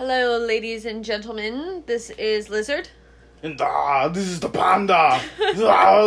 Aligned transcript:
Hello, 0.00 0.38
ladies 0.38 0.86
and 0.86 1.04
gentlemen. 1.04 1.82
This 1.84 2.08
is 2.08 2.48
Lizard. 2.48 2.88
And 3.42 3.60
ah, 3.60 4.08
this 4.08 4.28
is 4.28 4.40
the 4.40 4.48
panda. 4.48 5.20
Ah, 5.58 6.06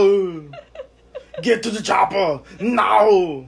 Get 1.44 1.62
to 1.62 1.70
the 1.70 1.79
chopper 1.79 2.42
now. 2.60 3.46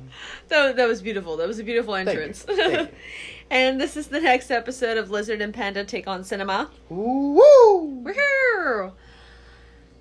That, 0.49 0.75
that 0.75 0.87
was 0.87 1.01
beautiful. 1.01 1.35
That 1.35 1.47
was 1.47 1.57
a 1.57 1.63
beautiful 1.63 1.95
Thank 1.95 2.09
you. 2.09 2.11
entrance. 2.11 2.43
Thank 2.43 2.79
you. 2.79 2.95
and 3.49 3.81
this 3.81 3.97
is 3.97 4.05
the 4.05 4.21
next 4.21 4.51
episode 4.51 4.97
of 4.97 5.09
Lizard 5.09 5.41
and 5.41 5.51
Panda 5.51 5.83
Take 5.83 6.07
on 6.07 6.23
Cinema. 6.23 6.69
Woo! 6.89 8.01
We're 8.03 8.13
here. 8.13 8.91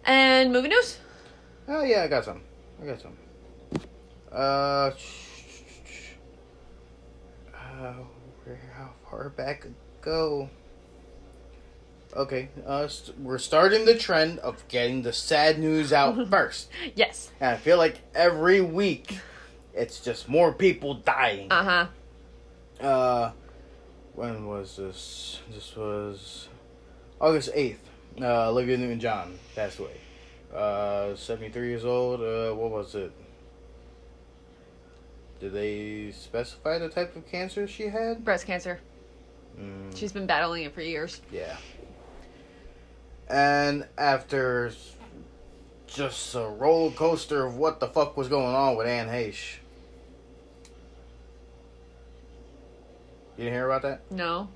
And 0.05 0.53
movie 0.53 0.69
news. 0.69 0.99
Oh 1.69 1.83
yeah, 1.85 2.03
I 2.03 2.09
got 2.09 2.23
some. 2.23 2.43
I 2.83 2.85
got 2.85 3.01
some. 3.01 3.17
Uh, 4.31 4.91
uh 7.57 7.95
where 8.45 8.61
how 8.77 8.91
far 9.09 9.31
back 9.31 9.67
go? 10.05 10.49
Okay, 12.17 12.49
uh, 12.65 12.87
st- 12.87 13.19
we're 13.19 13.39
starting 13.39 13.87
the 13.87 13.99
trend 13.99 14.39
of 14.39 14.67
getting 14.69 15.03
the 15.03 15.13
sad 15.13 15.59
news 15.59 15.93
out 15.93 16.29
first, 16.31 16.69
Yes. 16.95 17.31
and 17.41 17.51
I 17.51 17.57
feel 17.57 17.77
like 17.77 17.99
every 18.15 18.61
week 18.61 19.19
it's 19.75 19.99
just 19.99 20.29
more 20.29 20.53
people 20.53 20.95
dying. 20.95 21.51
Uh 21.51 21.87
huh. 22.81 22.87
Uh, 22.87 23.33
when 24.15 24.47
was 24.47 24.77
this? 24.77 25.41
This 25.53 25.75
was 25.75 26.49
August 27.21 27.51
eighth. 27.55 27.81
Uh, 28.21 28.49
Olivia 28.51 28.77
Newton-John 28.79 29.37
passed 29.57 29.81
away. 29.81 29.97
Uh, 30.55 31.17
seventy-three 31.17 31.69
years 31.71 31.85
old. 31.85 32.21
Uh, 32.21 32.55
what 32.55 32.71
was 32.71 32.95
it? 32.95 33.11
Did 35.41 35.53
they 35.53 36.13
specify 36.13 36.79
the 36.79 36.89
type 36.89 37.17
of 37.17 37.27
cancer 37.29 37.67
she 37.67 37.89
had? 37.89 38.25
Breast 38.25 38.47
cancer. 38.47 38.79
Mm, 39.61 39.97
She's 39.97 40.13
been 40.13 40.27
battling 40.27 40.65
it 40.65 40.75
for 40.75 40.83
years. 40.83 41.21
yeah. 41.33 41.57
And 43.29 43.87
after 43.97 44.73
just 45.87 46.35
a 46.35 46.47
roller 46.47 46.91
coaster 46.93 47.47
of 47.47 47.57
what 47.57 47.81
the 47.81 47.87
fuck 47.87 48.17
was 48.17 48.29
going 48.29 48.55
on 48.55 48.77
with 48.77 48.87
Anne 48.87 49.09
Heche. 49.09 49.57
You 53.37 53.45
didn't 53.45 53.55
hear 53.55 53.67
about 53.71 53.83
that? 53.83 54.01
No. 54.11 54.49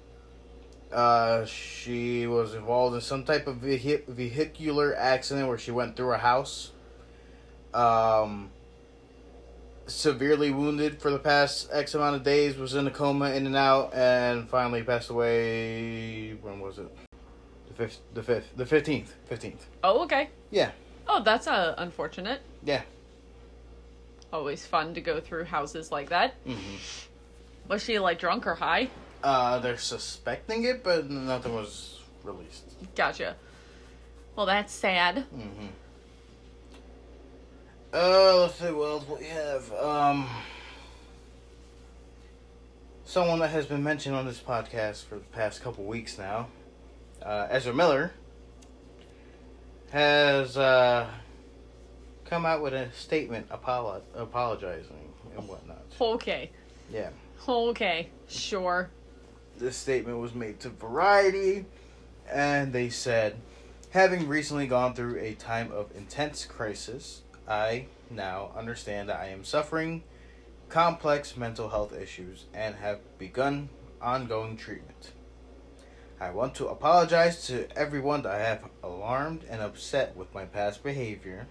Uh, 0.93 1.45
she 1.47 2.27
was 2.27 2.55
involved 2.55 2.95
in 2.95 3.01
some 3.01 3.25
type 3.25 3.47
of 3.47 3.57
vehi- 3.57 4.07
vehicular 4.07 4.95
accident 4.97 5.49
where 5.49 5.59
she 5.59 5.71
went 5.71 5.97
through 5.97 6.13
a 6.13 6.19
house. 6.19 6.71
Um, 7.75 8.51
severely 9.89 10.51
wounded 10.51 11.01
for 11.01 11.11
the 11.11 11.19
past 11.19 11.69
X 11.73 11.95
amount 11.95 12.17
of 12.17 12.23
days, 12.23 12.57
was 12.57 12.75
in 12.75 12.87
a 12.87 12.91
coma, 12.91 13.31
in 13.31 13.47
and 13.47 13.57
out, 13.57 13.93
and 13.95 14.49
finally 14.49 14.83
passed 14.83 15.11
away. 15.11 16.33
When 16.43 16.61
was 16.61 16.79
it? 16.79 16.89
The 17.69 17.75
fifth, 17.75 18.01
the 18.15 18.23
fifth, 18.23 18.57
the 18.57 18.67
fifteenth, 18.67 19.15
fifteenth. 19.27 19.67
Oh, 19.85 20.03
okay. 20.05 20.31
Yeah, 20.51 20.71
Oh, 21.11 21.23
that's 21.23 21.47
uh, 21.47 21.75
unfortunate. 21.79 22.41
yeah. 22.65 22.83
Always 24.33 24.67
fun 24.67 24.93
to 24.95 25.01
go 25.01 25.21
through 25.21 25.45
houses 25.45 25.91
like 25.91 26.11
that. 26.11 26.35
hmm 26.45 26.77
Was 27.67 27.83
she 27.83 27.99
like 27.99 28.19
drunk 28.19 28.47
or 28.47 28.55
high? 28.57 28.89
Uh, 29.25 29.59
they're 29.59 29.79
suspecting 29.79 30.65
it, 30.65 30.85
but 30.85 31.09
nothing 31.11 31.55
was 31.55 32.01
released. 32.25 32.65
Gotcha. 32.95 33.37
Well, 34.37 34.45
that's 34.47 34.73
sad. 34.73 35.25
Mm-hmm. 35.35 35.67
Uh, 37.93 38.41
let's 38.43 38.57
see 38.57 38.71
what 38.71 38.87
else 38.87 39.05
we 39.09 39.27
have. 39.27 39.73
Um, 39.73 40.29
someone 43.05 43.39
that 43.39 43.49
has 43.51 43.65
been 43.67 43.83
mentioned 43.83 44.15
on 44.15 44.27
this 44.27 44.41
podcast 44.41 45.05
for 45.07 45.15
the 45.15 45.25
past 45.33 45.63
couple 45.63 45.85
weeks 45.85 46.19
now, 46.19 46.49
uh, 47.23 47.47
Ezra 47.51 47.73
Miller, 47.73 48.13
has 49.91 50.59
uh, 50.59 51.09
come 52.27 52.45
out 52.45 52.61
with 52.63 52.75
a 52.75 52.93
statement 52.93 53.49
apolo- 53.49 54.03
apologizing 54.15 55.15
and 55.37 55.49
whatnot. 55.49 55.83
Okay. 55.99 56.51
Yeah. 56.93 57.09
Okay. 57.49 58.11
Sure. 58.29 58.91
This 59.57 59.77
statement 59.77 60.19
was 60.19 60.35
made 60.35 60.61
to 60.61 60.69
Variety, 60.69 61.65
and 62.31 62.71
they 62.73 62.91
said, 62.91 63.37
Having 63.91 64.29
recently 64.29 64.67
gone 64.67 64.93
through 64.95 65.19
a 65.19 65.33
time 65.33 65.73
of 65.73 65.91
intense 65.97 66.45
crisis, 66.45 67.23
I 67.49 67.87
now 68.11 68.51
understand 68.55 69.09
that 69.09 69.21
I 69.21 69.29
am 69.29 69.43
suffering 69.43 70.03
complex 70.69 71.35
mental 71.35 71.71
health 71.71 71.99
issues 71.99 72.45
and 72.53 72.75
have 72.77 73.01
begun 73.19 73.71
ongoing 74.03 74.57
treatment. 74.57 75.13
I 76.21 76.31
want 76.31 76.55
to 76.57 76.67
apologize 76.67 77.47
to 77.47 77.67
everyone 77.77 78.23
that 78.23 78.33
I 78.33 78.41
have 78.41 78.65
alarmed 78.83 79.45
and 79.49 79.63
upset 79.63 80.15
with 80.15 80.35
my 80.35 80.45
past 80.45 80.83
behavior. 80.83 81.47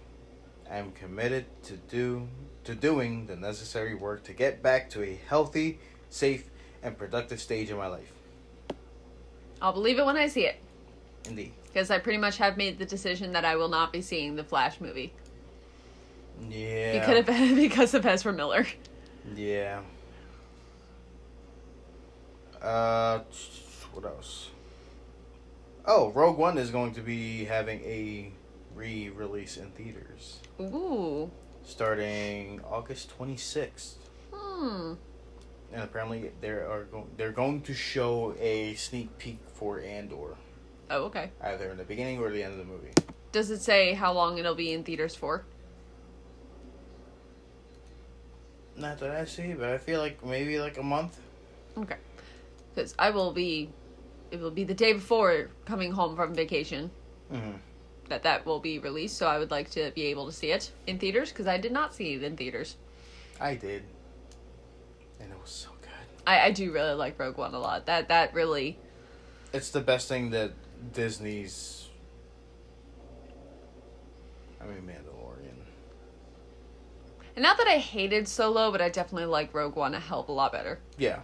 I 0.70 0.76
am 0.76 0.92
committed 0.92 1.46
to 1.64 1.76
do 1.76 2.28
to 2.64 2.74
doing 2.74 3.26
the 3.26 3.34
necessary 3.34 3.94
work 3.94 4.22
to 4.24 4.32
get 4.32 4.62
back 4.62 4.90
to 4.90 5.02
a 5.02 5.18
healthy, 5.26 5.80
safe, 6.10 6.44
and 6.82 6.96
productive 6.96 7.40
stage 7.40 7.70
in 7.70 7.76
my 7.76 7.86
life. 7.86 8.12
I'll 9.60 9.72
believe 9.72 9.98
it 9.98 10.06
when 10.06 10.16
I 10.16 10.28
see 10.28 10.44
it. 10.44 10.60
Indeed. 11.26 11.52
Because 11.64 11.90
I 11.90 11.98
pretty 11.98 12.18
much 12.18 12.36
have 12.36 12.56
made 12.56 12.78
the 12.78 12.84
decision 12.84 13.32
that 13.32 13.44
I 13.44 13.56
will 13.56 13.68
not 13.68 13.92
be 13.92 14.02
seeing 14.02 14.36
the 14.36 14.44
Flash 14.44 14.80
movie. 14.80 15.12
Yeah. 16.48 16.92
It 16.92 17.04
could 17.04 17.16
have 17.16 17.26
been 17.26 17.54
because 17.68 17.94
of 17.94 18.04
Ezra 18.06 18.32
Miller. 18.32 18.66
Yeah. 19.34 19.80
Uh, 22.60 23.20
what 23.92 24.04
else? 24.04 24.50
Oh, 25.86 26.10
Rogue 26.10 26.36
One 26.38 26.58
is 26.58 26.70
going 26.70 26.92
to 26.94 27.00
be 27.00 27.44
having 27.44 27.80
a 27.84 28.32
re-release 28.74 29.56
in 29.56 29.70
theaters 29.70 30.40
Ooh. 30.60 31.30
starting 31.64 32.60
August 32.68 33.10
twenty 33.10 33.36
sixth, 33.36 33.96
Hmm. 34.32 34.94
and 35.72 35.82
apparently 35.82 36.30
they 36.40 36.50
are 36.50 36.84
go- 36.90 37.06
they're 37.16 37.32
going 37.32 37.62
to 37.62 37.74
show 37.74 38.34
a 38.38 38.74
sneak 38.74 39.16
peek 39.18 39.38
for 39.54 39.80
Andor 39.80 40.36
Oh, 40.90 41.04
okay. 41.04 41.30
either 41.42 41.70
in 41.70 41.76
the 41.78 41.84
beginning 41.84 42.18
or 42.18 42.30
the 42.30 42.42
end 42.42 42.52
of 42.52 42.58
the 42.58 42.64
movie. 42.72 42.92
Does 43.32 43.50
it 43.50 43.60
say 43.60 43.94
how 43.94 44.12
long 44.12 44.38
it'll 44.38 44.54
be 44.54 44.72
in 44.72 44.84
theaters 44.84 45.14
for? 45.14 45.44
Not 48.78 48.98
that 49.00 49.10
I 49.10 49.24
see, 49.24 49.54
but 49.54 49.70
I 49.70 49.78
feel 49.78 50.00
like 50.00 50.24
maybe 50.24 50.60
like 50.60 50.78
a 50.78 50.82
month. 50.82 51.18
Okay. 51.76 51.96
Because 52.74 52.94
I 52.98 53.10
will 53.10 53.32
be, 53.32 53.70
it 54.30 54.40
will 54.40 54.52
be 54.52 54.62
the 54.64 54.74
day 54.74 54.92
before 54.92 55.48
coming 55.66 55.92
home 55.92 56.16
from 56.16 56.34
vacation 56.34 56.90
Mm-hmm. 57.32 57.58
that 58.08 58.22
that 58.22 58.46
will 58.46 58.58
be 58.60 58.78
released. 58.78 59.18
So 59.18 59.26
I 59.26 59.38
would 59.38 59.50
like 59.50 59.68
to 59.72 59.90
be 59.94 60.04
able 60.04 60.24
to 60.26 60.32
see 60.32 60.50
it 60.50 60.70
in 60.86 60.98
theaters 60.98 61.30
because 61.30 61.46
I 61.46 61.58
did 61.58 61.72
not 61.72 61.94
see 61.94 62.14
it 62.14 62.22
in 62.22 62.38
theaters. 62.38 62.76
I 63.38 63.54
did, 63.54 63.82
and 65.20 65.30
it 65.30 65.38
was 65.38 65.50
so 65.50 65.68
good. 65.82 65.90
I, 66.26 66.46
I 66.46 66.50
do 66.52 66.72
really 66.72 66.94
like 66.94 67.18
Rogue 67.18 67.36
One 67.36 67.52
a 67.52 67.58
lot. 67.58 67.84
That 67.84 68.08
that 68.08 68.32
really 68.32 68.78
It's 69.52 69.70
the 69.70 69.82
best 69.82 70.08
thing 70.08 70.30
that 70.30 70.52
Disney's. 70.94 71.88
I 74.60 74.64
mean, 74.64 74.88
Mandalorian. 74.88 75.07
And 77.38 77.44
not 77.44 77.56
that 77.58 77.68
I 77.68 77.78
hated 77.78 78.26
Solo, 78.26 78.72
but 78.72 78.80
I 78.80 78.88
definitely 78.88 79.26
like 79.26 79.54
Rogue 79.54 79.76
One 79.76 79.94
a 79.94 80.00
hell 80.00 80.18
of 80.22 80.28
a 80.28 80.32
lot 80.32 80.50
better. 80.50 80.80
Yeah. 80.96 81.20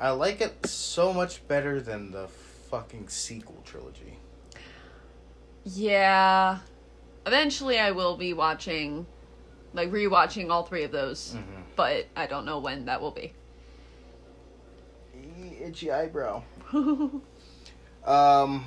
I 0.00 0.10
like 0.10 0.40
it 0.40 0.66
so 0.66 1.12
much 1.12 1.46
better 1.46 1.80
than 1.80 2.10
the 2.10 2.26
fucking 2.26 3.06
sequel 3.08 3.62
trilogy. 3.64 4.18
Yeah. 5.62 6.58
Eventually, 7.24 7.78
I 7.78 7.92
will 7.92 8.16
be 8.16 8.32
watching, 8.32 9.06
like 9.74 9.92
rewatching 9.92 10.50
all 10.50 10.64
three 10.64 10.82
of 10.82 10.90
those, 10.90 11.34
Mm-hmm. 11.36 11.60
but 11.76 12.06
I 12.16 12.26
don't 12.26 12.44
know 12.44 12.58
when 12.58 12.86
that 12.86 13.00
will 13.00 13.12
be. 13.12 13.34
Itchy 15.62 15.92
eyebrow. 15.92 16.42
Um. 18.04 18.64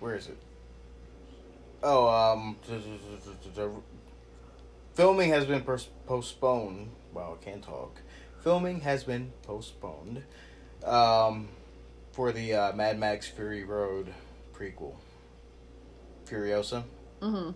Where 0.00 0.14
is 0.14 0.28
it? 0.28 0.36
Oh, 1.82 2.08
um. 2.08 2.56
Filming 4.94 5.30
has 5.30 5.44
been 5.46 5.62
pers- 5.62 5.88
postponed. 6.06 6.90
Wow, 7.12 7.36
I 7.40 7.44
can't 7.44 7.62
talk. 7.62 8.00
Filming 8.42 8.80
has 8.80 9.04
been 9.04 9.32
postponed. 9.42 10.22
Um, 10.84 11.48
for 12.12 12.32
the 12.32 12.54
uh, 12.54 12.72
Mad 12.74 12.98
Max 12.98 13.28
Fury 13.28 13.64
Road 13.64 14.12
prequel. 14.54 14.94
Furiosa. 16.26 16.82
hmm 17.20 17.50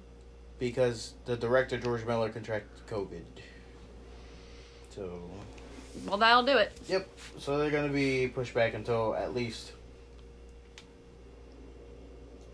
Because 0.59 1.15
the 1.25 1.37
director, 1.37 1.77
George 1.79 2.05
Miller, 2.07 2.29
contracted 2.31 2.87
COVID. 2.89 3.23
So, 4.91 5.21
Well, 6.07 6.17
that'll 6.17 6.43
do 6.45 6.57
it. 6.57 6.73
Yep. 6.89 7.09
So 7.39 7.59
they're 7.59 7.71
gonna 7.71 7.93
be 7.93 8.29
pushed 8.29 8.55
back 8.55 8.75
until 8.75 9.15
at 9.15 9.35
least 9.35 9.73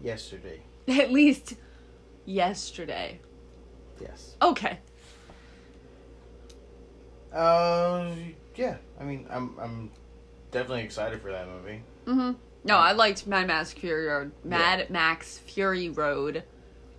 yesterday. 0.03 0.61
At 0.89 1.13
least 1.13 1.55
yesterday. 2.25 3.21
Yes. 4.01 4.37
Okay. 4.43 4.79
Uh, 7.33 8.11
yeah. 8.57 8.77
I 9.01 9.05
mean, 9.05 9.27
I'm 9.31 9.59
I'm 9.59 9.91
definitely 10.51 10.83
excited 10.85 11.21
for 11.23 11.31
that 11.33 11.47
movie. 11.49 11.83
Mm-hmm. 12.07 12.33
No, 12.65 12.77
I 12.77 12.93
liked 12.93 13.27
Mad 13.27 13.47
Max 13.47 13.73
Fury 13.73 14.07
Road. 14.07 14.33
Mad 14.45 14.91
Max 14.91 15.39
Fury 15.39 15.89
Road, 15.89 16.45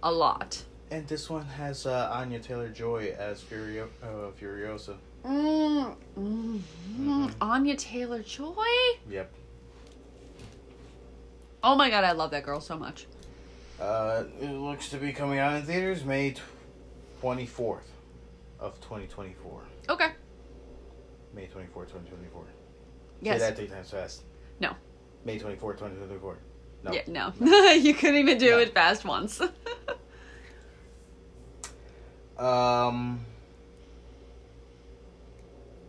a 0.01 0.11
lot. 0.11 0.63
And 0.91 1.07
this 1.07 1.29
one 1.29 1.45
has 1.45 1.85
uh, 1.85 2.09
Anya 2.13 2.39
Taylor 2.39 2.69
Joy 2.69 3.15
as 3.17 3.41
Furio- 3.41 3.87
uh, 4.03 4.31
Furiosa. 4.39 4.95
Mm, 5.25 5.95
mm, 6.19 6.59
Mhm. 6.99 7.33
Anya 7.41 7.75
Taylor 7.77 8.21
Joy. 8.21 8.53
Yep. 9.09 9.31
Oh 11.63 11.75
my 11.75 11.89
god, 11.89 12.03
I 12.03 12.11
love 12.11 12.31
that 12.31 12.43
girl 12.43 12.59
so 12.59 12.77
much. 12.77 13.07
Uh, 13.83 14.23
it 14.39 14.49
looks 14.51 14.87
to 14.89 14.97
be 14.97 15.11
coming 15.11 15.39
out 15.39 15.55
in 15.57 15.63
theaters 15.63 16.05
May 16.05 16.35
twenty 17.19 17.45
fourth 17.45 17.91
of 18.57 18.79
twenty 18.79 19.07
twenty 19.07 19.35
four. 19.43 19.61
Okay. 19.89 20.11
May 21.33 21.47
twenty 21.47 21.67
fourth, 21.67 21.91
twenty 21.91 22.07
twenty 22.07 22.27
four. 22.31 22.45
Yes. 23.21 23.41
Say 23.41 23.47
that 23.49 23.57
three 23.57 23.67
times 23.67 23.89
fast. 23.89 24.21
No. 24.61 24.73
May 25.25 25.37
twenty 25.37 25.57
fourth, 25.57 25.79
twenty 25.79 25.95
twenty 25.97 26.17
four. 26.17 26.37
No. 26.83 26.93
Yeah, 26.93 27.01
no. 27.07 27.33
you 27.73 27.93
couldn't 27.93 28.15
even 28.15 28.37
do 28.37 28.51
No. 28.51 28.59
it 28.59 28.73
fast 28.73 29.03
once. 29.05 29.41
Um, 32.37 33.23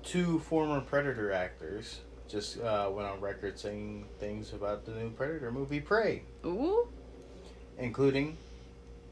two 0.02 0.38
former 0.40 0.82
Predator 0.82 1.32
actors 1.32 2.00
just 2.28 2.60
uh, 2.60 2.90
went 2.92 3.08
on 3.08 3.18
record 3.20 3.58
saying 3.58 4.04
things 4.20 4.52
about 4.52 4.84
the 4.84 4.92
new 4.92 5.10
Predator 5.10 5.50
movie 5.50 5.80
Prey, 5.80 6.22
Ooh. 6.44 6.86
Including 7.78 8.36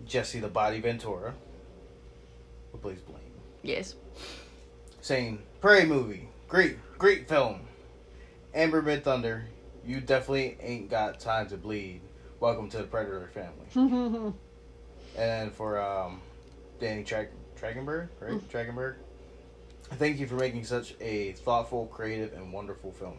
Jesse 0.06 0.38
the 0.41 0.49
Body 0.49 0.81
Ventura, 0.81 1.35
who 2.70 2.79
plays 2.79 3.00
Blaine, 3.00 3.19
Yes. 3.62 3.94
saying, 5.00 5.43
Prey 5.61 5.85
movie, 5.85 6.29
great, 6.49 6.76
great 6.99 7.29
film. 7.29 7.61
Amber 8.55 8.82
Midthunder, 8.82 9.43
you 9.85 10.00
definitely 10.00 10.56
ain't 10.61 10.91
got 10.91 11.19
time 11.19 11.49
to 11.49 11.56
bleed. 11.56 12.00
Welcome 12.41 12.69
to 12.70 12.79
the 12.79 12.85
Predator 12.85 13.31
family. 13.32 14.35
And 15.15 15.53
for 15.53 15.79
um, 15.79 16.23
Danny 16.81 17.05
Tra- 17.05 17.26
Tragenberg, 17.61 18.08
right? 18.20 18.31
Mm. 18.32 18.41
Tragenberg. 18.44 18.94
Thank 19.97 20.19
you 20.19 20.26
for 20.26 20.37
making 20.37 20.65
such 20.65 20.94
a 21.03 21.32
thoughtful, 21.32 21.85
creative, 21.88 22.32
and 22.32 22.50
wonderful 22.50 22.93
film. 22.93 23.19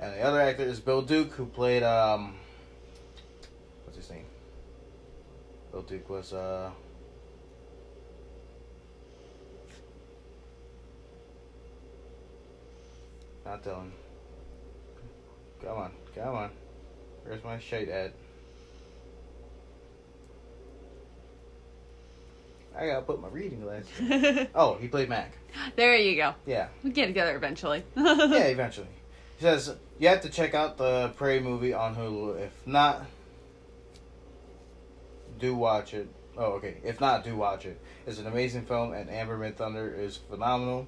And 0.00 0.12
the 0.16 0.20
other 0.22 0.40
actor 0.40 0.64
is 0.64 0.80
Bill 0.80 1.00
Duke, 1.00 1.32
who 1.34 1.46
played 1.46 1.84
um, 1.84 2.34
what's 3.84 3.96
his 3.96 4.10
name? 4.10 4.24
Duke 5.80 6.08
was 6.10 6.32
uh. 6.32 6.70
Not 13.44 13.64
telling 13.64 13.92
Come 15.64 15.78
on, 15.78 15.92
come 16.14 16.34
on. 16.34 16.50
Where's 17.24 17.42
my 17.44 17.58
shade 17.58 17.88
at? 17.88 18.12
I 22.76 22.86
gotta 22.86 23.02
put 23.02 23.20
my 23.20 23.28
reading 23.28 23.60
glasses. 23.60 24.48
Oh, 24.54 24.74
he 24.74 24.88
played 24.88 25.08
Mac. 25.08 25.32
there 25.76 25.96
you 25.96 26.16
go. 26.16 26.34
Yeah, 26.46 26.68
We 26.82 26.90
get 26.90 27.06
together 27.06 27.36
eventually. 27.36 27.84
yeah, 27.96 28.44
eventually. 28.44 28.88
He 29.38 29.42
says 29.44 29.74
you 29.98 30.08
have 30.08 30.22
to 30.22 30.30
check 30.30 30.54
out 30.54 30.78
the 30.78 31.12
Prey 31.16 31.38
movie 31.40 31.74
on 31.74 31.94
Hulu. 31.94 32.40
If 32.40 32.52
not, 32.66 33.04
do 35.42 35.54
watch 35.56 35.92
it. 35.92 36.08
Oh, 36.38 36.52
okay. 36.52 36.76
If 36.84 37.00
not, 37.00 37.24
do 37.24 37.36
watch 37.36 37.66
it. 37.66 37.78
It's 38.06 38.18
an 38.18 38.26
amazing 38.26 38.64
film, 38.64 38.94
and 38.94 39.10
Amber 39.10 39.36
Midthunder 39.36 39.98
is 39.98 40.16
phenomenal. 40.16 40.86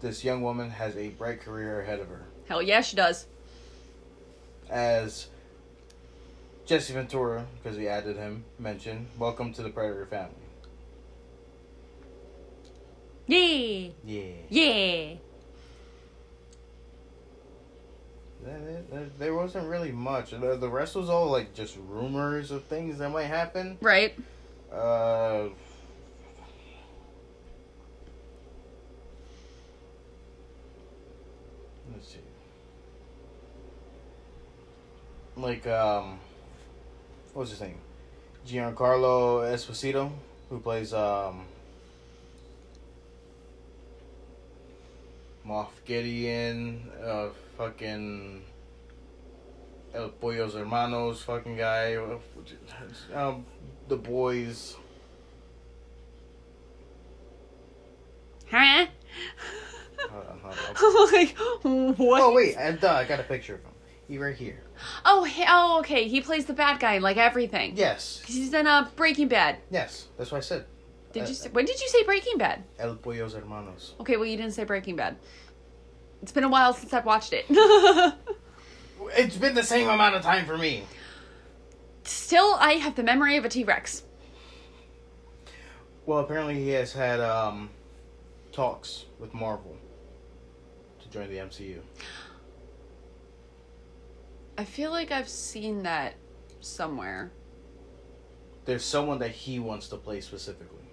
This 0.00 0.24
young 0.24 0.42
woman 0.42 0.70
has 0.70 0.96
a 0.96 1.08
bright 1.08 1.40
career 1.40 1.82
ahead 1.82 1.98
of 1.98 2.08
her. 2.08 2.24
Hell 2.48 2.62
yeah, 2.62 2.80
she 2.80 2.96
does. 2.96 3.26
As 4.70 5.26
Jesse 6.64 6.94
Ventura, 6.94 7.46
because 7.62 7.76
we 7.76 7.88
added 7.88 8.16
him, 8.16 8.44
mentioned, 8.58 9.08
welcome 9.18 9.52
to 9.54 9.62
the 9.62 9.70
Predator 9.70 10.06
family. 10.06 10.34
Yeah. 13.26 13.88
Yeah. 14.04 14.32
Yeah. 14.48 15.14
There- 18.46 19.34
wasn't 19.34 19.68
really 19.68 19.92
much. 19.92 20.30
The 20.30 20.56
the 20.56 20.68
rest 20.68 20.94
was 20.94 21.08
all 21.08 21.30
like 21.30 21.52
just 21.54 21.76
rumors 21.88 22.50
of 22.50 22.64
things 22.64 22.98
that 22.98 23.10
might 23.10 23.24
happen. 23.24 23.76
Right. 23.80 24.14
Uh, 24.72 25.48
let's 31.92 32.08
see. 32.08 32.18
Like 35.36 35.66
um, 35.66 36.20
what's 37.34 37.50
his 37.50 37.60
name? 37.60 37.78
Giancarlo 38.46 39.42
Esposito, 39.52 40.10
who 40.50 40.60
plays 40.60 40.94
um, 40.94 41.44
Moff 45.46 45.68
Gideon, 45.84 46.90
uh, 47.04 47.28
fucking 47.56 48.42
El 49.94 50.08
Pollos 50.10 50.54
Hermanos, 50.54 51.22
fucking 51.22 51.56
guy, 51.56 51.96
um, 53.14 53.44
the 53.88 53.96
boys. 53.96 54.76
Huh? 58.50 58.86
Hold 60.10 60.26
on, 60.26 60.38
hold 60.42 61.08
on. 61.08 61.12
like 61.12 61.36
what? 61.98 62.20
Oh 62.22 62.32
wait, 62.34 62.54
and 62.58 62.82
uh, 62.84 62.92
I 62.92 63.04
got 63.04 63.18
a 63.20 63.24
picture 63.24 63.54
of 63.54 63.60
him. 63.62 63.72
He 64.08 64.18
right 64.18 64.36
here. 64.36 64.60
Oh, 65.04 65.24
he, 65.24 65.44
oh, 65.48 65.78
okay. 65.80 66.06
He 66.06 66.20
plays 66.20 66.44
the 66.44 66.52
bad 66.52 66.78
guy 66.78 66.94
in 66.94 67.02
like 67.02 67.16
everything. 67.16 67.72
Yes, 67.76 68.22
He's 68.24 68.52
in 68.54 68.66
uh, 68.66 68.88
Breaking 68.94 69.26
Bad. 69.28 69.56
yes, 69.70 70.06
that's 70.16 70.30
what 70.30 70.38
I 70.38 70.40
said. 70.42 70.66
Did 71.12 71.24
Uh, 71.24 71.26
you? 71.28 71.34
Say, 71.34 71.48
when 71.50 71.64
did 71.64 71.80
you 71.80 71.88
say 71.88 72.04
Breaking 72.04 72.38
Bad? 72.38 72.62
El 72.78 72.94
Pollos 72.96 73.34
Hermanos. 73.34 73.94
Okay, 74.00 74.16
well 74.16 74.26
you 74.26 74.36
didn't 74.36 74.52
say 74.52 74.62
Breaking 74.64 74.94
Bad. 74.94 75.16
It's 76.22 76.32
been 76.32 76.44
a 76.44 76.48
while 76.48 76.72
since 76.72 76.92
I've 76.92 77.06
watched 77.06 77.32
it. 77.32 77.46
It's 79.16 79.36
been 79.36 79.54
the 79.54 79.62
same 79.62 79.88
amount 79.88 80.14
of 80.14 80.22
time 80.22 80.46
for 80.46 80.58
me. 80.58 80.84
Still, 82.04 82.56
I 82.58 82.72
have 82.72 82.96
the 82.96 83.02
memory 83.02 83.36
of 83.36 83.44
a 83.44 83.48
T 83.48 83.64
Rex. 83.64 84.02
Well, 86.04 86.18
apparently 86.18 86.54
he 86.54 86.70
has 86.70 86.92
had 86.92 87.20
um, 87.20 87.70
talks 88.52 89.06
with 89.18 89.34
Marvel 89.34 89.76
to 91.02 91.08
join 91.08 91.28
the 91.28 91.36
MCU. 91.36 91.80
I 94.58 94.64
feel 94.64 94.90
like 94.90 95.10
I've 95.10 95.28
seen 95.28 95.82
that 95.82 96.14
somewhere. 96.60 97.32
There's 98.64 98.84
someone 98.84 99.18
that 99.18 99.30
he 99.30 99.58
wants 99.58 99.88
to 99.88 99.96
play 99.96 100.20
specifically. 100.20 100.84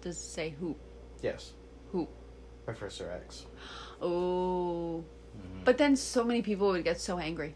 Does 0.00 0.16
it 0.16 0.20
say 0.20 0.54
who? 0.58 0.76
Yes. 1.22 1.52
Who? 1.92 2.08
Professor 2.64 3.10
X. 3.10 3.46
Oh. 4.00 5.04
Mhm. 5.36 5.64
But 5.64 5.78
then 5.78 5.96
so 5.96 6.24
many 6.24 6.42
people 6.42 6.68
would 6.68 6.84
get 6.84 7.00
so 7.00 7.18
angry. 7.18 7.54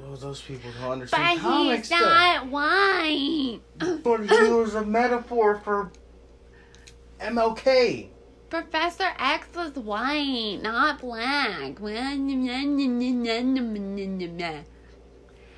Oh, 0.00 0.14
those 0.16 0.40
people 0.40 0.70
don't 0.80 0.92
understand 0.92 1.40
comics 1.40 1.88
stuff. 1.88 2.46
white. 2.46 3.60
But 3.78 4.20
he 4.20 4.48
was 4.48 4.74
a 4.74 4.84
metaphor 4.84 5.60
for 5.64 5.90
MLK. 7.20 8.08
Professor 8.48 9.10
X 9.18 9.48
was 9.54 9.72
white, 9.72 10.60
not 10.62 11.00
black. 11.00 11.78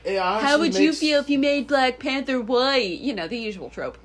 It 0.02 0.18
How 0.18 0.38
honestly 0.38 0.58
would 0.60 0.75
you 0.76 0.92
feel 0.92 1.20
if 1.20 1.30
you 1.30 1.38
made 1.38 1.68
Black 1.68 1.99
Panther 1.99 2.40
white? 2.40 2.99
You 2.99 3.14
know, 3.14 3.28
the 3.28 3.37
usual 3.37 3.68
trope. 3.68 3.99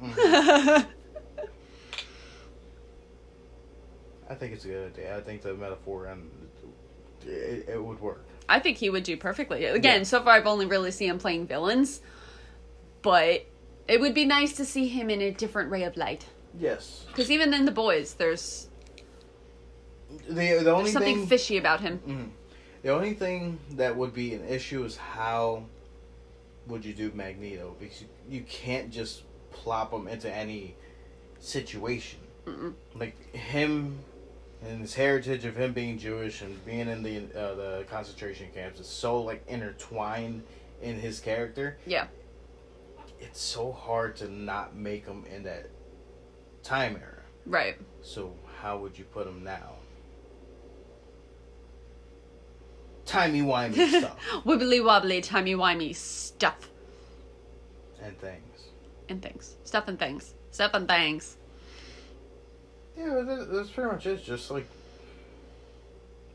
I 4.29 4.36
think 4.36 4.53
it's 4.53 4.65
a 4.65 4.70
good 4.70 4.94
idea. 4.94 5.17
I 5.17 5.22
think 5.22 5.41
the 5.41 5.53
metaphor 5.53 6.08
and 6.08 6.29
it, 7.25 7.70
it 7.70 7.84
would 7.84 8.00
work. 8.00 8.25
I 8.48 8.60
think 8.60 8.77
he 8.77 8.89
would 8.89 9.03
do 9.03 9.17
perfectly. 9.17 9.65
Again, 9.65 10.00
Yeah. 10.00 10.03
so 10.03 10.22
far 10.24 10.34
I've 10.34 10.48
only 10.48 10.65
really 10.65 10.91
seen 10.91 11.10
him 11.10 11.20
playing 11.20 11.48
villains, 11.48 12.01
but 13.01 13.46
it 13.88 14.00
would 14.00 14.13
be 14.13 14.25
nice 14.25 14.53
to 14.58 14.65
see 14.65 14.88
him 14.88 15.10
in 15.10 15.22
a 15.22 15.32
different 15.32 15.72
ray 15.72 15.84
of 15.84 15.96
light. 15.98 16.25
Yes. 16.60 17.05
Because 17.08 17.29
even 17.32 17.53
in 17.53 17.65
the 17.65 17.72
boys, 17.72 18.13
there's, 18.15 18.67
The 20.27 20.34
the 20.34 20.72
only 20.72 20.84
there's 20.84 20.94
something 20.94 21.15
thing 21.17 21.27
fishy 21.27 21.58
about 21.58 21.82
him. 21.82 22.00
Mhm. 22.08 22.29
the 22.84 22.89
only 22.89 23.13
thing 23.13 23.60
that 23.72 23.96
would 23.96 24.13
be 24.13 24.34
an 24.36 24.48
issue 24.48 24.84
is 24.84 24.96
how 24.98 25.65
would 26.67 26.86
you 26.86 26.94
do 26.94 27.12
Magneto 27.13 27.75
because 27.79 28.01
you, 28.01 28.08
you 28.29 28.41
can't 28.44 28.91
just 28.91 29.24
plop 29.51 29.91
him 29.91 30.08
into 30.08 30.32
any 30.32 30.75
situation. 31.39 32.20
Mm-mm. 32.46 32.74
Like 32.96 33.34
him 33.36 34.00
and 34.64 34.82
his 34.82 34.94
heritage 34.94 35.46
of 35.46 35.56
him 35.56 35.74
being 35.74 35.98
Jewish 35.98 36.42
and 36.42 36.64
being 36.66 36.88
in 36.88 37.04
the 37.04 37.18
uh, 37.36 37.56
the 37.56 37.86
concentration 37.90 38.48
camps 38.54 38.80
is 38.80 38.88
so 38.88 39.22
like 39.22 39.44
intertwined 39.48 40.44
in 40.82 41.00
his 41.00 41.20
character. 41.20 41.78
Yeah. 41.86 42.08
It's 43.20 43.40
so 43.40 43.72
hard 43.72 44.16
to 44.18 44.32
not 44.32 44.76
make 44.76 45.06
him 45.06 45.26
in 45.34 45.44
that 45.44 45.70
time 46.64 46.98
era. 47.02 47.22
Right. 47.46 47.76
So 48.02 48.34
how 48.60 48.78
would 48.78 48.98
you 48.98 49.06
put 49.06 49.28
him 49.28 49.44
now? 49.44 49.74
Timey 53.06 53.42
wimey 53.42 53.88
stuff. 54.00 54.18
Wibbly 54.46 54.84
wobbly 54.84 55.22
timey 55.22 55.56
wimey 55.56 55.96
stuff. 55.96 56.70
And 58.02 58.18
things. 58.20 58.70
And 59.10 59.22
things. 59.22 59.56
Stuff 59.64 59.88
and 59.88 60.00
things. 60.00 60.34
Stuff 60.52 60.72
and 60.74 60.88
things. 60.88 61.38
Yeah, 62.98 63.22
that, 63.25 63.50
that's 63.52 63.70
pretty 63.70 63.92
much 63.92 64.06
it. 64.06 64.24
Just 64.24 64.52
like 64.52 64.66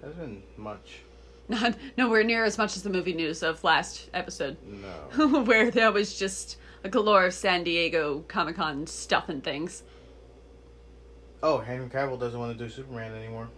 there's 0.00 0.14
been 0.14 0.42
much. 0.56 1.00
Not 1.48 1.74
nowhere 1.96 2.22
near 2.22 2.44
as 2.44 2.58
much 2.58 2.76
as 2.76 2.82
the 2.82 2.90
movie 2.90 3.12
news 3.12 3.42
of 3.42 3.62
last 3.64 4.08
episode, 4.14 4.56
No. 5.18 5.42
where 5.42 5.70
there 5.70 5.90
was 5.90 6.16
just 6.18 6.56
a 6.84 6.88
galore 6.88 7.26
of 7.26 7.34
San 7.34 7.64
Diego 7.64 8.24
Comic 8.28 8.56
Con 8.56 8.86
stuff 8.86 9.28
and 9.28 9.42
things. 9.42 9.82
oh, 11.42 11.58
Henry 11.58 11.88
Cavill 11.88 12.20
doesn't 12.20 12.38
want 12.38 12.56
to 12.56 12.64
do 12.64 12.70
Superman 12.70 13.14
anymore. 13.14 13.48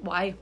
Why? 0.00 0.34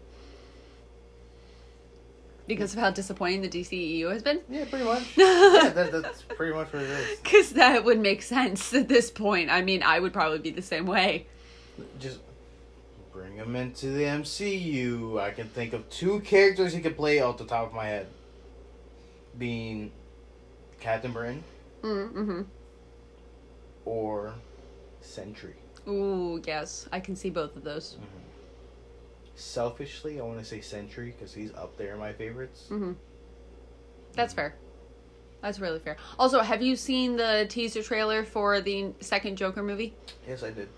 Because 2.46 2.72
of 2.74 2.78
how 2.80 2.90
disappointing 2.90 3.42
the 3.42 3.48
DCEU 3.48 4.10
has 4.12 4.22
been? 4.22 4.40
Yeah, 4.48 4.64
pretty 4.66 4.84
much. 4.84 5.02
yeah, 5.16 5.72
that, 5.74 5.90
that's 5.90 6.22
pretty 6.22 6.54
much 6.54 6.72
what 6.72 6.82
it 6.82 6.90
is. 6.90 7.18
Because 7.22 7.50
that 7.50 7.84
would 7.84 7.98
make 8.00 8.22
sense 8.22 8.72
at 8.72 8.86
this 8.88 9.10
point. 9.10 9.50
I 9.50 9.62
mean, 9.62 9.82
I 9.82 9.98
would 9.98 10.12
probably 10.12 10.38
be 10.38 10.50
the 10.50 10.62
same 10.62 10.86
way. 10.86 11.26
Just 11.98 12.18
bring 13.12 13.34
him 13.36 13.56
into 13.56 13.88
the 13.90 14.02
MCU. 14.04 15.20
I 15.20 15.30
can 15.30 15.48
think 15.48 15.72
of 15.72 15.88
two 15.90 16.20
characters 16.20 16.72
he 16.72 16.80
could 16.80 16.96
play 16.96 17.20
off 17.20 17.38
the 17.38 17.44
top 17.44 17.66
of 17.68 17.74
my 17.74 17.86
head. 17.86 18.06
Being 19.38 19.92
Captain 20.80 21.12
Britain 21.12 21.42
Mm-hmm. 21.82 22.42
or 23.84 24.32
Sentry. 25.00 25.54
Ooh, 25.86 26.42
yes. 26.46 26.88
I 26.90 26.98
can 27.00 27.14
see 27.14 27.30
both 27.30 27.54
of 27.54 27.62
those. 27.64 27.96
Selfishly, 29.36 30.18
I 30.20 30.24
want 30.24 30.38
to 30.38 30.44
say 30.44 30.60
Sentry 30.60 31.14
because 31.16 31.32
he's 31.34 31.52
up 31.54 31.76
there 31.76 31.92
in 31.92 31.98
my 32.00 32.12
favorites. 32.12 32.64
Mm-hmm. 32.70 32.92
That's 34.14 34.32
fair. 34.34 34.54
That's 35.42 35.60
really 35.60 35.78
fair. 35.78 35.96
Also, 36.18 36.40
have 36.40 36.62
you 36.62 36.74
seen 36.74 37.16
the 37.16 37.46
teaser 37.48 37.82
trailer 37.82 38.24
for 38.24 38.60
the 38.60 38.92
second 39.00 39.36
Joker 39.36 39.62
movie? 39.62 39.92
Yes, 40.26 40.42
I 40.42 40.50
did. 40.50 40.68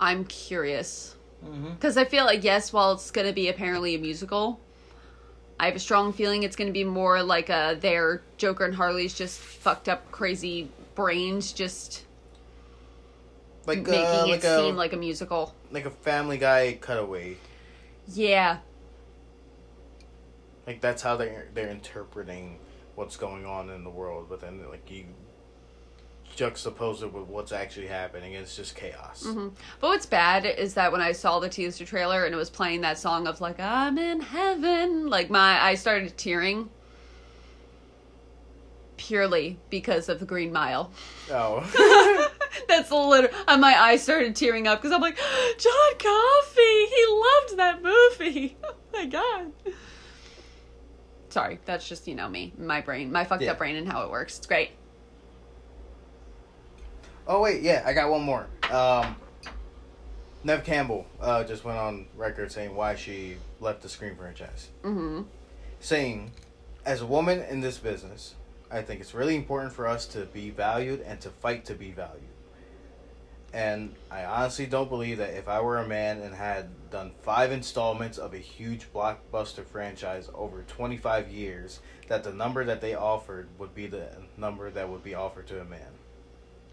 I'm 0.00 0.24
curious. 0.24 1.16
Mm-hmm. 1.44 1.72
Because 1.74 1.96
I 1.96 2.04
feel 2.04 2.24
like, 2.24 2.42
yes, 2.44 2.72
while 2.72 2.92
it's 2.92 3.10
going 3.10 3.26
to 3.26 3.32
be 3.32 3.48
apparently 3.48 3.94
a 3.94 3.98
musical, 3.98 4.60
I 5.60 5.66
have 5.66 5.76
a 5.76 5.80
strong 5.80 6.12
feeling 6.12 6.42
it's 6.42 6.56
going 6.56 6.68
to 6.68 6.72
be 6.72 6.84
more 6.84 7.22
like 7.22 7.48
a 7.48 7.76
their 7.80 8.22
Joker 8.36 8.64
and 8.64 8.74
Harley's 8.74 9.14
just 9.14 9.38
fucked 9.38 9.88
up, 9.88 10.10
crazy 10.12 10.70
brains 10.94 11.52
just 11.52 12.04
Like 13.66 13.78
making 13.78 14.04
uh, 14.04 14.26
it 14.28 14.44
a 14.44 14.56
seem 14.58 14.76
like 14.76 14.92
a 14.92 14.96
musical. 14.96 15.54
like 15.70 15.84
a 15.84 15.90
Family 15.90 16.38
Guy 16.38 16.78
cutaway. 16.80 17.36
Yeah. 18.06 18.58
Like 20.66 20.80
that's 20.80 21.02
how 21.02 21.16
they 21.16 21.36
they're 21.54 21.70
interpreting 21.70 22.58
what's 22.94 23.16
going 23.16 23.46
on 23.46 23.70
in 23.70 23.84
the 23.84 23.90
world, 23.90 24.26
but 24.28 24.40
then 24.40 24.60
like 24.68 24.90
you 24.90 25.04
juxtapose 26.38 27.02
it 27.02 27.12
with 27.12 27.26
what's 27.26 27.50
actually 27.52 27.88
happening, 27.88 28.34
it's 28.34 28.54
just 28.54 28.76
chaos. 28.76 29.24
hmm 29.26 29.48
But 29.80 29.88
what's 29.88 30.06
bad 30.06 30.46
is 30.46 30.74
that 30.74 30.92
when 30.92 31.00
I 31.00 31.12
saw 31.12 31.40
the 31.40 31.48
teaser 31.48 31.84
trailer 31.84 32.24
and 32.24 32.32
it 32.34 32.38
was 32.38 32.48
playing 32.50 32.82
that 32.82 32.98
song 32.98 33.26
of 33.26 33.40
like 33.40 33.58
I'm 33.58 33.98
in 33.98 34.20
heaven, 34.20 35.08
like 35.08 35.30
my 35.30 35.60
I 35.62 35.74
started 35.74 36.16
tearing 36.16 36.70
purely 38.96 39.58
because 39.70 40.08
of 40.08 40.20
the 40.20 40.26
Green 40.26 40.52
Mile. 40.52 40.90
Oh, 41.30 41.60
That's 42.68 42.90
little. 42.90 43.30
And 43.46 43.60
my 43.60 43.78
eyes 43.80 44.02
started 44.02 44.34
tearing 44.36 44.66
up 44.66 44.80
because 44.80 44.92
I'm 44.92 45.00
like, 45.00 45.16
John 45.58 45.92
Coffey, 45.98 46.86
he 46.86 47.06
loved 47.08 47.56
that 47.56 47.80
movie. 47.82 48.56
Oh 48.94 49.00
my 49.00 49.06
god. 49.06 49.52
Sorry, 51.28 51.60
that's 51.66 51.86
just 51.88 52.08
you 52.08 52.14
know 52.16 52.28
me, 52.28 52.52
my 52.58 52.80
brain, 52.80 53.12
my 53.12 53.22
fucked 53.24 53.42
Yeah. 53.42 53.52
up 53.52 53.58
brain, 53.58 53.76
and 53.76 53.86
how 53.86 54.02
it 54.02 54.10
works. 54.10 54.38
It's 54.38 54.46
great. 54.46 54.70
Oh 57.28 57.42
wait, 57.42 57.60
yeah, 57.60 57.82
I 57.84 57.92
got 57.92 58.10
one 58.10 58.22
more. 58.22 58.46
Um, 58.70 59.14
Neve 60.44 60.64
Campbell 60.64 61.06
uh, 61.20 61.44
just 61.44 61.62
went 61.62 61.76
on 61.78 62.06
record 62.16 62.50
saying 62.50 62.74
why 62.74 62.94
she 62.94 63.36
left 63.60 63.82
the 63.82 63.88
Scream 63.88 64.16
franchise, 64.16 64.68
hmm 64.82 65.22
saying, 65.80 66.32
"As 66.86 67.02
a 67.02 67.06
woman 67.06 67.42
in 67.42 67.60
this 67.60 67.76
business, 67.76 68.34
I 68.70 68.82
think 68.82 69.00
it's 69.00 69.14
really 69.14 69.36
important 69.36 69.72
for 69.74 69.86
us 69.86 70.06
to 70.06 70.24
be 70.24 70.50
valued 70.50 71.02
and 71.02 71.20
to 71.20 71.28
fight 71.28 71.66
to 71.66 71.74
be 71.74 71.90
valued." 71.92 72.22
And 73.52 73.94
I 74.10 74.24
honestly 74.24 74.66
don't 74.66 74.88
believe 74.88 75.18
that 75.18 75.34
if 75.34 75.48
I 75.48 75.60
were 75.60 75.78
a 75.78 75.86
man 75.86 76.20
and 76.20 76.34
had 76.34 76.90
done 76.90 77.12
five 77.22 77.52
installments 77.52 78.18
of 78.18 78.34
a 78.34 78.38
huge 78.38 78.92
blockbuster 78.92 79.64
franchise 79.64 80.28
over 80.34 80.62
25 80.62 81.30
years, 81.30 81.80
that 82.08 82.24
the 82.24 82.32
number 82.32 82.64
that 82.64 82.80
they 82.80 82.94
offered 82.94 83.48
would 83.58 83.74
be 83.74 83.86
the 83.86 84.08
number 84.36 84.70
that 84.70 84.88
would 84.88 85.02
be 85.02 85.14
offered 85.14 85.46
to 85.48 85.60
a 85.60 85.64
man. 85.64 85.97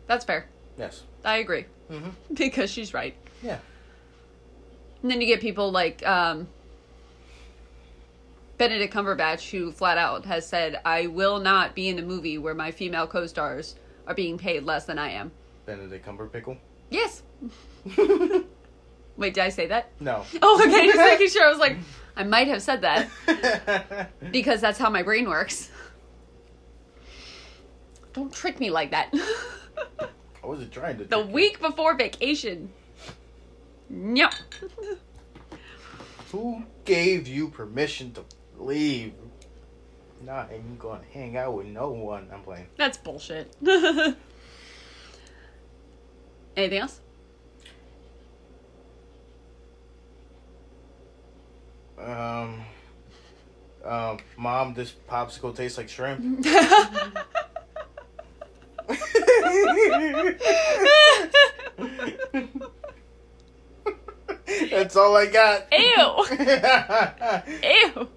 That's 0.08 0.26
fair. 0.26 0.48
Yes. 0.78 1.04
I 1.24 1.38
agree 1.38 1.66
Mm-hmm. 1.92 2.10
because 2.34 2.72
she's 2.72 2.94
right. 2.94 3.16
Yeah. 3.44 3.60
And 5.02 5.12
then 5.12 5.22
you 5.22 5.28
get 5.28 5.40
people 5.40 5.72
like 5.72 6.06
um, 6.06 6.48
Benedict 8.58 8.92
Cumberbatch, 8.94 9.52
who 9.52 9.72
flat 9.72 9.98
out 10.00 10.26
has 10.26 10.48
said, 10.48 10.80
"I 10.84 11.06
will 11.08 11.40
not 11.40 11.76
be 11.76 11.88
in 11.90 12.00
a 12.00 12.02
movie 12.02 12.38
where 12.40 12.56
my 12.56 12.72
female 12.72 13.06
co-stars 13.06 13.76
are 14.08 14.16
being 14.16 14.38
paid 14.40 14.64
less 14.64 14.86
than 14.86 14.98
I 14.98 15.12
am." 15.12 15.32
Benedict 15.68 16.06
Cumberpickle? 16.06 16.58
Yes. 16.90 17.22
Wait, 19.18 19.34
did 19.34 19.38
I 19.40 19.50
say 19.50 19.68
that? 19.68 19.92
No. 20.00 20.24
Oh, 20.42 20.60
okay. 20.66 20.88
Just 20.88 20.98
making 20.98 21.30
sure. 21.30 21.46
I 21.46 21.50
was 21.50 21.60
like, 21.60 21.78
I 22.16 22.24
might 22.24 22.48
have 22.48 22.62
said 22.64 22.82
that 22.82 24.10
because 24.32 24.60
that's 24.62 24.80
how 24.80 24.90
my 24.90 25.04
brain 25.04 25.30
works. 25.30 25.70
Don't 28.14 28.34
trick 28.34 28.60
me 28.60 28.70
like 28.72 28.92
that. 28.92 29.14
I 30.44 30.48
wasn't 30.48 30.72
trying 30.72 30.98
to. 30.98 31.06
the 31.06 31.16
trick 31.16 31.28
you. 31.28 31.34
week 31.34 31.60
before 31.60 31.96
vacation. 31.96 32.72
No. 33.90 34.30
Who 36.32 36.64
gave 36.86 37.28
you 37.28 37.50
permission 37.50 38.14
to 38.14 38.24
leave? 38.58 39.14
No, 40.22 40.32
I 40.34 40.48
ain't 40.54 40.80
gonna 40.80 41.04
hang 41.14 41.38
out 41.38 41.54
with 41.56 41.68
no 41.68 41.90
one. 41.92 42.30
I'm 42.34 42.42
playing. 42.42 42.68
That's 42.78 42.98
bullshit. 42.98 43.56
Anything 46.58 46.80
else? 46.80 47.02
Um, 51.98 52.64
um, 53.84 54.18
mom, 54.38 54.74
this 54.74 54.94
popsicle 55.10 55.56
tastes 55.56 55.78
like 55.78 55.90
shrimp. 55.90 56.46
That's 64.72 64.96
all 64.96 65.16
I 65.16 65.28
got. 65.28 65.68
Ew. 65.72 65.78
Ew. 67.64 68.08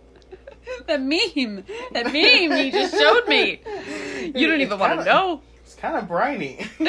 That 0.86 1.00
meme. 1.00 1.64
That 1.92 2.06
meme 2.06 2.58
you 2.58 2.72
just 2.72 2.94
showed 2.94 3.26
me. 3.26 3.60
You 4.34 4.46
don't 4.46 4.60
even 4.60 4.78
want 4.78 5.00
to 5.00 5.04
know. 5.04 5.42
It's 5.62 5.74
kind 5.74 5.96
of 5.96 6.06
briny. 6.06 6.66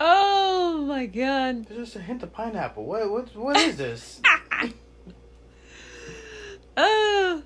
oh 0.00 0.84
my 0.86 1.06
god. 1.06 1.66
There's 1.66 1.80
just 1.80 1.96
a 1.96 2.00
hint 2.00 2.22
of 2.22 2.32
pineapple. 2.32 2.84
What? 2.84 3.10
What? 3.10 3.34
What 3.36 3.56
is 3.56 3.76
this? 3.76 4.20
Oh. 6.76 7.42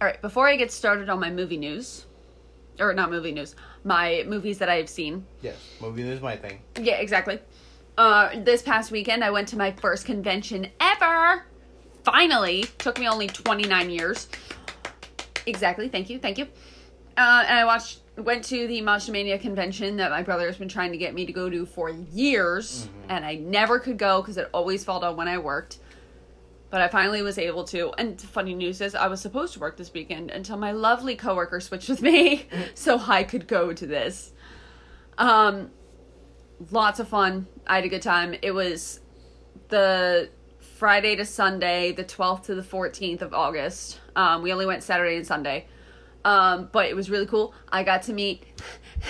All 0.00 0.06
right, 0.06 0.20
before 0.20 0.48
I 0.48 0.56
get 0.56 0.72
started 0.72 1.08
on 1.08 1.20
my 1.20 1.30
movie 1.30 1.56
news, 1.56 2.06
or 2.80 2.92
not 2.94 3.10
movie 3.10 3.32
news, 3.32 3.54
my 3.84 4.24
movies 4.26 4.58
that 4.58 4.68
I 4.68 4.76
have 4.76 4.88
seen. 4.88 5.26
yes, 5.42 5.56
movie 5.80 6.08
is 6.08 6.20
my 6.20 6.36
thing. 6.36 6.60
Yeah, 6.80 6.96
exactly. 6.96 7.38
Uh, 7.98 8.30
this 8.42 8.62
past 8.62 8.90
weekend, 8.90 9.24
I 9.24 9.30
went 9.30 9.48
to 9.48 9.56
my 9.56 9.72
first 9.72 10.04
convention 10.04 10.68
ever. 10.80 11.44
Finally, 12.04 12.64
took 12.78 12.98
me 12.98 13.08
only 13.08 13.26
29 13.26 13.90
years. 13.90 14.28
Exactly. 15.46 15.88
Thank 15.88 16.10
you. 16.10 16.18
Thank 16.18 16.38
you. 16.38 16.44
Uh, 17.16 17.44
and 17.48 17.58
I 17.58 17.64
watched, 17.64 18.00
went 18.16 18.44
to 18.46 18.66
the 18.66 18.82
Mania 18.82 19.38
convention 19.38 19.96
that 19.96 20.10
my 20.10 20.22
brother 20.22 20.46
has 20.46 20.58
been 20.58 20.68
trying 20.68 20.92
to 20.92 20.98
get 20.98 21.14
me 21.14 21.24
to 21.24 21.32
go 21.32 21.48
to 21.48 21.64
for 21.64 21.90
years, 21.90 22.88
and 23.08 23.24
I 23.24 23.36
never 23.36 23.78
could 23.78 23.96
go 23.96 24.20
because 24.20 24.36
it 24.36 24.50
always 24.52 24.84
fell 24.84 25.02
on 25.02 25.16
when 25.16 25.28
I 25.28 25.38
worked. 25.38 25.78
But 26.68 26.80
I 26.80 26.88
finally 26.88 27.22
was 27.22 27.38
able 27.38 27.64
to. 27.64 27.92
And 27.96 28.20
funny 28.20 28.54
news 28.54 28.80
is, 28.80 28.94
I 28.94 29.06
was 29.06 29.20
supposed 29.20 29.54
to 29.54 29.60
work 29.60 29.76
this 29.76 29.92
weekend 29.92 30.30
until 30.30 30.56
my 30.56 30.72
lovely 30.72 31.16
coworker 31.16 31.60
switched 31.60 31.88
with 31.88 32.02
me, 32.02 32.46
so 32.74 33.00
I 33.06 33.22
could 33.22 33.46
go 33.46 33.72
to 33.72 33.86
this. 33.86 34.32
Um, 35.18 35.70
lots 36.70 37.00
of 37.00 37.08
fun. 37.08 37.46
I 37.66 37.76
had 37.76 37.84
a 37.84 37.88
good 37.88 38.02
time. 38.02 38.34
It 38.42 38.52
was 38.52 39.00
the 39.68 40.28
Friday 40.76 41.16
to 41.16 41.24
Sunday, 41.24 41.92
the 41.92 42.04
12th 42.04 42.44
to 42.44 42.54
the 42.54 42.62
14th 42.62 43.22
of 43.22 43.32
August. 43.32 43.98
Um, 44.14 44.42
we 44.42 44.52
only 44.52 44.66
went 44.66 44.82
Saturday 44.82 45.16
and 45.16 45.26
Sunday. 45.26 45.66
Um, 46.24 46.68
but 46.72 46.86
it 46.86 46.96
was 46.96 47.08
really 47.08 47.26
cool. 47.26 47.54
I 47.70 47.84
got 47.84 48.02
to 48.02 48.12
meet 48.12 48.42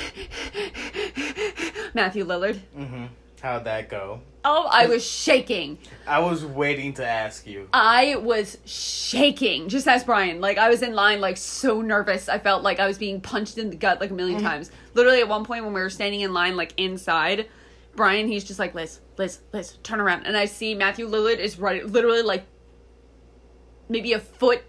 Matthew 1.94 2.26
Lillard. 2.26 2.60
Mm-hmm. 2.76 3.06
How'd 3.46 3.66
that 3.66 3.88
go? 3.88 4.22
Oh, 4.44 4.68
I 4.68 4.86
was 4.86 5.08
shaking. 5.08 5.78
I 6.04 6.18
was 6.18 6.44
waiting 6.44 6.94
to 6.94 7.06
ask 7.06 7.46
you. 7.46 7.68
I 7.72 8.16
was 8.16 8.58
shaking. 8.64 9.68
Just 9.68 9.86
ask 9.86 10.04
Brian. 10.04 10.40
Like 10.40 10.58
I 10.58 10.68
was 10.68 10.82
in 10.82 10.94
line, 10.94 11.20
like 11.20 11.36
so 11.36 11.80
nervous. 11.80 12.28
I 12.28 12.40
felt 12.40 12.64
like 12.64 12.80
I 12.80 12.88
was 12.88 12.98
being 12.98 13.20
punched 13.20 13.56
in 13.56 13.70
the 13.70 13.76
gut 13.76 14.00
like 14.00 14.10
a 14.10 14.14
1000000 14.14 14.34
mm-hmm. 14.34 14.44
times. 14.44 14.72
Literally, 14.94 15.20
at 15.20 15.28
one 15.28 15.44
point 15.44 15.62
when 15.62 15.72
we 15.72 15.80
were 15.80 15.90
standing 15.90 16.22
in 16.22 16.34
line, 16.34 16.56
like 16.56 16.74
inside, 16.76 17.48
Brian, 17.94 18.26
he's 18.26 18.42
just 18.42 18.58
like, 18.58 18.74
Liz, 18.74 18.98
Liz, 19.16 19.38
Liz, 19.52 19.78
turn 19.84 20.00
around, 20.00 20.26
and 20.26 20.36
I 20.36 20.46
see 20.46 20.74
Matthew 20.74 21.08
Lillard 21.08 21.38
is 21.38 21.56
right, 21.56 21.86
literally 21.86 22.22
like 22.22 22.46
maybe 23.88 24.12
a 24.12 24.18
foot 24.18 24.64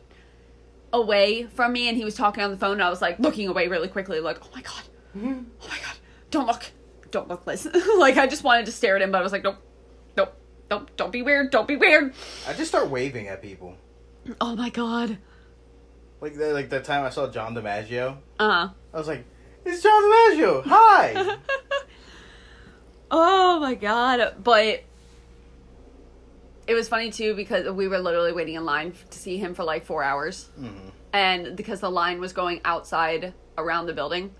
away 0.94 1.48
from 1.48 1.74
me, 1.74 1.90
and 1.90 1.98
he 1.98 2.06
was 2.06 2.14
talking 2.14 2.44
on 2.44 2.52
the 2.52 2.58
phone. 2.58 2.74
And 2.74 2.84
I 2.84 2.92
was 2.92 3.02
like 3.02 3.18
looking 3.18 3.48
away 3.48 3.70
really 3.70 3.88
quickly, 3.88 4.20
like, 4.20 4.38
oh 4.44 4.50
my 4.54 4.62
god, 4.62 4.84
mm-hmm. 5.18 5.46
oh 5.64 5.68
my 5.68 5.78
god, 5.78 5.98
don't 6.30 6.46
look, 6.46 6.68
don't 7.12 7.28
look, 7.28 7.46
Liz. 7.48 7.68
like 7.98 8.18
I 8.18 8.28
just 8.28 8.44
wanted 8.44 8.66
to 8.68 8.72
stare 8.72 8.96
at 8.96 9.02
him, 9.02 9.12
but 9.12 9.20
I 9.20 9.22
was 9.22 9.32
like, 9.32 9.44
nope, 9.44 9.58
nope, 10.16 10.34
nope, 10.70 10.90
don't 10.98 11.12
be 11.12 11.22
weird, 11.22 11.52
don't 11.52 11.68
be 11.68 11.76
weird. 11.76 12.14
I 12.48 12.54
just 12.54 12.70
start 12.70 12.90
waving 12.90 13.28
at 13.28 13.42
people. 13.42 13.76
Oh 14.42 14.56
my 14.56 14.70
god. 14.70 15.18
Like 16.20 16.36
the, 16.36 16.54
like 16.54 16.70
the 16.70 16.80
time 16.82 17.04
I 17.04 17.10
saw 17.10 17.30
John 17.30 17.54
DiMaggio, 17.56 18.18
Uh 18.40 18.50
huh. 18.68 18.70
I 18.94 18.98
was 18.98 19.08
like, 19.08 19.24
"It's 19.66 19.84
John 19.84 20.02
DiMaggio! 20.04 20.64
Hi!" 20.66 21.38
Oh 23.10 23.60
my 23.60 23.76
god. 23.76 24.36
But 24.44 24.84
it 26.68 26.74
was 26.74 26.90
funny 26.90 27.12
too 27.12 27.36
because 27.36 27.70
we 27.70 27.88
were 27.88 28.00
literally 28.00 28.34
waiting 28.34 28.56
in 28.56 28.66
line 28.66 28.94
to 29.12 29.18
see 29.18 29.38
him 29.38 29.54
for 29.54 29.64
like 29.64 29.86
four 29.86 30.04
hours. 30.04 30.50
Mhm. 30.60 30.92
And 31.14 31.56
because 31.56 31.80
the 31.80 31.90
line 31.90 32.20
was 32.20 32.34
going 32.34 32.60
outside 32.66 33.34
around 33.58 33.86
the 33.86 33.94
building. 33.94 34.36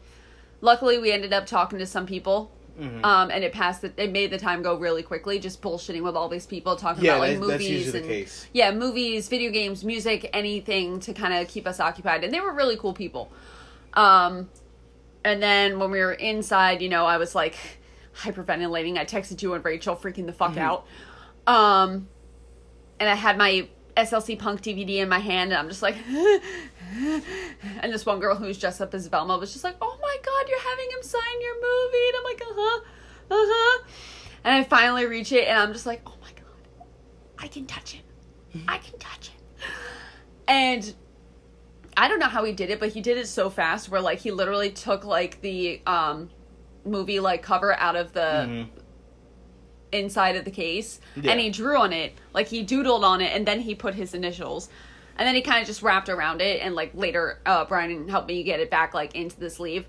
Luckily, 0.60 0.98
we 0.98 1.12
ended 1.12 1.32
up 1.34 1.46
talking 1.46 1.80
to 1.80 1.86
some 1.86 2.06
people. 2.06 2.52
Mhm. 2.80 3.04
Um, 3.04 3.32
and 3.32 3.44
it 3.44 3.54
passed. 3.54 3.82
The, 3.82 3.92
it 3.98 4.12
made 4.12 4.30
the 4.32 4.38
time 4.38 4.62
go 4.62 4.76
really 4.76 5.02
quickly, 5.04 5.40
just 5.40 5.62
bullshitting 5.62 6.04
with 6.04 6.16
all 6.16 6.30
these 6.30 6.46
people 6.46 6.76
talking 6.76 7.04
Yeah, 7.04 7.14
about 7.16 7.22
like 7.22 7.30
that's- 7.32 7.48
movies 7.50 7.58
that's 7.58 7.70
usually 7.86 7.92
the 7.92 7.98
and 8.00 8.08
case. 8.08 8.48
yeah, 8.54 8.72
movies, 8.72 9.28
video 9.30 9.52
games, 9.52 9.84
music, 9.84 10.30
anything 10.34 11.00
to 11.02 11.14
kind 11.14 11.34
of 11.34 11.48
keep 11.48 11.66
us 11.68 11.80
occupied. 11.80 12.24
And 12.24 12.32
they 12.34 12.40
were 12.40 12.54
really 12.54 12.78
cool 12.78 12.94
people. 12.94 13.32
Um, 13.94 14.50
and 15.26 15.42
then 15.42 15.80
when 15.80 15.90
we 15.92 16.00
were 16.00 16.14
inside, 16.14 16.82
you 16.84 16.90
know, 16.90 17.06
I 17.06 17.18
was 17.18 17.34
like 17.34 17.56
hyperventilating. 18.22 18.98
I 18.98 19.06
texted 19.06 19.42
you 19.42 19.54
and 19.56 19.66
Rachel, 19.66 19.96
freaking 19.96 20.26
the 20.28 20.34
fuck 20.34 20.52
Mm-hmm. 20.52 20.60
out. 20.60 20.86
Um, 21.48 22.08
and 23.00 23.10
I 23.10 23.16
had 23.16 23.38
my 23.38 23.68
SLC 23.96 24.38
Punk 24.38 24.62
DVD 24.62 24.98
in 24.98 25.10
my 25.10 25.18
hand, 25.20 25.52
and 25.52 25.58
I'm 25.60 25.68
just 25.70 25.82
like, 25.82 25.96
and 27.82 27.92
this 27.94 28.06
one 28.06 28.20
girl 28.20 28.36
who's 28.36 28.58
dressed 28.60 28.82
up 28.82 28.94
as 28.94 29.08
Velma 29.08 29.38
was 29.38 29.52
just 29.54 29.64
like, 29.64 29.76
"Oh 29.82 29.97
you're 30.48 30.62
having 30.62 30.90
him 30.92 31.04
sign 31.04 31.42
your 31.42 31.56
movie," 31.56 32.08
and 32.08 32.18
I'm 32.18 32.24
like, 32.24 32.42
"Uh 32.42 32.54
huh, 32.56 32.80
uh 33.32 33.46
huh," 33.50 33.84
and 34.44 34.56
I 34.56 34.64
finally 34.64 35.06
reach 35.06 35.32
it, 35.32 35.48
and 35.48 35.58
I'm 35.60 35.74
just 35.74 35.86
like, 35.86 36.02
"Oh 36.06 36.16
my 36.22 36.30
god, 36.32 36.88
I 37.38 37.48
can 37.48 37.66
touch 37.66 37.96
it, 37.96 38.02
I 38.68 38.78
can 38.78 38.98
touch 39.00 39.30
it," 39.30 39.64
and 40.48 40.94
I 41.96 42.08
don't 42.08 42.20
know 42.20 42.28
how 42.28 42.44
he 42.44 42.54
did 42.54 42.70
it, 42.70 42.80
but 42.80 42.90
he 42.90 43.02
did 43.02 43.18
it 43.18 43.28
so 43.28 43.50
fast 43.50 43.90
where 43.90 44.02
like 44.02 44.20
he 44.20 44.32
literally 44.32 44.70
took 44.72 45.04
like 45.04 45.42
the 45.42 45.82
um 45.88 46.30
movie 46.86 47.20
like 47.20 47.42
cover 47.42 47.74
out 47.74 47.96
of 47.96 48.14
the 48.14 48.20
Mhm. 48.20 48.68
inside 49.92 50.36
of 50.36 50.46
the 50.46 50.52
case 50.52 51.00
Yeah. 51.16 51.32
and 51.32 51.40
he 51.40 51.50
drew 51.50 51.78
on 51.78 51.94
it. 51.94 52.14
Like 52.34 52.48
he 52.48 52.64
doodled 52.64 53.04
on 53.04 53.22
it 53.22 53.34
and 53.36 53.46
then 53.48 53.62
he 53.62 53.74
put 53.76 53.96
his 53.96 54.14
initials. 54.14 54.70
And 55.18 55.28
then 55.28 55.34
he 55.34 55.42
kind 55.42 55.60
of 55.62 55.68
just 55.68 55.82
wrapped 55.82 56.10
around 56.10 56.42
it 56.42 56.62
and 56.62 56.76
like 56.76 56.92
later 56.94 57.40
uh 57.46 57.66
brian 57.66 58.08
helped 58.08 58.28
me 58.28 58.44
get 58.44 58.60
it 58.60 58.70
back 58.70 58.94
like 58.94 59.16
into 59.16 59.40
the 59.40 59.50
sleeve 59.50 59.86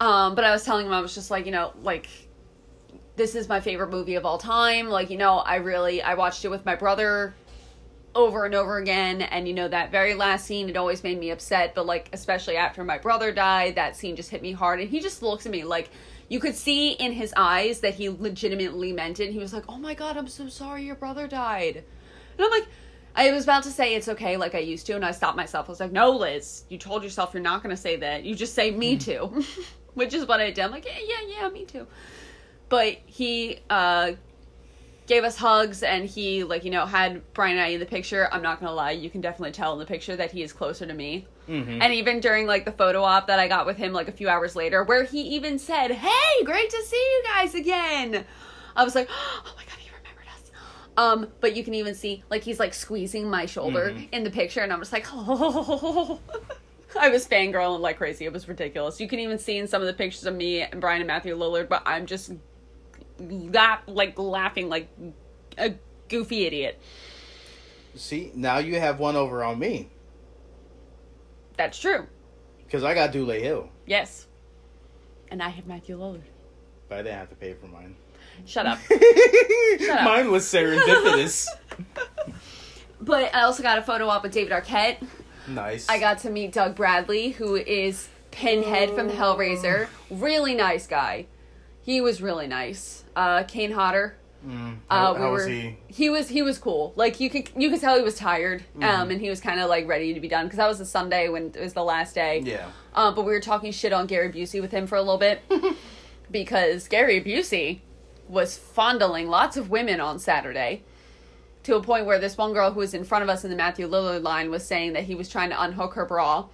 um 0.00 0.34
but 0.34 0.44
i 0.44 0.50
was 0.50 0.64
telling 0.64 0.86
him 0.86 0.92
i 0.92 1.00
was 1.00 1.14
just 1.14 1.30
like 1.30 1.46
you 1.46 1.52
know 1.52 1.72
like 1.82 2.08
this 3.20 3.34
is 3.34 3.50
my 3.50 3.60
favorite 3.60 3.90
movie 3.90 4.14
of 4.14 4.24
all 4.24 4.38
time. 4.38 4.88
Like 4.88 5.10
you 5.10 5.18
know 5.18 5.36
i 5.38 5.56
really 5.56 6.00
i 6.00 6.14
watched 6.14 6.42
it 6.46 6.48
with 6.48 6.64
my 6.64 6.74
brother 6.74 7.34
over 8.14 8.46
and 8.46 8.54
over 8.54 8.78
again. 8.78 9.20
And 9.20 9.46
you 9.46 9.52
know 9.52 9.68
that 9.68 9.90
very 9.90 10.14
last 10.14 10.46
scene 10.46 10.70
it 10.70 10.76
always 10.76 11.02
made 11.04 11.20
me 11.20 11.30
upset. 11.30 11.74
But 11.74 11.84
like 11.84 12.08
especially 12.14 12.56
after 12.56 12.82
my 12.82 12.96
brother 12.96 13.30
died 13.30 13.74
that 13.74 13.94
scene 13.94 14.16
just 14.16 14.30
hit 14.30 14.40
me 14.40 14.52
hard. 14.52 14.80
And 14.80 14.88
he 14.88 15.00
just 15.00 15.22
looks 15.22 15.44
at 15.44 15.52
me 15.52 15.64
like 15.64 15.90
you 16.30 16.40
could 16.40 16.54
see 16.54 16.92
in 16.92 17.12
his 17.12 17.34
eyes 17.36 17.80
that 17.80 17.94
he 17.94 18.08
legitimately 18.08 18.94
meant 18.94 19.20
it. 19.20 19.32
He 19.32 19.38
was 19.38 19.52
like 19.52 19.64
oh 19.68 19.76
my 19.76 19.92
god 19.92 20.16
i'm 20.16 20.28
so 20.28 20.48
sorry 20.48 20.84
your 20.84 20.96
brother 20.96 21.28
died. 21.28 21.84
And 22.38 22.44
i'm 22.46 22.50
like 22.50 22.68
i 23.14 23.30
was 23.32 23.44
about 23.44 23.64
to 23.64 23.70
say 23.70 23.96
it's 23.96 24.08
okay. 24.08 24.38
Like 24.38 24.54
i 24.54 24.60
used 24.60 24.86
to 24.86 24.94
and 24.94 25.04
i 25.04 25.10
stopped 25.10 25.36
myself. 25.36 25.68
I 25.68 25.72
was 25.72 25.80
like 25.80 25.92
no 25.92 26.12
liz 26.12 26.64
you 26.70 26.78
told 26.78 27.04
yourself 27.04 27.34
you're 27.34 27.42
not 27.42 27.62
going 27.62 27.76
to 27.76 27.80
say 27.80 27.96
that. 27.96 28.24
You 28.24 28.34
just 28.34 28.54
say 28.54 28.70
me 28.70 28.96
too 28.96 29.44
which 29.94 30.14
is 30.14 30.26
what 30.26 30.40
i 30.40 30.50
did 30.50 30.58
i'm 30.64 30.70
like 30.70 30.84
yeah 30.84 30.98
yeah 31.06 31.40
yeah 31.42 31.48
me 31.48 31.64
too 31.64 31.86
but 32.68 32.98
he 33.06 33.58
uh 33.70 34.12
gave 35.06 35.24
us 35.24 35.36
hugs 35.36 35.82
and 35.82 36.04
he 36.08 36.44
like 36.44 36.62
you 36.64 36.70
know 36.70 36.86
had 36.86 37.20
Brian 37.34 37.56
and 37.56 37.64
I 37.64 37.68
in 37.70 37.80
the 37.80 37.86
picture. 37.86 38.28
I'm 38.32 38.42
not 38.42 38.60
gonna 38.60 38.72
lie, 38.72 38.92
you 38.92 39.10
can 39.10 39.20
definitely 39.20 39.50
tell 39.50 39.72
in 39.72 39.80
the 39.80 39.84
picture 39.86 40.14
that 40.14 40.30
he 40.30 40.44
is 40.44 40.52
closer 40.52 40.86
to 40.86 40.94
me. 40.94 41.26
Mhm. 41.48 41.82
And 41.82 41.92
even 41.94 42.20
during 42.20 42.46
like 42.46 42.64
the 42.64 42.70
photo 42.70 43.02
op 43.02 43.26
that 43.26 43.40
I 43.40 43.48
got 43.48 43.66
with 43.66 43.76
him 43.76 43.92
like 43.92 44.06
a 44.06 44.12
few 44.12 44.28
hours 44.28 44.54
later, 44.54 44.84
where 44.84 45.02
he 45.02 45.20
even 45.34 45.58
said, 45.58 45.90
"Hey, 45.90 46.44
great 46.44 46.70
to 46.70 46.80
see 46.84 46.96
you 46.96 47.22
guys 47.26 47.56
again," 47.56 48.24
I 48.76 48.84
was 48.84 48.94
like, 48.94 49.08
"Oh 49.44 49.52
my 49.56 49.64
god, 49.64 49.78
he 49.80 49.90
remembered 49.90 50.26
us." 50.28 50.52
Um, 50.96 51.26
but 51.40 51.56
you 51.56 51.64
can 51.64 51.74
even 51.74 51.96
see 51.96 52.22
like 52.30 52.44
he's 52.44 52.60
like 52.60 52.72
squeezing 52.72 53.28
my 53.28 53.46
shoulder 53.46 53.92
Mhm. 53.92 54.08
in 54.12 54.22
the 54.22 54.30
picture, 54.30 54.60
and 54.60 54.72
I'm 54.72 54.78
just 54.78 54.92
like, 54.92 55.06
"Oh." 55.12 56.20
I 56.98 57.08
was 57.08 57.26
fangirling 57.26 57.80
like 57.80 57.96
crazy. 57.98 58.24
It 58.24 58.32
was 58.32 58.48
ridiculous. 58.48 59.00
You 59.00 59.08
can 59.08 59.18
even 59.20 59.38
see 59.38 59.58
in 59.58 59.66
some 59.68 59.80
of 59.82 59.86
the 59.86 59.92
pictures 59.94 60.24
of 60.26 60.34
me 60.34 60.62
and 60.62 60.80
Brian 60.80 61.00
and 61.00 61.06
Matthew 61.08 61.36
Lillard, 61.36 61.68
but 61.68 61.82
I'm 61.86 62.06
just 62.06 62.32
laugh 63.18 63.80
like 63.86 64.18
laughing 64.18 64.68
like 64.68 64.88
a 65.58 65.74
goofy 66.08 66.46
idiot. 66.46 66.80
See, 67.94 68.30
now 68.34 68.58
you 68.58 68.78
have 68.78 68.98
one 68.98 69.16
over 69.16 69.42
on 69.44 69.58
me 69.58 69.88
That's 71.56 71.78
true. 71.78 72.06
because 72.64 72.84
I 72.84 72.94
got 72.94 73.12
Dule 73.12 73.30
Hill, 73.30 73.68
Yes. 73.86 74.26
And 75.30 75.42
I 75.42 75.48
have 75.48 75.66
Matthew 75.66 75.98
Lillard. 75.98 76.22
but 76.88 76.98
I 76.98 77.02
didn't 77.02 77.18
have 77.18 77.28
to 77.30 77.36
pay 77.36 77.54
for 77.54 77.66
mine. 77.66 77.94
Shut 78.46 78.66
up. 78.66 78.78
Shut 79.78 79.98
up. 79.98 80.04
Mine 80.04 80.30
was 80.30 80.44
serendipitous. 80.44 81.46
But 83.02 83.34
I 83.34 83.42
also 83.42 83.62
got 83.62 83.78
a 83.78 83.82
photo 83.82 84.08
op 84.08 84.22
with 84.24 84.32
David 84.32 84.52
Arquette. 84.52 84.98
Nice. 85.54 85.88
I 85.88 85.98
got 85.98 86.18
to 86.20 86.30
meet 86.30 86.52
Doug 86.52 86.74
Bradley, 86.76 87.30
who 87.30 87.54
is 87.56 88.08
Pinhead 88.30 88.90
from 88.90 89.08
Hellraiser. 89.10 89.88
Really 90.10 90.54
nice 90.54 90.86
guy. 90.86 91.26
He 91.82 92.00
was 92.00 92.22
really 92.22 92.46
nice. 92.46 93.04
Uh, 93.16 93.42
Kane 93.44 93.72
Hodder. 93.72 94.16
Mm, 94.46 94.76
Uh, 94.88 95.12
we 95.14 95.20
how 95.20 95.30
were, 95.30 95.30
was 95.32 95.46
he? 95.46 95.76
he 95.88 96.08
was 96.08 96.28
he 96.30 96.40
was 96.40 96.56
cool. 96.58 96.94
Like 96.96 97.20
you 97.20 97.28
could 97.28 97.50
you 97.56 97.68
could 97.68 97.78
tell 97.80 97.96
he 97.96 98.02
was 98.02 98.14
tired, 98.14 98.64
um, 98.76 98.80
Mhm. 98.82 99.12
and 99.12 99.20
he 99.20 99.28
was 99.28 99.38
kind 99.38 99.60
of 99.60 99.68
like 99.68 99.86
ready 99.86 100.14
to 100.14 100.20
be 100.20 100.28
done 100.28 100.46
because 100.46 100.56
that 100.56 100.66
was 100.68 100.80
a 100.80 100.86
Sunday 100.86 101.28
when 101.28 101.52
it 101.54 101.60
was 101.60 101.74
the 101.74 101.84
last 101.84 102.14
day. 102.14 102.40
Yeah. 102.42 102.64
Um, 102.94 103.14
but 103.14 103.26
we 103.26 103.32
were 103.32 103.40
talking 103.40 103.70
shit 103.70 103.92
on 103.92 104.06
Gary 104.06 104.30
Busey 104.32 104.62
with 104.62 104.70
him 104.70 104.86
for 104.86 104.96
a 104.96 105.02
little 105.02 105.18
bit 105.18 105.42
because 106.30 106.88
Gary 106.88 107.20
Busey 107.20 107.80
was 108.28 108.56
fondling 108.56 109.28
lots 109.28 109.56
of 109.56 109.68
women 109.70 110.00
on 110.00 110.18
Saturday 110.18 110.82
to 111.64 111.76
a 111.76 111.82
point 111.82 112.06
where 112.06 112.18
this 112.18 112.36
one 112.36 112.52
girl 112.52 112.72
who 112.72 112.80
was 112.80 112.94
in 112.94 113.04
front 113.04 113.22
of 113.22 113.28
us 113.28 113.44
in 113.44 113.50
the 113.50 113.56
Matthew 113.56 113.88
Lillard 113.88 114.22
line 114.22 114.50
was 114.50 114.64
saying 114.64 114.94
that 114.94 115.04
he 115.04 115.14
was 115.14 115.28
trying 115.28 115.50
to 115.50 115.62
unhook 115.62 115.94
her 115.94 116.06
bra. 116.06 116.46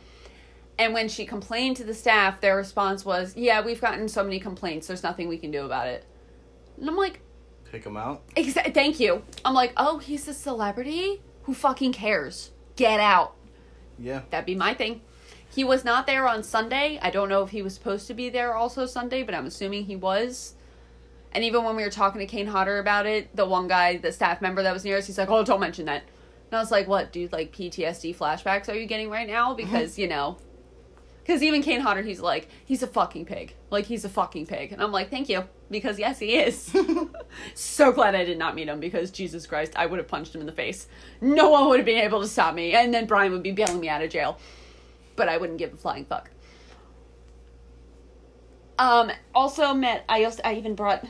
And 0.79 0.93
when 0.93 1.09
she 1.09 1.25
complained 1.25 1.77
to 1.77 1.85
the 1.85 1.95
staff, 1.95 2.41
their 2.41 2.57
response 2.57 3.05
was, 3.05 3.35
"Yeah, 3.37 3.63
we've 3.65 3.81
gotten 3.81 4.09
so 4.09 4.23
many 4.23 4.39
complaints. 4.39 4.87
There's 4.87 5.03
nothing 5.03 5.29
we 5.29 5.39
can 5.39 5.51
do 5.51 5.65
about 5.65 5.87
it." 5.87 6.05
And 6.79 6.89
I'm 6.89 6.97
like, 6.97 7.21
Pick 7.71 7.85
him 7.85 7.97
out. 7.97 8.27
Exa- 8.37 8.73
thank 8.73 9.01
you. 9.01 9.23
I'm 9.45 9.55
like, 9.55 9.73
"Oh, 9.77 9.99
he's 9.99 10.29
a 10.29 10.35
celebrity? 10.35 11.21
Who 11.45 11.55
fucking 11.55 11.93
cares? 11.93 12.51
Get 12.77 13.01
out." 13.01 13.35
Yeah. 13.99 14.23
That'd 14.31 14.47
be 14.47 14.55
my 14.55 14.75
thing. 14.75 15.01
He 15.53 15.65
was 15.65 15.85
not 15.85 16.07
there 16.07 16.29
on 16.29 16.43
Sunday. 16.43 16.99
I 17.01 17.11
don't 17.11 17.29
know 17.29 17.43
if 17.43 17.51
he 17.51 17.63
was 17.63 17.75
supposed 17.75 18.07
to 18.09 18.15
be 18.15 18.29
there 18.29 18.55
also 18.55 18.87
Sunday, 18.87 19.23
but 19.23 19.35
I'm 19.35 19.47
assuming 19.47 19.87
he 19.87 19.97
was. 19.97 20.55
And 21.37 21.45
even 21.45 21.65
when 21.65 21.77
we 21.77 21.83
were 21.83 21.91
talking 21.91 22.19
to 22.21 22.27
Kane 22.27 22.47
Hodder 22.47 22.79
about 22.79 23.05
it, 23.05 23.37
the 23.37 23.45
one 23.45 23.69
guy, 23.69 23.99
the 23.99 24.11
staff 24.11 24.41
member 24.41 24.63
that 24.63 24.73
was 24.73 24.87
near 24.87 24.97
us, 24.97 25.07
he's 25.07 25.19
like, 25.19 25.29
"Oh, 25.29 25.45
don't 25.45 25.61
mention 25.61 25.85
that." 25.85 26.03
And 26.51 26.59
I 26.59 26.61
was 26.61 26.71
like, 26.71 26.89
"What, 26.89 27.13
dude? 27.13 27.31
Like 27.31 27.53
PTSD 27.53 28.17
flashbacks 28.17 28.71
are 28.71 28.75
you 28.75 28.87
getting 28.87 29.11
right 29.11 29.29
now? 29.29 29.51
Mm-hmm. 29.51 29.57
Because 29.59 29.99
you 29.99 30.09
know." 30.09 30.39
Because 31.23 31.43
even 31.43 31.61
Kane 31.61 31.81
Hodder, 31.81 32.03
he's 32.03 32.21
like, 32.21 32.49
he's 32.65 32.85
a 32.85 32.87
fucking 32.87 33.27
pig. 33.27 33.55
Like, 33.69 33.85
he's 33.87 34.05
a 34.05 34.09
fucking 34.09 34.47
pig. 34.47 34.71
And 34.71 34.81
I'm 34.81 34.93
like, 34.93 35.11
thank 35.11 35.29
you. 35.29 35.43
Because, 35.69 35.99
yes, 35.99 36.21
he 36.21 36.37
is. 36.37 36.73
so 37.55 37.91
glad 37.91 38.15
I 38.15 38.25
did 38.25 38.39
not 38.39 38.55
meet 38.55 38.69
him 38.69 38.79
because, 38.79 39.11
Jesus 39.11 39.45
Christ, 39.45 39.73
I 39.75 39.87
would 39.87 39.99
have 39.99 40.07
punched 40.07 40.37
him 40.37 40.41
in 40.41 40.47
the 40.47 40.53
face. 40.53 40.87
No 41.21 41.51
one 41.51 41.69
would 41.69 41.81
have 41.81 41.85
been 41.85 41.99
able 41.99 42.21
to 42.21 42.29
stop 42.29 42.55
me. 42.55 42.75
And 42.75 42.95
then 42.95 43.07
Brian 43.07 43.33
would 43.33 43.43
be 43.43 43.51
bailing 43.51 43.81
me 43.81 43.89
out 43.89 44.05
of 44.05 44.11
jail. 44.11 44.39
But 45.17 45.29
I 45.29 45.37
wouldn't 45.37 45.59
give 45.59 45.75
a 45.75 45.77
flying 45.77 46.05
fuck. 46.05 46.31
Um, 48.79 49.11
also 49.35 49.73
met, 49.75 50.05
I 50.09 50.25
also, 50.25 50.43
I 50.45 50.55
even 50.55 50.75
brought, 50.75 51.05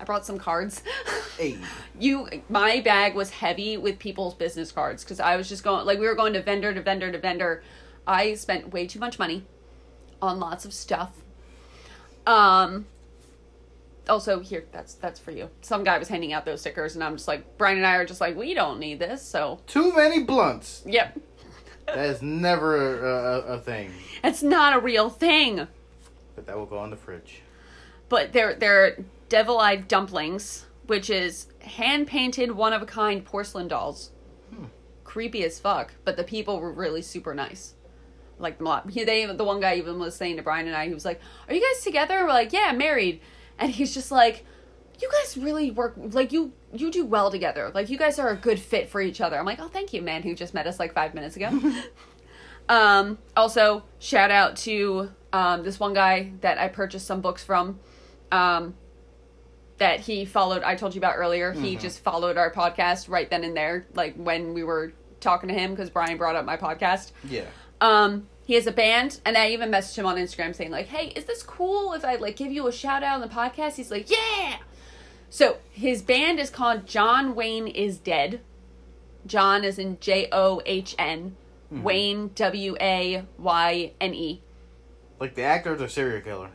I 0.00 0.04
brought 0.04 0.26
some 0.26 0.38
cards. 0.38 0.82
Hey. 1.36 1.58
you 1.98 2.28
my 2.48 2.80
bag 2.80 3.16
was 3.16 3.28
heavy 3.30 3.76
with 3.76 3.98
people's 3.98 4.34
business 4.34 4.70
cards 4.70 5.02
because 5.02 5.18
i 5.18 5.34
was 5.36 5.48
just 5.48 5.64
going 5.64 5.84
like 5.84 5.98
we 5.98 6.06
were 6.06 6.14
going 6.14 6.32
to 6.34 6.40
vendor 6.40 6.72
to 6.72 6.80
vendor 6.80 7.10
to 7.10 7.18
vendor 7.18 7.64
i 8.06 8.34
spent 8.34 8.72
way 8.72 8.86
too 8.86 9.00
much 9.00 9.18
money 9.18 9.44
on 10.22 10.38
lots 10.38 10.64
of 10.64 10.72
stuff 10.72 11.10
um 12.24 12.86
also 14.08 14.38
here 14.38 14.64
that's 14.70 14.94
that's 14.94 15.18
for 15.18 15.32
you. 15.32 15.50
Some 15.62 15.82
guy 15.82 15.98
was 15.98 16.06
handing 16.06 16.32
out 16.32 16.44
those 16.44 16.60
stickers, 16.60 16.94
and 16.94 17.02
I'm 17.02 17.16
just 17.16 17.26
like 17.26 17.58
Brian 17.58 17.78
and 17.78 17.86
I 17.86 17.96
are 17.96 18.04
just 18.04 18.20
like 18.20 18.36
we 18.36 18.54
don't 18.54 18.78
need 18.78 18.98
this. 19.00 19.20
So 19.22 19.58
Too 19.66 19.92
many 19.96 20.22
blunts. 20.22 20.82
yep, 20.86 21.18
That 21.86 21.98
is 21.98 22.22
never 22.22 22.76
a, 23.04 23.10
a, 23.10 23.40
a 23.54 23.58
thing. 23.58 23.90
it's 24.22 24.42
not 24.42 24.76
a 24.76 24.78
real 24.78 25.10
thing. 25.10 25.66
But 26.34 26.46
that 26.46 26.56
will 26.56 26.66
go 26.66 26.78
on 26.78 26.90
the 26.90 26.96
fridge. 26.96 27.42
But 28.08 28.32
they're 28.32 28.54
they're 28.54 29.04
devil 29.28 29.58
eyed 29.58 29.88
dumplings, 29.88 30.66
which 30.86 31.10
is 31.10 31.48
hand 31.60 32.06
painted 32.06 32.52
one 32.52 32.72
of 32.72 32.82
a 32.82 32.86
kind 32.86 33.24
porcelain 33.24 33.68
dolls. 33.68 34.10
Creepy 35.02 35.44
as 35.44 35.60
fuck, 35.60 35.92
but 36.04 36.16
the 36.16 36.24
people 36.24 36.58
were 36.58 36.72
really 36.72 37.02
super 37.02 37.34
nice. 37.34 37.74
Like 38.38 38.58
them 38.58 38.66
a 38.66 38.70
lot. 38.70 38.90
He, 38.90 39.04
they 39.04 39.26
the 39.26 39.44
one 39.44 39.60
guy 39.60 39.76
even 39.76 39.98
was 39.98 40.16
saying 40.16 40.36
to 40.36 40.42
Brian 40.42 40.66
and 40.66 40.74
I, 40.74 40.88
he 40.88 40.94
was 40.94 41.04
like, 41.04 41.20
"Are 41.48 41.54
you 41.54 41.60
guys 41.60 41.84
together?" 41.84 42.24
We're 42.24 42.30
like, 42.30 42.52
"Yeah, 42.52 42.72
married," 42.72 43.20
and 43.58 43.70
he's 43.70 43.94
just 43.94 44.10
like, 44.10 44.44
"You 45.00 45.08
guys 45.10 45.36
really 45.36 45.70
work 45.70 45.94
like 45.96 46.32
you 46.32 46.52
you 46.72 46.90
do 46.90 47.04
well 47.04 47.30
together. 47.30 47.70
Like 47.72 47.90
you 47.90 47.98
guys 47.98 48.18
are 48.18 48.30
a 48.30 48.36
good 48.36 48.58
fit 48.58 48.88
for 48.88 49.00
each 49.00 49.20
other." 49.20 49.38
I'm 49.38 49.46
like, 49.46 49.60
"Oh, 49.60 49.68
thank 49.68 49.92
you, 49.92 50.02
man." 50.02 50.22
Who 50.22 50.34
just 50.34 50.52
met 50.52 50.66
us 50.66 50.80
like 50.80 50.94
five 50.94 51.14
minutes 51.14 51.36
ago. 51.36 51.60
um, 52.68 53.18
also, 53.36 53.84
shout 54.00 54.32
out 54.32 54.56
to 54.58 55.10
um, 55.34 55.64
this 55.64 55.80
one 55.80 55.92
guy 55.92 56.30
that 56.42 56.58
I 56.58 56.68
purchased 56.68 57.06
some 57.06 57.20
books 57.20 57.42
from. 57.42 57.80
Um, 58.30 58.74
that 59.78 59.98
he 59.98 60.24
followed. 60.24 60.62
I 60.62 60.76
told 60.76 60.94
you 60.94 61.00
about 61.00 61.16
earlier. 61.16 61.52
He 61.52 61.74
just 61.74 61.98
followed 62.00 62.36
our 62.36 62.52
podcast 62.52 63.08
right 63.08 63.28
then 63.28 63.42
and 63.42 63.56
there, 63.56 63.86
like 63.94 64.14
when 64.14 64.54
we 64.54 64.62
were 64.62 64.92
talking 65.18 65.48
to 65.48 65.54
him 65.54 65.72
because 65.72 65.90
Brian 65.90 66.16
brought 66.16 66.36
up 66.36 66.44
my 66.44 66.56
podcast. 66.56 67.10
Yeah. 67.28 67.46
Um, 67.80 68.28
he 68.44 68.54
has 68.54 68.68
a 68.68 68.72
band, 68.72 69.20
and 69.24 69.36
I 69.36 69.50
even 69.50 69.70
messaged 69.72 69.96
him 69.96 70.06
on 70.06 70.16
Instagram 70.16 70.54
saying 70.54 70.70
like, 70.70 70.86
"Hey, 70.86 71.08
is 71.08 71.24
this 71.24 71.42
cool 71.42 71.92
if 71.92 72.04
I 72.04 72.14
like 72.14 72.36
give 72.36 72.52
you 72.52 72.68
a 72.68 72.72
shout 72.72 73.02
out 73.02 73.20
on 73.20 73.20
the 73.20 73.34
podcast?" 73.34 73.74
He's 73.74 73.90
like, 73.90 74.08
"Yeah." 74.08 74.58
So 75.28 75.56
his 75.72 76.02
band 76.02 76.38
is 76.38 76.50
called 76.50 76.86
John 76.86 77.34
Wayne 77.34 77.66
is 77.66 77.98
Dead. 77.98 78.40
John 79.26 79.64
is 79.64 79.80
in 79.80 79.98
J 79.98 80.28
O 80.30 80.62
H 80.64 80.94
N. 80.98 81.36
Wayne 81.70 82.30
W 82.36 82.76
A 82.80 83.24
Y 83.36 83.92
N 84.00 84.14
E. 84.14 84.40
Like 85.24 85.36
the 85.36 85.42
actor 85.42 85.72
or 85.72 85.76
the 85.76 85.88
serial 85.88 86.20
killer? 86.20 86.50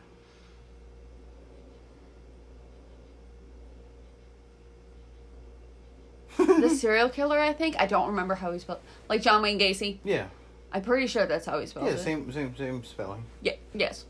The 6.38 6.68
serial 6.80 7.08
killer, 7.08 7.38
I 7.38 7.52
think. 7.52 7.74
I 7.80 7.86
don't 7.86 8.08
remember 8.08 8.34
how 8.36 8.52
he 8.52 8.58
spelled. 8.60 8.78
Like 9.08 9.22
John 9.22 9.42
Wayne 9.42 9.58
Gacy. 9.58 9.98
Yeah. 10.04 10.26
I'm 10.72 10.82
pretty 10.82 11.08
sure 11.08 11.26
that's 11.26 11.46
how 11.46 11.58
he 11.58 11.66
spelled 11.66 11.86
Yeah, 11.86 11.94
it. 11.94 11.98
same 11.98 12.30
same 12.32 12.56
same 12.56 12.84
spelling. 12.84 13.24
Yeah, 13.42 13.54
yes. 13.74 14.04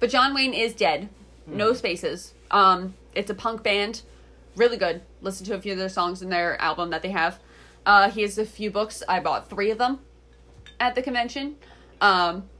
But 0.00 0.10
John 0.10 0.34
Wayne 0.34 0.52
is 0.52 0.74
dead. 0.74 1.08
No 1.46 1.72
spaces. 1.72 2.34
Um, 2.50 2.94
it's 3.14 3.30
a 3.30 3.34
punk 3.34 3.62
band. 3.62 4.02
Really 4.56 4.76
good. 4.76 5.00
Listen 5.22 5.46
to 5.46 5.54
a 5.54 5.60
few 5.60 5.72
of 5.72 5.78
their 5.78 5.88
songs 5.88 6.20
in 6.20 6.28
their 6.28 6.60
album 6.60 6.90
that 6.90 7.00
they 7.00 7.10
have. 7.10 7.38
Uh, 7.86 8.10
he 8.10 8.20
has 8.20 8.36
a 8.36 8.44
few 8.44 8.70
books. 8.70 9.02
I 9.08 9.20
bought 9.20 9.48
three 9.48 9.70
of 9.70 9.78
them 9.78 10.00
at 10.78 10.94
the 10.94 11.00
convention. 11.02 11.56
Um, 12.02 12.50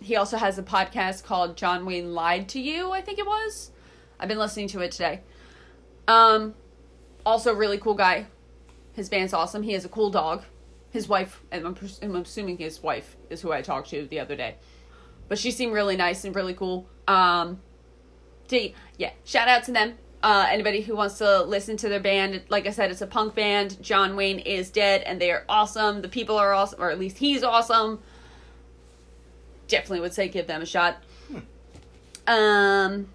he 0.00 0.16
also 0.16 0.36
has 0.36 0.58
a 0.58 0.62
podcast 0.62 1.24
called 1.24 1.56
John 1.56 1.84
Wayne 1.84 2.14
Lied 2.14 2.48
to 2.50 2.60
You, 2.60 2.92
I 2.92 3.00
think 3.00 3.18
it 3.18 3.26
was. 3.26 3.70
I've 4.18 4.28
been 4.28 4.38
listening 4.38 4.68
to 4.68 4.80
it 4.80 4.92
today. 4.92 5.20
Um, 6.06 6.54
also, 7.24 7.54
really 7.54 7.78
cool 7.78 7.94
guy. 7.94 8.26
His 8.92 9.08
band's 9.08 9.32
awesome. 9.32 9.62
He 9.62 9.72
has 9.72 9.84
a 9.84 9.88
cool 9.88 10.10
dog. 10.10 10.44
His 10.90 11.08
wife, 11.08 11.42
and 11.52 11.66
I'm, 11.66 11.76
I'm 12.02 12.16
assuming 12.16 12.58
his 12.58 12.82
wife 12.82 13.16
is 13.28 13.42
who 13.42 13.52
I 13.52 13.60
talked 13.60 13.90
to 13.90 14.06
the 14.06 14.20
other 14.20 14.34
day. 14.34 14.56
But 15.28 15.38
she 15.38 15.50
seemed 15.50 15.74
really 15.74 15.96
nice 15.96 16.24
and 16.24 16.34
really 16.34 16.54
cool. 16.54 16.88
Um, 17.06 17.60
D, 18.48 18.74
yeah, 18.96 19.10
shout 19.24 19.46
out 19.48 19.64
to 19.64 19.72
them. 19.72 19.98
Uh, 20.22 20.46
anybody 20.50 20.80
who 20.80 20.96
wants 20.96 21.18
to 21.18 21.42
listen 21.42 21.76
to 21.76 21.88
their 21.88 22.00
band, 22.00 22.42
like 22.48 22.66
I 22.66 22.70
said, 22.70 22.90
it's 22.90 23.02
a 23.02 23.06
punk 23.06 23.34
band. 23.34 23.80
John 23.82 24.16
Wayne 24.16 24.40
is 24.40 24.70
dead, 24.70 25.02
and 25.02 25.20
they 25.20 25.30
are 25.30 25.44
awesome. 25.48 26.02
The 26.02 26.08
people 26.08 26.36
are 26.36 26.52
awesome, 26.52 26.82
or 26.82 26.90
at 26.90 26.98
least 26.98 27.18
he's 27.18 27.44
awesome. 27.44 28.00
Definitely 29.68 30.00
would 30.00 30.14
say 30.14 30.28
give 30.28 30.46
them 30.46 30.62
a 30.62 30.66
shot. 30.66 31.02
Um, 32.26 33.08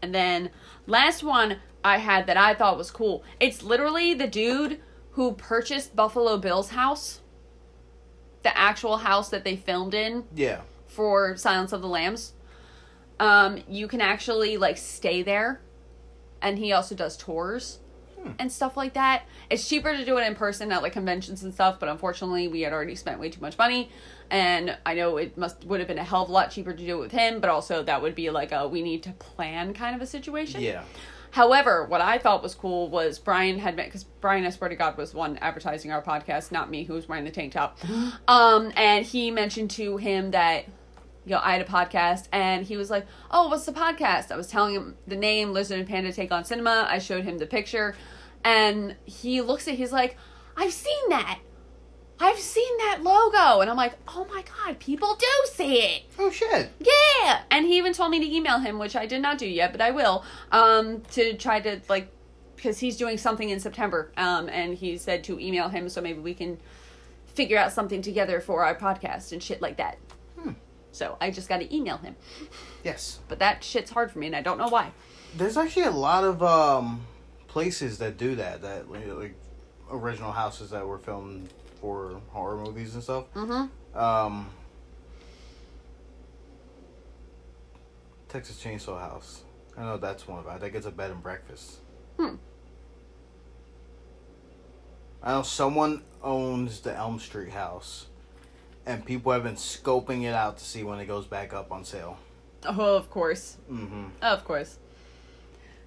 and 0.00 0.14
then 0.14 0.50
last 0.86 1.22
one 1.22 1.58
I 1.84 1.98
had 1.98 2.26
that 2.26 2.36
I 2.36 2.54
thought 2.54 2.78
was 2.78 2.90
cool. 2.90 3.22
It's 3.40 3.62
literally 3.62 4.14
the 4.14 4.26
dude 4.26 4.80
who 5.12 5.32
purchased 5.32 5.94
Buffalo 5.96 6.36
Bill's 6.38 6.70
house, 6.70 7.20
the 8.42 8.56
actual 8.56 8.98
house 8.98 9.28
that 9.30 9.44
they 9.44 9.56
filmed 9.56 9.94
in 9.94 10.24
Yeah. 10.34 10.60
for 10.86 11.36
Silence 11.36 11.72
of 11.72 11.80
the 11.82 11.88
Lambs. 11.88 12.32
Um, 13.18 13.62
you 13.68 13.88
can 13.88 14.00
actually 14.00 14.56
like 14.56 14.76
stay 14.78 15.22
there, 15.22 15.60
and 16.42 16.58
he 16.58 16.72
also 16.72 16.94
does 16.94 17.16
tours 17.16 17.78
and 18.38 18.50
stuff 18.50 18.76
like 18.76 18.94
that. 18.94 19.24
It's 19.50 19.68
cheaper 19.68 19.96
to 19.96 20.04
do 20.04 20.18
it 20.18 20.26
in 20.26 20.34
person 20.34 20.72
at 20.72 20.82
like 20.82 20.92
conventions 20.92 21.42
and 21.42 21.52
stuff, 21.52 21.78
but 21.78 21.88
unfortunately, 21.88 22.48
we 22.48 22.62
had 22.62 22.72
already 22.72 22.94
spent 22.94 23.20
way 23.20 23.30
too 23.30 23.40
much 23.40 23.58
money, 23.58 23.90
and 24.30 24.76
I 24.84 24.94
know 24.94 25.16
it 25.16 25.36
must 25.36 25.64
would 25.64 25.80
have 25.80 25.88
been 25.88 25.98
a 25.98 26.04
hell 26.04 26.22
of 26.22 26.28
a 26.28 26.32
lot 26.32 26.50
cheaper 26.50 26.72
to 26.72 26.86
do 26.86 26.98
it 26.98 27.00
with 27.00 27.12
him, 27.12 27.40
but 27.40 27.50
also 27.50 27.82
that 27.82 28.02
would 28.02 28.14
be 28.14 28.30
like 28.30 28.52
a 28.52 28.66
we 28.68 28.82
need 28.82 29.02
to 29.04 29.12
plan 29.12 29.74
kind 29.74 29.94
of 29.94 30.02
a 30.02 30.06
situation. 30.06 30.60
Yeah. 30.60 30.82
However, 31.36 31.84
what 31.84 32.00
I 32.00 32.16
thought 32.16 32.42
was 32.42 32.54
cool 32.54 32.88
was 32.88 33.18
Brian 33.18 33.58
had 33.58 33.76
met 33.76 33.86
because 33.86 34.04
Brian, 34.04 34.46
I 34.46 34.50
swear 34.50 34.70
to 34.70 34.76
God, 34.76 34.96
was 34.96 35.12
one 35.12 35.36
advertising 35.38 35.92
our 35.92 36.00
podcast, 36.00 36.50
not 36.50 36.70
me, 36.70 36.84
who 36.84 36.94
was 36.94 37.10
wearing 37.10 37.24
the 37.24 37.30
tank 37.30 37.52
top. 37.52 37.78
Um, 38.28 38.72
and 38.76 39.04
he 39.04 39.30
mentioned 39.30 39.70
to 39.72 39.98
him 39.98 40.30
that 40.30 40.64
you 41.24 41.32
know 41.32 41.40
I 41.42 41.52
had 41.52 41.60
a 41.60 41.64
podcast, 41.64 42.28
and 42.32 42.64
he 42.64 42.76
was 42.76 42.90
like, 42.90 43.06
"Oh, 43.30 43.48
what's 43.48 43.66
the 43.66 43.72
podcast?" 43.72 44.32
I 44.32 44.36
was 44.36 44.46
telling 44.48 44.74
him 44.74 44.96
the 45.06 45.16
name, 45.16 45.52
Lizard 45.52 45.78
and 45.78 45.86
Panda 45.86 46.12
Take 46.12 46.32
on 46.32 46.44
Cinema. 46.44 46.86
I 46.88 46.98
showed 46.98 47.24
him 47.24 47.38
the 47.38 47.46
picture, 47.46 47.94
and 48.44 48.96
he 49.04 49.40
looks 49.40 49.66
at, 49.68 49.74
he's 49.74 49.92
like, 49.92 50.16
"I've 50.56 50.72
seen 50.72 51.08
that." 51.10 51.40
I've 52.18 52.38
seen 52.38 52.78
that 52.78 53.00
logo, 53.02 53.60
and 53.60 53.68
I'm 53.68 53.76
like, 53.76 53.92
oh 54.08 54.26
my 54.32 54.42
god, 54.42 54.78
people 54.78 55.16
do 55.16 55.26
see 55.52 55.80
it. 55.82 56.04
Oh 56.18 56.30
shit. 56.30 56.70
Yeah, 56.80 57.42
and 57.50 57.66
he 57.66 57.76
even 57.76 57.92
told 57.92 58.10
me 58.10 58.18
to 58.20 58.34
email 58.34 58.58
him, 58.58 58.78
which 58.78 58.96
I 58.96 59.04
did 59.04 59.20
not 59.20 59.36
do 59.36 59.46
yet, 59.46 59.70
but 59.70 59.82
I 59.82 59.90
will. 59.90 60.24
Um, 60.50 61.02
to 61.12 61.34
try 61.34 61.60
to 61.60 61.82
like, 61.90 62.10
because 62.56 62.78
he's 62.78 62.96
doing 62.96 63.18
something 63.18 63.50
in 63.50 63.60
September. 63.60 64.12
Um, 64.16 64.48
and 64.48 64.72
he 64.72 64.96
said 64.96 65.24
to 65.24 65.38
email 65.38 65.68
him, 65.68 65.90
so 65.90 66.00
maybe 66.00 66.18
we 66.20 66.32
can 66.32 66.56
figure 67.26 67.58
out 67.58 67.70
something 67.70 68.00
together 68.00 68.40
for 68.40 68.64
our 68.64 68.74
podcast 68.74 69.32
and 69.32 69.42
shit 69.42 69.60
like 69.60 69.76
that. 69.76 69.98
Hmm. 70.40 70.52
So 70.92 71.18
I 71.20 71.30
just 71.30 71.50
got 71.50 71.58
to 71.58 71.74
email 71.76 71.98
him, 71.98 72.16
Yes. 72.82 73.18
but 73.28 73.40
that 73.40 73.62
shit's 73.62 73.90
hard 73.90 74.10
for 74.10 74.20
me, 74.20 74.28
and 74.28 74.34
I 74.36 74.40
don't 74.40 74.56
know 74.56 74.68
why. 74.68 74.92
There's 75.36 75.58
actually 75.58 75.82
a 75.84 75.90
lot 75.90 76.24
of 76.24 76.42
um 76.42 77.02
places 77.56 77.96
that 77.96 78.18
do 78.18 78.34
that. 78.34 78.60
That 78.60 78.90
like, 78.90 79.34
original 79.90 80.30
houses 80.30 80.68
that 80.70 80.86
were 80.86 80.98
filmed 80.98 81.48
for 81.80 82.20
horror 82.28 82.58
movies 82.58 82.92
and 82.92 83.02
stuff. 83.02 83.32
Mm-hmm. 83.32 83.98
Um. 83.98 84.50
Texas 88.28 88.62
Chainsaw 88.62 89.00
House. 89.00 89.40
I 89.74 89.84
know 89.84 89.96
that's 89.96 90.28
one 90.28 90.40
of 90.40 90.46
it. 90.46 90.50
I 90.50 90.58
think 90.58 90.74
it's 90.74 90.84
a 90.84 90.90
bed 90.90 91.10
and 91.10 91.22
breakfast. 91.22 91.78
Hmm. 92.18 92.34
I 95.22 95.32
know 95.32 95.42
someone 95.42 96.02
owns 96.22 96.80
the 96.80 96.94
Elm 96.94 97.18
Street 97.18 97.52
house, 97.52 98.08
and 98.84 99.02
people 99.02 99.32
have 99.32 99.44
been 99.44 99.54
scoping 99.54 100.24
it 100.24 100.34
out 100.34 100.58
to 100.58 100.64
see 100.64 100.82
when 100.84 100.98
it 100.98 101.06
goes 101.06 101.24
back 101.24 101.54
up 101.54 101.72
on 101.72 101.86
sale. 101.86 102.18
Oh, 102.66 102.96
of 102.96 103.08
course. 103.08 103.56
Mm-hmm. 103.70 104.08
Of 104.20 104.44
course. 104.44 104.76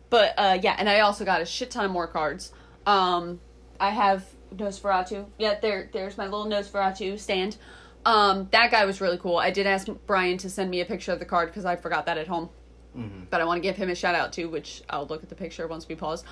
But 0.09 0.33
uh 0.37 0.57
yeah, 0.61 0.75
and 0.77 0.89
I 0.89 1.01
also 1.01 1.25
got 1.25 1.41
a 1.41 1.45
shit 1.45 1.71
ton 1.71 1.85
of 1.85 1.91
more 1.91 2.07
cards. 2.07 2.51
Um 2.85 3.39
I 3.79 3.89
have 3.89 4.25
Nosferatu. 4.55 5.27
Yeah, 5.37 5.59
there 5.59 5.89
there's 5.93 6.17
my 6.17 6.25
little 6.25 6.45
Nosferatu 6.45 7.19
stand. 7.19 7.57
Um 8.05 8.47
that 8.51 8.71
guy 8.71 8.85
was 8.85 9.01
really 9.01 9.17
cool. 9.17 9.37
I 9.37 9.51
did 9.51 9.67
ask 9.67 9.87
Brian 10.05 10.37
to 10.39 10.49
send 10.49 10.69
me 10.69 10.81
a 10.81 10.85
picture 10.85 11.11
of 11.11 11.19
the 11.19 11.25
card 11.25 11.49
because 11.49 11.65
I 11.65 11.75
forgot 11.75 12.05
that 12.07 12.17
at 12.17 12.27
home. 12.27 12.49
Mm-hmm. 12.97 13.25
But 13.29 13.41
I 13.41 13.45
want 13.45 13.57
to 13.57 13.61
give 13.61 13.75
him 13.75 13.89
a 13.89 13.95
shout 13.95 14.15
out 14.15 14.33
too, 14.33 14.49
which 14.49 14.81
I'll 14.89 15.05
look 15.05 15.23
at 15.23 15.29
the 15.29 15.35
picture 15.35 15.67
once 15.67 15.87
we 15.87 15.95
pause. 15.95 16.23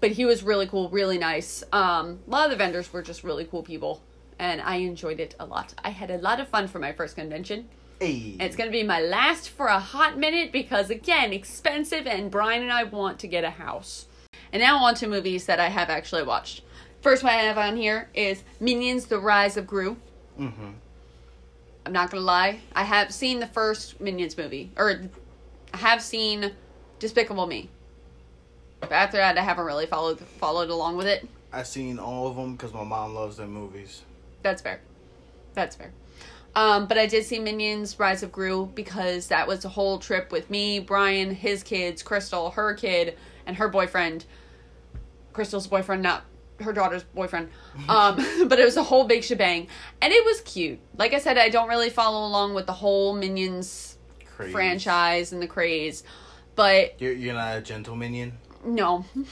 But 0.00 0.12
he 0.12 0.24
was 0.24 0.42
really 0.42 0.66
cool, 0.66 0.88
really 0.90 1.18
nice. 1.18 1.64
Um 1.72 2.20
a 2.26 2.30
lot 2.30 2.44
of 2.44 2.50
the 2.50 2.56
vendors 2.56 2.92
were 2.92 3.02
just 3.02 3.24
really 3.24 3.44
cool 3.44 3.62
people 3.62 4.02
and 4.38 4.60
I 4.60 4.76
enjoyed 4.76 5.20
it 5.20 5.34
a 5.38 5.46
lot. 5.46 5.74
I 5.82 5.90
had 5.90 6.10
a 6.10 6.18
lot 6.18 6.40
of 6.40 6.48
fun 6.48 6.68
for 6.68 6.78
my 6.78 6.92
first 6.92 7.16
convention. 7.16 7.68
Hey. 8.00 8.36
It's 8.40 8.56
going 8.56 8.68
to 8.68 8.72
be 8.72 8.82
my 8.82 9.00
last 9.00 9.50
for 9.50 9.66
a 9.66 9.78
hot 9.78 10.18
minute 10.18 10.52
because, 10.52 10.90
again, 10.90 11.32
expensive, 11.32 12.06
and 12.06 12.30
Brian 12.30 12.62
and 12.62 12.72
I 12.72 12.84
want 12.84 13.18
to 13.20 13.28
get 13.28 13.44
a 13.44 13.50
house. 13.50 14.06
And 14.52 14.60
now 14.62 14.84
on 14.84 14.94
to 14.96 15.06
movies 15.06 15.46
that 15.46 15.60
I 15.60 15.68
have 15.68 15.90
actually 15.90 16.22
watched. 16.22 16.62
First 17.00 17.22
one 17.22 17.32
I 17.32 17.42
have 17.42 17.58
on 17.58 17.76
here 17.76 18.08
is 18.14 18.42
Minions 18.60 19.06
The 19.06 19.18
Rise 19.18 19.56
of 19.56 19.66
Gru. 19.66 19.96
Mm-hmm. 20.38 20.70
I'm 21.86 21.92
not 21.92 22.10
going 22.10 22.20
to 22.20 22.24
lie, 22.24 22.60
I 22.74 22.82
have 22.82 23.12
seen 23.12 23.40
the 23.40 23.46
first 23.46 24.00
Minions 24.00 24.38
movie, 24.38 24.70
or 24.76 25.02
I 25.72 25.76
have 25.76 26.02
seen 26.02 26.52
Despicable 26.98 27.46
Me. 27.46 27.68
But 28.80 28.92
after 28.92 29.18
that, 29.18 29.36
I 29.36 29.42
haven't 29.42 29.66
really 29.66 29.86
followed 29.86 30.18
followed 30.20 30.70
along 30.70 30.96
with 30.96 31.06
it. 31.06 31.28
I've 31.52 31.66
seen 31.66 31.98
all 31.98 32.26
of 32.26 32.36
them 32.36 32.56
because 32.56 32.72
my 32.72 32.84
mom 32.84 33.14
loves 33.14 33.36
them 33.36 33.52
movies. 33.52 34.02
That's 34.42 34.62
fair. 34.62 34.80
That's 35.54 35.76
fair. 35.76 35.92
Um, 36.56 36.86
but 36.86 36.98
I 36.98 37.06
did 37.06 37.24
see 37.24 37.38
Minions 37.38 37.98
Rise 37.98 38.22
of 38.22 38.30
Gru 38.30 38.66
because 38.74 39.26
that 39.28 39.48
was 39.48 39.64
a 39.64 39.68
whole 39.68 39.98
trip 39.98 40.30
with 40.30 40.50
me, 40.50 40.78
Brian, 40.78 41.34
his 41.34 41.62
kids, 41.62 42.02
Crystal, 42.02 42.50
her 42.52 42.74
kid, 42.74 43.16
and 43.46 43.56
her 43.56 43.68
boyfriend. 43.68 44.24
Crystal's 45.32 45.66
boyfriend, 45.66 46.02
not 46.02 46.24
her 46.60 46.72
daughter's 46.72 47.02
boyfriend. 47.02 47.48
Um, 47.88 48.16
but 48.48 48.60
it 48.60 48.64
was 48.64 48.76
a 48.76 48.84
whole 48.84 49.04
big 49.04 49.24
shebang. 49.24 49.66
And 50.00 50.12
it 50.12 50.24
was 50.24 50.40
cute. 50.42 50.78
Like 50.96 51.12
I 51.12 51.18
said, 51.18 51.38
I 51.38 51.48
don't 51.48 51.68
really 51.68 51.90
follow 51.90 52.24
along 52.26 52.54
with 52.54 52.66
the 52.66 52.72
whole 52.72 53.14
Minions 53.14 53.98
Crazy. 54.36 54.52
franchise 54.52 55.32
and 55.32 55.42
the 55.42 55.48
craze. 55.48 56.04
But 56.54 56.94
You're, 57.00 57.12
you're 57.14 57.34
not 57.34 57.56
a 57.56 57.60
gentle 57.60 57.96
minion? 57.96 58.38
no. 58.64 59.04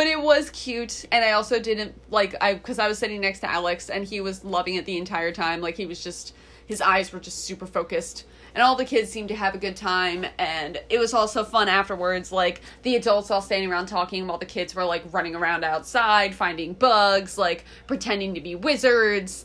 but 0.00 0.06
it 0.06 0.22
was 0.22 0.48
cute 0.48 1.04
and 1.12 1.22
I 1.22 1.32
also 1.32 1.60
didn't 1.60 1.92
like 2.10 2.34
I 2.40 2.54
cuz 2.54 2.78
I 2.78 2.88
was 2.88 2.98
sitting 2.98 3.20
next 3.20 3.40
to 3.40 3.50
Alex 3.50 3.90
and 3.90 4.02
he 4.02 4.22
was 4.22 4.42
loving 4.42 4.76
it 4.76 4.86
the 4.86 4.96
entire 4.96 5.30
time. 5.30 5.60
Like 5.60 5.76
he 5.76 5.84
was 5.84 6.02
just 6.02 6.32
his 6.64 6.80
eyes 6.80 7.12
were 7.12 7.20
just 7.20 7.44
super 7.44 7.66
focused. 7.66 8.24
And 8.54 8.62
all 8.62 8.76
the 8.76 8.86
kids 8.86 9.10
seemed 9.10 9.28
to 9.28 9.34
have 9.34 9.54
a 9.54 9.58
good 9.58 9.76
time 9.76 10.24
and 10.38 10.80
it 10.88 10.98
was 10.98 11.12
also 11.12 11.44
fun 11.44 11.68
afterwards. 11.68 12.32
Like 12.32 12.62
the 12.80 12.96
adults 12.96 13.30
all 13.30 13.42
standing 13.42 13.70
around 13.70 13.88
talking 13.88 14.26
while 14.26 14.38
the 14.38 14.46
kids 14.46 14.74
were 14.74 14.86
like 14.86 15.04
running 15.12 15.34
around 15.34 15.64
outside 15.64 16.34
finding 16.34 16.72
bugs 16.72 17.36
like 17.36 17.66
pretending 17.86 18.32
to 18.36 18.40
be 18.40 18.54
wizards 18.54 19.44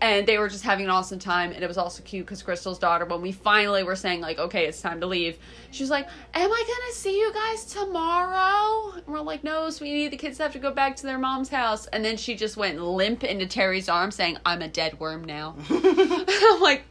and 0.00 0.26
they 0.26 0.38
were 0.38 0.48
just 0.48 0.64
having 0.64 0.84
an 0.84 0.90
awesome 0.90 1.18
time 1.18 1.50
and 1.50 1.62
it 1.62 1.66
was 1.66 1.78
also 1.78 2.02
cute 2.02 2.24
because 2.24 2.42
crystal's 2.42 2.78
daughter 2.78 3.04
when 3.04 3.20
we 3.20 3.32
finally 3.32 3.82
were 3.82 3.96
saying 3.96 4.20
like 4.20 4.38
okay 4.38 4.66
it's 4.66 4.80
time 4.80 5.00
to 5.00 5.06
leave 5.06 5.38
she 5.70 5.82
was 5.82 5.90
like 5.90 6.06
am 6.34 6.50
i 6.50 6.64
gonna 6.66 6.94
see 6.94 7.18
you 7.18 7.32
guys 7.32 7.64
tomorrow? 7.64 8.92
And 8.96 9.06
we're 9.06 9.20
like 9.20 9.42
no 9.42 9.70
sweetie 9.70 10.08
the 10.08 10.16
kids 10.16 10.38
have 10.38 10.52
to 10.52 10.58
go 10.58 10.70
back 10.72 10.96
to 10.96 11.02
their 11.04 11.18
mom's 11.18 11.48
house. 11.48 11.86
And 11.86 12.04
then 12.04 12.16
she 12.16 12.34
just 12.34 12.56
went 12.56 12.80
limp 12.80 13.24
into 13.24 13.46
terry's 13.46 13.88
arms 13.88 14.14
saying 14.14 14.38
i'm 14.46 14.62
a 14.62 14.68
dead 14.68 15.00
worm 15.00 15.24
now. 15.24 15.56
I'm 15.70 16.60
like 16.60 16.84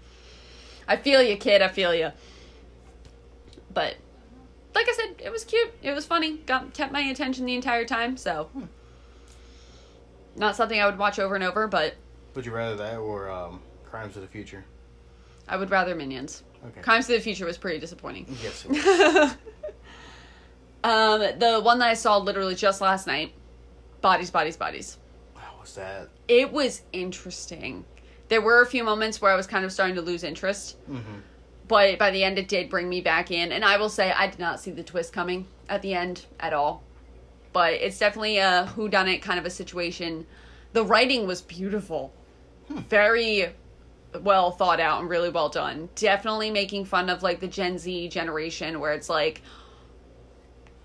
i 0.87 0.97
feel 0.97 1.21
you 1.21 1.37
kid 1.37 1.61
i 1.61 1.67
feel 1.67 1.93
you 1.93 2.11
but 3.73 3.95
like 4.75 4.87
i 4.89 4.93
said 4.93 5.15
it 5.23 5.31
was 5.31 5.43
cute. 5.43 5.73
It 5.81 5.93
was 5.93 6.05
funny. 6.05 6.37
Got 6.37 6.73
kept 6.73 6.91
my 6.91 7.01
attention 7.01 7.45
the 7.45 7.55
entire 7.55 7.85
time 7.85 8.17
so. 8.17 8.49
Hmm. 8.53 8.63
Not 10.35 10.55
something 10.55 10.79
i 10.79 10.85
would 10.85 10.97
watch 10.97 11.19
over 11.19 11.35
and 11.35 11.43
over 11.43 11.67
but 11.67 11.95
Would 12.37 12.45
you 12.45 12.51
rather 12.51 12.75
that 12.75 12.97
or 12.97 13.31
um, 13.31 13.61
Crimes 13.83 14.15
of 14.15 14.21
the 14.21 14.27
Future? 14.27 14.63
I 15.47 15.57
would 15.57 15.71
rather 15.71 15.95
Minions. 15.95 16.43
Okay. 16.67 16.81
Crimes 16.81 17.09
of 17.09 17.15
the 17.15 17.19
Future 17.19 17.47
was 17.47 17.57
pretty 17.57 17.79
disappointing. 17.79 18.27
Yes. 18.43 18.63
It 18.63 18.69
was. 18.69 19.31
um, 20.83 21.19
the 21.39 21.59
one 21.63 21.79
that 21.79 21.89
I 21.89 21.95
saw 21.95 22.19
literally 22.19 22.53
just 22.53 22.79
last 22.79 23.07
night, 23.07 23.33
Bodies, 24.01 24.29
Bodies, 24.29 24.55
Bodies. 24.55 24.99
How 25.33 25.59
was 25.59 25.73
that? 25.73 26.09
It 26.27 26.53
was 26.53 26.83
interesting. 26.93 27.83
There 28.29 28.41
were 28.41 28.61
a 28.61 28.67
few 28.67 28.83
moments 28.83 29.19
where 29.19 29.31
I 29.31 29.35
was 29.35 29.47
kind 29.47 29.65
of 29.65 29.71
starting 29.71 29.95
to 29.95 30.03
lose 30.03 30.23
interest, 30.23 30.77
Mm-hmm. 30.87 31.21
but 31.67 31.97
by 31.97 32.11
the 32.11 32.23
end 32.23 32.37
it 32.37 32.47
did 32.47 32.69
bring 32.69 32.87
me 32.87 33.01
back 33.01 33.31
in. 33.31 33.51
And 33.51 33.65
I 33.65 33.77
will 33.77 33.89
say 33.89 34.11
I 34.11 34.27
did 34.27 34.39
not 34.39 34.59
see 34.59 34.69
the 34.69 34.83
twist 34.83 35.11
coming 35.11 35.47
at 35.69 35.81
the 35.81 35.95
end 35.95 36.27
at 36.39 36.53
all. 36.53 36.83
But 37.51 37.73
it's 37.73 37.97
definitely 37.97 38.37
a 38.37 38.71
whodunit 38.75 39.23
kind 39.23 39.39
of 39.39 39.45
a 39.47 39.49
situation. 39.49 40.27
The 40.73 40.83
writing 40.85 41.25
was 41.25 41.41
beautiful. 41.41 42.13
Very 42.69 43.53
well 44.21 44.51
thought 44.51 44.79
out 44.79 45.01
and 45.01 45.09
really 45.09 45.29
well 45.29 45.49
done. 45.49 45.89
Definitely 45.95 46.51
making 46.51 46.85
fun 46.85 47.09
of 47.09 47.23
like 47.23 47.39
the 47.39 47.47
Gen 47.47 47.77
Z 47.77 48.09
generation 48.09 48.79
where 48.79 48.93
it's 48.93 49.09
like 49.09 49.41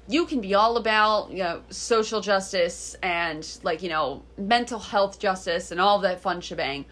you 0.08 0.26
can 0.26 0.40
be 0.40 0.54
all 0.54 0.76
about, 0.76 1.30
you 1.30 1.38
know, 1.38 1.62
social 1.70 2.20
justice 2.20 2.96
and 3.02 3.46
like, 3.62 3.82
you 3.82 3.88
know, 3.88 4.22
mental 4.36 4.78
health 4.78 5.18
justice 5.18 5.70
and 5.70 5.80
all 5.80 5.98
that 6.00 6.20
fun 6.20 6.40
shebang. 6.40 6.84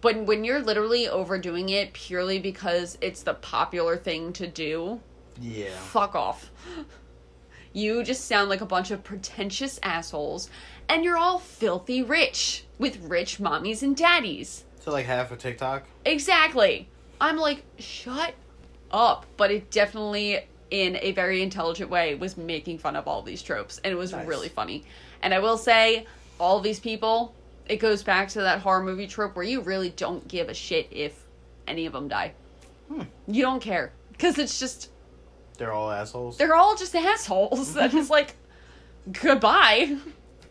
But 0.00 0.24
when 0.24 0.44
you're 0.44 0.62
literally 0.62 1.08
overdoing 1.08 1.68
it 1.70 1.92
purely 1.92 2.38
because 2.38 2.98
it's 3.00 3.22
the 3.22 3.34
popular 3.34 3.96
thing 3.96 4.32
to 4.34 4.46
do, 4.46 5.00
Yeah. 5.40 5.70
fuck 5.70 6.14
off. 6.14 6.50
You 7.72 8.02
just 8.02 8.26
sound 8.26 8.48
like 8.48 8.60
a 8.62 8.66
bunch 8.66 8.90
of 8.90 9.04
pretentious 9.04 9.78
assholes, 9.82 10.48
and 10.88 11.04
you're 11.04 11.18
all 11.18 11.38
filthy 11.38 12.02
rich 12.02 12.64
with 12.78 12.98
rich 13.04 13.38
mommies 13.38 13.82
and 13.82 13.96
daddies. 13.96 14.64
So 14.80 14.92
like 14.92 15.06
half 15.06 15.30
of 15.32 15.38
TikTok. 15.38 15.84
Exactly. 16.04 16.88
I'm 17.20 17.36
like, 17.36 17.62
shut 17.78 18.34
up. 18.90 19.26
But 19.36 19.50
it 19.50 19.70
definitely, 19.70 20.40
in 20.70 20.98
a 21.00 21.12
very 21.12 21.42
intelligent 21.42 21.90
way, 21.90 22.14
was 22.14 22.36
making 22.36 22.78
fun 22.78 22.94
of 22.96 23.08
all 23.08 23.22
these 23.22 23.42
tropes, 23.42 23.80
and 23.82 23.92
it 23.92 23.96
was 23.96 24.12
Nice. 24.12 24.26
really 24.26 24.48
funny. 24.48 24.84
And 25.22 25.32
I 25.34 25.38
will 25.38 25.58
say, 25.58 26.06
all 26.38 26.60
these 26.60 26.78
people, 26.78 27.34
it 27.68 27.76
goes 27.76 28.02
back 28.02 28.28
to 28.30 28.40
that 28.42 28.60
horror 28.60 28.82
movie 28.82 29.06
trope 29.06 29.34
where 29.34 29.44
you 29.44 29.60
really 29.62 29.88
don't 29.90 30.26
give 30.28 30.48
a 30.48 30.54
shit 30.54 30.86
if 30.90 31.24
any 31.66 31.86
of 31.86 31.92
them 31.92 32.06
die. 32.08 32.32
Hmm. 32.88 33.02
You 33.26 33.42
don't 33.42 33.60
care. 33.60 33.92
Because 34.12 34.38
it's 34.38 34.60
just, 34.60 34.90
They're 35.58 35.72
all 35.72 35.90
assholes. 35.90 36.36
they're 36.36 36.54
all 36.54 36.76
just 36.76 36.94
assholes. 36.94 37.74
and 37.76 37.92
it's 37.94 38.10
like, 38.18 38.36
goodbye. 39.10 39.96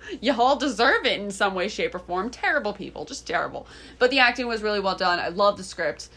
You 0.21 0.33
all 0.39 0.55
deserve 0.55 1.05
it 1.05 1.19
in 1.19 1.31
some 1.31 1.55
way, 1.55 1.67
shape, 1.67 1.95
or 1.95 1.99
form. 1.99 2.29
Terrible 2.29 2.73
people, 2.73 3.05
just 3.05 3.25
terrible. 3.27 3.67
But 3.99 4.09
the 4.11 4.19
acting 4.19 4.47
was 4.47 4.61
really 4.61 4.79
well 4.79 4.95
done. 4.95 5.19
I 5.19 5.29
love 5.29 5.57
the 5.57 5.63
script. 5.63 6.09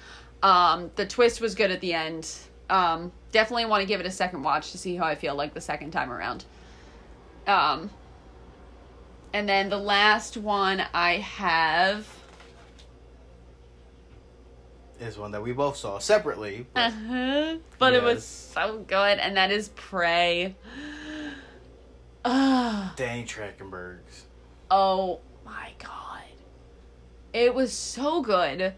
Um, 0.42 0.90
the 0.96 1.06
twist 1.06 1.40
was 1.40 1.54
good 1.54 1.70
at 1.70 1.80
the 1.80 1.94
end. 1.94 2.30
Um, 2.70 3.12
definitely 3.32 3.64
want 3.66 3.80
to 3.82 3.86
give 3.86 3.98
it 4.00 4.06
a 4.06 4.10
second 4.10 4.42
watch 4.42 4.72
to 4.72 4.78
see 4.78 4.94
how 4.96 5.04
I 5.06 5.14
feel 5.14 5.34
like 5.34 5.54
the 5.54 5.60
second 5.60 5.90
time 5.90 6.12
around. 6.12 6.44
Um, 7.46 7.90
and 9.32 9.48
then 9.48 9.68
the 9.70 9.78
last 9.78 10.36
one 10.36 10.82
I 10.92 11.14
have. 11.16 12.06
is 15.00 15.16
one 15.16 15.30
that 15.30 15.42
we 15.42 15.52
both 15.52 15.76
saw 15.76 15.98
separately. 15.98 16.66
but- 16.74 16.80
Uh-huh. 16.92 17.56
But 17.78 17.94
it 17.94 18.02
was 18.02 18.24
so 18.24 18.78
good, 18.86 19.18
and 19.18 19.36
that 19.36 19.50
is 19.52 19.68
Prey. 19.70 20.56
Ah. 22.30 22.92
Danny 22.96 23.24
Trachtenberg's. 23.24 24.24
Oh 24.70 25.20
my 25.46 25.70
god. 25.78 26.22
It 27.32 27.54
was 27.54 27.72
so 27.72 28.20
good. 28.22 28.74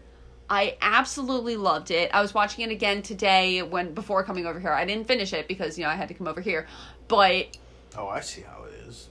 I 0.49 0.77
absolutely 0.81 1.57
loved 1.57 1.91
it. 1.91 2.11
I 2.13 2.21
was 2.21 2.33
watching 2.33 2.63
it 2.63 2.71
again 2.71 3.01
today 3.01 3.61
when 3.61 3.93
before 3.93 4.23
coming 4.23 4.45
over 4.45 4.59
here. 4.59 4.71
I 4.71 4.85
didn't 4.85 5.05
finish 5.07 5.33
it 5.33 5.47
because, 5.49 5.77
you 5.77 5.83
know, 5.83 5.89
I 5.89 5.95
had 5.95 6.07
to 6.09 6.13
come 6.13 6.27
over 6.27 6.39
here. 6.41 6.65
But 7.07 7.57
Oh, 7.97 8.07
I 8.07 8.21
see 8.21 8.41
how 8.41 8.63
it 8.63 8.73
is. 8.87 9.09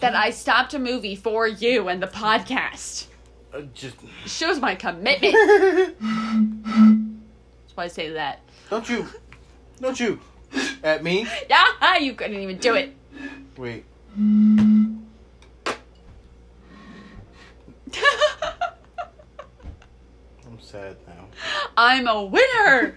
that 0.00 0.14
I 0.14 0.30
stopped 0.30 0.72
a 0.74 0.78
movie 0.78 1.16
for 1.16 1.46
you 1.46 1.88
and 1.88 2.02
the 2.02 2.06
podcast 2.06 3.06
Uh, 3.52 3.62
just 3.74 3.96
shows 4.26 4.58
my 4.60 4.74
commitment. 4.74 5.34
That's 6.00 7.76
why 7.76 7.84
I 7.84 7.88
say 7.88 8.10
that. 8.10 8.40
don't 8.70 8.88
you, 8.88 9.06
don't 9.80 9.98
you, 10.00 10.20
at 10.82 11.02
me. 11.02 11.26
Yeah, 11.48 11.96
you 11.98 12.14
couldn't 12.14 12.38
even 12.40 12.58
do 12.58 12.74
it. 12.74 12.94
Wait. 13.56 13.84
I'm 20.46 20.60
sad 20.60 20.96
now. 21.06 21.26
I'm 21.76 22.06
a 22.08 22.24
winner. 22.24 22.96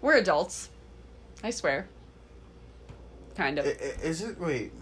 We're 0.00 0.16
adults. 0.18 0.70
I 1.42 1.50
swear. 1.50 1.88
Kind 3.34 3.58
I- 3.58 3.62
of. 3.62 3.66
i- 3.66 4.04
Is 4.06 4.22
it 4.22 4.38
wait? 4.38 4.72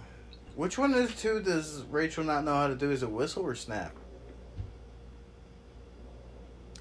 Which 0.56 0.78
one 0.78 0.94
of 0.94 1.08
the 1.08 1.12
two 1.20 1.40
does 1.42 1.82
Rachel 1.90 2.22
not 2.24 2.44
know 2.44 2.54
how 2.54 2.68
to 2.68 2.76
do? 2.76 2.90
Is 2.92 3.02
it 3.02 3.10
whistle 3.10 3.42
or 3.42 3.54
snap? 3.56 3.92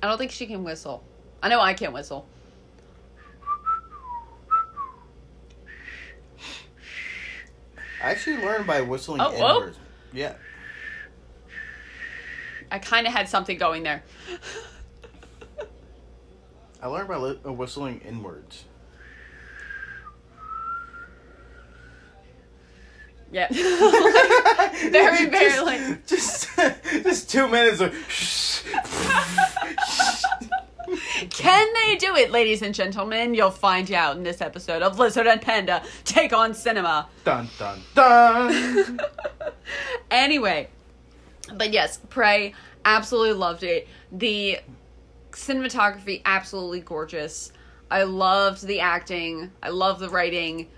I 0.02 0.08
don't 0.08 0.18
think 0.18 0.32
she 0.32 0.46
can 0.46 0.64
whistle. 0.64 1.04
I 1.42 1.50
know 1.50 1.60
I 1.60 1.74
can't 1.74 1.94
whistle. 1.94 2.28
I 8.04 8.12
actually 8.12 8.38
learned 8.44 8.68
by 8.68 8.82
whistling 8.82 9.22
Oh, 9.22 9.34
inwards. 9.34 9.78
Yeah. 10.12 10.34
I 12.70 12.80
kind 12.80 13.08
of 13.08 13.14
had 13.14 13.30
something 13.30 13.58
going 13.58 13.84
there. 13.84 14.04
I 16.82 16.88
learned 16.88 17.08
by 17.08 17.16
li- 17.16 17.40
uh, 17.46 17.54
whistling 17.54 18.02
inwards. 18.06 18.66
Yeah. 23.32 23.48
Very, 23.52 25.26
very, 25.30 25.50
just, 25.50 25.66
like- 25.66 26.06
just 26.06 26.50
just 27.04 27.30
two 27.32 27.48
minutes 27.48 27.80
of 27.80 27.92
Can 31.30 31.68
they 31.74 31.96
do 31.96 32.16
it, 32.16 32.32
ladies 32.32 32.62
and 32.62 32.74
gentlemen? 32.74 33.34
You'll 33.34 33.52
find 33.52 33.92
out 33.92 34.18
in 34.18 34.24
this 34.24 34.42
episode 34.42 34.82
of 34.82 35.00
Lizard 35.00 35.28
and 35.28 35.42
Panda 35.42 35.84
Take 36.04 36.34
on 36.34 36.54
Cinema. 36.54 37.08
dun 37.24 37.50
dun 37.58 37.82
dun. 37.94 39.00
anyway, 40.12 40.70
but 41.56 41.72
yes, 41.72 42.00
Prey, 42.10 42.54
absolutely 42.86 43.34
loved 43.34 43.64
it. 43.64 43.88
The 44.12 44.60
cinematography, 45.32 46.22
absolutely 46.26 46.82
gorgeous. 46.82 47.52
I 47.90 48.04
loved 48.04 48.66
the 48.66 48.80
acting. 48.80 49.52
I 49.62 49.70
love 49.70 50.00
the 50.00 50.10
writing. 50.10 50.70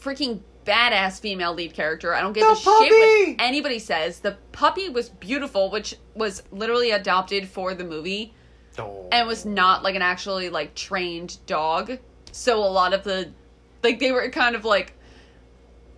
Freaking 0.00 0.40
badass 0.64 1.20
female 1.20 1.54
lead 1.54 1.74
character. 1.74 2.14
I 2.14 2.20
don't 2.20 2.32
give 2.32 2.46
The 2.46 2.52
a 2.52 2.56
shit 2.56 2.66
what 2.66 3.36
anybody 3.44 3.78
says. 3.78 4.20
The 4.20 4.36
puppy 4.52 4.88
was 4.88 5.08
beautiful, 5.08 5.70
which 5.70 5.96
was 6.14 6.42
literally 6.50 6.90
adopted 6.90 7.48
for 7.48 7.74
the 7.74 7.84
movie 7.84 8.34
Oh. 8.78 9.08
and 9.12 9.28
was 9.28 9.44
not 9.44 9.82
like 9.82 9.94
an 9.96 10.02
actually 10.02 10.48
like 10.48 10.74
trained 10.74 11.38
dog. 11.46 11.98
So 12.30 12.58
a 12.58 12.64
lot 12.70 12.94
of 12.94 13.04
the 13.04 13.32
like 13.82 13.98
they 13.98 14.12
were 14.12 14.30
kind 14.30 14.56
of 14.56 14.64
like 14.64 14.94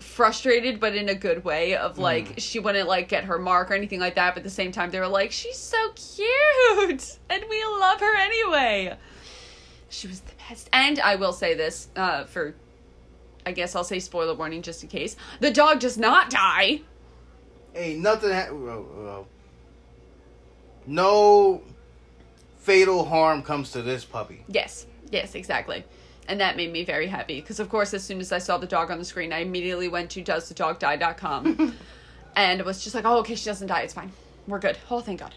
frustrated 0.00 0.81
but 0.81 0.94
in 0.94 1.09
a 1.09 1.14
good 1.14 1.44
way 1.44 1.77
of 1.77 1.98
like 1.98 2.35
she 2.38 2.59
wouldn't 2.59 2.88
like 2.88 3.09
get 3.09 3.24
her 3.24 3.38
mark 3.38 3.70
or 3.70 3.74
anything 3.74 3.98
like 3.98 4.14
that 4.16 4.35
but 4.35 4.38
at 4.40 4.44
the 4.44 4.50
same 4.50 4.70
time 4.70 4.90
they 4.90 5.00
were 5.00 5.09
like 5.09 5.33
she's 5.33 5.57
so 5.57 5.79
cute 5.92 7.18
and 7.31 7.44
we 7.48 7.64
love 7.64 8.00
her 8.00 8.16
anyway 8.16 8.94
she 9.88 10.07
was 10.07 10.20
the 10.20 10.33
best 10.48 10.68
and 10.72 11.00
i 11.00 11.16
will 11.16 11.33
say 11.33 11.55
this 11.55 11.88
uh 11.96 12.24
for 12.24 12.55
i 13.46 13.52
guess 13.52 13.74
i'll 13.74 13.85
say 13.85 13.98
spoiler 13.98 14.35
warning 14.35 14.62
just 14.62 14.83
in 14.83 14.88
case 14.88 15.16
the 15.40 15.50
dog 15.50 15.80
does 15.80 15.98
not 15.98 16.30
die 16.30 16.80
Ain't 17.74 18.00
nothing. 18.00 18.30
Ha- 18.30 18.52
well, 18.52 18.87
well, 18.96 19.26
no 20.87 21.62
fatal 22.59 23.04
harm 23.04 23.42
comes 23.42 23.72
to 23.72 23.83
this 23.83 24.04
puppy. 24.04 24.44
Yes, 24.48 24.87
yes, 25.11 25.35
exactly. 25.35 25.85
And 26.28 26.40
that 26.40 26.57
made 26.57 26.72
me 26.72 26.85
very 26.85 27.09
happy 27.09 27.40
because, 27.40 27.61
of 27.61 27.68
course, 27.68 27.92
as 27.92 28.02
soon 28.02 28.20
as 28.20 28.33
I 28.33 28.38
saw 28.38 28.59
the 28.59 28.66
dog 28.66 28.90
on 28.90 28.98
the 28.98 29.04
screen, 29.04 29.33
I 29.33 29.40
immediately 29.40 29.88
went 29.88 30.11
to 30.12 30.22
doesthedogdie.com 30.22 31.74
and 32.37 32.62
was 32.62 32.83
just 32.83 32.94
like, 32.94 33.04
oh, 33.04 33.18
okay, 33.18 33.35
she 33.35 33.44
doesn't 33.44 33.66
die. 33.66 33.83
It's 33.83 33.92
fine. 33.92 34.12
We're 34.46 34.61
good. 34.61 34.78
Oh, 34.90 35.00
thank 35.00 35.20
God. 35.20 35.35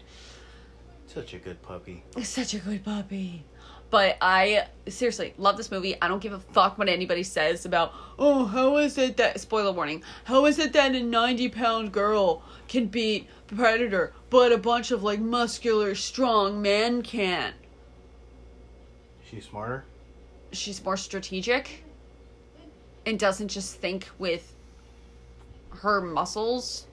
Such 1.06 1.34
a 1.34 1.38
good 1.38 1.60
puppy. 1.62 2.04
Such 2.22 2.54
a 2.54 2.58
good 2.58 2.84
puppy. 2.84 3.44
But 3.90 4.18
I 4.20 4.66
seriously 4.86 5.32
love 5.38 5.56
this 5.56 5.70
movie. 5.70 5.96
I 6.02 6.08
don't 6.08 6.20
give 6.20 6.34
a 6.34 6.38
fuck 6.40 6.76
what 6.76 6.88
anybody 6.90 7.22
says 7.22 7.64
about, 7.64 7.94
oh, 8.18 8.44
how 8.44 8.76
is 8.76 8.98
it 8.98 9.16
that, 9.16 9.40
spoiler 9.40 9.72
warning, 9.72 10.02
how 10.24 10.44
is 10.44 10.58
it 10.58 10.74
that 10.74 10.94
a 10.94 11.02
90 11.02 11.48
pound 11.48 11.92
girl 11.92 12.42
can 12.68 12.86
beat 12.86 13.28
Predator, 13.46 14.12
but 14.28 14.52
a 14.52 14.58
bunch 14.58 14.90
of 14.90 15.02
like 15.02 15.20
muscular, 15.20 15.94
strong 15.94 16.60
men 16.60 17.00
can't? 17.02 17.54
She's 19.30 19.46
smarter. 19.46 19.84
she's 20.52 20.82
more 20.84 20.96
strategic 20.96 21.84
and 23.06 23.18
doesn't 23.18 23.48
just 23.48 23.76
think 23.76 24.08
with 24.18 24.54
her 25.70 26.00
muscles. 26.00 26.86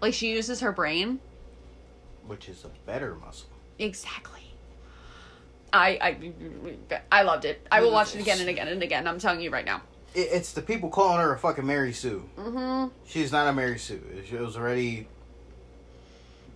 Like 0.00 0.14
she 0.14 0.30
uses 0.32 0.60
her 0.60 0.72
brain. 0.72 1.20
which 2.26 2.48
is 2.48 2.64
a 2.64 2.68
better 2.86 3.14
muscle. 3.16 3.48
Exactly. 3.78 4.35
I 5.72 5.98
I 6.00 6.92
I 7.12 7.22
loved 7.22 7.44
it. 7.44 7.66
I 7.70 7.80
will 7.80 7.92
watch 7.92 8.14
it 8.14 8.20
again 8.20 8.40
and 8.40 8.48
again 8.48 8.68
and 8.68 8.82
again. 8.82 9.06
I'm 9.06 9.18
telling 9.18 9.40
you 9.40 9.50
right 9.50 9.64
now. 9.64 9.82
It, 10.14 10.28
it's 10.32 10.52
the 10.52 10.62
people 10.62 10.88
calling 10.88 11.20
her 11.20 11.34
a 11.34 11.38
fucking 11.38 11.66
Mary 11.66 11.92
Sue. 11.92 12.28
Mhm. 12.38 12.90
She's 13.06 13.32
not 13.32 13.46
a 13.48 13.52
Mary 13.52 13.78
Sue. 13.78 14.02
It 14.30 14.40
was 14.40 14.56
already 14.56 15.08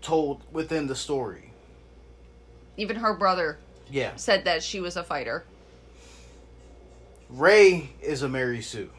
told 0.01 0.41
within 0.53 0.87
the 0.87 0.97
story. 0.97 1.53
Even 2.77 2.97
her 2.97 3.13
brother 3.15 3.59
Yeah, 3.91 4.17
said 4.17 4.45
that 4.45 4.63
she 4.63 4.81
was 4.81 4.97
a 4.97 5.05
fighter. 5.05 5.45
Rey 7.29 7.91
is 8.01 8.23
a 8.23 8.29
Mary 8.29 8.63
Sue. 8.63 8.91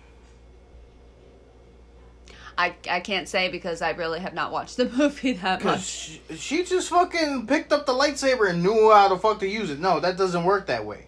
I 2.58 2.76
I 2.90 3.00
can't 3.00 3.28
say 3.28 3.50
because 3.50 3.82
I 3.82 3.92
really 3.92 4.20
have 4.20 4.34
not 4.34 4.52
watched 4.52 4.78
the 4.78 4.86
movie 4.98 5.34
that 5.34 5.64
much. 5.64 5.82
she, 5.82 6.22
she 6.36 6.64
just 6.64 6.90
fucking 6.90 7.48
picked 7.48 7.72
up 7.72 7.86
the 7.86 7.94
lightsaber 7.94 8.50
and 8.50 8.62
knew 8.64 8.92
how 8.92 9.08
the 9.08 9.18
fuck 9.18 9.40
to 9.40 9.48
use 9.48 9.70
it. 9.70 9.80
No, 9.80 10.00
that 10.00 10.18
doesn't 10.18 10.44
work 10.44 10.68
that 10.68 10.86
way. 10.86 11.06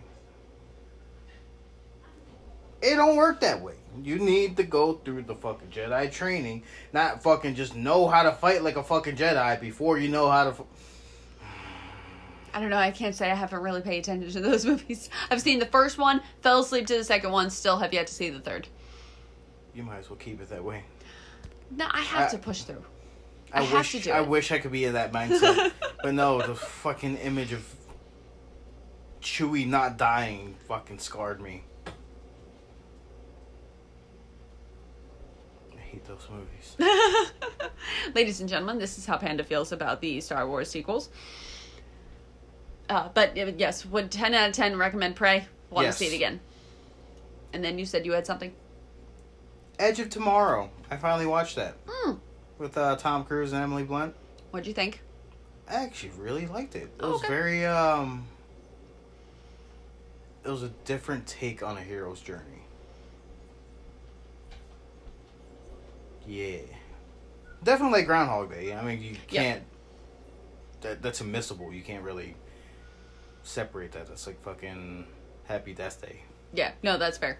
It 2.82 2.96
don't 2.96 3.16
work 3.16 3.40
that 3.42 3.62
way. 3.62 3.76
You 4.02 4.18
need 4.20 4.58
to 4.58 4.64
go 4.64 4.94
through 4.94 5.24
the 5.24 5.36
fucking 5.36 5.70
Jedi 5.70 6.12
training, 6.12 6.64
not 6.92 7.22
fucking 7.24 7.56
just 7.56 7.76
know 7.76 8.08
how 8.08 8.24
to 8.24 8.32
fight 8.32 8.64
like 8.64 8.76
a 8.76 8.84
fucking 8.84 9.16
Jedi 9.16 9.60
before 9.62 9.98
you 10.00 10.10
know 10.10 10.30
how 10.30 10.50
to. 10.52 10.66
I 12.56 12.60
don't 12.60 12.70
know. 12.70 12.78
I 12.78 12.92
can't 12.92 13.16
say 13.16 13.32
I 13.32 13.36
haven't 13.36 13.62
really 13.62 13.82
paid 13.82 14.00
attention 14.00 14.30
to 14.32 14.40
those 14.42 14.66
movies. 14.72 15.10
I've 15.32 15.42
seen 15.42 15.60
the 15.60 15.66
first 15.68 15.98
one, 15.98 16.22
fell 16.42 16.60
asleep 16.60 16.88
to 16.88 16.98
the 16.98 17.04
second 17.04 17.32
one, 17.32 17.50
still 17.50 17.78
have 17.78 17.94
yet 17.94 18.08
to 18.08 18.14
see 18.14 18.30
the 18.30 18.40
third. 18.40 18.68
you 19.74 19.84
might 19.84 20.00
as 20.00 20.10
well 20.10 20.18
keep 20.18 20.42
it 20.42 20.50
that 20.50 20.64
way. 20.64 20.84
No, 21.72 21.88
I 21.90 22.02
have 22.02 22.28
I- 22.30 22.32
to 22.32 22.38
push 22.38 22.62
through. 22.64 22.84
I, 23.52 23.60
I 23.60 23.62
have 23.64 23.74
wish 23.74 23.92
to 23.92 24.00
do 24.00 24.12
I 24.12 24.22
it. 24.22 24.28
wish 24.28 24.52
I 24.52 24.58
could 24.60 24.72
be 24.72 24.86
in 24.86 24.94
that 24.94 25.12
mindset, 25.14 25.72
but 26.04 26.14
no, 26.16 26.42
the 26.42 26.56
fucking 26.56 27.18
image 27.18 27.54
of 27.54 27.64
Chewie 29.22 29.68
not 29.68 29.98
dying 29.98 30.56
fucking 30.68 30.98
scarred 30.98 31.40
me. 31.40 31.64
I 35.76 35.80
hate 35.82 36.06
those 36.06 36.28
movies. 36.32 36.76
Ladies 38.16 38.40
and 38.40 38.50
gentlemen, 38.50 38.80
this 38.80 38.98
is 38.98 39.06
how 39.06 39.18
Panda 39.18 39.44
feels 39.44 39.72
about 39.72 40.02
the 40.02 40.20
Star 40.22 40.48
Wars 40.48 40.70
sequels. 40.70 41.10
Uh, 42.90 43.10
but 43.14 43.38
uh, 43.38 43.52
yes, 43.58 43.86
would 43.86 44.12
10 44.12 44.34
out 44.34 44.50
of 44.50 44.56
10 44.56 44.78
recommend 44.78 45.16
Prey? 45.16 45.46
Want 45.70 45.86
Yes. 45.86 45.98
to 45.98 46.06
see 46.06 46.12
it 46.14 46.16
again. 46.16 46.40
And 47.54 47.64
then 47.64 47.78
you 47.78 47.86
said 47.86 48.06
you 48.06 48.12
had 48.14 48.26
something? 48.26 48.54
Edge 49.80 50.00
of 50.00 50.10
Tomorrow. 50.10 50.70
I 50.92 50.98
finally 50.98 51.26
watched 51.26 51.56
that 51.56 51.76
Hmm. 51.90 52.14
with 52.58 52.78
uh, 52.78 52.96
Tom 52.96 53.26
Cruise 53.26 53.52
and 53.54 53.62
Emily 53.64 53.84
Blunt. 53.84 54.16
What'd 54.52 54.68
you 54.68 54.74
think? 54.74 55.02
I 55.68 55.76
actually 55.76 56.12
really 56.18 56.46
liked 56.46 56.76
it. 56.76 56.84
It 56.84 56.92
Oh, 57.00 57.12
was 57.12 57.20
okay. 57.24 57.28
very 57.28 57.66
um. 57.66 58.28
It 60.46 60.50
was 60.50 60.62
a 60.64 60.70
different 60.86 61.26
take 61.26 61.64
on 61.64 61.78
a 61.78 61.82
hero's 61.82 62.20
journey. 62.20 62.64
Yeah, 66.28 66.60
definitely 67.64 68.00
like 68.00 68.08
Groundhog 68.08 68.52
Day. 68.52 68.74
I 68.74 68.84
mean, 68.84 69.02
you 69.02 69.16
can't. 69.28 69.64
That 70.82 71.02
that's 71.02 71.22
admissible. 71.22 71.74
You 71.74 71.82
can't 71.82 72.04
really 72.04 72.36
separate 73.44 73.92
that. 73.94 74.08
That's 74.08 74.28
like 74.28 74.42
fucking 74.44 75.06
Happy 75.46 75.74
Death 75.74 76.02
Day. 76.02 76.22
Yeah, 76.54 76.72
no, 76.84 76.98
that's 76.98 77.18
fair. 77.18 77.40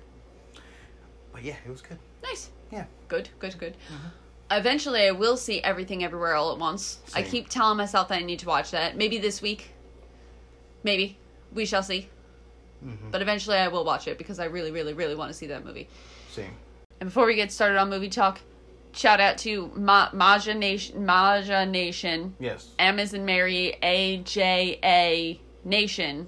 But 1.34 1.44
yeah, 1.44 1.56
it 1.66 1.70
was 1.70 1.82
good. 1.82 1.98
Nice. 2.24 2.50
Yeah. 2.72 2.86
Good, 3.08 3.30
good, 3.40 3.58
good. 3.58 3.76
Eventually, 4.52 5.02
I 5.08 5.12
will 5.12 5.36
see 5.38 5.62
everything 5.62 6.04
everywhere 6.04 6.36
all 6.36 6.52
at 6.52 6.60
once. 6.60 7.00
I 7.16 7.24
keep 7.24 7.50
telling 7.50 7.78
myself 7.78 8.08
that 8.10 8.20
I 8.20 8.24
need 8.24 8.40
to 8.40 8.48
watch 8.48 8.72
that. 8.72 8.96
Maybe 8.96 9.18
this 9.18 9.42
week. 9.42 9.72
Maybe. 10.84 11.18
We 11.54 11.66
shall 11.66 11.84
see. 11.84 12.10
Mhm. 12.86 13.12
But 13.12 13.22
eventually, 13.22 13.58
I 13.58 13.68
will 13.68 13.84
watch 13.86 14.08
it 14.08 14.18
because 14.18 14.40
I 14.40 14.46
really, 14.46 14.72
really, 14.72 14.94
really 14.94 15.16
want 15.16 15.30
to 15.32 15.34
see 15.38 15.48
that 15.48 15.66
movie. 15.66 15.88
Same. 16.32 16.54
And 17.00 17.10
before 17.10 17.26
we 17.26 17.36
get 17.36 17.52
started 17.52 17.78
on 17.78 17.90
movie 17.90 18.10
talk, 18.10 18.40
shout 18.94 19.20
out 19.20 19.38
to 19.40 19.72
Ma- 19.76 20.10
Maja 20.14 20.54
Nation, 20.54 21.06
Maja 21.06 21.66
Nation, 21.66 22.36
Yes. 22.40 22.70
Amazon 22.80 23.26
Mary, 23.26 23.78
A 23.82 24.18
J 24.18 24.80
A 24.84 25.40
Nation. 25.64 26.28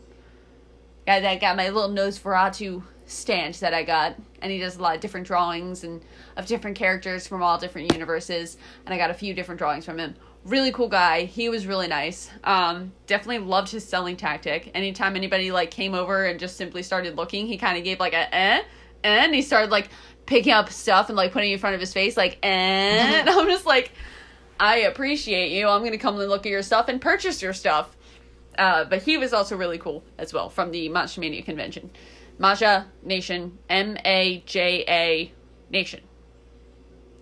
Guy 1.06 1.20
that 1.20 1.40
got 1.42 1.56
my 1.58 1.70
little 1.70 1.90
nose 1.90 2.18
Nosferatu 2.18 2.84
stand 3.06 3.54
that 3.56 3.74
I 3.74 3.84
got, 3.84 4.16
and 4.42 4.52
he 4.52 4.60
does 4.60 4.78
a 4.78 4.82
lot 4.82 4.96
of 4.96 5.02
different 5.02 5.28
drawings 5.28 5.84
and 5.84 6.02
of 6.38 6.46
different 6.46 6.78
characters 6.78 7.28
from 7.28 7.44
all 7.44 7.58
different 7.58 7.94
universes. 7.94 8.58
And 8.86 8.94
I 8.94 8.98
got 8.98 9.12
a 9.12 9.14
few 9.14 9.34
different 9.34 9.60
drawings 9.60 9.86
from 9.86 10.00
him. 10.00 10.16
Really 10.44 10.72
cool 10.72 10.90
guy. 10.90 11.26
He 11.26 11.50
was 11.50 11.66
really 11.66 11.88
nice. 11.88 12.30
Um, 12.44 12.92
definitely 13.08 13.40
loved 13.40 13.72
his 13.72 13.88
selling 13.88 14.16
tactic. 14.16 14.72
Anytime 14.76 15.16
anybody 15.16 15.52
like 15.52 15.72
came 15.72 15.96
over 15.96 16.26
and 16.26 16.40
just 16.40 16.58
simply 16.58 16.84
started 16.84 17.16
looking, 17.16 17.48
he 17.48 17.58
kind 17.58 17.78
of 17.78 17.84
gave 17.84 18.00
like 18.00 18.14
a 18.14 18.36
eh, 18.36 18.58
eh, 18.58 18.64
and 19.04 19.34
he 19.34 19.42
started 19.42 19.72
like 19.72 19.90
picking 20.26 20.54
up 20.54 20.70
stuff 20.70 21.10
and 21.10 21.16
like 21.16 21.32
putting 21.32 21.52
in 21.52 21.60
front 21.60 21.76
of 21.76 21.80
his 21.80 21.94
face, 21.94 22.16
like 22.18 22.38
eh. 22.44 22.48
and 23.20 23.30
I'm 23.30 23.48
just 23.48 23.66
like, 23.66 23.92
I 24.60 24.80
appreciate 24.82 25.52
you. 25.52 25.68
I'm 25.68 25.84
gonna 25.84 25.98
come 25.98 26.20
and 26.20 26.30
look 26.30 26.46
at 26.46 26.52
your 26.52 26.64
stuff 26.64 26.88
and 26.90 27.02
purchase 27.02 27.42
your 27.42 27.54
stuff. 27.54 27.96
Uh, 28.58 28.86
but 28.86 29.02
he 29.02 29.18
was 29.18 29.34
also 29.34 29.58
really 29.58 29.78
cool 29.78 30.04
as 30.18 30.32
well 30.34 30.50
from 30.50 30.72
the 30.72 30.88
Monster 30.90 31.20
Mania 31.20 31.42
convention. 31.42 31.90
Maja 32.38 32.86
Nation, 33.04 33.58
M 33.70 33.98
A 34.06 34.44
J 34.46 34.84
A 34.88 35.32
Nation. 35.70 36.02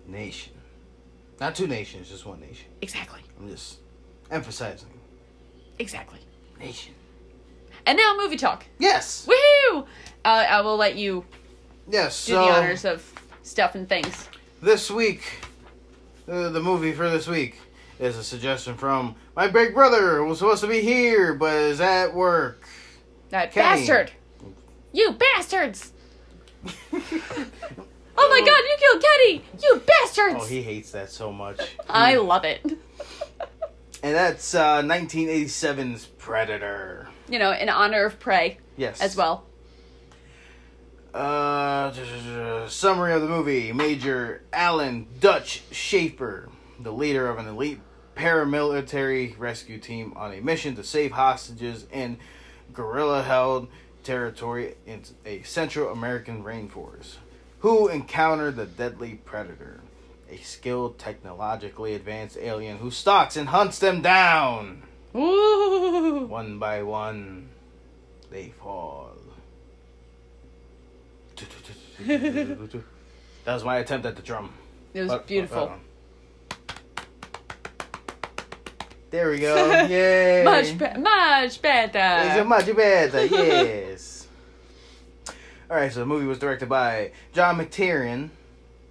Nation. 0.07 0.53
Not 1.39 1.55
two 1.55 1.67
nations, 1.67 2.09
just 2.09 2.25
one 2.25 2.39
nation. 2.39 2.67
Exactly. 2.81 3.19
I'm 3.39 3.49
just 3.49 3.79
emphasizing. 4.31 4.89
Exactly. 5.79 6.19
Nation. 6.59 6.93
And 7.85 7.97
now 7.97 8.15
movie 8.17 8.37
talk. 8.37 8.65
Yes. 8.79 9.27
Woohoo! 9.27 9.81
Uh, 10.23 10.27
I 10.49 10.61
will 10.61 10.77
let 10.77 10.95
you 10.95 11.25
Yes. 11.89 12.25
do 12.25 12.33
so 12.33 12.45
the 12.45 12.51
honors 12.51 12.85
of 12.85 13.03
stuff 13.43 13.75
and 13.75 13.89
things. 13.89 14.29
this 14.61 14.89
week, 14.89 15.23
uh, 16.29 16.49
the 16.49 16.61
movie 16.61 16.93
for 16.93 17.09
this 17.09 17.27
week 17.27 17.59
is 17.99 18.17
a 18.17 18.23
suggestion 18.23 18.75
from 18.75 19.15
my 19.35 19.47
big 19.47 19.73
brother 19.73 20.17
who 20.17 20.25
was 20.25 20.39
supposed 20.39 20.61
to 20.61 20.67
be 20.67 20.81
here 20.81 21.33
but 21.33 21.53
is 21.55 21.81
at 21.81 22.13
work. 22.13 22.63
That 23.29 23.51
Kenny. 23.51 23.81
bastard! 23.81 24.11
You 24.93 25.11
bastards! 25.13 25.91
Oh 28.15 28.29
my 28.29 28.39
god, 28.39 28.47
you 28.47 28.77
killed 28.79 29.03
Kenny! 29.03 29.43
You 29.63 29.81
bastards! 29.85 30.35
Oh, 30.39 30.45
he 30.45 30.61
hates 30.61 30.91
that 30.91 31.09
so 31.09 31.31
much. 31.33 31.59
I 31.89 32.15
love 32.15 32.45
it. 32.45 32.61
And 32.63 34.15
that's 34.15 34.53
uh, 34.53 34.81
1987's 34.83 36.05
Predator. 36.05 37.07
You 37.27 37.39
know, 37.39 37.51
in 37.51 37.69
honor 37.69 38.05
of 38.05 38.19
Prey 38.19 38.57
Yes. 38.77 39.01
as 39.01 39.15
well. 39.15 39.45
Uh, 41.13 41.91
summary 42.67 43.13
of 43.13 43.21
the 43.21 43.27
movie: 43.27 43.71
Major 43.73 44.43
Alan 44.53 45.07
Dutch 45.19 45.63
Schaefer, 45.71 46.49
the 46.79 46.91
leader 46.91 47.29
of 47.29 47.37
an 47.39 47.47
elite 47.47 47.79
paramilitary 48.15 49.37
rescue 49.39 49.79
team 49.79 50.13
on 50.15 50.33
a 50.33 50.39
mission 50.41 50.75
to 50.75 50.83
save 50.83 51.11
hostages 51.13 51.85
in 51.91 52.17
guerrilla-held 52.73 53.67
territory 54.03 54.75
in 54.85 55.03
a 55.25 55.41
Central 55.43 55.89
American 55.91 56.43
rainforest, 56.43 57.15
who 57.59 57.87
encounter 57.87 58.51
the 58.51 58.65
deadly 58.65 59.15
predator, 59.25 59.81
a 60.29 60.37
skilled, 60.37 60.97
technologically 60.99 61.93
advanced 61.95 62.37
alien 62.39 62.77
who 62.77 62.91
stalks 62.91 63.35
and 63.37 63.49
hunts 63.49 63.79
them 63.79 64.01
down. 64.01 64.83
Ooh. 65.15 66.25
One 66.27 66.59
by 66.59 66.83
one, 66.83 67.49
they 68.31 68.49
fall. 68.49 69.11
that 72.07 72.83
was 73.45 73.63
my 73.63 73.77
attempt 73.77 74.05
at 74.05 74.15
the 74.15 74.21
drum. 74.21 74.53
It 74.93 75.01
was 75.01 75.11
Uh, 75.11 75.15
uh, 75.15 75.19
beautiful. 75.23 75.63
uh. 75.63 75.75
There 79.13 79.29
we 79.29 79.37
go. 79.37 79.55
Yay. 79.89 80.41
Much, 80.43 80.75
be- 80.75 80.99
much 80.99 81.43
It's 81.45 81.57
better. 81.59 82.43
much 82.45 82.75
better. 82.75 83.25
Yes. 83.27 84.25
All 85.69 85.77
right. 85.77 85.93
So 85.93 85.99
the 85.99 86.07
movie 86.07 86.25
was 86.25 86.39
directed 86.39 86.67
by 86.67 87.11
John 87.31 87.59
McTiernan, 87.59 88.31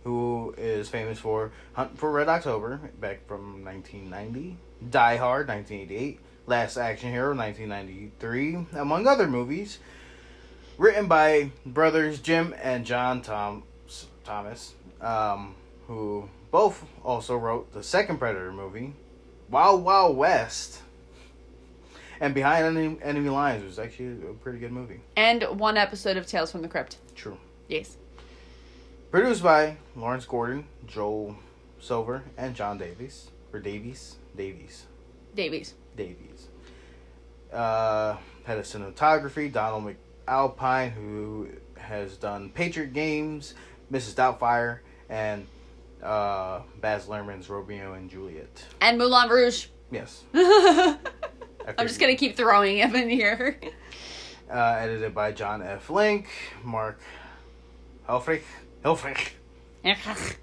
who 0.05 0.55
is 0.57 0.89
famous 0.89 1.19
for 1.19 1.51
Hunt 1.73 1.99
for 1.99 2.13
Red 2.13 2.29
October 2.29 2.77
back 3.01 3.27
from 3.27 3.65
1990, 3.65 4.57
Die 4.89 5.17
Hard 5.17 5.49
1988, 5.49 6.21
Last 6.47 6.77
Action 6.77 7.11
Hero 7.11 7.35
1993, 7.35 8.79
among 8.79 9.09
other 9.09 9.27
movies. 9.27 9.81
Written 10.79 11.09
by 11.09 11.51
brothers 11.67 12.21
Jim 12.21 12.55
and 12.63 12.87
John 12.87 13.23
Tom 13.23 13.65
Thomas, 14.23 14.75
um, 15.01 15.57
who 15.89 16.29
both 16.53 16.85
also 17.05 17.37
wrote 17.37 17.73
the 17.73 17.83
second 17.83 18.19
Predator 18.19 18.53
movie, 18.53 18.93
Wild 19.53 19.85
Wild 19.85 20.17
West. 20.17 20.81
And 22.21 22.33
Behind 22.35 22.65
Enemy, 22.65 22.97
Enemy 23.03 23.29
Lines 23.29 23.63
was 23.63 23.79
actually 23.79 24.13
a 24.27 24.33
pretty 24.33 24.59
good 24.59 24.73
movie. 24.73 25.01
And 25.15 25.43
one 25.61 25.77
episode 25.77 26.17
of 26.17 26.27
Tales 26.27 26.51
from 26.51 26.63
the 26.63 26.69
Crypt. 26.69 26.97
True. 27.15 27.37
Yes. 27.69 27.99
Produced 29.11 29.43
by 29.43 29.77
Lawrence 29.95 30.25
Gordon, 30.25 30.65
Joel 30.87 31.37
Silver, 31.81 32.23
and 32.39 32.55
John 32.55 32.79
Davies. 32.79 33.29
Or 33.53 33.61
Davies? 33.61 34.17
Davies. 34.35 34.87
Davies. 35.35 35.75
Davies. 35.99 36.47
Uh, 37.53 38.17
had 38.45 38.57
a 38.57 38.63
cinematography, 38.63 39.53
Donald 39.53 39.95
McAlpine, 40.27 40.93
who 40.93 41.49
has 41.77 42.17
done 42.17 42.49
Patriot 42.49 42.95
Games, 42.95 43.53
Mrs. 43.93 44.15
Doubtfire, 44.15 44.79
and 45.11 45.47
uh, 46.03 46.61
Baz 46.81 47.07
Luhrmann's 47.07 47.49
Romeo 47.49 47.95
and 47.95 48.11
Juliet. 48.11 48.65
And 48.81 48.99
Moulin 48.99 49.29
Rouge. 49.29 49.67
Yes. 49.91 50.25
I'm 50.35 51.87
just 51.87 52.01
gonna 52.01 52.17
keep 52.17 52.37
throwing 52.37 52.79
him 52.79 52.95
in 52.95 53.09
here. 53.09 53.59
Uh, 54.51 54.77
edited 54.81 55.15
by 55.15 55.33
John 55.33 55.63
F. 55.63 55.89
Link, 55.89 56.29
Mark 56.63 57.01
Helfrich. 58.07 58.43
Helfrich. 58.85 59.31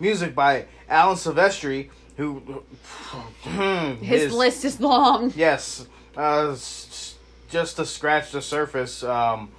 Music 0.00 0.34
by 0.34 0.66
Alan 0.88 1.14
Silvestri, 1.14 1.90
who. 2.16 2.64
His, 4.00 4.32
list 4.32 4.64
is 4.64 4.80
long. 4.80 5.32
Yes. 5.36 5.86
Uh, 6.16 6.56
just 7.48 7.76
to 7.76 7.86
scratch 7.86 8.32
the 8.32 8.42
surface, 8.42 9.04
um, 9.04 9.52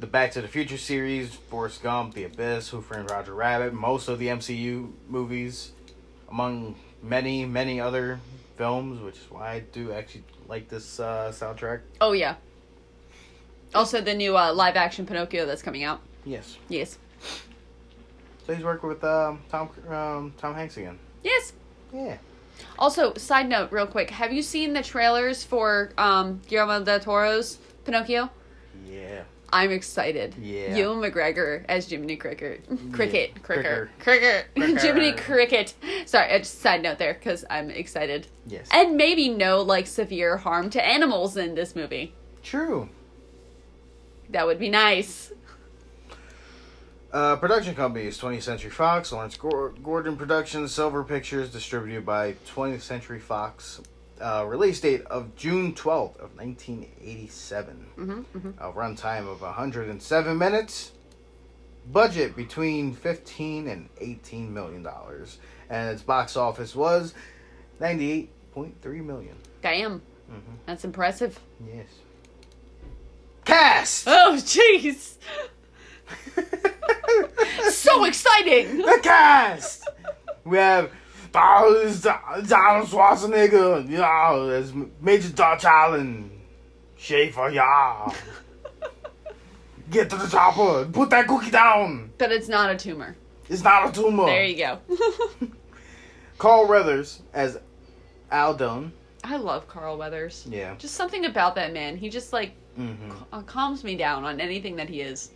the 0.00 0.06
Back 0.06 0.32
to 0.32 0.40
the 0.40 0.48
Future 0.48 0.78
series, 0.78 1.34
Forrest 1.34 1.82
Gump, 1.82 2.14
The 2.14 2.24
Abyss, 2.24 2.68
Who 2.68 2.80
Framed 2.80 3.10
Roger 3.10 3.34
Rabbit, 3.34 3.74
most 3.74 4.08
of 4.08 4.18
the 4.18 4.28
MCU 4.28 4.92
movies, 5.08 5.72
among 6.30 6.76
many, 7.02 7.44
many 7.44 7.80
other 7.80 8.20
films, 8.56 9.00
which 9.00 9.16
is 9.16 9.30
why 9.30 9.54
I 9.54 9.60
do 9.60 9.92
actually 9.92 10.24
like 10.46 10.68
this 10.68 11.00
uh, 11.00 11.32
soundtrack. 11.34 11.80
Oh 12.00 12.12
yeah. 12.12 12.36
Also, 13.74 14.00
the 14.00 14.14
new 14.14 14.36
uh, 14.36 14.52
live 14.52 14.76
action 14.76 15.04
Pinocchio 15.04 15.46
that's 15.46 15.62
coming 15.62 15.84
out. 15.84 16.00
Yes. 16.24 16.56
Yes. 16.68 16.98
So 18.46 18.54
he's 18.54 18.64
working 18.64 18.88
with 18.88 19.04
um, 19.04 19.40
Tom 19.50 19.68
um, 19.88 20.32
Tom 20.38 20.54
Hanks 20.54 20.76
again. 20.76 20.98
Yes. 21.22 21.52
Yeah. 21.92 22.16
Also, 22.78 23.14
side 23.14 23.48
note, 23.48 23.70
real 23.72 23.86
quick, 23.86 24.10
have 24.10 24.32
you 24.32 24.42
seen 24.42 24.72
the 24.72 24.82
trailers 24.82 25.44
for 25.44 25.90
um, 25.98 26.40
Guillermo 26.48 26.82
del 26.82 27.00
Toro's 27.00 27.58
Pinocchio? 27.84 28.30
Yeah. 28.88 29.22
I'm 29.52 29.70
excited. 29.70 30.34
Yeah. 30.40 30.76
Ewan 30.76 30.98
McGregor 30.98 31.64
as 31.68 31.88
Jiminy 31.88 32.16
Cricket. 32.16 32.64
Cricket. 32.92 33.42
Cricket. 33.42 33.88
Cricker. 33.98 34.46
Cricket. 34.54 34.80
Jiminy 34.82 35.12
Cricket. 35.12 35.74
Sorry, 36.06 36.38
just 36.38 36.60
side 36.60 36.82
note 36.82 36.98
there 36.98 37.14
because 37.14 37.44
I'm 37.48 37.70
excited. 37.70 38.26
Yes. 38.46 38.68
And 38.72 38.96
maybe 38.96 39.28
no 39.28 39.62
like 39.62 39.86
severe 39.86 40.36
harm 40.36 40.70
to 40.70 40.86
animals 40.86 41.36
in 41.36 41.54
this 41.54 41.74
movie. 41.74 42.14
True. 42.42 42.88
That 44.30 44.46
would 44.46 44.58
be 44.58 44.68
nice. 44.68 45.32
Uh, 47.10 47.36
production 47.36 47.74
companies 47.74 48.18
20th 48.20 48.42
Century 48.42 48.70
Fox, 48.70 49.12
Lawrence 49.12 49.36
Gordon 49.36 50.16
Productions, 50.16 50.74
Silver 50.74 51.02
Pictures, 51.02 51.50
distributed 51.50 52.04
by 52.04 52.34
20th 52.54 52.82
Century 52.82 53.18
Fox. 53.18 53.80
Uh, 54.20 54.44
release 54.46 54.80
date 54.80 55.02
of 55.06 55.34
June 55.36 55.72
12th 55.74 56.16
of 56.18 56.36
1987. 56.36 57.86
Mm-hmm, 57.96 58.48
A 58.60 58.72
runtime 58.72 59.28
of 59.30 59.40
107 59.42 60.36
minutes. 60.38 60.92
Budget 61.90 62.36
between 62.36 62.92
15 62.94 63.68
and 63.68 63.88
18 64.00 64.52
million 64.52 64.82
dollars, 64.82 65.38
and 65.70 65.88
its 65.90 66.02
box 66.02 66.36
office 66.36 66.74
was 66.76 67.14
98.3 67.80 69.04
million. 69.06 69.36
Damn. 69.62 70.00
Mhm. 70.30 70.40
That's 70.66 70.84
impressive. 70.84 71.38
Yes. 71.66 71.86
Cast. 73.46 74.04
Oh, 74.06 74.34
jeez. 74.36 75.14
so 77.70 78.04
exciting. 78.04 78.78
the 78.78 79.00
cast. 79.02 79.88
We 80.44 80.58
have 80.58 80.90
Donald 81.38 82.48
Donald 82.48 82.88
Schwarzenegger, 82.88 83.88
yeah, 83.88 84.44
there's 84.46 84.72
Major 85.00 85.28
Dutch 85.30 85.64
Allen, 85.64 86.30
Schaefer, 86.96 87.50
yeah. 87.50 88.12
Get 89.90 90.10
to 90.10 90.16
the 90.16 90.26
chopper, 90.26 90.86
put 90.92 91.10
that 91.10 91.26
cookie 91.26 91.50
down. 91.50 92.10
But 92.18 92.30
it's 92.32 92.48
not 92.48 92.70
a 92.70 92.76
tumor. 92.76 93.16
It's 93.48 93.62
not 93.62 93.88
a 93.88 93.92
tumor. 93.92 94.26
There 94.26 94.44
you 94.44 94.56
go. 94.58 94.78
Carl 96.38 96.66
Weathers 96.68 97.22
as 97.32 97.58
Aldon. 98.30 98.92
I 99.24 99.36
love 99.36 99.66
Carl 99.68 99.96
Weathers. 99.96 100.46
Yeah. 100.48 100.74
Just 100.76 100.94
something 100.94 101.24
about 101.24 101.54
that 101.54 101.72
man. 101.72 101.96
He 101.96 102.08
just 102.10 102.32
like 102.32 102.52
Mm-hmm. 102.78 103.10
uh, 103.32 103.42
calms 103.42 103.82
me 103.82 103.96
down 103.96 104.22
on 104.24 104.40
anything 104.40 104.76
that 104.76 104.88
he 104.88 105.00
is. 105.00 105.32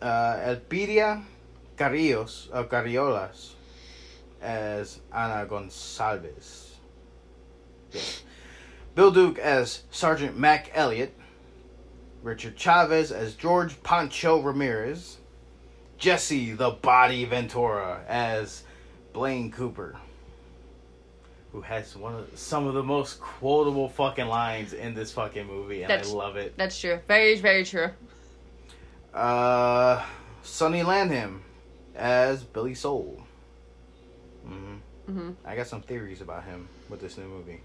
Uh, 0.00 0.34
Elpidia 0.56 1.22
Carrillos, 1.76 2.48
uh, 2.52 2.64
Carriolas 2.64 3.52
as 4.42 5.00
Ana 5.12 5.46
Gonsalves. 5.46 6.70
Yes. 7.92 8.22
Bill 8.94 9.10
Duke 9.10 9.38
as 9.38 9.82
Sergeant 9.90 10.36
Mac 10.38 10.70
Elliott. 10.74 11.14
Richard 12.22 12.56
Chaves 12.56 13.10
as 13.10 13.34
George 13.34 13.82
Pancho 13.82 14.40
Ramirez. 14.40 15.18
Jesse 15.98 16.52
the 16.52 16.70
Body 16.70 17.24
Ventura 17.24 18.02
as 18.08 18.64
Blaine 19.12 19.50
Cooper. 19.50 19.96
Who 21.52 21.60
has 21.60 21.96
one 21.96 22.14
of 22.14 22.30
some 22.38 22.66
of 22.66 22.74
the 22.74 22.82
most 22.82 23.20
quotable 23.20 23.88
fucking 23.88 24.26
lines 24.26 24.72
in 24.72 24.94
this 24.94 25.12
fucking 25.12 25.46
movie, 25.46 25.82
and 25.82 25.90
That's- 25.90 26.10
I 26.10 26.14
love 26.14 26.36
it. 26.36 26.56
That's 26.56 26.78
true. 26.80 26.98
Very, 27.06 27.36
very 27.36 27.64
true. 27.64 27.90
Uh, 29.12 30.02
Sonny 30.42 30.80
Landham 30.82 31.40
as 31.94 32.42
Billy 32.42 32.74
Sole. 32.74 33.21
Hmm 34.44 34.76
hmm 35.06 35.30
I 35.44 35.56
got 35.56 35.66
some 35.66 35.82
theories 35.82 36.20
about 36.20 36.44
him 36.44 36.68
with 36.88 37.00
this 37.00 37.16
new 37.18 37.24
movie. 37.26 37.60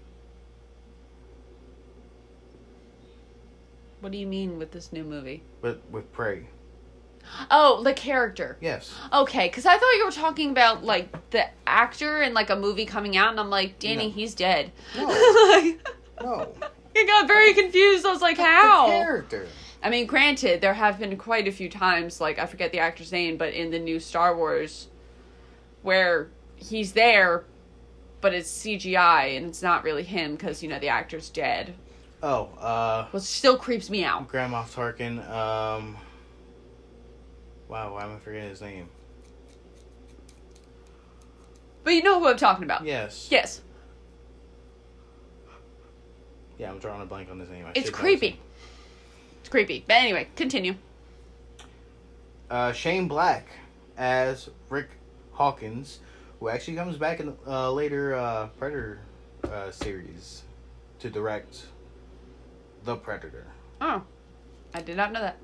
What 4.00 4.12
do 4.12 4.18
you 4.18 4.26
mean 4.26 4.58
with 4.58 4.70
this 4.70 4.92
new 4.92 5.04
movie? 5.04 5.42
But 5.60 5.80
with 5.90 6.12
Prey, 6.12 6.46
Oh, 7.50 7.82
the 7.82 7.92
character. 7.92 8.56
yes. 8.60 8.94
Okay, 9.12 9.48
because 9.48 9.66
I 9.66 9.76
thought 9.76 9.92
you 9.96 10.04
were 10.06 10.12
talking 10.12 10.50
about 10.50 10.84
like 10.84 11.30
the 11.30 11.46
actor 11.66 12.22
in 12.22 12.32
like 12.32 12.48
a 12.50 12.56
movie 12.56 12.86
coming 12.86 13.16
out, 13.16 13.30
and 13.30 13.40
I'm 13.40 13.50
like, 13.50 13.78
Danny, 13.78 14.06
No. 14.06 14.12
he's 14.12 14.34
dead. 14.34 14.72
No, 14.96 15.08
I 15.10 15.76
no. 16.22 16.54
got 17.06 17.26
very 17.26 17.54
confused. 17.54 18.06
I 18.06 18.10
was 18.12 18.22
like, 18.22 18.36
The 18.36 18.44
how? 18.44 18.86
character. 18.86 19.46
I 19.82 19.90
mean, 19.90 20.06
granted, 20.06 20.60
there 20.60 20.74
have 20.74 20.98
been 20.98 21.16
quite 21.16 21.46
a 21.46 21.52
few 21.52 21.68
times, 21.68 22.20
like 22.20 22.38
I 22.38 22.46
forget 22.46 22.72
the 22.72 22.78
actor's 22.78 23.12
name, 23.12 23.36
but 23.36 23.52
in 23.52 23.70
the 23.70 23.78
new 23.78 24.00
Star 24.00 24.36
Wars, 24.36 24.88
where 25.82 26.28
he's 26.58 26.92
there, 26.92 27.44
but 28.20 28.34
it's 28.34 28.50
CGI 28.50 29.36
and 29.36 29.46
it's 29.46 29.62
not 29.62 29.84
really 29.84 30.02
him 30.02 30.32
because 30.32 30.62
you 30.62 30.68
know 30.68 30.78
the 30.78 30.88
actor's 30.88 31.30
dead. 31.30 31.74
Oh, 32.22 32.46
uh, 32.58 33.06
Which 33.12 33.22
still 33.22 33.56
creeps 33.56 33.88
me 33.90 34.04
out. 34.04 34.26
Grand 34.28 34.52
Moff 34.52 34.74
Tarkin. 34.74 35.28
Um, 35.30 35.96
Wow, 37.68 37.92
why 37.92 38.04
am 38.04 38.16
I 38.16 38.18
forgetting 38.18 38.48
his 38.48 38.62
name? 38.62 38.88
But 41.84 41.90
you 41.94 42.02
know 42.02 42.18
who 42.18 42.28
I'm 42.28 42.36
talking 42.36 42.64
about. 42.64 42.84
Yes. 42.84 43.28
Yes. 43.30 43.60
Yeah, 46.58 46.70
I'm 46.70 46.78
drawing 46.78 47.02
a 47.02 47.06
blank 47.06 47.30
on 47.30 47.38
his 47.38 47.50
name. 47.50 47.66
I 47.66 47.70
It's 47.70 47.86
should 47.86 47.92
know 47.92 47.98
his 47.98 48.18
creepy. 48.18 48.40
It's 49.40 49.48
creepy. 49.48 49.84
But 49.86 49.94
anyway, 49.96 50.28
continue. 50.34 50.74
Uh, 52.50 52.72
Shane 52.72 53.06
Black 53.06 53.46
as 53.98 54.48
Rick 54.70 54.88
Hawkins, 55.32 56.00
who 56.40 56.48
actually 56.48 56.76
comes 56.76 56.96
back 56.96 57.20
in 57.20 57.36
uh, 57.46 57.70
later 57.72 58.14
uh, 58.14 58.48
Predator 58.58 59.00
uh, 59.44 59.70
series 59.70 60.42
to 61.00 61.10
direct 61.10 61.66
The 62.84 62.96
Predator. 62.96 63.46
Oh. 63.80 64.02
I 64.74 64.82
did 64.82 64.96
not 64.96 65.12
know 65.12 65.20
that. 65.20 65.38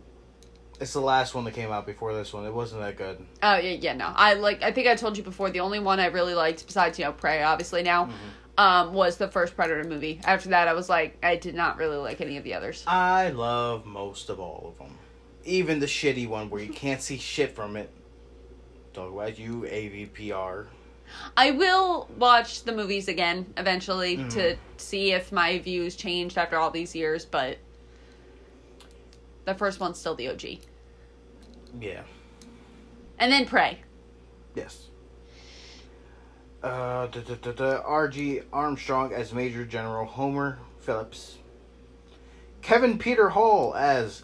It's 0.81 0.93
the 0.93 1.01
last 1.01 1.35
one 1.35 1.45
that 1.45 1.55
came 1.55 1.71
out 1.71 1.87
before 1.87 2.13
this 2.13 2.33
one. 2.33 2.45
It 2.45 2.53
wasn't 2.53 2.83
that 2.83 2.97
good. 2.97 3.25
Oh 3.43 3.57
yeah, 3.57 3.77
yeah, 3.81 3.93
no. 3.95 4.13
I 4.15 4.35
like 4.35 4.63
I 4.63 4.73
think 4.73 4.89
I 4.89 4.97
told 4.97 5.17
you 5.17 5.23
before 5.23 5.51
the 5.51 5.61
only 5.61 5.79
one 5.79 6.01
I 6.01 6.07
really 6.07 6.35
liked 6.35 6.67
besides, 6.67 6.99
you 6.99 7.05
know, 7.05 7.13
Prey 7.13 7.43
obviously 7.43 7.83
now, 7.83 8.11
um, 8.59 8.93
was 8.93 9.17
the 9.17 9.29
first 9.29 9.55
Predator 9.55 9.85
movie. 9.85 10.21
After 10.25 10.49
that 10.51 10.67
I 10.67 10.73
was 10.73 10.89
like 10.89 11.17
I 11.23 11.37
did 11.37 11.55
not 11.55 11.79
really 11.79 11.97
like 11.97 12.21
any 12.21 12.37
of 12.37 12.45
the 12.45 12.55
others. 12.55 12.85
I 12.89 13.31
love 13.31 13.87
most 13.87 14.31
of 14.31 14.41
all 14.41 14.75
of 14.75 14.85
them. 14.85 14.99
Even 15.45 15.79
the 15.79 15.87
shitty 15.87 16.27
one 16.27 16.51
where 16.51 16.63
you 16.63 16.73
can't 16.73 17.01
see 17.01 17.19
shit 17.19 17.55
from 17.55 17.77
it. 17.77 17.91
Talk 18.93 19.13
about 19.13 19.39
you, 19.39 19.63
AVPR. 19.63 20.67
I 21.37 21.51
will 21.53 22.09
watch 22.19 22.63
the 22.65 22.73
movies 22.73 23.09
again 23.09 23.53
eventually 23.57 24.17
Mhm. 24.19 24.31
to 24.35 24.57
see 24.77 25.13
if 25.13 25.33
my 25.33 25.59
views 25.59 25.97
changed 25.97 26.39
after 26.39 26.57
all 26.59 26.71
these 26.71 26.95
years, 26.95 27.25
but 27.25 27.59
the 29.45 29.55
first 29.55 29.81
one's 29.81 29.99
still 29.99 30.15
the 30.15 30.29
OG. 30.29 30.61
Yeah. 31.81 32.03
And 33.19 33.31
then 33.33 33.47
Prey. 33.47 33.81
Yes. 34.55 34.89
Uh, 36.63 37.07
da, 37.09 37.21
da, 37.21 37.35
da, 37.35 37.53
da, 37.53 37.83
R.G. 37.85 38.41
Armstrong 38.53 39.13
as 39.13 39.33
Major 39.35 39.65
General 39.67 40.07
Homer 40.07 40.59
Phillips. 40.81 41.37
Kevin 42.63 42.97
Peter 42.99 43.29
Hall 43.31 43.75
as 43.75 44.23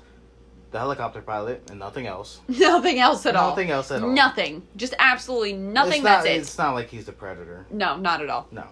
the 0.71 0.79
helicopter 0.79 1.21
pilot 1.21 1.69
and 1.71 1.79
nothing 1.79 2.07
else. 2.07 2.41
Nothing 2.49 3.01
else 3.01 3.27
at 3.27 3.35
all. 3.35 3.51
Nothing 3.51 3.71
else 3.71 3.91
at 3.91 4.03
all. 4.03 4.11
Nothing. 4.11 4.63
Just 4.77 4.95
absolutely 4.99 5.53
nothing. 5.53 5.95
It's 5.95 6.03
not, 6.05 6.25
that's 6.25 6.27
it. 6.27 6.41
It's 6.41 6.59
not 6.59 6.75
like 6.75 6.89
he's 6.89 7.07
the 7.07 7.13
predator. 7.13 7.67
No, 7.71 7.97
not 7.97 8.23
at 8.23 8.31
all. 8.31 8.47
No. 8.51 8.67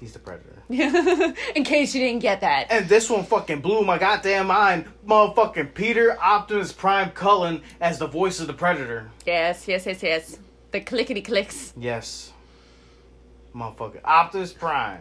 He's 0.00 0.12
the 0.12 0.18
predator. 0.18 0.62
In 1.56 1.64
case 1.64 1.94
you 1.94 2.00
didn't 2.00 2.20
get 2.20 2.42
that. 2.42 2.68
And 2.70 2.88
this 2.88 3.10
one 3.10 3.24
fucking 3.24 3.60
blew 3.60 3.84
my 3.84 3.98
goddamn 3.98 4.46
mind. 4.46 4.84
Motherfucking 5.06 5.74
Peter 5.74 6.16
Optimus 6.20 6.72
Prime 6.72 7.10
Cullen 7.10 7.62
as 7.80 7.98
the 7.98 8.06
voice 8.06 8.38
of 8.38 8.46
the 8.46 8.52
predator. 8.52 9.10
Yes, 9.26 9.66
yes, 9.66 9.86
yes, 9.86 10.02
yes. 10.02 10.38
The 10.70 10.80
clickety 10.80 11.22
clicks. 11.22 11.72
Yes. 11.76 12.32
Motherfucker. 13.54 14.00
Optimus 14.04 14.52
Prime. 14.52 15.00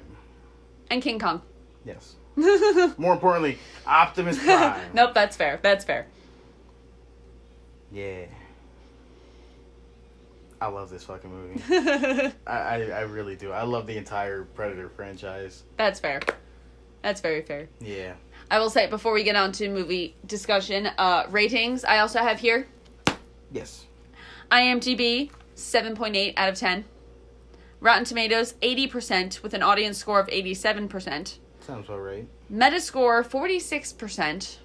And 0.90 1.02
King 1.02 1.20
Kong. 1.20 1.42
Yes. 1.86 2.16
More 2.98 3.14
importantly, 3.14 3.58
Optimus 3.86 4.38
Prime. 4.44 4.80
nope, 4.94 5.14
that's 5.14 5.36
fair. 5.36 5.60
That's 5.62 5.84
fair. 5.84 6.06
Yeah. 7.92 8.26
I 10.62 10.68
love 10.68 10.90
this 10.90 11.04
fucking 11.04 11.32
movie. 11.32 11.62
I, 12.48 12.54
I, 12.54 12.82
I 12.90 13.02
really 13.02 13.36
do. 13.36 13.52
I 13.52 13.64
love 13.64 13.88
the 13.88 13.98
entire 13.98 14.44
Predator 14.44 14.90
franchise. 14.90 15.64
that's 15.78 16.00
fair. 16.00 16.20
That's 17.02 17.22
very 17.22 17.42
fair. 17.42 17.70
Yeah. 17.80 18.14
I 18.50 18.60
will 18.60 18.70
say 18.70 18.88
before 18.88 19.14
we 19.14 19.24
get 19.24 19.36
on 19.36 19.52
to 19.54 19.70
movie 19.70 20.16
discussion, 20.26 20.88
uh, 20.98 21.26
ratings 21.30 21.84
I 21.84 22.00
also 22.00 22.20
have 22.20 22.40
here. 22.40 22.68
Yes. 23.52 23.86
IMDb 24.52 25.32
7.8 25.56 26.34
out 26.38 26.50
of 26.50 26.56
10. 26.56 26.86
Rotten 27.80 28.06
Tomatoes 28.06 28.54
80% 28.62 29.44
with 29.44 29.54
an 29.54 29.62
audience 29.62 29.98
score 29.98 30.20
of 30.20 30.28
87%. 30.28 31.38
Sounds 31.68 31.90
about 31.90 32.00
right. 32.00 32.26
Metascore 32.52 33.28
46%. 33.28 34.56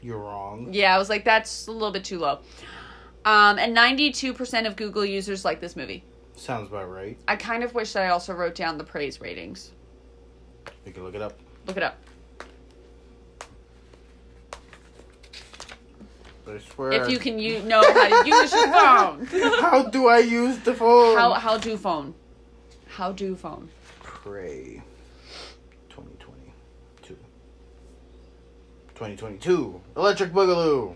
You're 0.00 0.18
wrong. 0.18 0.68
Yeah, 0.72 0.94
I 0.94 0.98
was 0.98 1.10
like 1.10 1.24
that's 1.24 1.66
a 1.66 1.72
little 1.72 1.92
bit 1.92 2.04
too 2.04 2.18
low. 2.18 2.38
Um, 3.26 3.58
and 3.58 3.76
92% 3.76 4.66
of 4.66 4.74
Google 4.74 5.04
users 5.04 5.44
like 5.44 5.60
this 5.60 5.76
movie. 5.76 6.02
Sounds 6.34 6.68
about 6.68 6.90
right. 6.90 7.18
I 7.28 7.36
kind 7.36 7.62
of 7.62 7.74
wish 7.74 7.92
that 7.92 8.04
I 8.04 8.08
also 8.08 8.32
wrote 8.32 8.54
down 8.54 8.78
the 8.78 8.84
Prey's 8.84 9.20
ratings. 9.20 9.72
You 10.86 10.92
can 10.92 11.04
look 11.04 11.14
it 11.14 11.22
up. 11.22 11.38
Look 11.66 11.76
it 11.76 11.82
up. 11.82 11.98
But 16.46 16.54
I 16.56 16.58
swear. 16.58 16.92
If 16.92 17.10
you 17.10 17.18
can 17.18 17.38
you 17.38 17.60
know 17.62 17.82
how 17.82 18.22
to 18.22 18.28
use 18.28 18.52
your 18.52 18.66
phone. 18.72 19.26
How 19.60 19.82
do 19.84 20.08
I 20.08 20.18
use 20.18 20.58
the 20.60 20.74
phone? 20.74 21.16
How 21.16 21.34
how 21.34 21.58
do 21.58 21.76
phone? 21.76 22.14
How 22.88 23.12
do 23.12 23.36
phone? 23.36 23.68
Prey. 24.02 24.82
2022. 25.90 27.16
2022. 29.02 29.80
Electric 29.96 30.32
Boogaloo. 30.32 30.94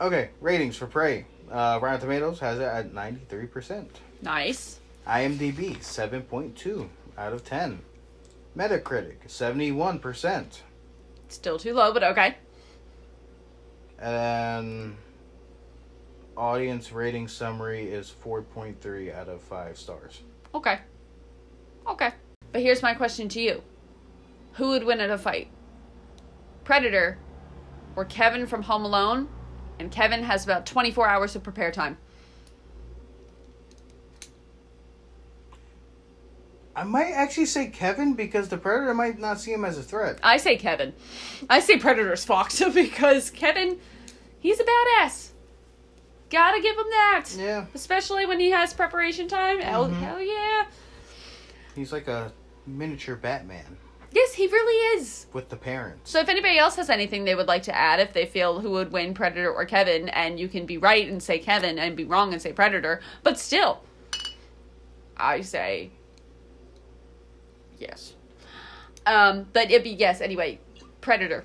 Okay, 0.00 0.30
ratings 0.40 0.76
for 0.76 0.86
Prey. 0.86 1.26
Uh, 1.50 1.80
Rotten 1.82 2.00
Tomatoes 2.00 2.38
has 2.38 2.60
it 2.60 2.62
at 2.62 2.92
93%. 2.92 3.88
Nice. 4.22 4.78
IMDb 5.04 5.76
7.2 5.78 6.88
out 7.18 7.32
of 7.32 7.44
10. 7.44 7.80
Metacritic 8.56 9.26
71%. 9.26 10.60
Still 11.26 11.58
too 11.58 11.74
low, 11.74 11.92
but 11.92 12.04
okay. 12.04 12.36
And 13.98 14.96
audience 16.36 16.92
rating 16.92 17.26
summary 17.26 17.88
is 17.88 18.14
4.3 18.24 19.12
out 19.12 19.28
of 19.28 19.42
5 19.42 19.76
stars. 19.76 20.20
Okay. 20.54 20.78
Okay. 21.88 22.12
But 22.52 22.62
here's 22.62 22.82
my 22.82 22.94
question 22.94 23.28
to 23.30 23.40
you. 23.40 23.62
Who 24.52 24.68
would 24.68 24.84
win 24.84 25.00
in 25.00 25.10
a 25.10 25.18
fight? 25.18 25.48
Predator 26.62 27.18
or 27.96 28.04
Kevin 28.04 28.46
from 28.46 28.62
Home 28.62 28.84
Alone? 28.84 29.28
And 29.78 29.90
Kevin 29.90 30.22
has 30.22 30.44
about 30.44 30.66
24 30.66 31.08
hours 31.08 31.34
of 31.34 31.42
prepare 31.42 31.70
time. 31.72 31.98
I 36.76 36.82
might 36.84 37.12
actually 37.12 37.46
say 37.46 37.68
Kevin 37.68 38.14
because 38.14 38.48
the 38.48 38.56
Predator 38.58 38.94
might 38.94 39.18
not 39.18 39.40
see 39.40 39.52
him 39.52 39.64
as 39.64 39.78
a 39.78 39.82
threat. 39.82 40.18
I 40.22 40.38
say 40.38 40.56
Kevin. 40.56 40.92
I 41.48 41.60
say 41.60 41.78
Predator's 41.78 42.24
fucked 42.24 42.60
because 42.74 43.30
Kevin, 43.30 43.78
he's 44.40 44.58
a 44.58 44.64
badass. 44.64 45.30
Gotta 46.30 46.60
give 46.60 46.76
him 46.76 46.86
that. 46.90 47.24
Yeah, 47.36 47.66
Especially 47.74 48.26
when 48.26 48.40
he 48.40 48.50
has 48.50 48.72
preparation 48.72 49.28
time. 49.28 49.60
Hell, 49.60 49.88
Mhm. 49.88 50.00
hell 50.00 50.20
yeah. 50.20 50.64
he's 51.76 51.92
like 51.92 52.08
a 52.08 52.32
miniature 52.66 53.14
Batman 53.16 53.76
Yes, 54.14 54.34
he 54.34 54.46
really 54.46 54.98
is. 55.00 55.26
with 55.32 55.48
the 55.48 55.56
parents. 55.56 56.10
So 56.10 56.20
if 56.20 56.28
anybody 56.28 56.56
else 56.56 56.76
has 56.76 56.88
anything 56.88 57.24
they 57.24 57.34
would 57.34 57.48
like 57.48 57.64
to 57.64 57.74
add, 57.76 57.98
if 57.98 58.12
they 58.12 58.26
feel 58.26 58.60
who 58.60 58.70
would 58.70 58.92
win 58.92 59.12
Predator 59.12 59.52
or 59.52 59.64
Kevin, 59.64 60.08
and 60.10 60.38
you 60.38 60.46
can 60.48 60.66
be 60.66 60.78
right 60.78 61.08
and 61.08 61.20
say 61.20 61.38
Kevin 61.40 61.78
and 61.78 61.96
be 61.96 62.04
wrong 62.04 62.32
and 62.32 62.40
say 62.40 62.52
Predator, 62.52 63.00
but 63.24 63.38
still, 63.38 63.82
I 65.16 65.40
say 65.40 65.90
yes. 67.78 68.14
Um, 69.06 69.46
but 69.52 69.70
it'd 69.70 69.82
be 69.82 69.90
yes 69.90 70.20
anyway. 70.20 70.60
Predator. 71.00 71.44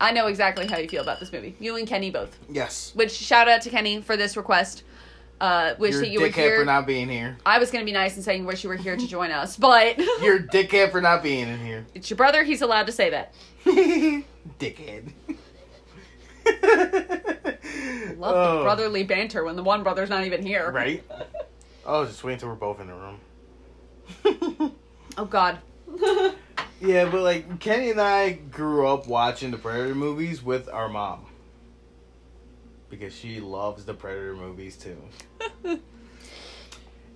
I 0.00 0.12
know 0.12 0.28
exactly 0.28 0.66
how 0.66 0.78
you 0.78 0.88
feel 0.88 1.02
about 1.02 1.20
this 1.20 1.32
movie. 1.32 1.54
You 1.60 1.76
and 1.76 1.86
Kenny 1.86 2.10
both. 2.10 2.38
Yes. 2.48 2.92
Which 2.94 3.10
shout 3.12 3.48
out 3.48 3.60
to 3.62 3.70
Kenny 3.70 4.00
for 4.00 4.16
this 4.16 4.36
request. 4.36 4.84
Uh, 5.40 5.74
wish 5.78 5.92
You're 5.92 6.00
that 6.02 6.10
you 6.10 6.20
were 6.20 6.28
here. 6.28 6.58
for 6.58 6.64
not 6.66 6.86
being 6.86 7.08
here. 7.08 7.38
I 7.46 7.58
was 7.58 7.70
gonna 7.70 7.86
be 7.86 7.92
nice 7.92 8.14
and 8.16 8.24
saying 8.24 8.44
wish 8.44 8.62
you 8.62 8.68
were 8.68 8.76
here 8.76 8.96
to 8.96 9.06
join 9.06 9.30
us, 9.30 9.56
but 9.56 9.98
You're 10.22 10.36
a 10.36 10.42
dickhead 10.42 10.90
for 10.92 11.00
not 11.00 11.22
being 11.22 11.48
in 11.48 11.58
here. 11.64 11.86
it's 11.94 12.10
your 12.10 12.18
brother. 12.18 12.44
He's 12.44 12.60
allowed 12.60 12.86
to 12.86 12.92
say 12.92 13.08
that. 13.10 13.32
dickhead. 13.64 15.12
Love 18.18 18.34
Oh, 18.34 18.58
the 18.58 18.62
brotherly 18.64 19.02
banter 19.04 19.44
when 19.44 19.56
the 19.56 19.62
one 19.62 19.82
brother's 19.82 20.10
not 20.10 20.24
even 20.24 20.44
here. 20.44 20.70
Right? 20.70 21.02
Oh, 21.86 22.04
just 22.04 22.22
wait 22.22 22.34
until 22.34 22.50
we're 22.50 22.54
both 22.56 22.80
in 22.80 22.86
the 22.88 22.94
room. 22.94 24.72
Oh 25.16 25.24
God. 25.24 25.58
yeah, 26.80 27.06
but 27.06 27.22
like 27.22 27.60
Kenny 27.60 27.90
and 27.90 28.00
I 28.00 28.32
grew 28.32 28.86
up 28.86 29.06
watching 29.06 29.50
the 29.50 29.58
Predator 29.58 29.94
movies 29.94 30.42
with 30.42 30.68
our 30.68 30.88
mom. 30.88 31.26
Because 32.90 33.14
she 33.14 33.40
loves 33.40 33.84
the 33.84 33.94
Predator 33.94 34.34
movies 34.34 34.76
too. 34.76 35.00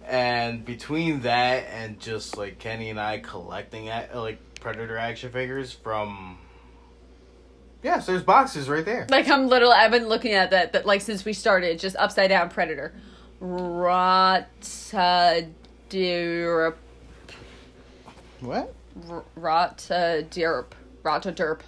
and 0.06 0.64
between 0.64 1.20
that 1.22 1.66
and 1.70 1.98
just 2.00 2.36
like 2.36 2.58
Kenny 2.58 2.90
and 2.90 3.00
I 3.00 3.18
collecting 3.18 3.88
at 3.88 4.16
like 4.16 4.38
Predator 4.60 4.96
action 4.96 5.30
figures 5.30 5.72
from 5.72 6.38
Yes, 7.82 8.06
there's 8.06 8.22
boxes 8.22 8.68
right 8.68 8.84
there. 8.84 9.06
like 9.10 9.28
I'm 9.28 9.48
literally 9.48 9.74
I've 9.74 9.90
been 9.90 10.08
looking 10.08 10.32
at 10.32 10.50
that 10.50 10.72
that 10.72 10.86
like 10.86 11.02
since 11.02 11.24
we 11.24 11.32
started 11.34 11.78
just 11.78 11.96
upside 11.96 12.30
down 12.30 12.48
predator. 12.48 12.94
Rotadirp. 13.42 14.54
What? 18.40 18.72
Rotadirp. 19.36 20.66
Rotadirp. 21.02 21.60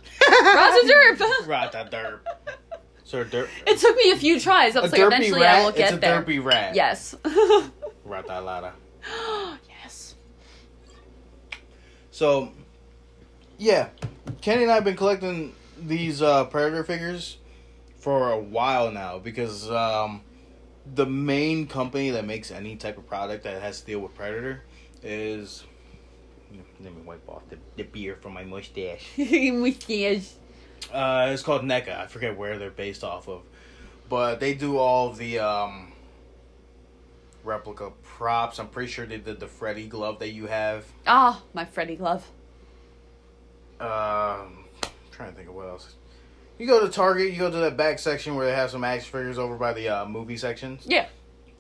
Rata 1.46 1.88
derp. 1.90 2.20
So 3.07 3.20
a 3.20 3.24
derp. 3.24 3.48
It 3.68 3.78
took 3.78 3.96
me 3.96 4.11
a 4.11 4.16
few 4.16 4.40
tries. 4.40 4.74
I 4.74 4.80
a 4.80 4.82
was 4.82 4.90
like, 4.90 5.00
eventually 5.00 5.40
rat. 5.40 5.54
I 5.54 5.61
will 5.61 5.68
it's 5.68 5.78
get 5.78 5.92
a 5.94 5.96
there. 5.96 6.22
derpy 6.22 6.42
rat. 6.42 6.74
Yes. 6.74 7.14
Ratalada. 8.04 8.72
yes. 9.68 10.16
So, 12.11 12.50
yeah, 13.59 13.90
Kenny 14.40 14.64
and 14.64 14.72
I 14.72 14.74
have 14.74 14.82
been 14.84 14.96
collecting 14.96 15.54
these 15.80 16.20
uh, 16.20 16.46
Predator 16.46 16.82
figures 16.82 17.36
for 17.96 18.32
a 18.32 18.38
while 18.40 18.90
now 18.90 19.20
because 19.20 19.70
um, 19.70 20.22
the 20.96 21.07
main 21.07 21.68
company 21.68 22.11
that 22.11 22.26
makes 22.26 22.50
any 22.50 22.74
type 22.74 22.98
of 22.98 23.07
product 23.07 23.44
that 23.44 23.62
has 23.62 23.82
to 23.82 23.86
deal 23.86 24.00
with 24.00 24.16
Predator 24.16 24.64
is. 25.04 25.62
Let 26.80 26.92
me 26.92 27.02
wipe 27.02 27.28
off 27.28 27.42
the, 27.50 27.59
the 27.76 27.84
beer 27.84 28.16
from 28.16 28.32
my 28.32 28.42
mustache. 28.42 29.07
Mustache. 29.16 30.32
Uh, 30.93 31.31
it's 31.33 31.43
called 31.43 31.62
NECA. 31.62 31.99
I 31.99 32.07
forget 32.07 32.37
where 32.37 32.59
they're 32.59 32.70
based 32.70 33.03
off 33.05 33.29
of, 33.29 33.43
but 34.09 34.41
they 34.41 34.55
do 34.55 34.79
all 34.79 35.12
the 35.12 35.39
um, 35.41 35.93
replica 37.45 37.91
props. 38.03 38.59
I'm 38.59 38.68
pretty 38.68 38.91
sure 38.91 39.07
they 39.07 39.18
did 39.18 39.41
the 39.41 39.47
Freddy 39.49 39.87
glove 39.87 40.18
that 40.20 40.31
you 40.31 40.47
have. 40.47 40.85
Ah, 41.07 41.43
my 41.55 41.64
Freddy 41.64 41.97
glove. 41.97 42.27
Um, 43.81 44.64
trying 45.11 45.31
to 45.31 45.37
think 45.37 45.49
of 45.49 45.55
what 45.55 45.68
else. 45.68 45.95
You 46.59 46.66
go 46.66 46.81
to 46.87 46.91
Target, 46.91 47.33
you 47.33 47.39
go 47.39 47.51
to 47.51 47.57
that 47.59 47.77
back 47.77 47.99
section 47.99 48.35
where 48.37 48.47
they 48.47 48.53
have 48.55 48.70
some 48.70 48.83
action 48.85 49.11
figures 49.12 49.39
over 49.39 49.57
by 49.57 49.74
the 49.74 49.89
uh, 49.91 50.07
movie 50.07 50.39
sections. 50.39 50.83
Yeah. 50.87 51.07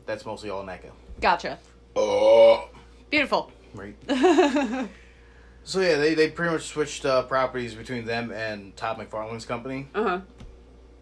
That's 0.06 0.24
mostly 0.24 0.48
all 0.48 0.64
NECA. 0.64 0.90
Gotcha. 1.20 1.58
Oh, 1.94 2.68
Beautiful. 3.10 3.50
right. 3.74 3.94
uh 5.66 5.68
So 5.68 5.80
yeah, 5.80 5.96
they 5.96 6.14
they 6.14 6.30
pretty 6.30 6.52
much 6.52 6.62
switched 6.62 7.04
uh, 7.04 7.22
properties 7.24 7.74
between 7.74 8.04
them 8.04 8.30
and 8.30 8.76
Todd 8.76 8.98
McFarlane's 8.98 9.44
company 9.44 9.88
huh. 9.94 10.20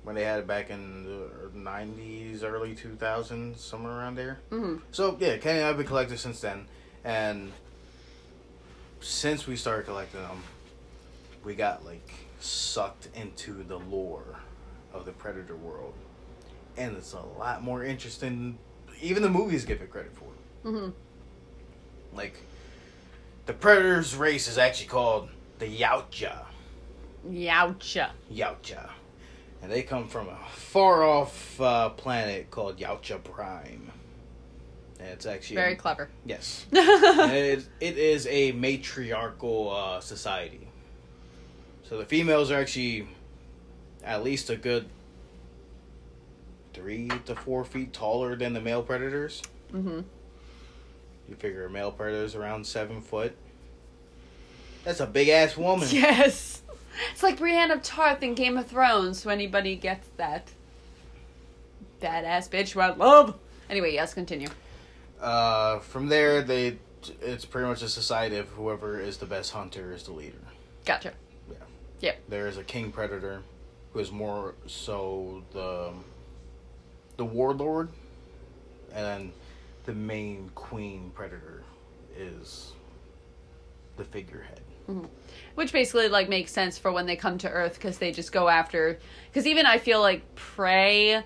when 0.03 0.15
they 0.15 0.25
had 0.25 0.41
it 0.41 0.47
back 0.47 0.71
in 0.71 1.05
the 1.05 1.59
'90s, 1.59 2.43
early 2.43 2.75
2000s, 2.75 3.59
somewhere 3.59 3.93
around 3.93 4.17
there. 4.17 4.39
hmm 4.51 4.77
So 4.91 5.17
yeah, 5.21 5.37
Kenny 5.37 5.59
and 5.59 5.69
I've 5.69 5.77
been 5.77 5.87
collecting 5.87 6.17
since 6.17 6.41
then, 6.41 6.67
and 7.05 7.53
since 9.01 9.47
we 9.47 9.57
started 9.57 9.85
collecting 9.87 10.21
them, 10.23 10.43
we 11.45 11.55
got 11.55 11.85
like 11.85 12.09
sucked 12.41 13.09
into 13.15 13.62
the 13.65 13.79
lore 13.79 14.39
of 14.93 15.05
the 15.05 15.12
Predator 15.12 15.57
world, 15.57 15.95
and 16.77 16.97
it's 16.97 17.12
a 17.12 17.21
lot 17.39 17.62
more 17.62 17.85
interesting. 17.85 18.59
Even 19.03 19.23
the 19.23 19.29
movies 19.29 19.65
give 19.65 19.83
it 19.83 19.91
credit 19.91 20.12
for. 20.15 20.71
hmm 20.71 20.91
Like, 22.15 22.39
the 23.47 23.53
Predator's 23.53 24.16
race 24.16 24.49
is 24.49 24.59
actually 24.59 24.88
called 24.88 25.28
the 25.59 25.66
Yautja. 25.66 26.45
Youcha. 27.28 28.11
Yautja. 28.32 28.90
And 29.62 29.72
they 29.72 29.82
come 29.82 30.09
from 30.09 30.28
a 30.28 30.38
far 30.53 31.03
off 31.03 31.61
uh, 31.61 31.88
planet 31.90 32.51
called 32.51 32.78
Yautja 32.78 33.22
Prime. 33.22 33.90
And 35.01 35.09
it's 35.09 35.26
actually 35.26 35.57
Very 35.57 35.76
clever. 35.76 36.09
Yes. 36.24 36.66
It, 36.72 37.66
it 37.80 37.99
is 37.99 38.26
a 38.26 38.53
matriarchal 38.53 39.70
uh, 39.70 40.01
society. 40.01 40.68
So 41.82 41.99
the 41.99 42.05
females 42.05 42.51
are 42.51 42.59
actually 42.61 43.09
at 44.03 44.22
least 44.22 44.51
a 44.51 44.57
good 44.57 44.86
three 46.72 47.09
to 47.26 47.34
four 47.34 47.64
feet 47.64 47.92
taller 47.92 48.36
than 48.36 48.53
the 48.53 48.61
male 48.61 48.82
predators. 48.82 49.42
hmm 49.70 50.01
You 51.29 51.37
figure 51.37 51.64
a 51.64 51.70
male 51.70 51.91
predator 51.91 52.25
is 52.25 52.35
around 52.35 52.66
seven 52.66 53.01
foot. 53.01 53.35
That's 54.85 55.01
a 55.01 55.07
big 55.07 55.29
ass 55.29 55.57
woman. 55.57 55.89
Yes. 55.93 56.62
It's 57.12 57.25
like 57.25 57.39
Brienne 57.39 57.72
of 57.72 57.83
Tarth 57.83 58.22
in 58.22 58.35
Game 58.35 58.57
of 58.57 58.68
Thrones. 58.68 59.20
So 59.20 59.31
anybody 59.31 59.75
gets 59.75 60.09
that 60.16 60.49
badass 62.01 62.49
bitch 62.49 62.70
who 62.70 62.81
I 62.81 62.95
love. 62.95 63.37
Anyway, 63.68 63.93
yes, 63.93 64.14
continue. 64.14 64.49
Uh, 65.20 65.81
from 65.81 66.09
there, 66.09 66.43
they 66.43 66.79
it's 67.20 67.45
pretty 67.45 67.66
much 67.68 67.83
a 67.83 67.89
society 67.89 68.37
of 68.37 68.49
whoever 68.51 69.01
is 69.01 69.16
the 69.16 69.27
best 69.27 69.53
hunter 69.53 69.93
is 69.93 70.05
the 70.05 70.12
leader. 70.12 70.39
Gotcha. 70.85 71.12
Yeah. 71.51 71.57
Yeah. 72.01 72.14
There 72.29 72.47
is 72.47 72.59
a 72.59 72.64
king 72.64 72.93
predator, 72.93 73.43
who 73.93 73.99
is 73.99 74.12
more 74.12 74.55
so 74.66 75.43
the 75.53 75.93
the 77.16 77.25
warlord, 77.25 77.89
and 78.93 79.05
then 79.05 79.33
the 79.85 79.95
main 79.95 80.51
queen 80.55 81.11
predator 81.14 81.62
is 82.16 82.72
the 83.97 84.05
figurehead. 84.05 84.61
Which 85.55 85.72
basically 85.72 86.09
like 86.09 86.28
makes 86.28 86.53
sense 86.53 86.76
for 86.76 86.93
when 86.93 87.07
they 87.07 87.16
come 87.16 87.39
to 87.39 87.49
Earth 87.51 87.74
because 87.74 87.97
they 87.99 88.12
just 88.12 88.32
go 88.32 88.49
after. 88.49 88.99
Because 89.30 89.47
even 89.47 89.64
I 89.64 89.78
feel 89.78 90.01
like 90.01 90.35
Prey 90.35 91.22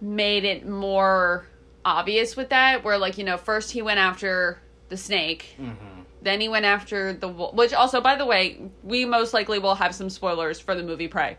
made 0.00 0.44
it 0.44 0.68
more 0.68 1.46
obvious 1.84 2.36
with 2.36 2.50
that, 2.50 2.84
where 2.84 2.96
like 2.96 3.18
you 3.18 3.24
know 3.24 3.36
first 3.36 3.72
he 3.72 3.82
went 3.82 3.98
after 3.98 4.60
the 4.88 4.96
snake, 4.96 5.56
Mm-hmm. 5.60 6.02
then 6.22 6.40
he 6.40 6.48
went 6.48 6.64
after 6.64 7.12
the 7.12 7.26
wolf. 7.28 7.54
Which 7.54 7.72
also, 7.72 8.00
by 8.00 8.14
the 8.14 8.26
way, 8.26 8.70
we 8.84 9.04
most 9.04 9.34
likely 9.34 9.58
will 9.58 9.74
have 9.74 9.92
some 9.94 10.08
spoilers 10.08 10.60
for 10.60 10.74
the 10.76 10.82
movie 10.84 11.08
Prey. 11.08 11.36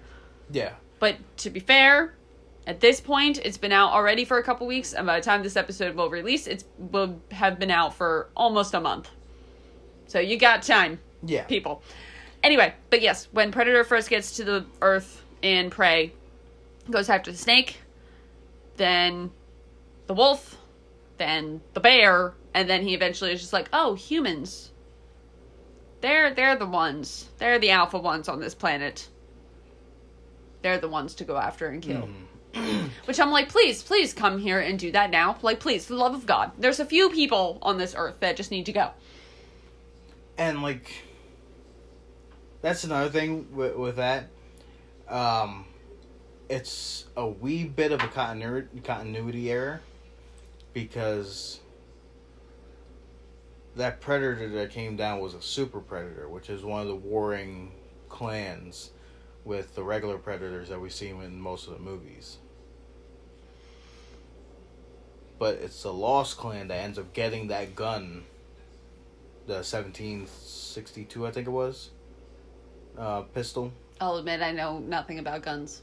Yeah. 0.52 0.74
But 1.00 1.16
to 1.38 1.50
be 1.50 1.60
fair, 1.62 2.14
at 2.68 2.80
this 2.80 3.00
point, 3.00 3.38
it's 3.44 3.58
been 3.58 3.72
out 3.72 3.92
already 3.92 4.26
for 4.26 4.38
a 4.38 4.44
couple 4.44 4.66
weeks, 4.68 4.94
and 4.94 5.06
by 5.06 5.20
the 5.20 5.24
time 5.26 5.44
this 5.44 5.56
episode 5.56 5.96
will 5.96 6.10
release, 6.10 6.48
it 6.48 6.64
will 6.78 7.22
have 7.32 7.60
been 7.60 7.72
out 7.72 7.94
for 7.94 8.30
almost 8.36 8.74
a 8.74 8.80
month. 8.82 9.10
So 10.08 10.20
you 10.20 10.38
got 10.38 10.64
time 10.64 11.00
Yeah. 11.24 11.44
people. 11.44 11.84
Anyway, 12.44 12.74
but 12.90 13.02
yes, 13.02 13.28
when 13.32 13.52
Predator 13.52 13.84
first 13.84 14.10
gets 14.10 14.36
to 14.38 14.44
the 14.44 14.66
Earth 14.82 15.24
and 15.42 15.72
Prey 15.72 16.14
goes 16.90 17.10
after 17.10 17.32
the 17.32 17.38
snake, 17.38 17.78
then 18.78 19.32
the 20.08 20.14
wolf, 20.14 20.58
then 21.18 21.62
the 21.74 21.80
bear, 21.80 22.34
and 22.54 22.70
then 22.70 22.84
he 22.84 22.94
eventually 22.94 23.32
is 23.32 23.42
just 23.42 23.54
like, 23.54 23.68
"Oh, 23.74 23.96
humans. 23.96 24.72
They're 26.02 26.32
they're 26.34 26.56
the 26.56 26.68
ones. 26.68 27.30
They're 27.40 27.58
the 27.58 27.72
alpha 27.72 27.98
ones 27.98 28.30
on 28.30 28.40
this 28.40 28.54
planet. 28.54 29.08
They're 30.62 30.78
the 30.78 30.90
ones 30.90 31.16
to 31.16 31.24
go 31.24 31.38
after 31.38 31.68
and 31.68 31.82
kill." 31.82 32.02
Hmm. 32.02 32.25
Which 33.06 33.20
I'm 33.20 33.32
like, 33.32 33.50
please, 33.50 33.84
please 33.84 34.14
come 34.14 34.40
here 34.40 34.60
and 34.60 34.80
do 34.80 34.92
that 34.92 35.10
now. 35.12 35.38
Like, 35.42 35.60
please, 35.60 35.86
for 35.86 35.94
the 35.94 36.00
love 36.00 36.14
of 36.16 36.26
God. 36.26 36.52
There's 36.58 36.80
a 36.80 36.86
few 36.86 37.10
people 37.10 37.60
on 37.62 37.78
this 37.78 37.94
earth 37.98 38.16
that 38.22 38.38
just 38.38 38.52
need 38.52 38.66
to 38.68 38.74
go. 38.74 38.92
and 40.38 40.62
like 40.62 40.92
that's 42.62 42.84
another 42.84 43.10
thing 43.10 43.48
with, 43.56 43.76
with 43.76 43.96
that 43.98 44.28
um 45.08 45.66
it's 46.50 47.06
a 47.16 47.28
wee 47.28 47.64
bit 47.64 47.92
of 47.92 48.02
a 48.02 48.08
continuity 48.08 48.80
continuity 48.82 49.52
error 49.52 49.82
because 50.74 51.60
that 53.76 54.02
predator 54.02 54.50
that 54.50 54.72
came 54.72 54.96
down 54.96 55.20
was 55.20 55.34
a 55.34 55.42
super 55.42 55.80
predator 55.80 56.28
which 56.28 56.50
is 56.50 56.64
one 56.64 56.82
of 56.82 56.88
the 56.88 56.96
warring 56.96 57.72
clans 58.10 58.92
with 59.44 59.76
the 59.76 59.84
regular 59.84 60.18
predators 60.18 60.70
that 60.70 60.80
we 60.82 60.90
see 60.90 61.10
in 61.10 61.40
most 61.40 61.68
of 61.68 61.74
the 61.74 61.80
movies 61.80 62.38
but 65.38 65.56
it's 65.56 65.84
the 65.84 65.92
lost 65.94 66.38
clan 66.38 66.68
that 66.70 66.78
ends 66.78 66.98
up 66.98 67.12
getting 67.14 67.48
that 67.48 67.76
gun 67.76 68.24
the 69.48 69.54
1762 69.56 71.26
i 71.28 71.32
think 71.32 71.48
it 71.48 71.52
was 71.52 71.90
uh 72.98 73.22
pistol 73.22 73.72
I'll 74.02 74.18
admit 74.18 74.42
I 74.42 74.52
know 74.52 74.80
nothing 74.80 75.20
about 75.20 75.42
guns. 75.42 75.82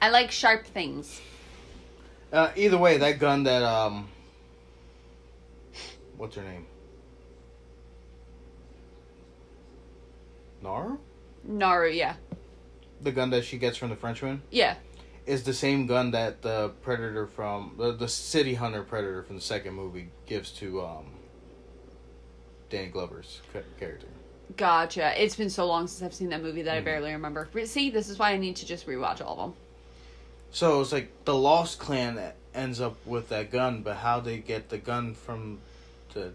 I 0.00 0.10
like 0.10 0.30
sharp 0.30 0.64
things. 0.64 1.20
uh 2.32 2.50
either 2.54 2.78
way 2.78 2.98
that 2.98 3.18
gun 3.18 3.42
that 3.44 3.62
um 3.64 4.08
what's 6.16 6.36
her 6.36 6.42
name 6.42 6.66
Nara? 10.62 10.96
Naru, 11.44 11.90
yeah. 11.90 12.14
the 13.00 13.10
gun 13.10 13.30
that 13.30 13.44
she 13.44 13.58
gets 13.58 13.76
from 13.76 13.90
the 13.90 13.96
frenchman 13.96 14.42
Yeah. 14.50 14.76
Is 15.26 15.44
the 15.44 15.52
same 15.54 15.86
gun 15.86 16.10
that 16.10 16.42
the 16.42 16.70
predator 16.82 17.26
from 17.26 17.74
the, 17.78 17.92
the 17.92 18.08
city 18.08 18.54
hunter 18.54 18.82
predator 18.82 19.22
from 19.22 19.36
the 19.36 19.42
second 19.42 19.74
movie 19.74 20.08
gives 20.26 20.50
to 20.50 20.82
um 20.82 21.06
danny 22.70 22.88
glover's 22.88 23.40
character 23.78 24.06
Gotcha. 24.56 25.22
It's 25.22 25.34
been 25.34 25.48
so 25.48 25.66
long 25.66 25.86
since 25.86 26.02
I've 26.02 26.12
seen 26.12 26.28
that 26.28 26.42
movie 26.42 26.60
that 26.62 26.76
I 26.76 26.80
Mhm. 26.82 26.84
barely 26.84 27.12
remember. 27.12 27.48
Re- 27.54 27.64
See, 27.64 27.88
this 27.88 28.10
is 28.10 28.18
why 28.18 28.32
I 28.32 28.36
need 28.36 28.56
to 28.56 28.66
just 28.66 28.86
rewatch 28.86 29.24
all 29.24 29.32
of 29.32 29.38
them. 29.38 29.54
So 30.50 30.82
it's 30.82 30.92
like 30.92 31.08
the 31.24 31.34
Lost 31.34 31.78
Clan 31.78 32.16
that 32.16 32.36
ends 32.54 32.78
up 32.78 32.96
with 33.06 33.30
that 33.30 33.50
gun, 33.50 33.80
but 33.82 33.96
how 33.96 34.20
they 34.20 34.36
get 34.38 34.68
the 34.68 34.76
gun 34.76 35.14
from 35.14 35.60
the 36.12 36.34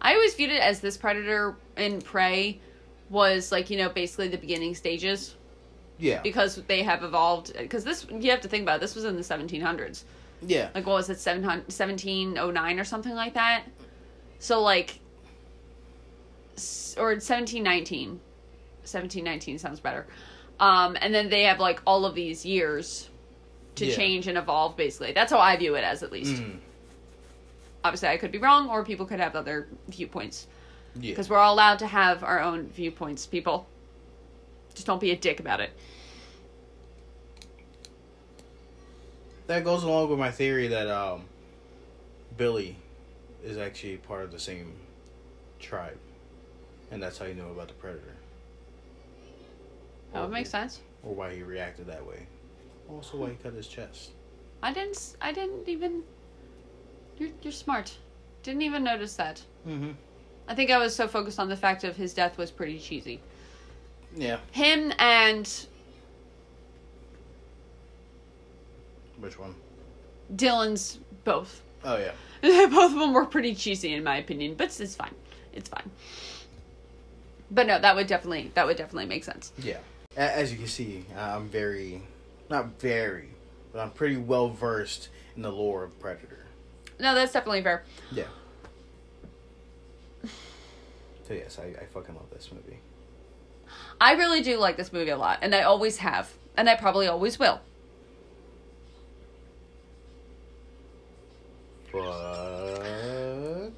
I 0.00 0.14
always 0.14 0.34
viewed 0.34 0.50
it 0.50 0.60
as 0.60 0.80
this 0.80 0.96
predator 0.96 1.54
in 1.76 2.02
Prey 2.02 2.58
was 3.08 3.52
like, 3.52 3.70
you 3.70 3.78
know, 3.78 3.88
basically 3.90 4.26
the 4.28 4.38
beginning 4.38 4.74
stages 4.74 5.36
yeah 5.98 6.20
because 6.22 6.56
they 6.66 6.82
have 6.82 7.02
evolved. 7.04 7.52
Because 7.56 7.84
this, 7.84 8.06
you 8.10 8.30
have 8.30 8.40
to 8.42 8.48
think 8.48 8.62
about 8.62 8.76
it, 8.76 8.80
this 8.80 8.94
was 8.94 9.04
in 9.04 9.16
the 9.16 9.22
1700s. 9.22 10.04
yeah 10.42 10.68
Like, 10.74 10.86
what 10.86 10.94
was 10.94 11.08
it, 11.08 11.18
1709 11.18 12.78
or 12.78 12.84
something 12.84 13.14
like 13.14 13.34
that? 13.34 13.64
So, 14.38 14.60
like, 14.62 14.98
or 16.98 17.14
1719. 17.16 18.20
1719 18.82 19.58
sounds 19.58 19.80
better. 19.80 20.06
Um, 20.60 20.96
and 21.00 21.12
then 21.14 21.30
they 21.30 21.42
have 21.44 21.58
like 21.58 21.80
all 21.86 22.04
of 22.04 22.14
these 22.14 22.44
years 22.46 23.08
to 23.76 23.86
Yeah. 23.86 23.96
change 23.96 24.28
and 24.28 24.38
evolve. 24.38 24.76
Basically, 24.76 25.12
that's 25.12 25.32
how 25.32 25.38
I 25.38 25.56
view 25.56 25.74
it 25.74 25.82
as 25.84 26.02
at 26.02 26.12
least. 26.12 26.34
Mhm. 26.42 26.58
Obviously, 27.82 28.08
I 28.08 28.16
could 28.16 28.30
be 28.32 28.38
wrong, 28.38 28.68
or 28.70 28.84
people 28.84 29.04
could 29.06 29.20
have 29.20 29.34
other 29.34 29.66
viewpoints 29.88 30.46
Yeah. 30.94 31.10
because 31.10 31.28
we're 31.28 31.38
all 31.38 31.54
allowed 31.54 31.78
to 31.80 31.86
have 31.86 32.22
our 32.22 32.40
own 32.40 32.68
viewpoints. 32.68 33.26
People, 33.26 33.66
just 34.74 34.86
don't 34.86 35.00
be 35.00 35.10
a 35.10 35.16
dick 35.16 35.40
about 35.40 35.60
it. 35.60 35.70
That 39.46 39.64
goes 39.64 39.82
along 39.82 40.08
with 40.10 40.18
my 40.18 40.30
theory 40.30 40.68
that 40.68 40.88
um, 40.88 41.24
Billy 42.36 42.76
is 43.44 43.58
actually 43.58 43.98
part 43.98 44.24
of 44.24 44.32
the 44.32 44.38
same 44.38 44.72
tribe, 45.60 45.98
and 46.90 47.02
that's 47.02 47.18
how 47.18 47.26
you 47.26 47.34
know 47.34 47.50
about 47.50 47.68
the 47.68 47.74
predator, 47.74 48.14
That 50.12 50.22
would 50.22 50.30
make 50.30 50.46
sense. 50.46 50.80
or 51.02 51.14
why 51.14 51.34
he 51.34 51.42
reacted 51.42 51.86
that 51.88 52.04
way. 52.06 52.26
Also, 52.88 53.18
why 53.18 53.30
he 53.30 53.36
cut 53.36 53.52
his 53.52 53.66
chest. 53.68 54.10
I 54.62 54.72
didn't. 54.72 55.16
I 55.20 55.32
didn't 55.32 55.68
even. 55.68 56.02
You're 57.18 57.30
you're 57.42 57.52
smart. 57.52 57.94
Didn't 58.42 58.62
even 58.62 58.82
notice 58.84 59.14
that. 59.16 59.42
Mm-hmm. 59.68 59.90
I 60.48 60.54
think 60.54 60.70
I 60.70 60.78
was 60.78 60.94
so 60.94 61.06
focused 61.08 61.38
on 61.38 61.48
the 61.48 61.56
fact 61.56 61.84
of 61.84 61.96
his 61.96 62.12
death 62.14 62.36
was 62.38 62.50
pretty 62.50 62.78
cheesy. 62.78 63.20
Yeah. 64.16 64.38
Him 64.52 64.92
and 64.98 65.66
Which 69.18 69.38
one? 69.38 69.54
Dillon's 70.36 70.98
both. 71.24 71.62
Oh 71.82 71.96
yeah. 71.96 72.12
both 72.68 72.92
of 72.92 72.98
them 72.98 73.12
were 73.12 73.24
pretty 73.24 73.54
cheesy 73.54 73.94
in 73.94 74.04
my 74.04 74.18
opinion, 74.18 74.54
but 74.54 74.78
it's 74.78 74.94
fine. 74.94 75.14
It's 75.52 75.68
fine. 75.68 75.90
But 77.50 77.66
no, 77.66 77.78
that 77.78 77.96
would 77.96 78.06
definitely 78.06 78.50
that 78.54 78.66
would 78.66 78.76
definitely 78.76 79.06
make 79.06 79.24
sense. 79.24 79.52
Yeah. 79.58 79.78
As 80.16 80.52
you 80.52 80.58
can 80.58 80.66
see, 80.68 81.04
I'm 81.16 81.48
very, 81.48 82.02
not 82.48 82.78
very, 82.80 83.30
but 83.72 83.80
I'm 83.80 83.90
pretty 83.90 84.16
well 84.16 84.48
versed 84.48 85.08
in 85.36 85.42
the 85.42 85.50
lore 85.50 85.82
of 85.84 85.98
Predator. 85.98 86.44
No, 87.00 87.14
that's 87.14 87.32
definitely 87.32 87.62
fair. 87.62 87.84
Yeah. 88.12 88.24
So 91.26 91.32
yes, 91.32 91.58
I, 91.58 91.68
I 91.80 91.86
fucking 91.86 92.14
love 92.14 92.28
this 92.30 92.50
movie. 92.52 92.80
I 94.00 94.12
really 94.14 94.42
do 94.42 94.58
like 94.58 94.76
this 94.76 94.92
movie 94.92 95.10
a 95.10 95.16
lot, 95.16 95.38
and 95.42 95.54
I 95.54 95.62
always 95.62 95.98
have, 95.98 96.32
and 96.56 96.68
I 96.68 96.74
probably 96.74 97.06
always 97.06 97.38
will. 97.38 97.60
But 101.92 103.70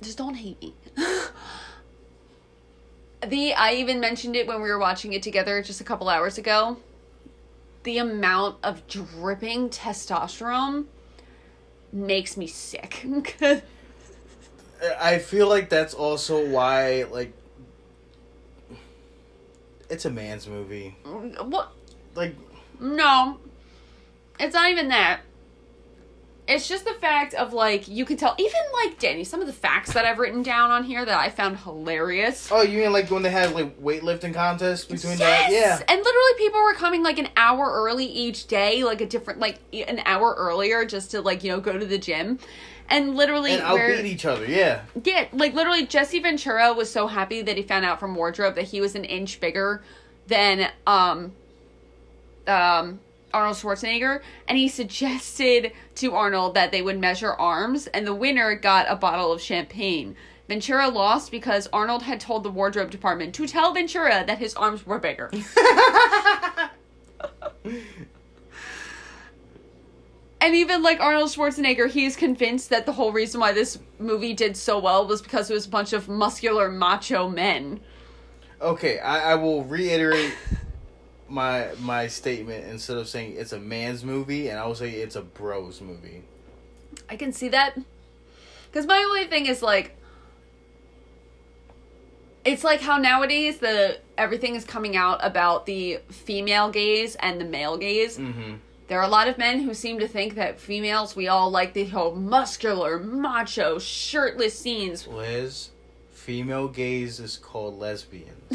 Just 0.00 0.16
don't 0.16 0.34
hate 0.34 0.60
me. 0.62 0.74
the 3.26 3.52
I 3.54 3.74
even 3.74 4.00
mentioned 4.00 4.34
it 4.34 4.46
when 4.46 4.62
we 4.62 4.70
were 4.70 4.78
watching 4.78 5.12
it 5.12 5.22
together 5.22 5.62
just 5.62 5.82
a 5.82 5.84
couple 5.84 6.08
hours 6.08 6.38
ago. 6.38 6.78
The 7.82 7.98
amount 7.98 8.56
of 8.62 8.86
dripping 8.86 9.68
testosterone 9.68 10.86
makes 11.92 12.36
me 12.38 12.46
sick. 12.46 13.06
I 15.00 15.18
feel 15.18 15.48
like 15.48 15.68
that's 15.68 15.92
also 15.92 16.48
why 16.48 17.04
like 17.10 17.34
it's 19.90 20.04
a 20.04 20.10
man's 20.10 20.46
movie. 20.46 20.96
what? 21.04 21.72
Like 22.14 22.34
No, 22.78 23.38
it's 24.38 24.54
not 24.54 24.70
even 24.70 24.88
that. 24.88 25.20
It's 26.48 26.66
just 26.66 26.84
the 26.84 26.94
fact 26.94 27.34
of 27.34 27.52
like 27.52 27.86
you 27.86 28.04
can 28.04 28.16
tell 28.16 28.34
even 28.36 28.60
like 28.84 28.98
Danny 28.98 29.22
some 29.22 29.40
of 29.40 29.46
the 29.46 29.52
facts 29.52 29.92
that 29.92 30.04
I've 30.04 30.18
written 30.18 30.42
down 30.42 30.72
on 30.72 30.82
here 30.82 31.04
that 31.04 31.16
I 31.20 31.30
found 31.30 31.58
hilarious. 31.58 32.48
oh, 32.50 32.62
you 32.62 32.80
mean 32.80 32.92
like 32.92 33.08
when 33.08 33.22
they 33.22 33.30
had 33.30 33.54
like 33.54 33.80
weightlifting 33.80 34.34
contests 34.34 34.84
between 34.84 35.18
that? 35.18 35.52
Yeah. 35.52 35.76
And 35.76 35.98
literally 35.98 36.32
people 36.38 36.60
were 36.62 36.74
coming 36.74 37.04
like 37.04 37.18
an 37.18 37.28
hour 37.36 37.70
early 37.70 38.06
each 38.06 38.48
day, 38.48 38.82
like 38.82 39.00
a 39.00 39.06
different 39.06 39.38
like 39.38 39.60
an 39.72 40.00
hour 40.04 40.34
earlier 40.36 40.84
just 40.84 41.12
to 41.12 41.20
like, 41.20 41.44
you 41.44 41.50
know, 41.52 41.60
go 41.60 41.78
to 41.78 41.86
the 41.86 41.98
gym. 41.98 42.40
And 42.90 43.14
literally 43.14 43.52
And 43.52 43.62
outbeat 43.62 44.04
each 44.04 44.24
other. 44.24 44.44
Yeah. 44.44 44.82
yeah, 45.04 45.28
like 45.32 45.54
literally 45.54 45.86
Jesse 45.86 46.18
Ventura 46.18 46.72
was 46.72 46.90
so 46.90 47.06
happy 47.06 47.40
that 47.42 47.56
he 47.56 47.62
found 47.62 47.84
out 47.84 48.00
from 48.00 48.14
wardrobe 48.14 48.56
that 48.56 48.64
he 48.64 48.80
was 48.80 48.94
an 48.94 49.04
inch 49.04 49.40
bigger 49.40 49.82
than 50.26 50.70
um 50.86 51.32
um 52.46 52.98
Arnold 53.32 53.56
Schwarzenegger 53.56 54.22
and 54.48 54.58
he 54.58 54.68
suggested 54.68 55.72
to 55.94 56.14
Arnold 56.14 56.54
that 56.54 56.72
they 56.72 56.82
would 56.82 56.98
measure 56.98 57.32
arms 57.32 57.86
and 57.88 58.06
the 58.06 58.14
winner 58.14 58.56
got 58.56 58.86
a 58.88 58.96
bottle 58.96 59.32
of 59.32 59.40
champagne. 59.40 60.16
Ventura 60.48 60.88
lost 60.88 61.30
because 61.30 61.68
Arnold 61.72 62.02
had 62.02 62.18
told 62.18 62.42
the 62.42 62.50
wardrobe 62.50 62.90
department 62.90 63.32
to 63.36 63.46
tell 63.46 63.72
Ventura 63.72 64.24
that 64.26 64.38
his 64.38 64.52
arms 64.56 64.84
were 64.84 64.98
bigger. 64.98 65.30
And 70.40 70.54
even 70.54 70.82
like 70.82 71.00
Arnold 71.00 71.28
Schwarzenegger, 71.28 71.90
he's 71.90 72.16
convinced 72.16 72.70
that 72.70 72.86
the 72.86 72.92
whole 72.92 73.12
reason 73.12 73.40
why 73.40 73.52
this 73.52 73.78
movie 73.98 74.32
did 74.32 74.56
so 74.56 74.78
well 74.78 75.06
was 75.06 75.20
because 75.20 75.50
it 75.50 75.54
was 75.54 75.66
a 75.66 75.68
bunch 75.70 75.92
of 75.92 76.08
muscular 76.08 76.70
macho 76.70 77.28
men. 77.28 77.80
Okay, 78.60 78.98
I, 78.98 79.32
I 79.32 79.34
will 79.34 79.64
reiterate 79.64 80.34
my 81.28 81.68
my 81.80 82.06
statement 82.06 82.64
instead 82.66 82.96
of 82.96 83.08
saying 83.08 83.34
it's 83.36 83.52
a 83.52 83.58
man's 83.58 84.02
movie, 84.02 84.48
and 84.48 84.58
I 84.58 84.66
will 84.66 84.74
say 84.74 84.90
it's 84.90 85.16
a 85.16 85.22
bros 85.22 85.80
movie. 85.82 86.22
I 87.08 87.16
can 87.16 87.32
see 87.32 87.48
that. 87.50 87.78
Because 88.70 88.86
my 88.86 88.98
only 88.98 89.26
thing 89.26 89.46
is 89.46 89.62
like, 89.62 89.96
it's 92.44 92.64
like 92.64 92.80
how 92.80 92.96
nowadays 92.96 93.58
the 93.58 93.98
everything 94.16 94.54
is 94.54 94.64
coming 94.64 94.96
out 94.96 95.18
about 95.22 95.66
the 95.66 95.98
female 96.08 96.70
gaze 96.70 97.14
and 97.16 97.40
the 97.40 97.44
male 97.44 97.76
gaze. 97.76 98.16
Mm-hmm. 98.16 98.54
There 98.90 98.98
are 98.98 99.04
a 99.04 99.08
lot 99.08 99.28
of 99.28 99.38
men 99.38 99.60
who 99.60 99.72
seem 99.72 100.00
to 100.00 100.08
think 100.08 100.34
that 100.34 100.58
females 100.58 101.14
we 101.14 101.28
all 101.28 101.48
like 101.48 101.74
the 101.74 101.84
whole 101.84 102.12
muscular, 102.12 102.98
macho, 102.98 103.78
shirtless 103.78 104.58
scenes. 104.58 105.06
Liz, 105.06 105.70
female 106.10 106.66
gaze 106.66 107.20
is 107.20 107.36
called 107.36 107.78
lesbian. 107.78 108.34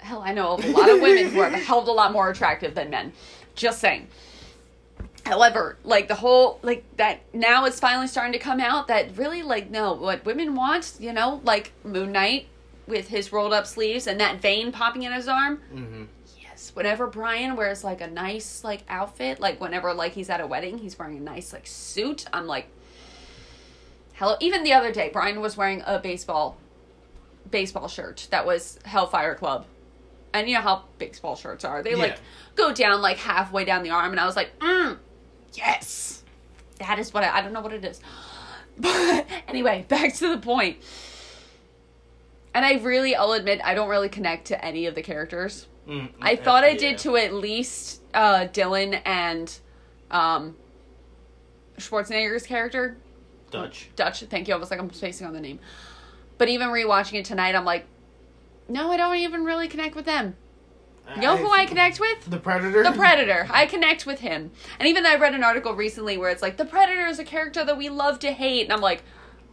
Hell, 0.00 0.20
I 0.20 0.34
know 0.34 0.48
of 0.48 0.66
a 0.66 0.68
lot 0.68 0.90
of 0.90 1.00
women 1.00 1.30
who 1.30 1.40
are 1.40 1.46
a 1.46 1.56
hell 1.56 1.78
of 1.78 1.88
a 1.88 1.92
lot 1.92 2.12
more 2.12 2.28
attractive 2.28 2.74
than 2.74 2.90
men. 2.90 3.14
Just 3.54 3.80
saying. 3.80 4.06
However, 5.24 5.78
like 5.82 6.08
the 6.08 6.16
whole 6.16 6.58
like 6.60 6.84
that 6.98 7.20
now 7.32 7.64
it's 7.64 7.80
finally 7.80 8.06
starting 8.06 8.34
to 8.34 8.38
come 8.38 8.60
out 8.60 8.88
that 8.88 9.16
really 9.16 9.42
like 9.42 9.70
no, 9.70 9.94
what 9.94 10.26
women 10.26 10.54
want, 10.54 10.96
you 11.00 11.14
know, 11.14 11.40
like 11.42 11.72
Moon 11.84 12.12
Knight 12.12 12.48
with 12.86 13.08
his 13.08 13.32
rolled 13.32 13.54
up 13.54 13.66
sleeves 13.66 14.06
and 14.06 14.20
that 14.20 14.42
vein 14.42 14.72
popping 14.72 15.04
in 15.04 15.12
his 15.14 15.26
arm. 15.26 15.62
Mm-hmm. 15.72 16.02
Whenever 16.74 17.06
Brian 17.06 17.54
wears 17.56 17.84
like 17.84 18.00
a 18.00 18.08
nice 18.08 18.64
like 18.64 18.82
outfit, 18.88 19.40
like 19.40 19.60
whenever 19.60 19.94
like 19.94 20.12
he's 20.12 20.28
at 20.28 20.40
a 20.40 20.46
wedding, 20.46 20.78
he's 20.78 20.98
wearing 20.98 21.16
a 21.16 21.20
nice 21.20 21.52
like 21.52 21.66
suit. 21.66 22.24
I'm 22.32 22.46
like, 22.46 22.66
hello. 24.14 24.36
Even 24.40 24.64
the 24.64 24.72
other 24.72 24.92
day, 24.92 25.08
Brian 25.12 25.40
was 25.40 25.56
wearing 25.56 25.82
a 25.86 25.98
baseball 26.00 26.56
baseball 27.50 27.86
shirt 27.88 28.26
that 28.30 28.44
was 28.44 28.78
Hellfire 28.84 29.36
Club, 29.36 29.66
and 30.32 30.48
you 30.48 30.56
know 30.56 30.62
how 30.62 30.84
baseball 30.98 31.36
shirts 31.36 31.64
are. 31.64 31.82
They 31.82 31.92
Yeah. 31.92 31.96
like 31.96 32.18
go 32.56 32.72
down 32.72 33.00
like 33.00 33.18
halfway 33.18 33.64
down 33.64 33.84
the 33.84 33.90
arm, 33.90 34.10
and 34.10 34.18
I 34.18 34.26
was 34.26 34.34
like, 34.34 34.58
mm, 34.58 34.98
yes, 35.52 36.24
that 36.80 36.98
is 36.98 37.14
what 37.14 37.22
I, 37.22 37.38
I 37.38 37.42
don't 37.42 37.52
know 37.52 37.60
what 37.60 37.72
it 37.72 37.84
is, 37.84 38.00
but 38.78 39.26
anyway, 39.46 39.84
back 39.88 40.14
to 40.14 40.28
the 40.28 40.38
point. 40.38 40.78
And 42.52 42.64
I 42.64 42.74
really, 42.74 43.14
I'll 43.16 43.32
admit, 43.32 43.60
I 43.64 43.74
don't 43.74 43.88
really 43.88 44.08
connect 44.08 44.46
to 44.46 44.64
any 44.64 44.86
of 44.86 44.94
the 44.94 45.02
characters. 45.02 45.66
Mm, 45.88 46.10
I 46.20 46.36
thought 46.36 46.64
I 46.64 46.74
did 46.74 46.98
to 46.98 47.16
at 47.16 47.34
least 47.34 48.02
uh, 48.14 48.46
Dillon 48.46 48.94
and 48.94 49.58
um, 50.10 50.56
Schwarzenegger's 51.78 52.46
character. 52.46 52.96
Dutch. 53.50 53.90
Dutch, 53.94 54.20
thank 54.22 54.48
you. 54.48 54.54
I 54.54 54.56
was 54.56 54.70
like, 54.70 54.80
I'm 54.80 54.92
spacing 54.92 55.26
on 55.26 55.32
the 55.32 55.40
name. 55.40 55.60
But 56.38 56.48
even 56.48 56.68
rewatching 56.68 57.18
it 57.20 57.24
tonight, 57.24 57.54
I'm 57.54 57.64
like, 57.64 57.86
no, 58.68 58.90
I 58.90 58.96
don't 58.96 59.16
even 59.16 59.44
really 59.44 59.68
connect 59.68 59.94
with 59.94 60.06
them. 60.06 60.36
You 61.16 61.20
know 61.20 61.36
who 61.36 61.50
I 61.52 61.66
connect 61.66 62.00
with? 62.00 62.30
The 62.30 62.38
Predator. 62.38 62.82
The 62.82 62.92
Predator. 62.92 63.46
I 63.50 63.66
connect 63.66 64.06
with 64.06 64.20
him. 64.20 64.50
And 64.78 64.88
even 64.88 65.02
though 65.02 65.10
I 65.10 65.16
read 65.16 65.34
an 65.34 65.44
article 65.44 65.74
recently 65.74 66.16
where 66.16 66.30
it's 66.30 66.40
like, 66.40 66.56
the 66.56 66.64
Predator 66.64 67.06
is 67.06 67.18
a 67.18 67.24
character 67.24 67.62
that 67.62 67.76
we 67.76 67.90
love 67.90 68.18
to 68.20 68.32
hate. 68.32 68.62
And 68.62 68.72
I'm 68.72 68.80
like, 68.80 69.02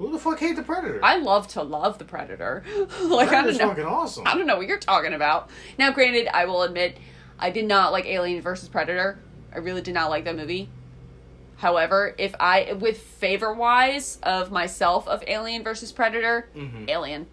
Who 0.01 0.11
the 0.11 0.17
fuck 0.17 0.39
hate 0.39 0.55
the 0.55 0.63
Predator? 0.63 0.99
I 1.03 1.17
love 1.17 1.47
to 1.49 1.61
love 1.61 1.99
the 1.99 2.05
Predator. 2.05 2.63
like, 3.03 3.29
I 3.29 3.43
Predator's 3.43 3.57
don't 3.59 3.67
know. 3.67 3.73
fucking 3.75 3.85
awesome. 3.85 4.23
I 4.25 4.35
don't 4.35 4.47
know 4.47 4.57
what 4.57 4.65
you're 4.65 4.79
talking 4.79 5.13
about. 5.13 5.47
Now, 5.77 5.91
granted, 5.91 6.27
I 6.35 6.45
will 6.45 6.63
admit, 6.63 6.97
I 7.37 7.51
did 7.51 7.65
not 7.67 7.91
like 7.91 8.05
Alien 8.07 8.41
versus 8.41 8.67
Predator. 8.67 9.19
I 9.53 9.59
really 9.59 9.81
did 9.81 9.93
not 9.93 10.09
like 10.09 10.25
that 10.25 10.35
movie. 10.35 10.69
However, 11.57 12.15
if 12.17 12.33
I, 12.39 12.73
with 12.73 12.97
favor 12.97 13.53
wise 13.53 14.17
of 14.23 14.51
myself 14.51 15.07
of 15.07 15.23
Alien 15.27 15.63
versus 15.63 15.91
Predator, 15.91 16.49
Mhm. 16.55 16.89
Alien. 16.89 17.27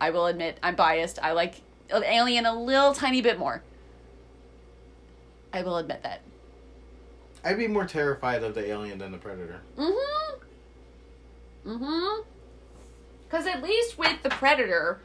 I 0.00 0.10
will 0.10 0.26
admit, 0.26 0.58
I'm 0.60 0.74
biased. 0.74 1.20
I 1.22 1.30
like 1.32 1.60
Alien 1.92 2.46
a 2.46 2.52
little 2.60 2.94
tiny 2.94 3.20
bit 3.22 3.38
more. 3.38 3.62
I 5.52 5.62
will 5.62 5.76
admit 5.76 6.02
that. 6.02 6.22
I'd 7.44 7.58
be 7.58 7.68
more 7.68 7.86
terrified 7.86 8.42
of 8.42 8.56
the 8.56 8.66
alien 8.68 8.98
than 8.98 9.12
the 9.12 9.18
Predator. 9.18 9.60
Mm 9.78 9.94
hmm. 11.64 11.70
Mm 11.70 11.78
hmm. 11.78 12.22
Because 13.24 13.46
at 13.46 13.62
least 13.62 13.96
with 13.96 14.22
the 14.24 14.28
Predator, 14.28 15.00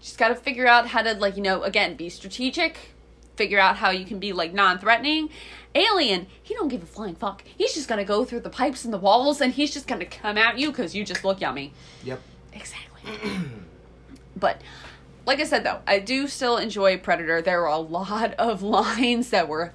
she's 0.00 0.16
got 0.16 0.28
to 0.28 0.34
figure 0.34 0.66
out 0.66 0.88
how 0.88 1.02
to, 1.02 1.14
like, 1.14 1.36
you 1.36 1.42
know, 1.42 1.62
again, 1.62 1.94
be 1.94 2.08
strategic, 2.08 2.94
figure 3.36 3.60
out 3.60 3.76
how 3.76 3.90
you 3.90 4.04
can 4.04 4.18
be, 4.18 4.32
like, 4.32 4.52
non 4.52 4.78
threatening. 4.78 5.30
Alien, 5.74 6.26
he 6.42 6.54
don't 6.54 6.68
give 6.68 6.82
a 6.82 6.86
flying 6.86 7.14
fuck. 7.14 7.44
He's 7.56 7.74
just 7.74 7.88
gonna 7.88 8.04
go 8.04 8.24
through 8.24 8.40
the 8.40 8.50
pipes 8.50 8.84
and 8.84 8.92
the 8.92 8.98
walls 8.98 9.40
and 9.40 9.52
he's 9.52 9.72
just 9.72 9.86
gonna 9.86 10.06
come 10.06 10.38
at 10.38 10.58
you 10.58 10.70
because 10.70 10.94
you 10.94 11.04
just 11.04 11.24
look 11.24 11.40
yummy. 11.40 11.72
Yep. 12.04 12.20
Exactly. 12.52 13.12
but 14.36 14.60
like 15.26 15.40
I 15.40 15.44
said 15.44 15.64
though, 15.64 15.80
I 15.86 15.98
do 15.98 16.26
still 16.26 16.56
enjoy 16.56 16.98
Predator. 16.98 17.42
There 17.42 17.60
were 17.60 17.66
a 17.66 17.78
lot 17.78 18.34
of 18.34 18.62
lines 18.62 19.30
that 19.30 19.46
were 19.46 19.72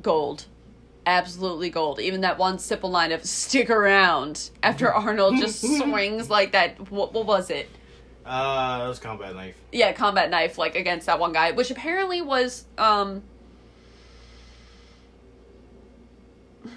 gold. 0.00 0.46
Absolutely 1.04 1.68
gold. 1.70 1.98
Even 2.00 2.20
that 2.20 2.38
one 2.38 2.58
simple 2.58 2.90
line 2.90 3.10
of 3.10 3.24
stick 3.24 3.70
around 3.70 4.50
after 4.62 4.92
Arnold 4.94 5.36
just 5.36 5.60
swings 5.60 6.30
like 6.30 6.52
that 6.52 6.90
what, 6.90 7.12
what 7.12 7.26
was 7.26 7.50
it? 7.50 7.68
Uh, 8.24 8.78
that 8.78 8.88
was 8.88 9.00
combat 9.00 9.34
knife. 9.34 9.56
Yeah, 9.72 9.92
combat 9.92 10.30
knife 10.30 10.58
like 10.58 10.76
against 10.76 11.06
that 11.06 11.18
one 11.18 11.32
guy, 11.32 11.50
which 11.50 11.72
apparently 11.72 12.22
was 12.22 12.66
um 12.78 13.22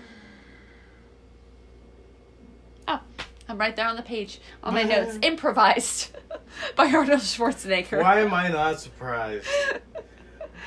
Oh, 2.88 3.00
I'm 3.48 3.60
right 3.60 3.76
there 3.76 3.88
on 3.88 3.96
the 3.96 4.02
page 4.02 4.40
on 4.64 4.74
my 4.74 4.82
notes. 4.84 5.20
Improvised 5.24 6.18
by 6.76 6.86
Arnold 6.86 7.20
Schwarzenegger. 7.20 8.02
Why 8.02 8.22
am 8.22 8.34
I 8.34 8.48
not 8.48 8.80
surprised? 8.80 9.48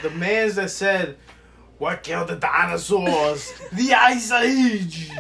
the 0.02 0.11
man's 0.11 0.54
that 0.54 0.70
said, 0.70 1.16
"What 1.78 2.02
killed 2.02 2.28
the 2.28 2.36
dinosaurs? 2.36 3.52
the 3.72 3.94
Ice 3.94 4.30
Age." 4.32 5.10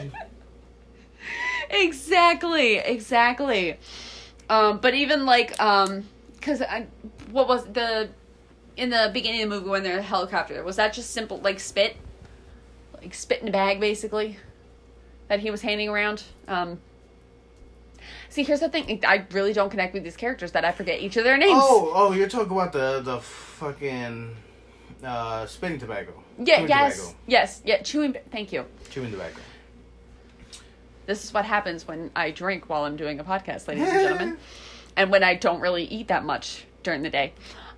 exactly 1.70 2.76
exactly 2.76 3.78
um 4.48 4.78
but 4.78 4.94
even 4.94 5.26
like 5.26 5.60
um 5.60 6.02
because 6.34 6.62
i 6.62 6.86
what 7.30 7.46
was 7.46 7.66
the 7.66 8.08
in 8.76 8.88
the 8.88 9.10
beginning 9.12 9.42
of 9.42 9.50
the 9.50 9.56
movie 9.56 9.68
when 9.68 9.82
they're 9.82 9.92
in 9.92 9.98
the 9.98 10.02
helicopter 10.02 10.62
was 10.64 10.76
that 10.76 10.92
just 10.94 11.10
simple 11.10 11.38
like 11.40 11.60
spit 11.60 11.96
like 12.94 13.12
spit 13.12 13.42
in 13.42 13.48
a 13.48 13.50
bag 13.50 13.80
basically 13.80 14.38
that 15.28 15.40
he 15.40 15.50
was 15.50 15.60
handing 15.60 15.88
around 15.90 16.22
um 16.46 16.78
see 18.30 18.42
here's 18.42 18.60
the 18.60 18.68
thing 18.70 18.98
i 19.06 19.26
really 19.32 19.52
don't 19.52 19.68
connect 19.68 19.92
with 19.92 20.02
these 20.04 20.16
characters 20.16 20.52
that 20.52 20.64
i 20.64 20.72
forget 20.72 21.00
each 21.00 21.18
of 21.18 21.24
their 21.24 21.36
names 21.36 21.60
Oh, 21.62 21.92
oh, 21.94 22.12
you're 22.12 22.28
talking 22.28 22.52
about 22.52 22.72
the 22.72 23.02
the 23.04 23.20
fucking 23.20 24.34
uh, 25.04 25.46
spitting 25.46 25.78
tobacco. 25.78 26.12
yeah 26.38 26.56
Chewing 26.58 26.68
yes 26.68 26.96
Tobacco. 26.98 27.16
yes 27.26 27.62
yeah 27.64 27.82
chewing 27.82 28.16
thank 28.30 28.52
you 28.52 28.64
Chewing 28.90 29.10
tobacco. 29.10 29.40
This 31.06 31.24
is 31.24 31.32
what 31.32 31.44
happens 31.46 31.88
when 31.88 32.10
I 32.14 32.30
drink 32.30 32.68
while 32.68 32.84
I'm 32.84 32.96
doing 32.96 33.18
a 33.18 33.24
podcast, 33.24 33.66
ladies 33.66 33.88
and 33.88 33.92
gentlemen, 34.00 34.36
and 34.96 35.10
when 35.10 35.22
I 35.24 35.34
don't 35.36 35.60
really 35.60 35.84
eat 35.84 36.08
that 36.08 36.22
much 36.22 36.64
during 36.82 37.00
the 37.02 37.08
day. 37.10 37.32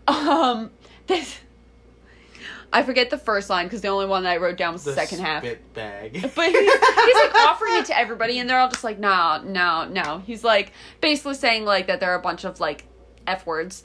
Um, 0.09 0.71
this 1.07 1.39
I 2.73 2.83
forget 2.83 3.11
the 3.11 3.19
first 3.19 3.49
line 3.51 3.67
because 3.67 3.83
the 3.83 3.89
only 3.89 4.07
one 4.07 4.25
that 4.25 4.31
I 4.31 4.37
wrote 4.39 4.57
down 4.57 4.73
was 4.73 4.83
the, 4.85 4.93
The 4.93 4.97
second 4.97 5.21
half. 5.21 5.43
bag. 5.75 6.13
But 6.35 6.51
he's, 6.51 6.61
he's 6.61 7.15
like 7.15 7.35
offering 7.47 7.75
it 7.77 7.87
to 7.87 7.97
everybody, 7.99 8.39
and 8.41 8.49
they're 8.51 8.59
all 8.59 8.69
just 8.69 8.83
like, 8.85 8.99
"No, 8.99 9.41
no, 9.45 9.87
no." 9.89 10.23
He's 10.27 10.43
like 10.43 10.73
basically 11.01 11.35
saying 11.35 11.65
like 11.65 11.87
that 11.87 12.01
there 12.01 12.11
are 12.11 12.19
a 12.19 12.23
bunch 12.23 12.45
of 12.45 12.59
like 12.59 12.85
f 13.29 13.47
words 13.47 13.85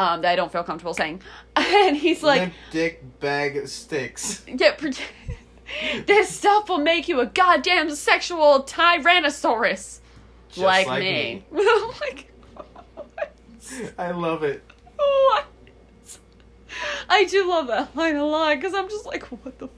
um, 0.00 0.22
that 0.22 0.32
I 0.32 0.36
don't 0.36 0.50
feel 0.50 0.64
comfortable 0.64 0.94
saying, 0.94 1.20
and 1.56 1.94
he's 1.94 2.22
like, 2.22 2.40
Limp 2.40 2.54
dick 2.70 3.20
bag 3.20 3.68
sticks. 3.68 4.42
"Yeah, 4.48 4.74
this 6.06 6.34
stuff 6.34 6.70
will 6.70 6.78
make 6.78 7.06
you 7.06 7.20
a 7.20 7.26
goddamn 7.26 7.94
sexual 7.94 8.62
tyrannosaurus." 8.62 9.98
Like, 10.56 10.86
like 10.86 11.00
me. 11.00 11.44
me. 11.52 11.62
like, 12.00 12.32
I 13.98 14.10
love 14.12 14.42
it. 14.42 14.64
what? 14.96 15.44
I 17.08 17.24
do 17.24 17.48
love 17.48 17.66
that 17.66 17.94
line 17.94 18.16
a 18.16 18.24
lot 18.24 18.56
because 18.56 18.72
I'm 18.72 18.88
just 18.88 19.04
like, 19.04 19.24
what 19.24 19.58
the 19.58 19.68
fuck? 19.68 19.76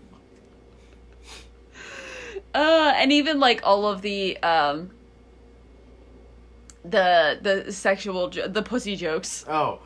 Uh, 2.55 2.93
and 2.95 3.11
even 3.13 3.41
like 3.41 3.61
all 3.65 3.87
of 3.87 4.03
the 4.03 4.39
um, 4.39 4.93
the 6.85 7.39
the 7.43 7.73
sexual 7.73 8.29
jo- 8.31 8.47
the 8.47 8.63
pussy 8.63 8.95
jokes. 8.95 9.45
Oh. 9.49 9.81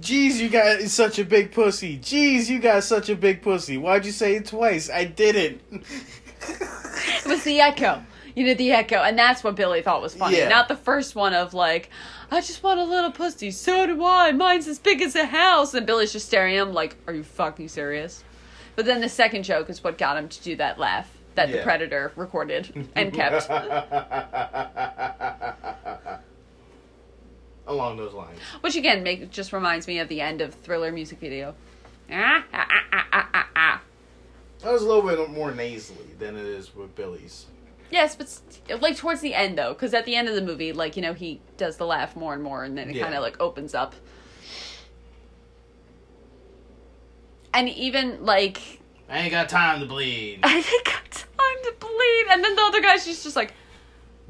Jeez, 0.00 0.36
you 0.36 0.48
got 0.48 0.80
such 0.82 1.18
a 1.18 1.24
big 1.24 1.52
pussy. 1.52 1.98
Jeez, 1.98 2.48
you 2.48 2.58
got 2.58 2.84
such 2.84 3.08
a 3.08 3.16
big 3.16 3.42
pussy. 3.42 3.76
Why'd 3.76 4.04
you 4.04 4.12
say 4.12 4.36
it 4.36 4.46
twice? 4.46 4.90
I 4.90 5.04
didn't. 5.04 5.60
It 5.70 7.26
was 7.26 7.44
the 7.44 7.60
echo. 7.60 8.02
You 8.34 8.44
did 8.44 8.58
the 8.58 8.72
echo, 8.72 8.96
and 8.96 9.18
that's 9.18 9.42
what 9.42 9.56
Billy 9.56 9.80
thought 9.80 10.02
was 10.02 10.14
funny. 10.14 10.36
Yeah. 10.36 10.48
Not 10.48 10.68
the 10.68 10.76
first 10.76 11.14
one 11.14 11.32
of 11.32 11.54
like, 11.54 11.88
I 12.30 12.42
just 12.42 12.62
want 12.62 12.78
a 12.78 12.84
little 12.84 13.10
pussy. 13.10 13.50
So 13.50 13.86
do 13.86 14.04
I. 14.04 14.32
Mine's 14.32 14.68
as 14.68 14.78
big 14.78 15.00
as 15.00 15.16
a 15.16 15.24
house. 15.24 15.72
And 15.72 15.86
Billy's 15.86 16.12
just 16.12 16.26
staring 16.26 16.56
at 16.56 16.62
him 16.62 16.74
like, 16.74 16.96
Are 17.06 17.14
you 17.14 17.24
fucking 17.24 17.68
serious? 17.68 18.22
But 18.74 18.84
then 18.84 19.00
the 19.00 19.08
second 19.08 19.44
joke 19.44 19.70
is 19.70 19.82
what 19.82 19.96
got 19.96 20.18
him 20.18 20.28
to 20.28 20.42
do 20.42 20.56
that 20.56 20.78
laugh 20.78 21.10
that 21.34 21.50
the 21.50 21.62
predator 21.62 22.12
recorded 22.16 22.88
and 22.94 23.12
kept. 23.12 23.48
Along 27.66 27.96
those 27.96 28.12
lines. 28.14 28.38
Which 28.60 28.76
again 28.76 29.02
make 29.02 29.30
just 29.30 29.52
reminds 29.52 29.86
me 29.88 29.98
of 29.98 30.08
the 30.08 30.20
end 30.20 30.40
of 30.40 30.54
Thriller 30.54 30.92
music 30.92 31.18
video. 31.18 31.54
Ah, 32.10 32.44
ah, 32.52 32.66
ah, 32.70 33.06
ah, 33.12 33.28
ah, 33.34 33.48
ah. 33.56 33.82
That 34.62 34.72
was 34.72 34.82
a 34.82 34.86
little 34.86 35.02
bit 35.02 35.30
more 35.30 35.50
nasally 35.52 36.06
than 36.18 36.36
it 36.36 36.46
is 36.46 36.74
with 36.74 36.94
Billy's. 36.94 37.46
Yes, 37.90 38.16
but 38.16 38.28
st- 38.28 38.80
like 38.80 38.96
towards 38.96 39.20
the 39.20 39.34
end 39.34 39.58
though, 39.58 39.72
because 39.72 39.94
at 39.94 40.04
the 40.06 40.14
end 40.16 40.28
of 40.28 40.34
the 40.34 40.42
movie, 40.42 40.72
like 40.72 40.96
you 40.96 41.02
know, 41.02 41.12
he 41.12 41.40
does 41.56 41.76
the 41.76 41.86
laugh 41.86 42.14
more 42.16 42.34
and 42.34 42.42
more, 42.42 42.62
and 42.64 42.76
then 42.78 42.88
it 42.90 42.96
Yeah. 42.96 43.02
kind 43.04 43.14
of 43.14 43.22
like 43.22 43.40
opens 43.40 43.74
up. 43.74 43.94
And 47.54 47.68
even 47.68 48.24
like 48.24 48.80
I 49.08 49.20
ain't 49.20 49.30
got 49.30 49.48
time 49.48 49.80
to 49.80 49.86
bleed. 49.86 50.40
I 50.44 50.56
ain't 50.56 50.84
got 50.84 51.10
time 51.10 51.64
to 51.64 51.74
bleed, 51.80 52.24
and 52.30 52.44
then 52.44 52.54
the 52.56 52.62
other 52.62 52.80
guy's 52.80 53.04
just 53.06 53.22
just 53.24 53.36
like, 53.36 53.52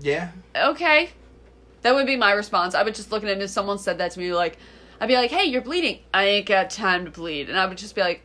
Yeah. 0.01 0.31
okay, 0.55 1.11
that 1.87 1.95
would 1.95 2.05
be 2.05 2.17
my 2.17 2.33
response. 2.33 2.75
I 2.75 2.83
would 2.83 2.97
just 2.97 3.13
look 3.13 3.23
at 3.23 3.31
him 3.31 3.41
if 3.41 3.49
someone 3.49 3.79
said 3.79 3.99
that 3.99 4.11
to 4.11 4.19
me, 4.19 4.35
like, 4.35 4.59
I'd 5.01 5.07
be 5.07 5.15
like, 5.15 5.31
hey, 5.31 5.45
you're 5.45 5.63
bleeding. 5.63 6.01
I 6.13 6.25
ain't 6.25 6.47
got 6.47 6.69
time 6.69 7.05
to 7.05 7.13
bleed, 7.13 7.49
and 7.49 7.57
I 7.57 7.65
would 7.65 7.79
just 7.79 7.95
be 7.95 8.01
like, 8.01 8.23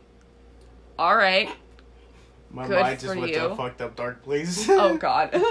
all 0.97 1.16
right. 1.16 1.47
My 2.49 2.66
Good 2.68 2.82
mind 2.82 2.99
just 2.99 3.16
went 3.16 3.30
you. 3.30 3.36
to 3.38 3.51
a 3.51 3.55
fucked 3.55 3.80
up 3.82 3.95
dark 3.95 4.24
place. 4.24 4.68
Oh 4.70 4.97
God. 4.97 5.30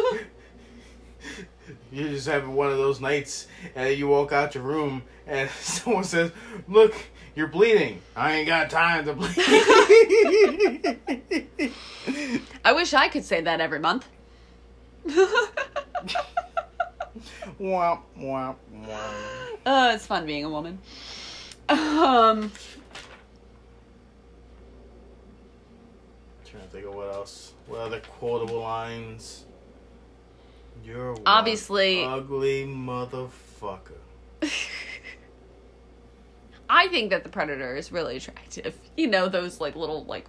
You're 1.92 2.08
just 2.08 2.26
having 2.26 2.52
one 2.56 2.72
of 2.72 2.78
those 2.78 3.00
nights, 3.00 3.46
and 3.76 3.96
you 3.96 4.08
walk 4.08 4.32
out 4.32 4.56
your 4.56 4.64
room, 4.64 5.04
and 5.28 5.48
someone 5.60 6.02
says, 6.02 6.32
"Look, 6.66 6.94
you're 7.36 7.46
bleeding. 7.46 8.02
I 8.16 8.32
ain't 8.32 8.48
got 8.48 8.70
time 8.70 9.04
to 9.04 9.12
bleed." 9.12 9.36
I 12.64 12.72
wish 12.72 12.92
I 12.92 13.06
could 13.06 13.24
say 13.24 13.40
that 13.42 13.60
every 13.60 13.78
month. 13.78 14.08
Womp 17.60 18.00
womp 18.18 18.56
womp. 18.74 19.58
Oh, 19.66 19.90
it's 19.94 20.06
fun 20.06 20.24
being 20.26 20.44
a 20.44 20.48
woman. 20.50 20.78
Um, 21.68 22.50
Trying 26.44 26.62
to 26.64 26.68
think 26.70 26.86
of 26.86 26.94
what 26.94 27.12
else. 27.12 27.52
What 27.66 27.80
other 27.80 28.00
quotable 28.00 28.60
lines? 28.60 29.44
You're 30.84 31.16
Obviously- 31.26 32.04
ugly 32.04 32.64
motherfucker. 32.66 33.98
I 36.68 36.88
think 36.88 37.10
that 37.10 37.24
the 37.24 37.28
predator 37.30 37.76
is 37.76 37.92
really 37.92 38.16
attractive. 38.16 38.76
You 38.96 39.08
know 39.08 39.28
those 39.28 39.60
like 39.60 39.74
little 39.76 40.04
like 40.04 40.26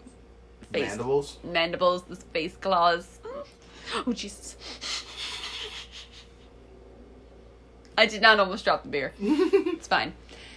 face 0.74 0.90
Mandibles. 0.90 1.38
mandibles, 1.44 2.04
the 2.04 2.16
face 2.16 2.56
claws. 2.60 3.20
Oh 4.06 4.14
Jesus! 4.14 4.56
I 8.02 8.08
did 8.08 8.22
not 8.24 8.40
almost 8.40 8.66
drop 8.66 8.82
the 8.82 8.90
beer. 8.90 9.14
It's 9.20 9.88
fine, 9.88 10.14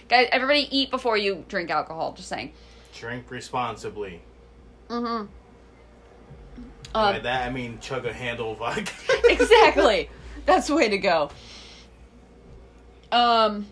guys. 0.09 0.27
Everybody 0.31 0.67
eat 0.75 0.89
before 0.89 1.15
you 1.17 1.45
drink 1.47 1.69
alcohol. 1.69 2.13
Just 2.13 2.27
saying. 2.29 2.53
Drink 2.97 3.29
responsibly. 3.29 4.21
Mm-hmm. 4.89 5.25
By 6.93 7.17
Um, 7.17 7.23
that 7.23 7.47
I 7.47 7.51
mean 7.51 7.79
chug 7.79 8.05
a 8.05 8.13
handle 8.13 8.53
of 8.53 8.57
vodka. 8.59 8.91
exactly. 9.25 10.09
That's 10.45 10.67
the 10.67 10.75
way 10.75 10.89
to 10.89 10.97
go. 10.97 11.29
Um 13.11 13.67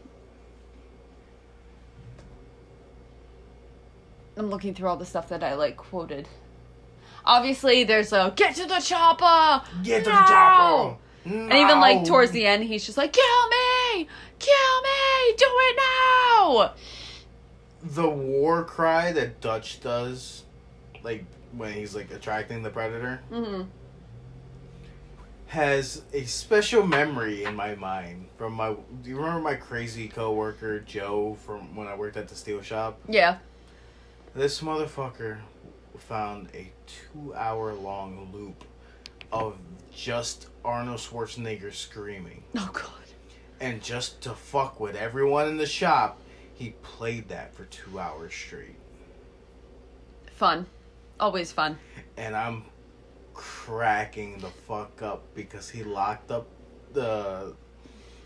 I'm 4.37 4.49
looking 4.49 4.73
through 4.73 4.89
all 4.89 4.97
the 4.97 5.05
stuff 5.05 5.29
that 5.29 5.43
I 5.43 5.53
like 5.55 5.77
quoted. 5.77 6.27
Obviously 7.25 7.83
there's 7.83 8.11
a 8.13 8.33
get 8.35 8.55
to 8.55 8.65
the 8.67 8.79
chopper. 8.79 9.65
Get 9.83 10.03
to 10.03 10.09
No! 10.09 10.15
the 10.15 10.21
chopper. 10.25 10.97
And 11.25 11.53
even 11.53 11.79
like 11.79 12.05
towards 12.05 12.31
the 12.31 12.45
end 12.45 12.63
he's 12.63 12.85
just 12.85 12.97
like 12.97 13.13
kill 13.13 13.47
me! 13.49 14.07
Kill 14.39 14.81
me! 14.81 15.35
Do 15.37 15.45
it 15.47 15.79
now! 15.79 16.73
the 17.83 18.09
war 18.09 18.63
cry 18.63 19.11
that 19.11 19.41
Dutch 19.41 19.81
does, 19.81 20.43
like 21.03 21.25
when 21.51 21.73
he's 21.73 21.93
like 21.95 22.11
attracting 22.11 22.63
the 22.63 22.69
predator. 22.69 23.19
mm-hmm. 23.31 23.63
has 25.47 26.01
a 26.13 26.23
special 26.23 26.87
memory 26.87 27.43
in 27.43 27.55
my 27.55 27.75
mind 27.75 28.27
from 28.37 28.53
my. 28.53 28.69
Do 28.69 29.09
you 29.09 29.17
remember 29.17 29.41
my 29.41 29.55
crazy 29.55 30.07
coworker 30.07 30.79
Joe 30.79 31.37
from 31.45 31.75
when 31.75 31.87
I 31.87 31.95
worked 31.95 32.17
at 32.17 32.27
the 32.27 32.35
steel 32.35 32.61
shop? 32.61 32.99
Yeah. 33.07 33.37
This 34.33 34.61
motherfucker 34.61 35.39
found 35.97 36.47
a 36.55 36.71
two-hour-long 36.87 38.29
loop 38.33 38.63
of 39.31 39.57
just 39.95 40.47
Arnold 40.65 40.99
Schwarzenegger 40.99 41.73
screaming, 41.73 42.43
Oh 42.57 42.69
god. 42.73 42.89
and 43.59 43.81
just 43.81 44.21
to 44.21 44.31
fuck 44.31 44.79
with 44.79 44.95
everyone 44.95 45.47
in 45.47 45.57
the 45.57 45.65
shop, 45.65 46.19
he 46.55 46.71
played 46.81 47.29
that 47.29 47.53
for 47.53 47.65
two 47.65 47.99
hours 47.99 48.33
straight. 48.33 48.75
Fun. 50.35 50.65
Always 51.19 51.51
fun. 51.51 51.77
and 52.17 52.35
I'm 52.35 52.63
cracking 53.33 54.37
the 54.39 54.47
fuck 54.49 55.01
up 55.01 55.23
because 55.35 55.69
he 55.69 55.83
locked 55.83 56.31
up 56.31 56.47
the 56.93 57.53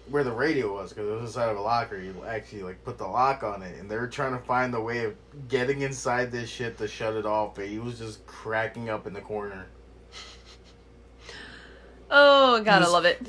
where 0.10 0.24
the 0.24 0.32
radio 0.32 0.74
was 0.74 0.94
because 0.94 1.08
it 1.08 1.12
was 1.12 1.30
inside 1.30 1.50
of 1.50 1.58
a 1.58 1.62
locker. 1.62 2.00
He 2.00 2.12
actually 2.26 2.64
like 2.64 2.82
put 2.86 2.98
the 2.98 3.08
lock 3.08 3.44
on 3.44 3.62
it, 3.62 3.78
and 3.80 3.92
they 3.92 3.98
were 3.98 4.08
trying 4.08 4.32
to 4.38 4.44
find 4.46 4.74
the 4.74 4.80
way 4.80 5.04
of 5.04 5.16
getting 5.50 5.82
inside 5.82 6.32
this 6.32 6.50
shit 6.50 6.78
to 6.78 6.88
shut 6.88 7.16
it 7.16 7.26
off. 7.26 7.56
But 7.56 7.68
he 7.68 7.78
was 7.80 8.00
just 8.00 8.26
cracking 8.26 8.90
up 8.90 9.06
in 9.06 9.14
the 9.14 9.20
corner. 9.22 9.66
Oh 12.10 12.62
god, 12.64 12.84
I 12.84 12.88
love 12.88 13.06
it. 13.06 13.18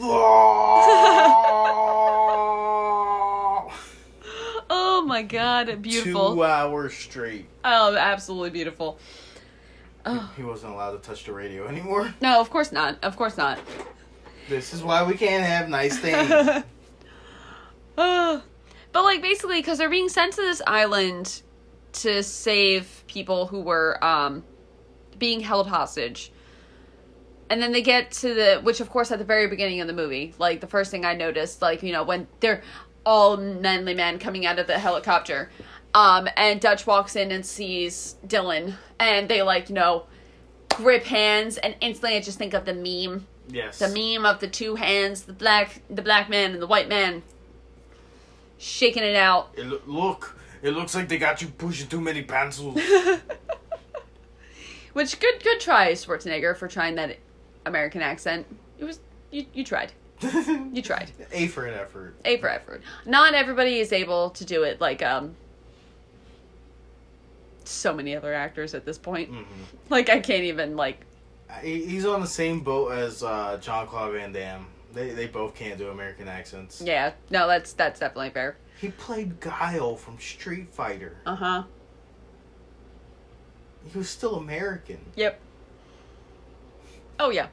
Oh 4.71 5.03
my 5.03 5.23
god, 5.23 5.81
beautiful. 5.81 6.35
Two 6.35 6.45
hours 6.45 6.93
straight. 6.93 7.47
Oh, 7.65 7.97
absolutely 7.97 8.51
beautiful. 8.51 8.99
Oh. 10.05 10.33
He 10.37 10.43
wasn't 10.43 10.73
allowed 10.73 10.93
to 10.93 10.99
touch 10.99 11.25
the 11.25 11.33
radio 11.33 11.67
anymore. 11.67 12.15
No, 12.21 12.41
of 12.41 12.51
course 12.51 12.73
not. 12.73 13.03
Of 13.03 13.17
course 13.17 13.37
not. 13.37 13.59
This 14.49 14.75
is 14.75 14.83
why 14.83 15.05
we 15.05 15.15
can't 15.15 15.45
have 15.45 15.69
nice 15.69 15.99
things. 16.03 16.31
Uh, 16.31 16.63
but 18.93 19.05
like 19.05 19.23
basically 19.23 19.61
because 19.61 19.79
they're 19.79 19.89
being 19.89 20.09
sent 20.09 20.35
to 20.35 20.43
this 20.43 20.61
island 20.67 21.43
to 21.93 22.23
save 22.23 23.05
people 23.07 23.47
who 23.47 23.61
were 23.61 24.03
um 24.05 24.45
being 25.19 25.41
held 25.41 25.69
hostage 25.69 26.33
and 27.51 27.63
then 27.63 27.73
they 27.73 27.83
get 27.83 28.11
to 28.11 28.35
the 28.35 28.61
which 28.63 28.81
of 28.81 28.91
course 28.91 29.11
at 29.11 29.19
the 29.19 29.25
very 29.25 29.47
beginning 29.47 29.81
of 29.81 29.87
the 29.87 29.93
movie 29.93 30.35
like 30.39 30.61
the 30.61 30.67
first 30.67 30.91
thing 30.91 31.05
i 31.05 31.15
noticed 31.15 31.63
like 31.63 31.83
you 31.83 31.93
know 31.93 32.03
when 32.03 32.27
they're 32.41 32.63
all 33.07 33.37
manly 33.37 33.95
men 33.95 34.19
coming 34.19 34.45
out 34.45 34.59
of 34.59 34.67
the 34.67 34.79
helicopter 34.79 35.51
um 35.95 36.29
and 36.37 36.61
dutch 36.61 36.87
walks 36.87 37.17
in 37.17 37.33
and 37.33 37.45
sees 37.45 38.17
Dillon 38.27 38.75
and 39.01 39.29
they 39.29 39.43
like 39.43 39.69
you 39.69 39.75
know 39.75 40.07
grip 40.75 41.05
hands 41.05 41.57
and 41.59 41.75
instantly 41.81 42.17
i 42.17 42.21
just 42.21 42.39
think 42.39 42.55
of 42.55 42.65
the 42.65 42.75
meme 42.75 43.27
yes. 43.51 43.79
the 43.79 43.89
meme 43.89 44.25
of 44.25 44.41
the 44.41 44.49
two 44.49 44.77
hands, 44.77 45.23
the 45.23 45.33
black 45.33 45.83
the 45.91 46.03
black 46.03 46.29
man 46.29 46.53
and 46.53 46.63
the 46.63 46.67
white 46.67 46.89
man 46.89 47.23
shaking 48.59 49.03
it 49.03 49.17
out. 49.17 49.51
It 49.55 49.67
lo- 49.67 49.81
look, 49.87 50.39
it 50.63 50.71
looks 50.71 50.95
like 50.95 51.09
they 51.09 51.19
got 51.19 51.43
you 51.43 51.49
pushing 51.49 51.89
too 51.89 52.01
many 52.01 52.23
pencils. 52.23 52.81
Which 54.93 55.21
good 55.21 55.43
good 55.43 55.61
try, 55.61 55.93
Schwarzenegger, 55.93 56.57
for 56.57 56.69
trying 56.69 56.97
that 56.97 57.19
American 57.69 58.03
accent. 58.03 58.47
It 58.79 58.85
was 58.85 59.01
you 59.31 59.47
you 59.55 59.65
tried. 59.65 59.93
You 60.73 60.83
tried. 60.83 61.13
A 61.33 61.47
for 61.47 61.67
an 61.67 61.75
effort. 61.75 62.17
A 62.25 62.39
for 62.39 62.49
effort. 62.49 62.83
Not 63.07 63.35
everybody 63.35 63.79
is 63.79 63.93
able 63.93 64.31
to 64.31 64.45
do 64.45 64.65
it 64.65 64.81
like 64.81 65.03
um 65.03 65.37
so 67.65 67.93
many 67.95 68.17
other 68.17 68.35
actors 68.35 68.75
at 68.75 68.85
this 68.85 68.99
point. 68.99 69.29
hmm 69.31 69.43
Like 69.91 70.09
I 70.09 70.19
can't 70.21 70.45
even 70.45 70.77
like 70.77 71.05
He's 71.63 72.05
on 72.05 72.21
the 72.21 72.27
same 72.27 72.61
boat 72.61 72.93
as 72.93 73.23
uh, 73.23 73.57
John 73.63 73.87
Claude 73.87 74.13
Van 74.13 74.33
Damme. 74.33 74.67
They 74.93 75.11
they 75.11 75.27
both 75.27 75.55
can't 75.55 75.79
do 75.79 75.89
American 75.91 76.29
accents. 76.29 76.83
yeah, 76.85 77.13
no, 77.31 77.47
that's 77.47 77.73
that's 77.73 78.01
definitely 78.01 78.31
fair. 78.31 78.57
He 78.81 78.89
played 78.91 79.41
Guile 79.41 79.97
from 79.97 80.19
Street 80.19 80.69
Fighter. 80.71 81.17
Uh-huh. 81.27 81.63
He 83.91 83.99
was 83.99 84.09
still 84.11 84.37
American. 84.37 84.99
Yep. 85.17 85.41
Oh 87.21 87.31
yeah. 87.31 87.49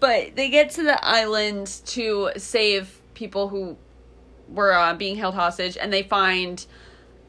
But 0.00 0.36
they 0.36 0.50
get 0.50 0.70
to 0.70 0.82
the 0.82 1.02
island 1.04 1.80
to 1.86 2.30
save 2.36 3.00
people 3.14 3.48
who 3.48 3.76
were 4.48 4.72
uh, 4.72 4.94
being 4.94 5.16
held 5.16 5.34
hostage, 5.34 5.76
and 5.76 5.92
they 5.92 6.02
find 6.02 6.64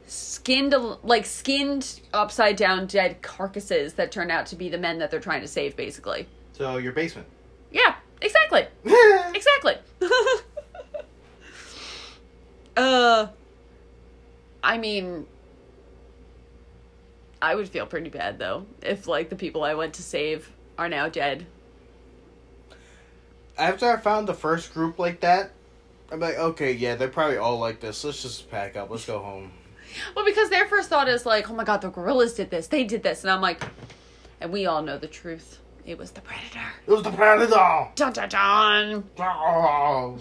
skinned, 0.06 0.74
like 1.02 1.26
skinned, 1.26 2.00
upside 2.12 2.56
down 2.56 2.86
dead 2.86 3.22
carcasses 3.22 3.94
that 3.94 4.12
turn 4.12 4.30
out 4.30 4.46
to 4.46 4.56
be 4.56 4.68
the 4.68 4.78
men 4.78 4.98
that 4.98 5.10
they're 5.10 5.20
trying 5.20 5.42
to 5.42 5.48
save. 5.48 5.76
Basically. 5.76 6.26
So 6.52 6.76
your 6.76 6.92
basement. 6.92 7.26
Yeah. 7.70 7.94
Exactly. 8.20 8.66
Exactly. 9.34 9.74
uh. 12.76 13.28
I 14.62 14.78
mean, 14.78 15.26
I 17.40 17.54
would 17.54 17.68
feel 17.68 17.86
pretty 17.86 18.10
bad 18.10 18.38
though 18.38 18.66
if 18.82 19.06
like 19.06 19.28
the 19.28 19.36
people 19.36 19.62
I 19.62 19.74
went 19.74 19.94
to 19.94 20.02
save 20.02 20.50
are 20.76 20.88
now 20.88 21.08
dead. 21.08 21.46
After 23.58 23.90
I 23.90 23.96
found 23.96 24.28
the 24.28 24.34
first 24.34 24.72
group 24.72 24.98
like 24.98 25.20
that, 25.20 25.50
I'm 26.10 26.20
like, 26.20 26.38
okay, 26.38 26.72
yeah, 26.72 26.94
they're 26.94 27.08
probably 27.08 27.36
all 27.36 27.58
like 27.58 27.80
this. 27.80 28.04
Let's 28.04 28.22
just 28.22 28.50
pack 28.50 28.76
up. 28.76 28.90
Let's 28.90 29.04
go 29.04 29.18
home. 29.18 29.52
Well, 30.14 30.24
because 30.24 30.48
their 30.48 30.66
first 30.66 30.88
thought 30.88 31.08
is 31.08 31.26
like, 31.26 31.50
"Oh 31.50 31.54
my 31.54 31.64
god, 31.64 31.80
the 31.80 31.88
guerrillas 31.88 32.34
did 32.34 32.50
this. 32.50 32.66
They 32.68 32.84
did 32.84 33.02
this," 33.02 33.24
and 33.24 33.30
I'm 33.30 33.40
like, 33.40 33.62
and 34.40 34.52
we 34.52 34.66
all 34.66 34.82
know 34.82 34.98
the 34.98 35.08
truth. 35.08 35.58
It 35.86 35.98
was 35.98 36.10
the 36.10 36.20
predator. 36.20 36.60
It 36.86 36.90
was 36.90 37.02
the 37.02 37.10
predator. 37.10 37.88
Dun 37.94 38.12
dun 38.12 38.28
dun. 38.28 39.04
Oh. 39.18 40.18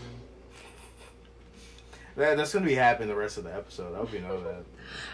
That, 2.16 2.36
that's 2.36 2.52
gonna 2.52 2.66
be 2.66 2.74
happening 2.74 3.10
the 3.10 3.16
rest 3.16 3.38
of 3.38 3.44
the 3.44 3.54
episode. 3.54 3.94
I 3.94 3.98
hope 3.98 4.12
you 4.12 4.22
know 4.22 4.42
that. 4.44 4.64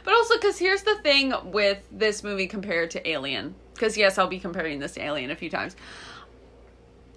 But 0.05 0.13
also, 0.13 0.35
because 0.35 0.57
here's 0.57 0.83
the 0.83 0.95
thing 1.03 1.33
with 1.45 1.79
this 1.91 2.23
movie 2.23 2.47
compared 2.47 2.91
to 2.91 3.09
Alien. 3.09 3.55
Because, 3.73 3.97
yes, 3.97 4.17
I'll 4.17 4.27
be 4.27 4.39
comparing 4.39 4.79
this 4.79 4.93
to 4.93 5.03
Alien 5.03 5.31
a 5.31 5.35
few 5.35 5.49
times. 5.49 5.75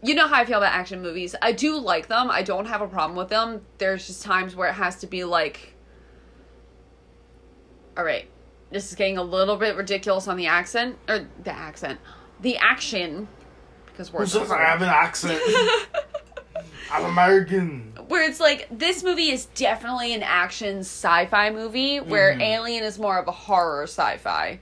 You 0.06 0.14
know 0.14 0.28
how 0.28 0.36
I 0.36 0.44
feel 0.44 0.58
about 0.58 0.72
action 0.72 1.02
movies. 1.02 1.34
I 1.42 1.50
do 1.50 1.76
like 1.80 2.06
them, 2.06 2.30
I 2.30 2.42
don't 2.42 2.66
have 2.66 2.80
a 2.80 2.86
problem 2.86 3.16
with 3.16 3.28
them. 3.28 3.62
There's 3.78 4.06
just 4.06 4.22
times 4.22 4.54
where 4.54 4.68
it 4.68 4.74
has 4.74 4.94
to 5.00 5.08
be 5.08 5.24
like, 5.24 5.74
all 7.96 8.04
right, 8.04 8.28
this 8.70 8.88
is 8.88 8.94
getting 8.94 9.18
a 9.18 9.22
little 9.24 9.56
bit 9.56 9.74
ridiculous 9.74 10.28
on 10.28 10.36
the 10.36 10.46
accent, 10.46 10.96
or 11.08 11.26
the 11.42 11.50
accent, 11.50 11.98
the 12.40 12.56
action, 12.58 13.26
because 13.86 14.08
says 14.30 14.48
are 14.48 14.56
I 14.62 14.66
have 14.70 14.80
an 14.82 14.88
accent? 14.88 15.40
I'm 16.92 17.04
American. 17.06 17.92
where 18.06 18.22
it's 18.22 18.38
like 18.38 18.68
this 18.70 19.02
movie 19.02 19.30
is 19.30 19.46
definitely 19.46 20.14
an 20.14 20.22
action 20.22 20.78
sci-fi 20.80 21.50
movie 21.50 21.98
where 21.98 22.32
Mhm. 22.32 22.42
alien 22.42 22.84
is 22.84 22.96
more 22.96 23.18
of 23.18 23.26
a 23.26 23.32
horror 23.32 23.82
sci-fi 23.88 24.60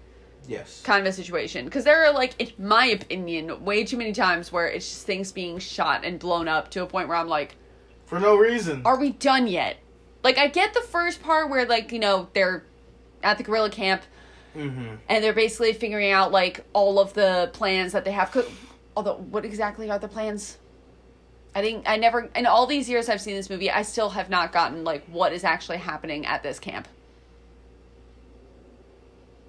Yes. 0.49 0.82
kind 0.82 1.01
of 1.07 1.07
a 1.07 1.12
situation 1.12 1.64
because 1.64 1.84
there 1.84 2.05
are 2.05 2.12
like 2.12 2.40
in 2.40 2.53
my 2.64 2.86
opinion 2.86 3.64
way 3.64 3.84
too 3.84 3.97
many 3.97 4.12
times 4.12 4.53
where 4.53 4.66
it's 4.66 4.88
just 4.88 5.07
things 5.07 5.32
being 5.32 5.59
shot 5.59 6.05
and 6.05 6.18
blown 6.18 6.49
up 6.49 6.70
to 6.72 6.82
a 6.82 6.86
point 6.86 7.09
where 7.09 7.16
i'm 7.16 7.28
like 7.28 7.57
For 8.07 8.20
no 8.20 8.36
reason. 8.36 8.82
are 8.84 8.99
we 8.99 9.11
done 9.11 9.47
yet 9.47 9.76
like 10.22 10.36
i 10.38 10.49
get 10.49 10.74
the 10.74 10.80
first 10.82 11.22
part 11.22 11.49
where 11.51 11.64
like 11.66 11.92
you 11.92 11.99
know 11.99 12.28
they're 12.34 12.64
at 13.22 13.38
the 13.38 13.45
guerrilla 13.45 13.70
camp 13.70 14.03
Mm-hmm. 14.57 14.95
and 15.09 15.24
they're 15.24 15.32
basically 15.32 15.72
figuring 15.72 16.12
out 16.12 16.30
like 16.30 16.64
all 16.74 17.01
of 17.01 17.12
the 17.14 17.51
plans 17.55 17.90
that 17.90 18.05
they 18.05 18.12
have 18.12 18.30
Co- 18.30 18.47
although 18.97 19.16
what 19.16 19.45
exactly 19.45 19.90
are 19.90 19.99
the 19.99 20.07
plans 20.07 20.59
i 21.57 21.61
think 21.61 21.82
i 21.88 21.97
never 21.97 22.30
in 22.36 22.47
all 22.47 22.64
these 22.66 22.88
years 22.88 23.09
i've 23.09 23.20
seen 23.20 23.34
this 23.34 23.51
movie 23.51 23.68
i 23.68 23.82
still 23.82 24.11
have 24.11 24.30
not 24.30 24.53
gotten 24.53 24.84
like 24.84 25.05
what 25.07 25.32
is 25.32 25.42
actually 25.42 25.78
happening 25.78 26.24
at 26.24 26.45
this 26.45 26.61
camp 26.61 26.86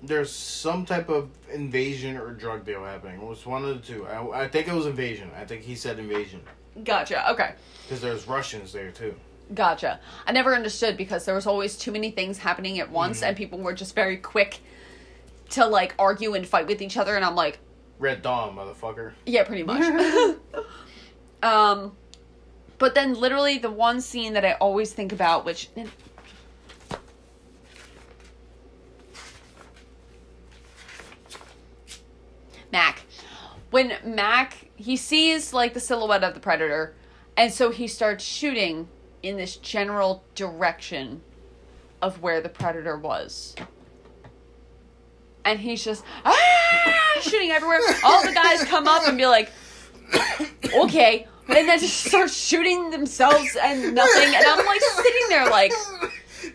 There's 0.08 0.32
some 0.32 0.86
type 0.86 1.10
of 1.10 1.30
invasion 1.52 2.18
or 2.18 2.32
drug 2.32 2.66
deal 2.66 2.84
happening. 2.84 3.22
It 3.22 3.26
was 3.26 3.46
one 3.46 3.64
of 3.66 3.70
the 3.70 3.94
two. 3.94 4.06
I, 4.08 4.44
I 4.44 4.48
think 4.48 4.68
it 4.68 4.74
was 4.74 4.86
invasion. 4.86 5.30
I 5.36 5.46
think 5.46 5.62
he 5.64 5.76
said 5.76 6.00
invasion 6.00 6.42
gotcha 6.84 7.32
okay 7.32 7.54
because 7.84 8.02
there's 8.02 8.28
Russians 8.28 8.74
there 8.74 8.92
too. 8.92 9.16
Gotcha. 9.54 10.00
I 10.28 10.32
never 10.32 10.54
understood 10.56 10.98
because 10.98 11.24
there 11.26 11.36
was 11.36 11.48
always 11.48 11.78
too 11.78 11.92
many 11.92 12.12
things 12.12 12.38
happening 12.40 12.80
at 12.80 12.90
once, 12.90 13.22
Mhm. 13.22 13.28
and 13.28 13.38
people 13.38 13.60
were 13.60 13.74
just 13.74 13.96
very 13.96 14.18
quick 14.18 14.60
to 15.52 15.66
like 15.66 15.94
argue 16.00 16.34
and 16.34 16.46
fight 16.48 16.68
with 16.68 16.82
each 16.82 16.98
other, 16.98 17.16
and 17.16 17.24
I'm 17.24 17.36
like, 17.36 17.60
Red 18.00 18.22
Dawn, 18.24 18.56
motherfucker. 18.58 19.14
yeah, 19.26 19.44
pretty 19.44 19.64
much. 19.64 19.82
um, 21.44 21.96
but 22.78 22.96
then 22.96 23.14
literally 23.14 23.58
the 23.58 23.72
one 23.72 24.02
scene 24.02 24.34
that 24.34 24.44
I 24.44 24.54
always 24.54 24.92
think 24.92 25.12
about, 25.14 25.46
which 25.46 25.70
Mac, 32.76 33.04
when 33.72 33.94
Mac 34.04 34.68
he 34.76 34.98
sees 34.98 35.54
like 35.54 35.74
the 35.74 35.80
silhouette 35.80 36.26
of 36.26 36.34
the 36.34 36.42
predator, 36.42 36.94
and 37.38 37.54
so 37.54 37.72
he 37.72 37.88
starts 37.88 38.22
shooting 38.22 38.90
in 39.24 39.38
this 39.38 39.56
general 39.56 40.26
direction 40.36 41.22
of 42.02 42.22
where 42.22 42.42
the 42.42 42.50
predator 42.50 42.98
was. 42.98 43.56
And 45.46 45.58
he's 45.58 45.86
just 45.86 46.04
ah, 46.26 47.18
shooting 47.22 47.52
everywhere. 47.52 47.80
All 48.04 48.22
the 48.26 48.34
guys 48.34 48.66
come 48.66 48.90
up 48.90 49.08
and 49.08 49.18
be 49.18 49.26
like, 49.26 49.54
okay. 50.76 51.28
And 51.48 51.70
then 51.70 51.80
just 51.80 52.04
start 52.04 52.30
shooting 52.30 52.90
themselves 52.90 53.56
and 53.56 53.96
nothing. 53.96 54.36
And 54.36 54.46
I'm 54.46 54.66
like 54.66 54.82
sitting 54.82 55.30
there 55.30 55.50
like, 55.50 55.72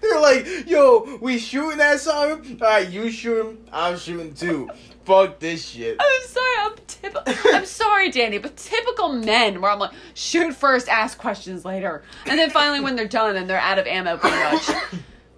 They're 0.03 0.21
like, 0.21 0.69
yo, 0.69 1.19
we 1.23 1.39
shooting 1.39 1.79
that 1.79 2.01
song? 2.01 2.59
Alright, 2.61 2.91
you 2.91 3.11
shooting, 3.11 3.59
I'm 3.73 3.97
shooting 3.97 4.35
too. 4.35 4.69
Fuck 5.11 5.41
this 5.41 5.71
shit. 5.71 5.97
I'm 5.99 6.23
sorry, 6.29 6.57
I'm 6.61 6.73
typical. 6.87 7.35
I'm 7.53 7.67
sorry, 7.67 8.13
Danny, 8.13 8.39
but 8.39 8.57
typical 8.57 9.13
men 9.13 9.61
where 9.61 9.73
I'm 9.73 9.81
like, 9.81 9.91
shoot 10.15 10.55
first, 10.55 10.89
ask 10.89 11.19
questions 11.19 11.65
later. 11.65 12.05
And 12.27 12.39
then 12.39 12.49
finally 12.51 12.79
when 12.79 12.95
they're 12.95 13.09
done 13.09 13.35
and 13.35 13.51
they're 13.51 13.59
out 13.59 13.81
of 13.81 13.89
ammo 13.89 14.19
pretty 14.19 14.37
much. 14.37 14.71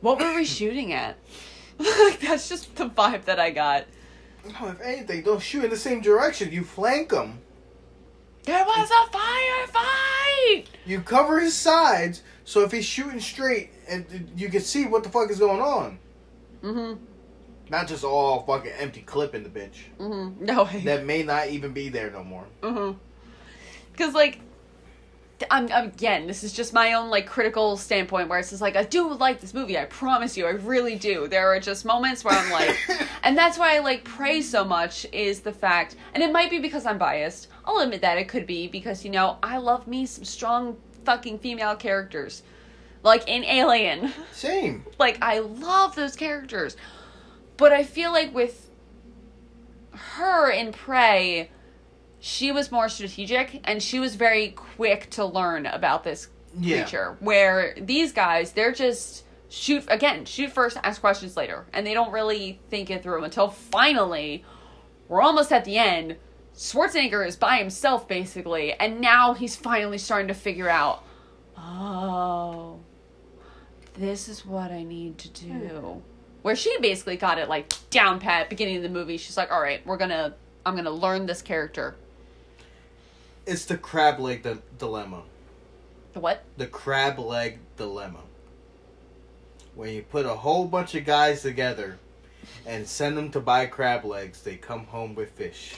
What 0.03 0.19
were 0.19 0.35
we 0.35 0.45
shooting 0.45 0.93
at? 0.93 1.17
like 1.79 2.21
that's 2.21 2.51
just 2.51 2.77
the 2.77 2.91
vibe 2.91 3.25
that 3.25 3.41
I 3.41 3.51
got. 3.51 3.87
No, 4.45 4.69
if 4.69 4.81
anything, 4.83 5.23
don't 5.23 5.41
shoot 5.41 5.65
in 5.65 5.71
the 5.71 5.77
same 5.77 6.03
direction. 6.03 6.53
You 6.53 6.65
flank 6.65 7.09
them. 7.09 7.39
There 8.43 8.65
was 8.65 8.91
a 8.91 9.17
firefight! 9.17 10.67
You 10.85 11.01
cover 11.01 11.41
his 11.41 11.55
sides, 11.55 12.23
so 12.45 12.61
if 12.61 12.73
he's 12.73 12.85
shooting 12.85 13.21
straight, 13.21 13.71
and 13.89 14.31
you 14.37 14.51
can 14.51 14.61
see 14.61 14.85
what 14.85 15.03
the 15.05 15.09
fuck 15.09 15.31
is 15.31 15.39
going 15.39 15.63
on. 15.63 15.99
Mm-hmm. 16.63 17.05
Not 17.73 17.89
just 17.89 18.05
all 18.05 18.43
fucking 18.43 18.71
empty 18.73 19.01
clip 19.01 19.35
in 19.35 19.43
the 19.43 19.49
bitch. 19.49 19.79
Mm-hmm. 19.99 20.45
No 20.45 20.65
way. 20.65 20.83
That 20.85 21.07
may 21.07 21.23
not 21.23 21.49
even 21.49 21.73
be 21.73 21.89
there 21.89 22.11
no 22.11 22.23
more. 22.23 22.45
Mm-hmm. 22.61 22.99
Because 23.91 24.13
like, 24.13 24.41
I'm, 25.51 25.73
I'm 25.73 25.87
again. 25.87 26.27
This 26.27 26.45
is 26.45 26.53
just 26.53 26.75
my 26.75 26.93
own 26.93 27.09
like 27.09 27.27
critical 27.27 27.79
standpoint 27.79 28.29
where 28.29 28.39
it's 28.39 28.51
just 28.51 28.61
like 28.61 28.77
I 28.77 28.85
do 28.85 29.15
like 29.15 29.41
this 29.41 29.55
movie. 29.55 29.79
I 29.79 29.87
promise 29.87 30.37
you, 30.37 30.45
I 30.45 30.51
really 30.51 30.97
do. 30.97 31.27
There 31.29 31.49
are 31.49 31.59
just 31.59 31.87
moments 31.87 32.25
where 32.25 32.35
I'm 32.35 32.53
like, 32.53 32.77
and 33.23 33.39
that's 33.39 33.57
why 33.57 33.77
I 33.77 33.79
like 33.79 34.05
Prey's 34.05 34.49
so 34.49 34.67
much 34.67 35.07
is 35.11 35.41
the 35.41 35.53
fact, 35.53 35.97
and 36.13 36.23
it 36.23 36.31
might 36.31 36.51
be 36.51 36.59
because 36.59 36.85
I'm 36.85 36.99
biased. 36.99 37.49
I'll 37.65 37.79
admit 37.79 38.03
that 38.03 38.19
it 38.19 38.29
could 38.29 38.47
be 38.47 38.69
because 38.69 39.03
you 39.03 39.11
know 39.11 39.39
I 39.43 39.57
love 39.57 39.87
me 39.87 40.05
some 40.05 40.25
strong 40.25 40.77
fucking 41.07 41.39
female 41.39 41.75
characters, 41.75 42.43
like 43.03 43.27
in 43.29 43.45
Alien. 43.45 44.13
Same. 44.31 44.85
like 44.99 45.17
I 45.23 45.39
love 45.39 45.95
those 45.95 46.17
characters. 46.17 46.77
But 47.63 47.71
I 47.71 47.85
feel 47.85 48.11
like 48.11 48.35
with 48.35 48.71
her 49.93 50.51
in 50.51 50.73
Prey, 50.73 51.49
she 52.19 52.51
was 52.51 52.73
more 52.73 52.89
strategic 52.89 53.61
and 53.63 53.81
she 53.81 54.01
was 54.01 54.17
very 54.17 54.49
quick 54.49 55.11
to 55.11 55.25
learn 55.25 55.67
about 55.67 56.03
this 56.03 56.27
Yeah. 56.59 56.83
creature. 56.83 57.17
Where 57.21 57.75
these 57.81 58.11
guys, 58.11 58.51
they're 58.51 58.73
just 58.73 59.23
shoot 59.49 59.85
again, 59.87 60.25
shoot 60.25 60.51
first, 60.51 60.77
ask 60.83 61.01
questions 61.01 61.37
later, 61.37 61.67
and 61.73 61.87
they 61.87 61.95
don't 61.95 62.11
really 62.11 62.59
think 62.69 62.91
it 62.91 63.05
through 63.05 63.23
until 63.23 63.49
finally 63.49 64.45
we're 65.07 65.23
almost 65.23 65.53
at 65.53 65.65
the 65.65 65.79
end. 65.79 66.17
Schwarzenegger 66.57 67.25
is 67.25 67.37
by 67.37 67.59
himself 67.59 68.09
basically, 68.09 68.73
and 68.73 69.01
now 69.01 69.35
he's 69.35 69.55
finally 69.55 69.99
starting 69.99 70.27
to 70.27 70.35
figure 70.35 70.69
out, 70.69 71.05
oh, 71.57 72.81
this 73.95 74.29
is 74.29 74.45
what 74.45 74.73
I 74.73 74.83
need 74.83 75.17
to 75.19 75.29
do. 75.29 75.49
Hmm. 75.49 76.12
Where 76.43 76.57
she 76.57 76.77
basically 76.81 77.17
got 77.17 77.39
it 77.39 77.49
like 77.49 77.73
down 77.91 78.19
pat 78.19 78.51
beginning 78.51 78.77
of 78.77 78.83
the 78.83 78.89
movie. 78.89 79.17
She's 79.17 79.37
like, 79.37 79.51
all 79.53 79.61
right, 79.61 79.85
we're 79.87 79.97
gonna, 79.97 80.35
I'm 80.67 80.75
gonna 80.77 80.91
learn 80.91 81.27
this 81.27 81.41
character. 81.41 81.95
It's 83.47 83.65
the 83.65 83.77
crab 83.77 84.21
leg 84.21 84.43
di- 84.43 84.59
dilemma. 84.79 85.23
The 86.13 86.21
what? 86.21 86.45
The 86.57 86.67
crab 86.67 87.19
leg 87.19 87.59
dilemma. 87.77 88.21
When 89.75 89.95
you 89.95 90.03
put 90.03 90.27
a 90.27 90.35
whole 90.35 90.67
bunch 90.67 90.95
of 90.95 91.05
guys 91.05 91.43
together 91.43 91.99
and 92.67 92.87
send 92.87 93.17
them 93.17 93.31
to 93.31 93.41
buy 93.41 93.67
crab 93.67 94.05
legs, 94.05 94.43
they 94.43 94.57
come 94.57 94.85
home 94.87 95.15
with 95.15 95.31
fish. 95.31 95.77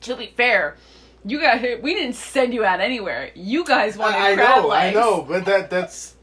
To 0.00 0.16
be 0.16 0.32
fair, 0.36 0.76
you 1.24 1.40
got 1.40 1.60
hit. 1.60 1.82
we 1.82 1.94
didn't 1.94 2.16
send 2.16 2.54
you 2.54 2.64
out 2.64 2.80
anywhere. 2.80 3.30
You 3.34 3.64
guys 3.64 3.96
wanted 3.96 4.16
I, 4.16 4.32
I 4.32 4.34
crab 4.34 4.62
know, 4.62 4.68
legs. 4.68 4.96
I 4.96 5.00
know, 5.00 5.22
but 5.22 5.44
that 5.44 5.70
that's 5.70 6.14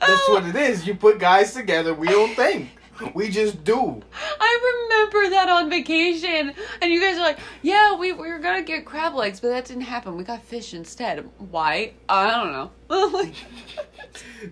that's 0.00 0.22
Oh. 0.28 0.34
what 0.34 0.44
it 0.46 0.56
is. 0.56 0.86
You 0.86 0.94
put 0.94 1.18
guys 1.18 1.52
together, 1.54 1.94
we 1.94 2.08
don't 2.08 2.34
think. 2.34 2.70
We 3.14 3.30
just 3.30 3.64
do. 3.64 4.02
I 4.38 4.84
remember 4.90 5.30
that 5.30 5.48
on 5.48 5.70
vacation, 5.70 6.52
and 6.82 6.92
you 6.92 7.00
guys 7.00 7.16
are 7.16 7.22
like, 7.22 7.38
"Yeah, 7.62 7.96
we, 7.96 8.12
we 8.12 8.28
were 8.28 8.38
gonna 8.38 8.60
get 8.60 8.84
crab 8.84 9.14
legs, 9.14 9.40
but 9.40 9.48
that 9.48 9.64
didn't 9.64 9.84
happen. 9.84 10.18
We 10.18 10.24
got 10.24 10.42
fish 10.42 10.74
instead. 10.74 11.26
Why? 11.38 11.94
I 12.10 12.30
don't 12.30 12.52
know." 12.52 12.70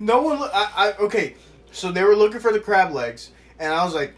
No 0.01 0.23
one. 0.23 0.39
I, 0.43 0.71
I 0.77 0.93
okay. 1.05 1.35
So 1.73 1.93
they 1.93 2.03
were 2.05 2.17
looking 2.17 2.41
for 2.41 2.53
the 2.53 2.61
crab 2.61 2.93
legs, 2.93 3.31
and 3.59 3.73
I 3.73 3.85
was 3.85 3.95
like, 3.95 4.15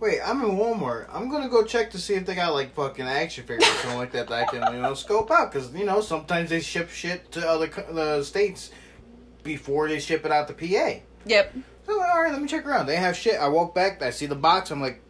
"Wait, 0.00 0.18
I'm 0.24 0.42
in 0.42 0.56
Walmart. 0.56 1.06
I'm 1.12 1.28
gonna 1.30 1.48
go 1.48 1.62
check 1.64 1.90
to 1.92 1.98
see 1.98 2.14
if 2.14 2.26
they 2.26 2.34
got 2.34 2.52
like 2.54 2.74
fucking 2.74 3.06
action 3.06 3.44
figures 3.44 3.68
or 3.68 3.74
something 3.74 3.98
like 3.98 4.12
that 4.12 4.28
that 4.28 4.48
I 4.48 4.50
can 4.50 4.74
you 4.74 4.82
know 4.82 4.94
scope 4.94 5.30
out 5.30 5.52
because 5.52 5.72
you 5.74 5.84
know 5.84 6.00
sometimes 6.00 6.50
they 6.50 6.60
ship 6.60 6.90
shit 6.90 7.30
to 7.32 7.48
other 7.48 7.66
the 7.68 8.22
states 8.24 8.70
before 9.42 9.88
they 9.88 10.00
ship 10.00 10.24
it 10.24 10.32
out 10.32 10.48
to 10.48 10.54
PA. 10.54 11.00
yep. 11.24 11.54
So 11.86 12.00
all 12.00 12.22
right, 12.22 12.32
let 12.32 12.40
me 12.40 12.46
check 12.48 12.66
around. 12.66 12.86
They 12.86 12.96
have 12.96 13.16
shit. 13.16 13.40
I 13.40 13.48
walk 13.48 13.74
back. 13.74 14.00
I 14.02 14.10
see 14.10 14.26
the 14.26 14.34
box. 14.34 14.70
I'm 14.70 14.80
like, 14.80 15.00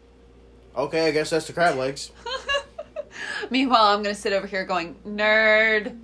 okay, 0.75 1.07
I 1.07 1.11
guess 1.11 1.29
that's 1.29 1.47
the 1.47 1.53
crab 1.53 1.77
legs. 1.77 2.11
Meanwhile, 3.49 3.83
I'm 3.83 4.01
gonna 4.01 4.15
sit 4.15 4.33
over 4.33 4.47
here 4.47 4.65
going 4.65 4.95
nerd, 5.05 5.97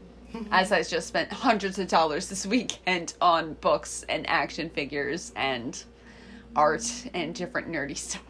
as 0.50 0.72
I 0.72 0.82
just 0.82 1.08
spent 1.08 1.32
hundreds 1.32 1.78
of 1.78 1.88
dollars 1.88 2.28
this 2.28 2.46
weekend 2.46 3.14
on 3.20 3.54
books 3.54 4.04
and 4.08 4.28
action 4.28 4.70
figures 4.70 5.32
and 5.36 5.82
art 6.56 6.84
and 7.14 7.34
different 7.34 7.68
nerdy 7.68 7.96
stuff. 7.96 8.22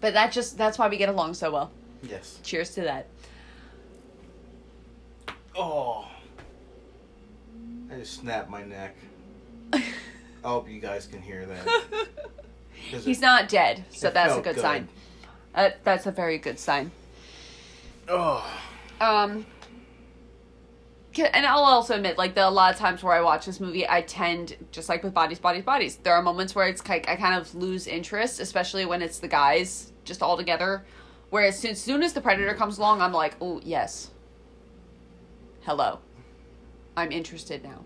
But 0.00 0.12
that 0.14 0.30
just 0.30 0.56
that's 0.58 0.78
why 0.78 0.88
we 0.88 0.98
get 0.98 1.08
along 1.08 1.34
so 1.34 1.50
well. 1.50 1.70
Yes. 2.02 2.38
Cheers 2.44 2.74
to 2.74 2.82
that. 2.82 3.06
Oh. 5.56 6.06
I 7.90 7.96
just 7.96 8.20
snapped 8.20 8.50
my 8.50 8.64
neck. 8.64 8.96
I 9.72 9.82
hope 10.42 10.68
you 10.68 10.80
guys 10.80 11.06
can 11.06 11.22
hear 11.22 11.46
that. 11.46 12.08
He's 12.72 13.18
it- 13.18 13.20
not 13.20 13.48
dead, 13.48 13.84
so 13.90 14.10
that's 14.10 14.34
a 14.34 14.40
good, 14.40 14.54
good. 14.54 14.62
sign. 14.62 14.88
Uh, 15.54 15.70
that's 15.84 16.06
a 16.06 16.12
very 16.12 16.38
good 16.38 16.58
sign. 16.58 16.90
Oh. 18.08 18.44
Um, 19.00 19.46
and 21.18 21.46
I'll 21.46 21.64
also 21.64 21.96
admit, 21.96 22.18
like, 22.18 22.34
the 22.34 22.46
a 22.46 22.50
lot 22.50 22.72
of 22.74 22.78
times 22.78 23.02
where 23.02 23.14
I 23.14 23.22
watch 23.22 23.46
this 23.46 23.58
movie, 23.58 23.88
I 23.88 24.02
tend, 24.02 24.56
just 24.70 24.88
like 24.88 25.02
with 25.02 25.14
Bodies, 25.14 25.38
Bodies, 25.38 25.64
Bodies, 25.64 25.96
there 25.96 26.14
are 26.14 26.22
moments 26.22 26.54
where 26.54 26.68
it's 26.68 26.86
like 26.86 27.08
I 27.08 27.16
kind 27.16 27.40
of 27.40 27.54
lose 27.54 27.86
interest, 27.86 28.38
especially 28.38 28.84
when 28.84 29.00
it's 29.02 29.18
the 29.18 29.28
guys 29.28 29.92
just 30.04 30.22
all 30.22 30.36
together. 30.36 30.84
Whereas 31.30 31.64
as 31.64 31.80
soon 31.80 32.02
as 32.02 32.12
the 32.12 32.20
Predator 32.20 32.54
comes 32.54 32.78
along, 32.78 33.00
I'm 33.00 33.12
like, 33.12 33.34
oh, 33.40 33.60
yes. 33.64 34.10
Hello. 35.62 35.98
I'm 36.96 37.12
interested 37.12 37.62
now. 37.62 37.84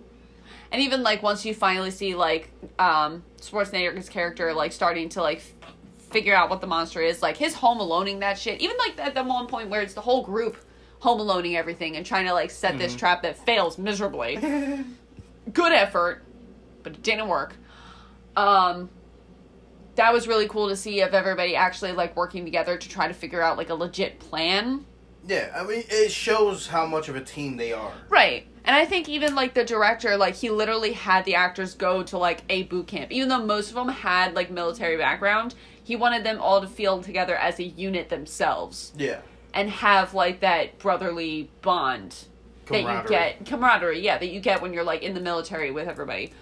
And 0.72 0.80
even 0.82 1.02
like 1.02 1.22
once 1.22 1.44
you 1.44 1.52
finally 1.54 1.90
see 1.90 2.14
like 2.14 2.50
um 2.78 3.24
Schwarzenegger's 3.40 4.08
character 4.08 4.52
like 4.52 4.72
starting 4.72 5.08
to 5.10 5.22
like 5.22 5.38
f- 5.38 5.74
figure 6.10 6.34
out 6.34 6.48
what 6.48 6.60
the 6.60 6.66
monster 6.66 7.00
is, 7.00 7.22
like 7.22 7.36
his 7.36 7.54
home 7.54 7.78
aloning 7.78 8.20
that 8.20 8.38
shit. 8.38 8.60
Even 8.60 8.76
like 8.78 8.98
at 8.98 9.14
the 9.14 9.24
one 9.24 9.46
point 9.46 9.68
where 9.68 9.82
it's 9.82 9.94
the 9.94 10.00
whole 10.00 10.22
group 10.22 10.56
home 11.00 11.18
aloning 11.18 11.56
everything 11.56 11.96
and 11.96 12.06
trying 12.06 12.26
to 12.26 12.32
like 12.32 12.50
set 12.50 12.78
this 12.78 12.94
trap 12.94 13.22
that 13.22 13.36
fails 13.44 13.78
miserably. 13.78 14.36
Good 15.52 15.72
effort, 15.72 16.22
but 16.82 16.92
it 16.92 17.02
didn't 17.02 17.28
work. 17.28 17.56
Um 18.36 18.90
that 19.96 20.12
was 20.12 20.28
really 20.28 20.46
cool 20.46 20.68
to 20.68 20.76
see 20.76 21.00
of 21.00 21.14
everybody 21.14 21.56
actually 21.56 21.92
like 21.92 22.16
working 22.16 22.44
together 22.44 22.76
to 22.76 22.88
try 22.88 23.08
to 23.08 23.14
figure 23.14 23.42
out 23.42 23.56
like 23.56 23.70
a 23.70 23.74
legit 23.74 24.20
plan. 24.20 24.86
Yeah, 25.26 25.52
I 25.54 25.64
mean, 25.64 25.84
it 25.90 26.10
shows 26.10 26.68
how 26.68 26.86
much 26.86 27.08
of 27.08 27.16
a 27.16 27.20
team 27.20 27.56
they 27.56 27.72
are. 27.72 27.92
Right. 28.08 28.46
And 28.64 28.76
I 28.76 28.84
think 28.84 29.08
even 29.08 29.34
like 29.34 29.54
the 29.54 29.64
director, 29.64 30.16
like 30.16 30.34
he 30.34 30.50
literally 30.50 30.92
had 30.92 31.24
the 31.24 31.34
actors 31.34 31.74
go 31.74 32.02
to 32.02 32.18
like 32.18 32.42
a 32.48 32.64
boot 32.64 32.86
camp. 32.86 33.10
Even 33.10 33.28
though 33.28 33.44
most 33.44 33.68
of 33.70 33.74
them 33.74 33.88
had 33.88 34.34
like 34.34 34.50
military 34.50 34.96
background, 34.96 35.54
he 35.82 35.96
wanted 35.96 36.24
them 36.24 36.40
all 36.40 36.60
to 36.60 36.66
feel 36.66 37.02
together 37.02 37.34
as 37.36 37.58
a 37.58 37.64
unit 37.64 38.10
themselves 38.10 38.92
Yeah. 38.96 39.20
and 39.54 39.70
have 39.70 40.14
like 40.14 40.40
that 40.40 40.78
brotherly 40.78 41.50
bond 41.62 42.26
that 42.66 42.82
you 43.02 43.08
get 43.08 43.44
camaraderie, 43.46 44.00
yeah, 44.00 44.18
that 44.18 44.28
you 44.28 44.38
get 44.40 44.62
when 44.62 44.72
you're 44.72 44.84
like 44.84 45.02
in 45.02 45.14
the 45.14 45.20
military 45.20 45.70
with 45.70 45.88
everybody. 45.88 46.32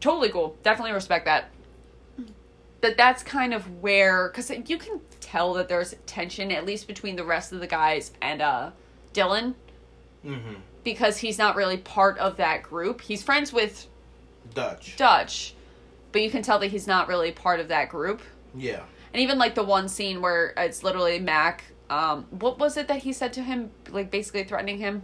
Totally 0.00 0.30
cool. 0.30 0.56
Definitely 0.62 0.92
respect 0.92 1.24
that. 1.26 1.50
But 2.80 2.96
that's 2.96 3.22
kind 3.24 3.52
of 3.52 3.82
where 3.82 4.28
cuz 4.30 4.50
you 4.66 4.78
can 4.78 5.00
tell 5.20 5.52
that 5.54 5.68
there's 5.68 5.94
tension 6.06 6.52
at 6.52 6.64
least 6.64 6.86
between 6.86 7.16
the 7.16 7.24
rest 7.24 7.52
of 7.52 7.60
the 7.60 7.66
guys 7.66 8.12
and 8.22 8.40
uh 8.40 8.70
Dillon 9.12 9.56
Mm-hmm. 10.24 10.54
Because 10.84 11.18
he's 11.18 11.38
not 11.38 11.56
really 11.56 11.76
part 11.76 12.18
of 12.18 12.36
that 12.36 12.62
group. 12.62 13.00
He's 13.00 13.22
friends 13.22 13.52
with 13.52 13.86
Dutch. 14.54 14.96
Dutch, 14.96 15.54
but 16.12 16.22
you 16.22 16.30
can 16.30 16.42
tell 16.42 16.58
that 16.60 16.68
he's 16.68 16.86
not 16.86 17.08
really 17.08 17.32
part 17.32 17.60
of 17.60 17.68
that 17.68 17.88
group. 17.88 18.22
Yeah. 18.54 18.82
And 19.12 19.22
even 19.22 19.38
like 19.38 19.54
the 19.54 19.64
one 19.64 19.88
scene 19.88 20.20
where 20.20 20.52
it's 20.56 20.82
literally 20.82 21.18
Mac. 21.18 21.64
Um, 21.90 22.26
what 22.30 22.58
was 22.58 22.76
it 22.76 22.88
that 22.88 22.98
he 22.98 23.12
said 23.12 23.32
to 23.34 23.42
him? 23.42 23.70
Like 23.90 24.10
basically 24.10 24.44
threatening 24.44 24.78
him. 24.78 25.02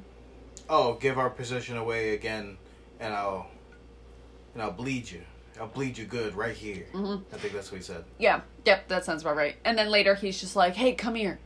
Oh, 0.68 0.94
give 0.94 1.18
our 1.18 1.30
position 1.30 1.76
away 1.76 2.14
again, 2.14 2.56
and 3.00 3.12
I'll 3.14 3.48
and 4.54 4.62
I'll 4.62 4.72
bleed 4.72 5.10
you. 5.10 5.22
I'll 5.60 5.66
bleed 5.68 5.96
you 5.98 6.04
good 6.04 6.34
right 6.34 6.54
here. 6.54 6.86
Mhm. 6.92 7.22
I 7.32 7.36
think 7.36 7.54
that's 7.54 7.70
what 7.70 7.78
he 7.78 7.84
said. 7.84 8.04
Yeah, 8.18 8.40
yep, 8.64 8.88
that 8.88 9.04
sounds 9.04 9.22
about 9.22 9.36
right. 9.36 9.56
And 9.64 9.78
then 9.78 9.88
later 9.88 10.14
he's 10.14 10.40
just 10.40 10.56
like, 10.56 10.74
hey, 10.74 10.94
come 10.94 11.14
here. 11.14 11.38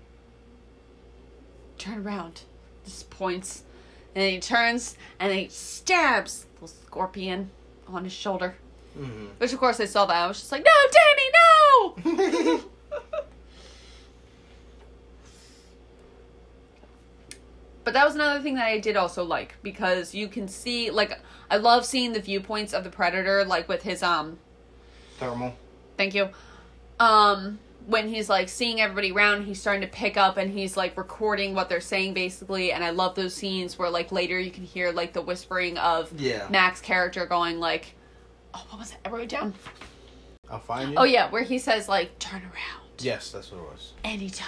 Turn 1.79 2.07
around. 2.07 2.43
Just 2.85 3.11
points. 3.11 3.65
And 4.15 4.23
then 4.23 4.33
he 4.33 4.41
turns 4.41 4.97
and 5.21 5.33
he 5.33 5.49
stabs 5.49 6.47
the 6.61 6.69
scorpion 6.69 7.51
on 7.87 8.05
his 8.05 8.13
shoulder. 8.13 8.57
Mm-hmm. 8.99 9.27
Which, 9.39 9.53
of 9.53 9.59
course, 9.59 9.79
I 9.81 9.85
saw 9.85 10.07
that. 10.07 10.17
I 10.17 10.27
was 10.27 10.41
just 10.41 10.51
like, 10.51 10.65
no, 10.65 12.05
Danny, 12.05 12.57
no! 12.57 12.61
But 17.89 17.95
that 17.95 18.05
was 18.05 18.17
another 18.17 18.43
thing 18.43 18.57
that 18.57 18.67
I 18.67 18.79
did 18.81 18.99
also 18.99 19.25
like 19.25 19.55
because 19.63 20.15
you 20.15 20.29
can 20.29 20.47
see, 20.47 20.91
like, 20.91 21.19
I 21.51 21.57
love 21.57 21.87
seeing 21.87 22.13
the 22.13 22.21
viewpoints 22.21 22.75
of 22.75 22.85
the 22.85 22.91
predator, 22.91 23.47
like 23.47 23.67
with 23.67 23.83
his, 23.83 24.03
um, 24.03 24.39
Thermal. 25.19 25.55
Thank 25.97 26.15
you. 26.15 26.29
Um, 27.01 27.59
when 27.89 28.07
he's 28.07 28.29
like 28.29 28.51
seeing 28.51 28.83
everybody 28.83 29.11
around, 29.13 29.45
he's 29.47 29.59
starting 29.59 29.81
to 29.81 29.89
pick 29.89 30.19
up 30.19 30.37
and 30.37 30.53
he's 30.53 30.77
like 30.77 30.95
recording 30.99 31.55
what 31.55 31.71
they're 31.71 31.81
saying 31.81 32.13
basically. 32.13 32.71
And 32.71 32.85
I 32.85 32.91
love 32.91 33.15
those 33.15 33.33
scenes 33.35 33.79
where 33.79 33.89
like 33.89 34.13
later 34.13 34.39
you 34.39 34.51
can 34.51 34.63
hear 34.65 34.93
like 34.93 35.15
the 35.15 35.23
whispering 35.23 35.79
of 35.79 36.13
Yeah. 36.21 36.47
Mac's 36.51 36.83
character 36.83 37.25
going 37.25 37.59
like, 37.61 37.95
"Oh, 38.53 38.63
what 38.69 38.79
was 38.81 38.91
it? 38.93 38.99
I 39.07 39.09
wrote 39.09 39.23
it 39.23 39.31
down. 39.31 39.55
I'll 40.51 40.59
find 40.61 40.91
you. 40.91 40.97
Oh 40.99 41.05
yeah, 41.05 41.31
where 41.31 41.43
he 41.45 41.59
says 41.59 41.89
like, 41.89 42.19
"Turn 42.19 42.43
around 42.43 42.83
Yes, 42.99 43.31
that's 43.31 43.51
what 43.51 43.61
it 43.63 43.71
was. 43.71 43.95
anytime," 44.05 44.47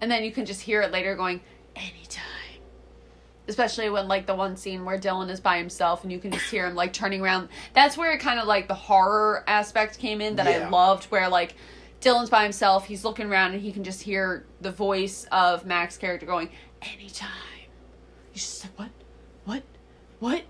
and 0.00 0.08
then 0.08 0.22
you 0.22 0.30
can 0.30 0.46
just 0.46 0.60
hear 0.60 0.82
it 0.82 0.92
later 0.92 1.16
going, 1.16 1.40
"Anytime." 1.74 2.24
Especially 3.48 3.88
when 3.90 4.06
like 4.06 4.26
the 4.26 4.36
one 4.36 4.56
scene 4.56 4.84
where 4.84 4.98
Dillon 4.98 5.30
is 5.30 5.40
by 5.40 5.58
himself 5.58 6.04
and 6.04 6.12
you 6.12 6.18
can 6.20 6.30
just 6.30 6.48
hear 6.50 6.66
him 6.66 6.74
like 6.76 6.92
turning 6.92 7.22
around. 7.22 7.48
That's 7.74 7.96
where 7.96 8.12
it 8.12 8.18
kind 8.20 8.38
of 8.38 8.46
like 8.46 8.68
the 8.68 8.74
horror 8.74 9.42
aspect 9.48 9.98
came 9.98 10.20
in 10.20 10.36
that 10.36 10.46
I 10.46 10.68
loved 10.68 11.04
where 11.06 11.28
like 11.28 11.54
Dillon's 12.00 12.30
by 12.30 12.44
himself, 12.44 12.86
he's 12.86 13.04
looking 13.04 13.26
around 13.26 13.52
and 13.52 13.60
he 13.60 13.72
can 13.72 13.84
just 13.84 14.02
hear 14.02 14.44
the 14.60 14.70
voice 14.70 15.26
of 15.32 15.66
Mac's 15.66 15.96
character 15.96 16.26
going, 16.26 16.50
Anytime. 16.80 17.28
He's 18.30 18.44
just 18.44 18.64
like, 18.64 18.72
What? 18.76 18.90
What? 19.44 19.62
What? 20.20 20.44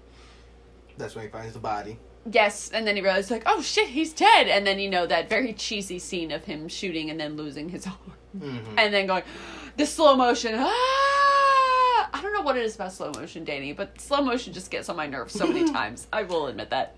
That's 0.98 1.14
when 1.14 1.24
he 1.24 1.30
finds 1.30 1.54
the 1.54 1.60
body. 1.60 1.98
Yes, 2.30 2.70
and 2.70 2.86
then 2.86 2.96
he 2.96 3.02
realizes 3.02 3.30
like, 3.30 3.44
oh 3.46 3.62
shit, 3.62 3.88
he's 3.88 4.12
dead. 4.12 4.48
And 4.48 4.66
then 4.66 4.78
you 4.78 4.90
know 4.90 5.06
that 5.06 5.30
very 5.30 5.52
cheesy 5.52 5.98
scene 5.98 6.30
of 6.30 6.44
him 6.44 6.68
shooting 6.68 7.10
and 7.10 7.18
then 7.18 7.36
losing 7.36 7.68
his 7.68 7.86
arm. 7.86 7.96
Mm-hmm. 8.38 8.78
And 8.78 8.92
then 8.92 9.06
going, 9.06 9.22
the 9.76 9.86
slow 9.86 10.16
motion. 10.16 10.54
Ah! 10.56 12.10
I 12.12 12.20
don't 12.22 12.32
know 12.32 12.42
what 12.42 12.56
it 12.56 12.64
is 12.64 12.74
about 12.74 12.92
slow 12.92 13.12
motion, 13.12 13.44
Danny, 13.44 13.72
but 13.72 14.00
slow 14.00 14.20
motion 14.20 14.52
just 14.52 14.70
gets 14.70 14.88
on 14.88 14.96
my 14.96 15.06
nerves 15.06 15.34
so 15.34 15.46
many 15.46 15.70
times. 15.72 16.08
I 16.12 16.24
will 16.24 16.48
admit 16.48 16.70
that. 16.70 16.96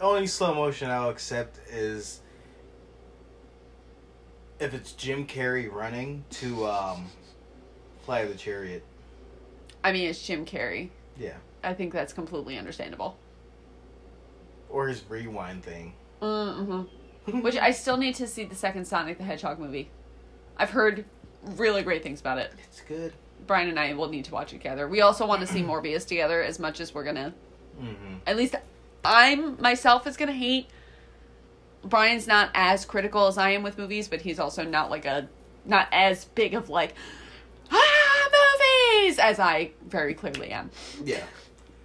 Only 0.00 0.26
slow 0.26 0.54
motion 0.54 0.90
I'll 0.90 1.10
accept 1.10 1.58
is 1.70 2.21
if 4.62 4.74
it's 4.74 4.92
Jim 4.92 5.26
Carrey 5.26 5.70
running 5.70 6.24
to 6.30 6.66
um, 6.66 7.06
Fly 8.04 8.24
the 8.24 8.34
Chariot. 8.34 8.84
I 9.82 9.92
mean, 9.92 10.08
it's 10.08 10.24
Jim 10.24 10.46
Carrey. 10.46 10.90
Yeah. 11.18 11.36
I 11.64 11.74
think 11.74 11.92
that's 11.92 12.12
completely 12.12 12.56
understandable. 12.56 13.18
Or 14.70 14.88
his 14.88 15.02
rewind 15.08 15.64
thing. 15.64 15.94
Mm-hmm. 16.22 17.40
Which 17.40 17.56
I 17.56 17.72
still 17.72 17.96
need 17.96 18.14
to 18.16 18.26
see 18.26 18.44
the 18.44 18.54
second 18.54 18.84
Sonic 18.86 19.18
the 19.18 19.24
Hedgehog 19.24 19.58
movie. 19.58 19.90
I've 20.56 20.70
heard 20.70 21.04
really 21.56 21.82
great 21.82 22.04
things 22.04 22.20
about 22.20 22.38
it. 22.38 22.52
It's 22.64 22.80
good. 22.82 23.12
Brian 23.46 23.68
and 23.68 23.78
I 23.78 23.92
will 23.94 24.08
need 24.08 24.24
to 24.26 24.32
watch 24.32 24.52
it 24.52 24.58
together. 24.58 24.86
We 24.86 25.00
also 25.00 25.26
want 25.26 25.40
to 25.40 25.46
see 25.46 25.62
Morbius 25.62 26.06
together 26.06 26.40
as 26.40 26.60
much 26.60 26.80
as 26.80 26.94
we're 26.94 27.02
gonna. 27.02 27.34
Mm-hmm. 27.80 28.14
At 28.26 28.36
least 28.36 28.54
I'm 29.04 29.60
myself 29.60 30.06
is 30.06 30.16
gonna 30.16 30.32
hate. 30.32 30.68
Brian's 31.84 32.26
not 32.26 32.50
as 32.54 32.84
critical 32.84 33.26
as 33.26 33.38
I 33.38 33.50
am 33.50 33.62
with 33.62 33.78
movies, 33.78 34.08
but 34.08 34.20
he's 34.20 34.38
also 34.38 34.64
not 34.64 34.90
like 34.90 35.04
a 35.04 35.28
not 35.64 35.88
as 35.92 36.24
big 36.24 36.54
of 36.54 36.68
like 36.68 36.94
ah 37.70 38.28
movies 38.30 39.18
as 39.18 39.38
I 39.38 39.72
very 39.86 40.14
clearly 40.14 40.50
am. 40.50 40.70
Yeah. 41.04 41.24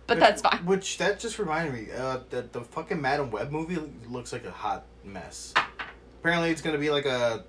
But 0.06 0.18
Which- 0.18 0.19
that's 0.22 0.41
fine. 0.41 0.65
Which 0.65 0.98
that 0.99 1.19
just 1.19 1.40
reminded 1.40 1.74
me 1.74 1.91
uh, 1.94 2.19
that 2.30 2.53
the 2.53 2.61
fucking 2.61 3.02
Madame 3.02 3.32
Web 3.32 3.52
movie 3.52 3.78
looks 4.10 4.32
like 4.32 4.45
a 4.45 4.52
hot 4.52 4.86
mess. 5.03 5.53
Apparently, 6.22 6.49
it's 6.49 6.61
gonna 6.61 6.78
be 6.78 6.90
like 6.90 7.06
a 7.06 7.44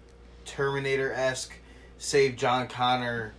Terminator 0.45 1.13
esque 1.13 1.53
save 1.99 2.37
John 2.37 2.69
Connor 2.69 3.35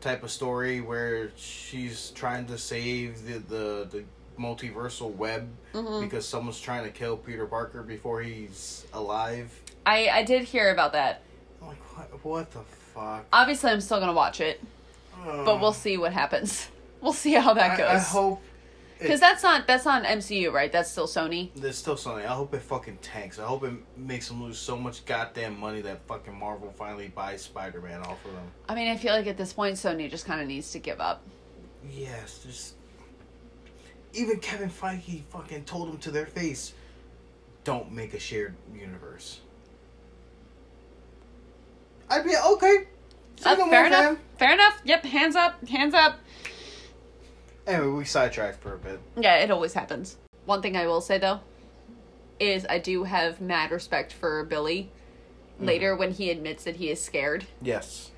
type 0.00 0.22
of 0.22 0.30
story 0.30 0.80
where 0.80 1.30
she's 1.36 2.10
trying 2.10 2.46
to 2.46 2.58
save 2.58 3.24
the 3.26 3.38
the, 3.38 3.88
the 3.90 4.04
multiversal 4.38 5.14
web 5.14 5.48
Mhm. 5.72 6.02
because 6.02 6.26
someone's 6.28 6.60
trying 6.60 6.84
to 6.84 6.90
kill 6.90 7.16
Peter 7.16 7.46
Parker 7.46 7.82
before 7.82 8.20
he's 8.22 8.84
alive. 8.92 9.50
I 9.84 10.08
I 10.08 10.22
did 10.22 10.44
hear 10.44 10.70
about 10.72 10.92
that. 10.92 11.22
I'm 11.60 11.68
like, 11.68 11.96
what? 11.96 12.24
What 12.24 12.50
the 12.52 12.60
fuck? 12.94 13.24
Obviously, 13.32 13.70
I'm 13.70 13.80
still 13.80 14.00
gonna 14.00 14.12
watch 14.12 14.40
it, 14.40 14.60
but 15.24 15.60
we'll 15.60 15.72
see 15.72 15.96
what 15.96 16.12
happens. 16.12 16.68
We'll 16.98 17.12
see 17.12 17.34
how 17.34 17.52
that 17.54 17.78
I, 17.78 17.94
I 17.94 17.98
hope 17.98 18.40
Because 18.98 19.20
that's 19.20 19.42
not 19.42 19.66
that's 19.66 19.84
not 19.84 20.02
MCU, 20.04 20.50
right? 20.50 20.72
That's 20.72 20.90
still 20.90 21.06
Sony. 21.06 21.50
There's 21.54 21.76
still 21.76 21.94
Sony. 21.94 22.24
I 22.24 22.32
hope 22.34 22.54
it 22.54 22.62
fucking 22.62 22.96
tanks. 23.02 23.38
I 23.38 23.44
hope 23.44 23.62
it 23.64 23.74
makes 23.98 24.26
them 24.28 24.42
lose 24.42 24.58
so 24.58 24.76
much 24.76 25.04
goddamn 25.04 25.60
money 25.60 25.82
that 25.82 26.00
fucking 26.08 26.34
Marvel 26.34 26.72
finally 26.76 27.08
buys 27.08 27.42
Spider 27.42 27.82
Man 27.82 28.00
off 28.00 28.24
of 28.24 28.32
them. 28.32 28.46
I 28.68 28.74
mean, 28.74 28.88
I 28.88 28.96
feel 28.96 29.12
like 29.12 29.26
at 29.26 29.36
this 29.36 29.52
point, 29.52 29.76
Sony 29.76 30.10
just 30.10 30.24
kind 30.24 30.40
of 30.40 30.48
needs 30.48 30.72
to 30.72 30.78
give 30.78 31.00
up. 31.00 31.22
Yes, 31.88 32.40
just 32.44 32.74
even 34.16 34.38
Kevin 34.40 34.70
Feige 34.70 35.22
fucking 35.30 35.64
told 35.64 35.88
them 35.88 35.98
to 35.98 36.10
their 36.10 36.26
face, 36.26 36.72
don't 37.64 37.92
make 37.92 38.14
a 38.14 38.18
shared 38.18 38.54
universe. 38.74 39.40
I'd 42.08 42.24
be 42.24 42.34
okay. 42.36 42.86
Uh, 43.44 43.54
no 43.54 43.68
fair 43.68 43.86
enough. 43.86 44.18
Fair 44.38 44.52
enough. 44.54 44.80
Yep. 44.84 45.04
Hands 45.04 45.36
up. 45.36 45.68
Hands 45.68 45.92
up. 45.92 46.20
Anyway, 47.66 47.88
we 47.88 48.04
sidetracked 48.04 48.60
for 48.60 48.74
a 48.74 48.78
bit. 48.78 49.00
Yeah, 49.20 49.36
it 49.38 49.50
always 49.50 49.74
happens. 49.74 50.16
One 50.44 50.62
thing 50.62 50.76
I 50.76 50.86
will 50.86 51.00
say 51.00 51.18
though 51.18 51.40
is 52.38 52.64
I 52.68 52.78
do 52.78 53.04
have 53.04 53.40
mad 53.40 53.70
respect 53.70 54.12
for 54.12 54.44
Billy 54.44 54.90
later 55.58 55.96
when 55.96 56.12
he 56.12 56.30
admits 56.30 56.64
that 56.64 56.76
he 56.76 56.90
is 56.90 57.00
scared 57.02 57.46
Yes. 57.62 58.10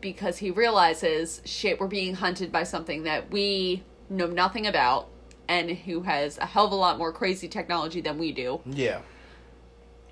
because 0.00 0.38
he 0.38 0.50
realizes 0.50 1.40
shit 1.44 1.78
we're 1.78 1.86
being 1.86 2.14
hunted 2.16 2.50
by 2.50 2.64
something 2.64 3.04
that 3.04 3.30
we 3.30 3.84
know 4.08 4.26
nothing 4.26 4.66
about 4.66 5.08
and 5.48 5.70
who 5.70 6.02
has 6.02 6.38
a 6.38 6.46
hell 6.46 6.66
of 6.66 6.72
a 6.72 6.76
lot 6.76 6.98
more 6.98 7.12
crazy 7.12 7.48
technology 7.48 8.00
than 8.00 8.18
we 8.18 8.32
do. 8.32 8.60
Yeah. 8.66 9.00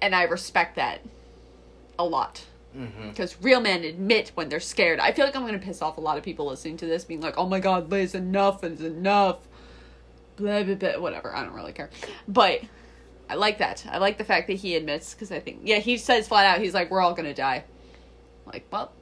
And 0.00 0.14
I 0.14 0.24
respect 0.24 0.76
that 0.76 1.00
a 1.98 2.04
lot. 2.04 2.44
Mm-hmm. 2.76 3.10
Because 3.10 3.40
real 3.40 3.60
men 3.60 3.84
admit 3.84 4.32
when 4.34 4.48
they're 4.48 4.60
scared. 4.60 4.98
I 4.98 5.12
feel 5.12 5.24
like 5.24 5.36
I'm 5.36 5.42
going 5.42 5.58
to 5.58 5.64
piss 5.64 5.80
off 5.80 5.96
a 5.96 6.00
lot 6.00 6.18
of 6.18 6.24
people 6.24 6.46
listening 6.46 6.76
to 6.78 6.86
this, 6.86 7.04
being 7.04 7.20
like, 7.20 7.38
oh 7.38 7.48
my 7.48 7.60
god, 7.60 7.90
Liz, 7.90 8.14
enough 8.14 8.64
is 8.64 8.80
enough. 8.80 9.38
Blah, 10.36 10.64
blah, 10.64 10.74
blah, 10.74 10.98
whatever. 10.98 11.34
I 11.34 11.44
don't 11.44 11.54
really 11.54 11.72
care. 11.72 11.90
But 12.26 12.62
I 13.30 13.36
like 13.36 13.58
that. 13.58 13.86
I 13.88 13.98
like 13.98 14.18
the 14.18 14.24
fact 14.24 14.48
that 14.48 14.54
he 14.54 14.74
admits, 14.74 15.14
because 15.14 15.30
I 15.30 15.38
think, 15.38 15.60
yeah, 15.62 15.78
he 15.78 15.96
says 15.96 16.26
flat 16.26 16.46
out, 16.46 16.60
he's 16.60 16.74
like, 16.74 16.90
we're 16.90 17.00
all 17.00 17.14
going 17.14 17.28
to 17.28 17.34
die. 17.34 17.64
Like, 18.46 18.66
well, 18.72 18.92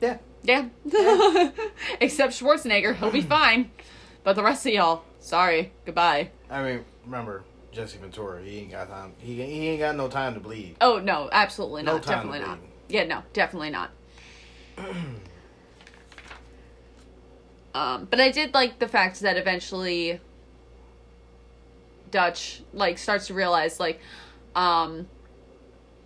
Yeah. 0.00 0.18
Yeah. 0.42 0.68
Except 2.00 2.32
Schwarzenegger, 2.32 2.94
he'll 2.96 3.10
be 3.10 3.20
fine. 3.22 3.70
But 4.24 4.36
the 4.36 4.42
rest 4.42 4.66
of 4.66 4.72
y'all, 4.72 5.04
sorry, 5.18 5.72
goodbye. 5.86 6.30
I 6.50 6.62
mean, 6.62 6.84
remember 7.04 7.42
Jesse 7.72 7.98
Ventura? 7.98 8.42
He 8.42 8.58
ain't 8.58 8.70
got 8.70 8.88
time. 8.88 9.14
He 9.18 9.34
he 9.36 9.68
ain't 9.68 9.80
got 9.80 9.96
no 9.96 10.08
time 10.08 10.34
to 10.34 10.40
bleed. 10.40 10.76
Oh, 10.80 10.98
no, 10.98 11.28
absolutely 11.32 11.82
No 11.82 11.94
not. 11.94 12.02
to 12.02 12.08
definitely 12.08 12.40
not. 12.40 12.58
bleed. 12.58 12.70
Yeah, 12.88 13.04
no, 13.04 13.22
definitely 13.32 13.70
not. 13.70 13.90
um, 17.74 18.06
but 18.10 18.20
I 18.20 18.30
did 18.30 18.54
like 18.54 18.78
the 18.78 18.88
fact 18.88 19.20
that 19.20 19.36
eventually 19.36 20.20
Dutch 22.10 22.62
like 22.72 22.98
starts 22.98 23.28
to 23.28 23.34
realize 23.34 23.78
like 23.78 24.00
um 24.56 25.06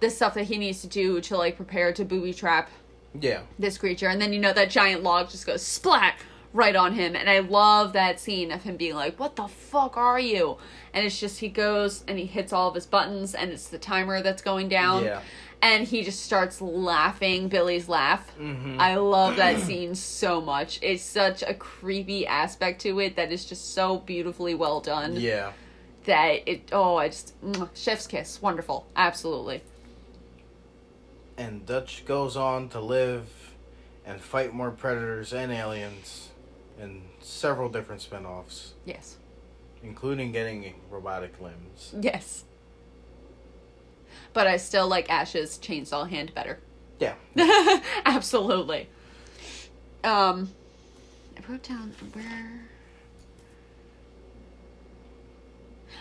the 0.01 0.11
stuff 0.11 0.35
that 0.35 0.45
he 0.45 0.59
needs 0.59 0.83
to 0.83 0.87
do 0.87 1.21
to 1.23 1.37
like 1.37 1.57
prepare 1.57 1.93
to 1.95 2.05
booby 2.05 2.35
trap 2.35 2.69
Yeah. 3.19 3.43
this 3.59 3.79
creature 3.79 4.09
and 4.09 4.21
then 4.21 4.33
you 4.33 4.41
know 4.41 4.53
that 4.53 4.71
giant 4.71 5.03
log 5.03 5.31
just 5.31 5.47
goes 5.47 5.63
splat 5.63 6.17
right 6.53 6.75
on 6.77 6.95
him 6.95 7.15
and 7.17 7.29
i 7.31 7.39
love 7.41 7.93
that 7.95 8.19
scene 8.21 8.51
of 8.53 8.63
him 8.63 8.77
being 8.77 8.95
like 8.95 9.19
what 9.21 9.37
the 9.37 9.47
fuck 9.49 9.97
are 9.97 10.19
you 10.21 10.57
and 10.93 11.05
it's 11.07 11.19
just 11.19 11.41
he 11.41 11.49
goes 11.49 12.05
and 12.09 12.19
he 12.19 12.27
hits 12.27 12.53
all 12.53 12.69
of 12.69 12.75
his 12.75 12.87
buttons 12.87 13.35
and 13.35 13.51
it's 13.51 13.69
the 13.69 13.79
timer 13.79 14.23
that's 14.23 14.43
going 14.43 14.69
down 14.69 15.05
Yeah. 15.05 15.21
and 15.63 15.87
he 15.87 16.03
just 16.05 16.21
starts 16.25 16.61
laughing 16.61 17.49
billy's 17.49 17.89
laugh 17.89 18.31
Mm-hmm. 18.39 18.81
i 18.81 18.95
love 18.97 19.37
that 19.37 19.61
scene 19.61 19.95
so 19.95 20.41
much 20.41 20.79
it's 20.83 21.03
such 21.03 21.43
a 21.43 21.55
creepy 21.55 22.27
aspect 22.27 22.81
to 22.83 23.01
it 23.01 23.17
that 23.17 23.33
is 23.33 23.45
just 23.45 23.75
so 23.75 23.99
beautifully 23.99 24.55
well 24.55 24.81
done 24.81 25.17
yeah. 25.17 25.53
that 26.05 26.49
it 26.49 26.69
oh 26.73 26.97
i 26.97 27.09
just 27.09 27.35
chef's 27.75 28.07
kiss 28.07 28.41
wonderful 28.43 28.87
absolutely 28.97 29.63
And 31.37 31.67
Dutch 31.67 32.05
goes 32.05 32.37
on 32.37 32.69
to 32.71 32.81
live 32.81 33.29
and 34.07 34.21
fight 34.21 34.53
more 34.55 34.71
predators 34.71 35.33
and 35.33 35.51
aliens 35.53 36.29
in 36.81 37.03
several 37.21 37.69
different 37.69 38.03
spin-offs, 38.03 38.75
Yes. 38.85 39.17
including 39.83 40.33
getting 40.33 40.75
robotic 40.91 41.41
limbs. 41.41 41.93
Yes. 41.99 42.45
But 44.33 44.47
I 44.47 44.57
still 44.59 44.87
like 44.89 45.11
Ash's 45.11 45.59
chainsaw 45.59 46.09
hand 46.09 46.35
better. 46.35 46.59
Yeah. 46.99 47.15
Absolutely. 48.05 48.89
Um, 50.03 50.51
I 51.37 51.51
wrote 51.51 51.63
down 51.63 51.95
where. 52.13 52.61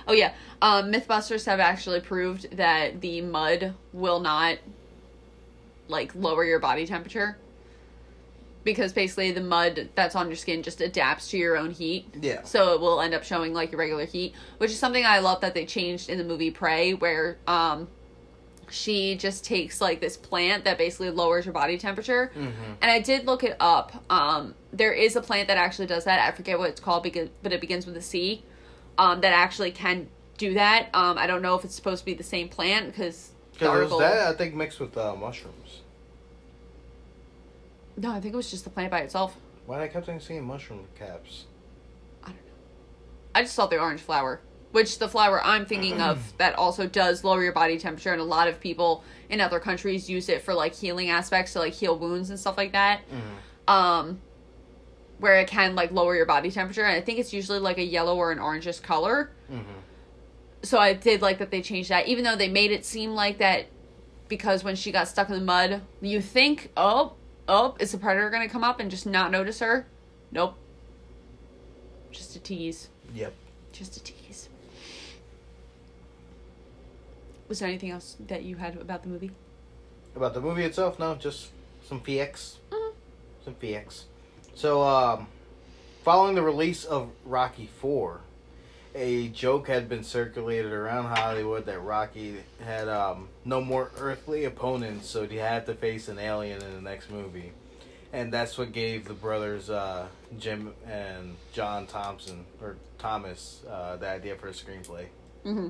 Oh 0.07 0.13
yeah, 0.13 0.33
um, 0.61 0.91
MythBusters 0.91 1.45
have 1.45 1.59
actually 1.61 2.01
proved 2.01 2.57
that 2.57 2.99
the 3.01 3.21
mud 3.21 3.73
will 3.93 4.19
not 4.19 4.57
like 5.93 6.13
lower 6.15 6.43
your 6.43 6.59
body 6.59 6.85
temperature 6.85 7.37
because 8.65 8.93
basically 8.93 9.31
the 9.31 9.41
mud 9.41 9.89
that's 9.95 10.15
on 10.15 10.27
your 10.27 10.35
skin 10.35 10.63
just 10.63 10.79
adapts 10.81 11.29
to 11.29 11.37
your 11.37 11.55
own 11.57 11.71
heat. 11.71 12.07
Yeah. 12.21 12.43
So 12.43 12.73
it 12.73 12.81
will 12.81 12.99
end 13.01 13.13
up 13.13 13.23
showing 13.23 13.53
like 13.53 13.71
your 13.71 13.79
regular 13.79 14.05
heat, 14.05 14.33
which 14.57 14.71
is 14.71 14.79
something 14.79 15.05
I 15.05 15.19
love 15.19 15.41
that 15.41 15.53
they 15.53 15.65
changed 15.65 16.09
in 16.09 16.17
the 16.17 16.23
movie 16.23 16.51
Prey, 16.51 16.93
where 16.93 17.37
um 17.47 17.87
she 18.69 19.15
just 19.15 19.45
takes 19.45 19.81
like 19.81 19.99
this 20.01 20.17
plant 20.17 20.63
that 20.63 20.77
basically 20.77 21.09
lowers 21.11 21.45
your 21.45 21.53
body 21.53 21.77
temperature. 21.77 22.31
And 22.35 22.89
I 22.91 22.99
did 23.01 23.25
look 23.27 23.43
it 23.43 23.55
up. 23.59 24.03
Um, 24.09 24.55
there 24.71 24.93
is 24.93 25.15
a 25.15 25.21
plant 25.21 25.47
that 25.49 25.57
actually 25.57 25.85
does 25.85 26.05
that. 26.05 26.19
I 26.19 26.31
forget 26.35 26.57
what 26.57 26.69
it's 26.69 26.79
called 26.79 27.03
because, 27.03 27.29
but 27.43 27.53
it 27.53 27.61
begins 27.61 27.85
with 27.85 27.95
a 27.97 28.01
C. 28.01 28.43
Um, 28.97 29.21
that 29.21 29.33
actually 29.33 29.71
can 29.71 30.07
do 30.37 30.53
that. 30.55 30.87
Um, 30.93 31.17
I 31.19 31.27
don't 31.27 31.41
know 31.43 31.55
if 31.55 31.63
it's 31.65 31.75
supposed 31.75 31.99
to 31.99 32.05
be 32.05 32.13
the 32.15 32.23
same 32.23 32.47
plant 32.49 32.87
because 32.87 33.31
Because 33.53 33.67
article. 33.67 33.99
that 33.99 34.27
I 34.27 34.33
think 34.33 34.55
mixed 34.55 34.79
with 34.79 34.97
uh, 34.97 35.15
mushrooms. 35.15 35.62
No, 37.97 38.11
I 38.11 38.19
think 38.19 38.33
it 38.33 38.37
was 38.37 38.49
just 38.49 38.63
the 38.63 38.69
plant 38.69 38.91
by 38.91 38.99
itself. 38.99 39.37
Why 39.65 39.79
did 39.79 39.83
I 39.83 39.87
kept 39.87 40.09
on 40.09 40.19
seeing 40.19 40.43
mushroom 40.43 40.87
caps? 40.97 41.45
I 42.23 42.27
don't 42.27 42.35
know. 42.35 42.53
I 43.35 43.41
just 43.43 43.55
saw 43.55 43.67
the 43.67 43.79
orange 43.79 44.01
flower, 44.01 44.41
which 44.71 44.99
the 44.99 45.07
flower 45.07 45.41
I'm 45.43 45.65
thinking 45.65 46.01
of 46.01 46.33
that 46.37 46.55
also 46.55 46.87
does 46.87 47.23
lower 47.23 47.43
your 47.43 47.53
body 47.53 47.77
temperature, 47.77 48.11
and 48.11 48.21
a 48.21 48.25
lot 48.25 48.47
of 48.47 48.59
people 48.59 49.03
in 49.29 49.39
other 49.39 49.59
countries 49.59 50.09
use 50.09 50.29
it 50.29 50.41
for 50.41 50.53
like 50.53 50.75
healing 50.75 51.09
aspects 51.09 51.53
to 51.53 51.59
like 51.59 51.73
heal 51.73 51.97
wounds 51.97 52.29
and 52.29 52.39
stuff 52.39 52.57
like 52.57 52.73
that. 52.73 53.01
Um, 53.67 54.19
where 55.19 55.39
it 55.39 55.47
can 55.47 55.75
like 55.75 55.91
lower 55.91 56.15
your 56.15 56.25
body 56.25 56.51
temperature, 56.51 56.83
and 56.83 56.95
I 56.95 57.01
think 57.01 57.19
it's 57.19 57.31
usually 57.31 57.59
like 57.59 57.77
a 57.77 57.83
yellow 57.83 58.17
or 58.17 58.31
an 58.31 58.39
orangish 58.39 58.81
color. 58.81 59.31
Mm-hmm. 59.51 59.79
So 60.63 60.79
I 60.79 60.93
did 60.93 61.21
like 61.21 61.39
that 61.39 61.51
they 61.51 61.61
changed 61.61 61.89
that, 61.89 62.07
even 62.07 62.23
though 62.23 62.35
they 62.35 62.49
made 62.49 62.71
it 62.71 62.83
seem 62.83 63.11
like 63.11 63.37
that 63.37 63.67
because 64.27 64.63
when 64.63 64.75
she 64.75 64.91
got 64.91 65.07
stuck 65.07 65.29
in 65.29 65.35
the 65.35 65.41
mud, 65.41 65.81
you 66.01 66.21
think, 66.21 66.71
oh, 66.75 67.13
oh, 67.47 67.75
is 67.79 67.91
the 67.91 67.97
predator 67.97 68.29
gonna 68.29 68.49
come 68.49 68.63
up 68.63 68.79
and 68.79 68.89
just 68.91 69.05
not 69.05 69.31
notice 69.31 69.59
her? 69.59 69.87
Nope. 70.31 70.55
Just 72.11 72.35
a 72.35 72.39
tease. 72.39 72.89
Yep. 73.13 73.33
Just 73.71 73.97
a 73.97 74.03
tease. 74.03 74.49
Was 77.47 77.59
there 77.59 77.67
anything 77.67 77.91
else 77.91 78.15
that 78.27 78.43
you 78.43 78.55
had 78.55 78.77
about 78.77 79.03
the 79.03 79.09
movie? 79.09 79.31
About 80.15 80.33
the 80.33 80.41
movie 80.41 80.63
itself, 80.63 80.99
no, 80.99 81.15
just 81.15 81.49
some 81.87 81.99
PX. 81.99 82.57
Mhm. 82.71 82.93
Some 83.43 83.55
PX. 83.55 84.05
So, 84.55 84.81
um, 84.83 85.27
following 86.03 86.35
the 86.35 86.41
release 86.43 86.85
of 86.85 87.09
Rocky 87.25 87.67
4, 87.67 88.21
a 88.95 89.27
joke 89.29 89.67
had 89.67 89.89
been 89.89 90.03
circulated 90.03 90.71
around 90.71 91.05
Hollywood 91.05 91.65
that 91.65 91.79
Rocky 91.79 92.37
had 92.63 92.87
um, 92.87 93.29
no 93.43 93.61
more 93.61 93.91
earthly 93.97 94.45
opponents, 94.45 95.09
so 95.09 95.25
he 95.25 95.37
had 95.37 95.65
to 95.65 95.73
face 95.73 96.07
an 96.07 96.19
alien 96.19 96.61
in 96.61 96.73
the 96.75 96.81
next 96.81 97.09
movie. 97.09 97.51
And 98.11 98.31
that's 98.31 98.57
what 98.57 98.71
gave 98.71 99.05
the 99.05 99.15
brothers 99.15 99.71
uh, 99.71 100.07
Jim 100.37 100.73
and 100.87 101.35
John 101.51 101.87
Thompson, 101.87 102.45
or 102.61 102.77
Thomas, 102.99 103.63
uh, 103.67 103.97
the 103.97 104.07
idea 104.07 104.35
for 104.35 104.47
a 104.47 104.51
screenplay. 104.51 105.07
Mm-hmm. 105.43 105.69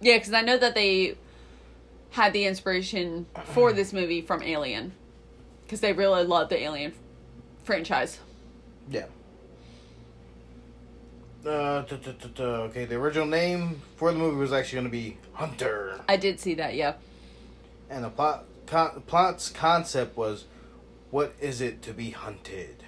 Yeah, 0.00 0.16
because 0.16 0.32
I 0.32 0.42
know 0.42 0.58
that 0.58 0.74
they 0.74 1.16
had 2.10 2.32
the 2.32 2.46
inspiration 2.46 3.26
for 3.44 3.72
this 3.72 3.92
movie 3.92 4.22
from 4.22 4.42
Alien, 4.42 4.92
because 5.64 5.80
they 5.80 5.92
really 5.92 6.24
love 6.24 6.48
the 6.48 6.60
Alien 6.60 6.92
franchise. 7.62 8.18
Yeah. 8.90 9.06
Uh, 11.48 11.84
okay, 12.40 12.84
the 12.84 12.96
original 12.96 13.26
name 13.26 13.80
for 13.96 14.12
the 14.12 14.18
movie 14.18 14.36
was 14.36 14.52
actually 14.52 14.76
going 14.76 14.84
to 14.86 14.90
be 14.90 15.16
Hunter, 15.32 15.98
I 16.08 16.16
did 16.16 16.38
see 16.40 16.54
that. 16.54 16.74
Yeah. 16.74 16.94
and 17.88 18.04
the 18.04 18.10
plot 18.10 18.44
con- 18.66 19.02
plot's 19.06 19.48
concept 19.48 20.16
was, 20.16 20.44
"What 21.10 21.34
is 21.40 21.60
it 21.60 21.80
to 21.82 21.94
be 21.94 22.10
hunted?" 22.10 22.84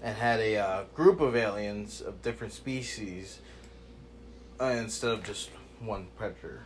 And 0.00 0.16
had 0.16 0.40
a 0.40 0.56
uh, 0.56 0.84
group 0.94 1.20
of 1.20 1.34
aliens 1.34 2.00
of 2.00 2.22
different 2.22 2.52
species 2.52 3.40
uh, 4.60 4.66
instead 4.66 5.10
of 5.10 5.24
just 5.24 5.50
one 5.80 6.08
predator. 6.16 6.64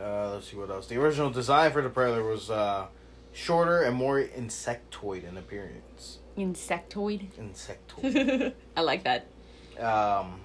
Uh, 0.00 0.32
let's 0.32 0.50
see 0.50 0.56
what 0.56 0.70
else. 0.70 0.86
The 0.88 0.96
original 0.96 1.30
design 1.30 1.70
for 1.70 1.82
the 1.82 1.88
predator 1.90 2.24
was 2.24 2.50
uh, 2.50 2.86
shorter 3.32 3.82
and 3.82 3.96
more 3.96 4.20
insectoid 4.20 5.28
in 5.28 5.36
appearance. 5.36 6.18
Insectoid. 6.36 7.28
Insectoid. 7.38 8.52
I 8.76 8.80
like 8.80 9.04
that. 9.04 9.26
um, 9.80 10.40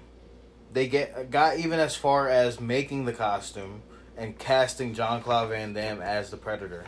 they 0.73 0.88
get 0.88 1.31
got 1.31 1.57
even 1.59 1.80
as 1.80 1.95
far 1.95 2.27
as 2.30 2.59
making 2.59 3.05
the 3.05 3.14
costume 3.14 3.81
and 4.18 4.38
casting 4.38 4.93
John 4.93 5.22
Claude 5.22 5.49
Van 5.49 5.73
Damme 5.73 6.01
as 6.01 6.30
the 6.30 6.38
Predator. 6.38 6.85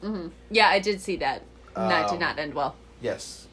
hmm 0.00 0.28
Yeah, 0.50 0.68
I 0.68 0.78
did 0.78 1.00
see 1.00 1.16
that. 1.16 1.42
And 1.74 1.90
that 1.90 2.08
did 2.08 2.14
Um, 2.14 2.20
not 2.20 2.38
end 2.38 2.54
well. 2.54 2.74
Yes. 3.00 3.46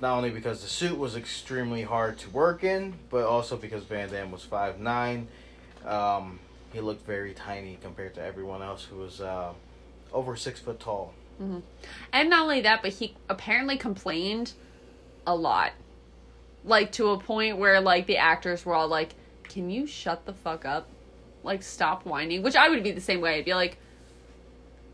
Not 0.00 0.16
only 0.16 0.30
because 0.30 0.62
the 0.62 0.68
suit 0.68 0.98
was 0.98 1.14
extremely 1.16 1.82
hard 1.82 2.18
to 2.18 2.30
work 2.30 2.64
in, 2.64 2.94
but 3.10 3.24
also 3.24 3.56
because 3.56 3.84
Van 3.84 4.10
Damme 4.10 4.30
was 4.32 4.42
five 4.42 4.80
nine. 4.80 5.28
Um, 5.86 6.40
he 6.72 6.80
looked 6.80 7.06
very 7.06 7.32
tiny 7.34 7.78
compared 7.80 8.14
to 8.14 8.22
everyone 8.22 8.62
else 8.62 8.84
who 8.84 8.96
was 8.96 9.20
uh, 9.20 9.52
over 10.12 10.34
six 10.34 10.58
foot 10.60 10.80
tall. 10.80 11.14
Mm-hmm. 11.40 11.60
And 12.12 12.30
not 12.30 12.42
only 12.42 12.60
that, 12.62 12.82
but 12.82 12.92
he 12.92 13.14
apparently 13.28 13.76
complained 13.76 14.52
a 15.26 15.34
lot. 15.34 15.72
Like 16.64 16.92
to 16.92 17.10
a 17.10 17.18
point 17.18 17.58
where 17.58 17.80
like 17.80 18.06
the 18.06 18.16
actors 18.16 18.64
were 18.64 18.74
all 18.74 18.88
like, 18.88 19.14
"Can 19.44 19.68
you 19.70 19.86
shut 19.86 20.24
the 20.24 20.32
fuck 20.32 20.64
up? 20.64 20.88
Like 21.42 21.62
stop 21.62 22.06
whining." 22.06 22.42
Which 22.42 22.56
I 22.56 22.68
would 22.68 22.82
be 22.82 22.92
the 22.92 23.00
same 23.00 23.20
way. 23.20 23.38
I'd 23.38 23.44
be 23.44 23.54
like 23.54 23.78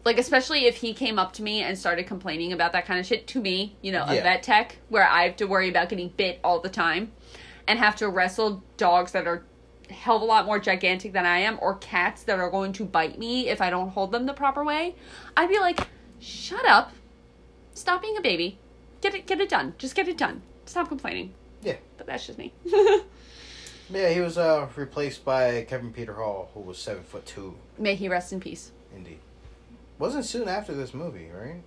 like 0.05 0.19
especially 0.19 0.67
if 0.67 0.77
he 0.77 0.95
came 0.95 1.19
up 1.19 1.33
to 1.35 1.43
me 1.43 1.63
and 1.63 1.79
started 1.79 2.07
complaining 2.07 2.53
about 2.53 2.73
that 2.73 2.87
kind 2.87 2.99
of 2.99 3.07
shit 3.07 3.27
to 3.29 3.41
me, 3.41 3.77
you 3.83 3.93
know, 3.93 4.05
a 4.05 4.21
vet 4.21 4.43
tech 4.43 4.79
where 4.89 5.07
I 5.07 5.25
have 5.25 5.37
to 5.37 5.45
worry 5.45 5.69
about 5.69 5.91
getting 5.91 6.09
bit 6.09 6.41
all 6.43 6.61
the 6.61 6.71
time 6.71 7.13
and 7.69 7.79
have 7.79 7.97
to 7.97 8.09
wrestle 8.09 8.63
dogs 8.77 9.13
that 9.13 9.27
are 9.27 9.45
hell 9.91 10.17
of 10.17 10.23
a 10.23 10.25
lot 10.25 10.47
more 10.47 10.59
gigantic 10.59 11.13
than 11.13 11.27
I 11.27 11.39
am 11.39 11.59
or 11.61 11.75
cats 11.77 12.23
that 12.25 12.39
are 12.39 12.51
going 12.51 12.73
to 12.75 12.85
bite 12.85 13.19
me 13.19 13.49
if 13.49 13.61
I 13.61 13.71
don't 13.71 13.91
hold 13.91 14.13
them 14.13 14.27
the 14.27 14.33
proper 14.33 14.65
way. 14.65 14.95
I'd 15.37 15.49
be 15.49 15.59
like, 15.59 15.87
"Shut 16.21 16.65
up. 16.67 16.93
Stop 17.75 18.03
being 18.03 18.17
a 18.17 18.21
baby. 18.21 18.59
Get 19.01 19.15
it 19.15 19.27
get 19.27 19.41
it 19.41 19.49
done. 19.49 19.75
Just 19.79 19.95
get 19.95 20.09
it 20.09 20.19
done. 20.19 20.43
Stop 20.67 20.89
complaining." 20.89 21.35
Yeah. 21.63 21.77
But 21.97 22.07
that's 22.07 22.27
just 22.27 22.39
me. 22.39 22.53
Yeah, 23.93 24.11
he 24.11 24.21
was 24.21 24.39
uh, 24.39 24.69
replaced 24.77 25.25
by 25.25 25.67
Kevin 25.69 25.93
Peter 25.93 26.15
Hall, 26.15 26.49
who 26.55 26.61
was 26.61 26.79
seven 26.79 27.03
foot 27.03 27.27
two. 27.27 27.57
May 27.77 27.97
he 27.97 28.09
rest 28.09 28.33
in 28.33 28.39
peace. 28.39 28.71
Indeed. 28.95 29.19
Wasn't 29.99 30.25
soon 30.25 30.47
after 30.47 30.73
this 30.73 30.95
movie, 30.95 31.29
right? 31.29 31.61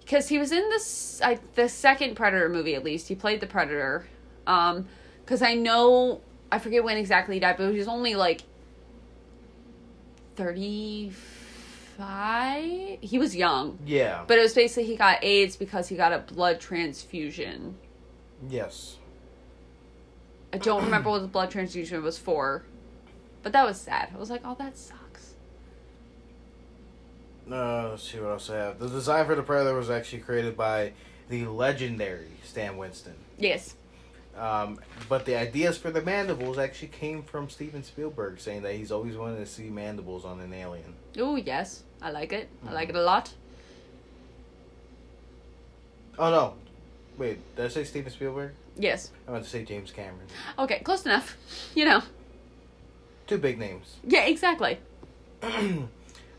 because 0.00 0.28
he 0.28 0.38
was 0.38 0.50
in 0.50 0.68
this 0.70 1.20
I, 1.22 1.38
the 1.54 1.68
second 1.68 2.16
predator 2.16 2.48
movie 2.48 2.74
at 2.74 2.82
least 2.82 3.06
he 3.06 3.14
played 3.14 3.40
the 3.40 3.46
predator 3.46 4.06
um 4.44 4.88
because 5.24 5.40
i 5.40 5.54
know 5.54 6.20
i 6.50 6.58
forget 6.58 6.82
when 6.82 6.96
exactly 6.96 7.36
he 7.36 7.40
died 7.40 7.56
but 7.56 7.70
he 7.70 7.78
was 7.78 7.86
only 7.86 8.16
like 8.16 8.42
35 12.00 12.98
he 13.00 13.18
was 13.18 13.34
young 13.36 13.78
Yeah. 13.86 14.24
but 14.26 14.38
it 14.38 14.42
was 14.42 14.54
basically 14.54 14.84
he 14.84 14.96
got 14.96 15.18
aids 15.22 15.56
because 15.56 15.88
he 15.88 15.96
got 15.96 16.12
a 16.12 16.18
blood 16.18 16.60
transfusion 16.60 17.76
yes. 18.48 18.96
i 20.52 20.58
don't 20.58 20.84
remember 20.84 21.10
what 21.10 21.22
the 21.22 21.28
blood 21.28 21.50
transfusion 21.50 22.02
was 22.02 22.18
for 22.18 22.64
but 23.42 23.52
that 23.52 23.64
was 23.66 23.80
sad 23.80 24.10
i 24.14 24.18
was 24.18 24.30
like 24.30 24.42
oh 24.44 24.54
that 24.58 24.76
sucks 24.76 25.34
Uh, 27.50 27.88
let's 27.90 28.08
see 28.08 28.18
what 28.20 28.30
else 28.30 28.48
I 28.48 28.56
have. 28.58 28.78
The 28.78 28.86
design 28.88 29.26
for 29.26 29.34
the 29.34 29.42
Predator 29.42 29.74
was 29.74 29.90
actually 29.90 30.20
created 30.20 30.56
by 30.56 30.92
the 31.28 31.46
legendary 31.46 32.28
Stan 32.44 32.76
Winston. 32.76 33.14
yes 33.38 33.74
Um, 34.38 34.78
but 35.08 35.24
the 35.26 35.34
ideas 35.36 35.76
for 35.76 35.90
the 35.90 36.00
mandibles 36.00 36.58
actually 36.58 36.88
came 36.88 37.24
from 37.24 37.50
Steven 37.50 37.82
Spielberg, 37.82 38.38
saying 38.38 38.62
that 38.62 38.74
he's 38.76 38.92
always 38.92 39.16
wanted 39.16 39.38
to 39.38 39.46
see 39.46 39.64
mandibles 39.64 40.24
on 40.24 40.38
an 40.38 40.52
alien. 40.54 40.94
oh 41.18 41.34
yes 41.34 41.82
i 42.02 42.10
like 42.10 42.32
it 42.32 42.48
i 42.68 42.72
like 42.72 42.88
it 42.88 42.96
a 42.96 43.02
lot 43.02 43.30
Oh 46.18 46.30
no, 46.30 46.54
wait, 47.16 47.38
did 47.56 47.64
I 47.64 47.68
say 47.68 47.84
Steven 47.84 48.12
Spielberg? 48.12 48.52
yes 48.76 49.10
I 49.26 49.32
meant 49.32 49.44
to 49.44 49.50
say 49.50 49.64
James 49.64 49.90
Cameron. 49.90 50.26
okay 50.58 50.80
close 50.80 51.04
enough 51.06 51.36
you 51.74 51.84
know 51.84 52.02
Two 53.26 53.38
big 53.38 53.58
names. 53.58 53.96
yeah 54.06 54.24
exactly 54.26 54.78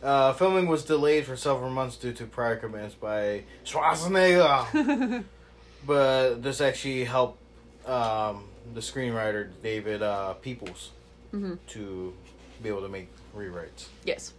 Uh, 0.04 0.34
filming 0.34 0.66
was 0.68 0.84
delayed 0.84 1.26
for 1.28 1.36
several 1.38 1.70
months 1.70 1.96
due 1.96 2.12
to 2.12 2.26
prior 2.26 2.56
commitments 2.56 2.96
by 2.96 3.44
Schwarzenegger. 3.64 5.24
but 5.86 6.42
this 6.42 6.60
actually 6.60 7.04
helped 7.04 7.38
um, 7.88 8.46
the 8.74 8.80
screenwriter 8.82 9.50
David 9.62 10.02
uh, 10.02 10.34
Peoples 10.34 10.90
Mhm. 11.32 11.60
to 11.68 12.14
be 12.64 12.70
able 12.70 12.82
to 12.82 12.90
make 12.90 13.10
rewrites. 13.38 13.90
Yes, 14.04 14.34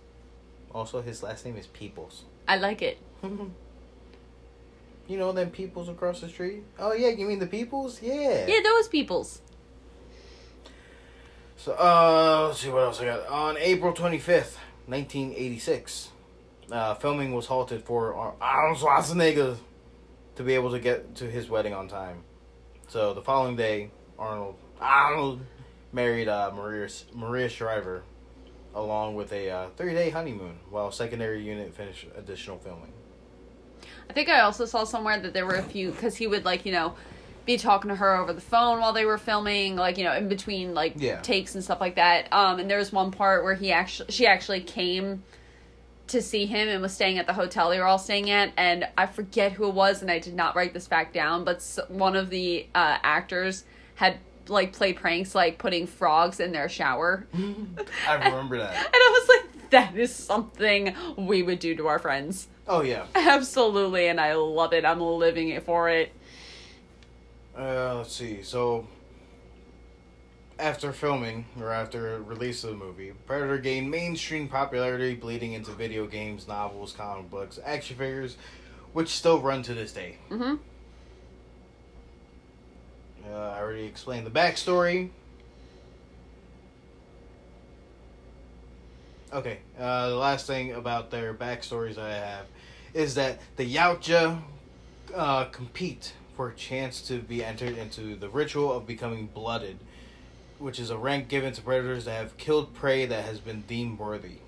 Also, 0.75 1.03
his 1.03 1.23
last 1.23 1.45
name 1.45 1.57
is 1.57 1.67
Peoples. 1.67 2.25
I 2.49 2.57
like 2.57 2.83
it. 2.83 2.99
You 5.09 5.19
know 5.19 5.33
them 5.33 5.51
Peoples 5.51 5.89
across 5.89 6.21
the 6.21 6.29
street? 6.29 6.63
Oh 6.79 6.93
yeah, 6.93 7.09
you 7.09 7.27
mean 7.27 7.39
the 7.39 7.47
Peoples? 7.47 8.01
Yeah. 8.01 8.47
Yeah, 8.47 8.61
those 8.63 8.89
peoples. 8.89 9.41
So 11.57 11.73
uh, 11.73 12.47
let's 12.49 12.61
see 12.61 12.71
what 12.71 12.81
else 12.85 13.01
I 13.01 13.07
got. 13.07 13.27
On 13.29 13.57
April 13.59 13.93
twenty 13.93 14.19
fifth, 14.19 14.59
nineteen 14.87 15.35
eighty 15.37 15.59
six, 15.59 16.11
uh, 16.71 16.95
filming 16.95 17.35
was 17.35 17.47
halted 17.47 17.83
for 17.83 18.15
Arnold 18.41 18.79
Schwarzenegger 18.79 19.57
to 20.37 20.43
be 20.43 20.55
able 20.55 20.71
to 20.71 20.81
get 20.81 21.15
to 21.17 21.25
his 21.31 21.49
wedding 21.49 21.75
on 21.75 21.89
time. 21.89 22.23
So 22.89 23.13
the 23.13 23.23
following 23.23 23.57
day, 23.57 23.91
Arnold 24.19 24.57
Arnold 24.81 25.41
married 25.93 26.29
uh, 26.29 26.53
Maria 26.55 26.89
Maria 27.13 27.49
Shriver, 27.49 28.03
along 28.75 29.15
with 29.15 29.33
a 29.33 29.51
uh, 29.51 29.67
three 29.77 29.95
day 29.95 30.11
honeymoon, 30.11 30.59
while 30.71 30.91
secondary 30.91 31.43
unit 31.43 31.75
finished 31.75 32.07
additional 32.17 32.59
filming. 32.59 32.93
I 34.09 34.13
think 34.13 34.29
I 34.29 34.41
also 34.41 34.65
saw 34.65 34.85
somewhere 34.85 35.19
that 35.21 35.33
there 35.33 35.47
were 35.47 35.55
a 35.55 35.63
few 35.63 35.91
because 35.91 36.17
he 36.17 36.27
would 36.27 36.45
like 36.45 36.67
you 36.67 36.73
know 36.73 36.95
be 37.45 37.57
talking 37.57 37.89
to 37.89 37.97
her 37.97 38.15
over 38.17 38.33
the 38.33 38.41
phone 38.41 38.79
while 38.81 38.93
they 38.93 39.05
were 39.05 39.19
filming, 39.19 39.77
like 39.77 39.99
you 39.99 40.05
know 40.05 40.15
in 40.15 40.29
between 40.29 40.75
like 40.75 40.95
Yeah. 40.97 41.21
takes 41.21 41.55
and 41.55 41.65
stuff 41.65 41.81
like 41.81 41.97
that. 41.97 42.33
Um, 42.33 42.59
and 42.61 42.71
there 42.71 42.79
was 42.79 42.93
one 42.93 43.11
part 43.11 43.45
where 43.45 43.55
he 43.55 43.73
actually 43.73 44.13
she 44.13 44.27
actually 44.27 44.61
came 44.61 45.23
to 46.09 46.21
see 46.21 46.47
him 46.47 46.69
and 46.69 46.83
was 46.83 46.93
staying 46.93 47.17
at 47.19 47.27
the 47.27 47.33
hotel 47.33 47.71
they 47.71 47.79
were 47.79 47.87
all 47.87 47.99
staying 47.99 48.29
at, 48.31 48.53
and 48.57 48.87
I 48.99 49.07
forget 49.07 49.53
who 49.53 49.69
it 49.69 49.75
was, 49.75 50.03
and 50.03 50.11
I 50.11 50.19
did 50.19 50.35
not 50.35 50.55
write 50.55 50.75
this 50.75 50.87
fact 50.87 51.15
down, 51.15 51.45
but 51.45 51.63
one 51.89 52.17
of 52.17 52.29
the 52.29 52.67
uh, 52.75 52.99
actors 53.03 53.65
had 53.95 54.19
like 54.49 54.73
play 54.73 54.93
pranks 54.93 55.35
like 55.35 55.59
putting 55.59 55.87
frogs 55.87 56.41
in 56.41 56.53
their 56.53 56.69
shower. 56.69 57.27
I 58.07 58.15
remember 58.15 58.59
that. 58.59 58.75
And 58.77 58.95
I 58.95 59.11
was 59.21 59.29
like, 59.29 59.71
that 59.71 59.97
is 59.97 60.15
something 60.15 60.95
we 61.17 61.43
would 61.43 61.59
do 61.59 61.75
to 61.77 61.87
our 61.89 61.99
friends. 61.99 62.49
Oh 62.67 62.83
yeah. 62.83 63.07
Absolutely, 63.15 64.09
and 64.09 64.21
I 64.21 64.35
love 64.35 64.73
it. 64.73 64.85
I'm 64.85 65.01
living 65.01 65.49
it 65.49 65.65
for 65.65 65.89
it. 65.89 66.13
Uh, 67.57 67.97
let's 67.97 68.15
see. 68.15 68.43
So, 68.43 68.87
after 70.59 70.93
filming 70.93 71.45
or 71.61 71.71
after 71.71 72.23
release 72.23 72.65
of 72.65 72.71
the 72.71 72.77
movie, 72.77 73.13
Predator 73.27 73.59
gained 73.59 73.91
mainstream 73.91 74.49
popularity, 74.49 75.15
bleeding 75.15 75.53
into 75.53 75.73
video 75.73 76.07
games, 76.07 76.49
novels, 76.49 76.93
comic 76.93 77.31
books, 77.31 77.59
action 77.65 77.97
figures, 77.97 78.37
which 78.93 79.09
still 79.09 79.41
run 79.41 79.63
to 79.65 79.75
this 79.75 79.93
day. 79.93 80.17
hmm 80.29 80.55
Uh, 83.31 83.35
I 83.35 83.61
already 83.61 83.85
explained 83.85 84.27
the 84.27 84.31
backstory. 84.31 85.11
Okay, 89.33 89.59
uh, 89.79 90.11
the 90.11 90.17
last 90.17 90.47
thing 90.47 90.73
about 90.73 91.11
their 91.11 91.33
backstories 91.33 91.97
I 91.97 92.13
have 92.13 92.47
is 92.93 93.15
that 93.15 93.41
the 93.57 93.75
Yautja 93.75 94.43
uh, 95.15 95.45
compete 95.47 96.13
for 96.37 96.49
a 96.49 96.55
chance 96.55 97.01
to 97.03 97.19
be 97.19 97.43
entered 97.43 97.79
into 97.79 98.15
the 98.17 98.29
ritual 98.29 98.73
of 98.73 98.87
becoming 98.87 99.27
blooded, 99.27 99.79
which 100.59 100.79
is 100.79 100.91
a 100.91 100.99
rank 100.99 101.29
given 101.29 101.53
to 101.55 101.63
predators 101.63 102.05
that 102.05 102.15
have 102.15 102.37
killed 102.37 102.75
prey 102.75 103.07
that 103.07 103.25
has 103.25 103.41
been 103.41 103.63
deemed 103.63 103.99
worthy. 103.99 104.39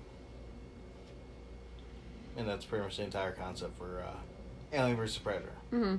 And 2.37 2.47
that's 2.47 2.65
pretty 2.65 2.83
much 2.83 2.97
the 2.97 3.03
entire 3.03 3.31
concept 3.31 3.77
for 3.77 4.03
uh, 4.05 4.17
Alien 4.73 4.97
vs. 4.97 5.17
Predator. 5.17 5.53
Mm-hmm. 5.71 5.95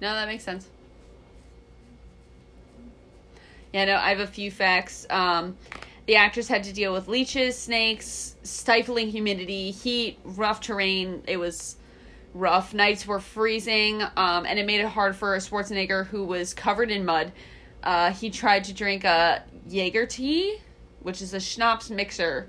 No, 0.00 0.14
that 0.14 0.28
makes 0.28 0.44
sense. 0.44 0.68
Yeah, 3.74 3.86
no, 3.86 3.96
I 3.96 4.10
have 4.10 4.20
a 4.20 4.26
few 4.28 4.52
facts. 4.52 5.04
Um, 5.10 5.56
the 6.06 6.14
actors 6.14 6.46
had 6.46 6.62
to 6.62 6.72
deal 6.72 6.92
with 6.92 7.08
leeches, 7.08 7.58
snakes, 7.58 8.36
stifling 8.44 9.08
humidity, 9.08 9.72
heat, 9.72 10.16
rough 10.22 10.60
terrain. 10.60 11.24
It 11.26 11.38
was 11.38 11.74
rough. 12.34 12.72
Nights 12.72 13.04
were 13.04 13.18
freezing, 13.18 14.00
um, 14.16 14.46
and 14.46 14.60
it 14.60 14.64
made 14.64 14.80
it 14.80 14.86
hard 14.86 15.16
for 15.16 15.36
Schwarzenegger, 15.38 16.06
who 16.06 16.24
was 16.24 16.54
covered 16.54 16.92
in 16.92 17.04
mud. 17.04 17.32
Uh, 17.82 18.12
he 18.12 18.30
tried 18.30 18.62
to 18.62 18.72
drink 18.72 19.02
a 19.02 19.42
Jaeger 19.68 20.06
tea, 20.06 20.58
which 21.00 21.20
is 21.20 21.34
a 21.34 21.40
schnapps 21.40 21.90
mixer, 21.90 22.48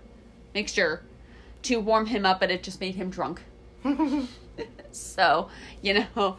mixture, 0.53 1.01
to 1.63 1.79
warm 1.79 2.05
him 2.05 2.23
up, 2.23 2.39
but 2.39 2.51
it 2.51 2.61
just 2.61 2.79
made 2.79 2.93
him 2.93 3.09
drunk. 3.09 3.41
so, 4.91 5.49
you 5.81 6.05
know, 6.15 6.37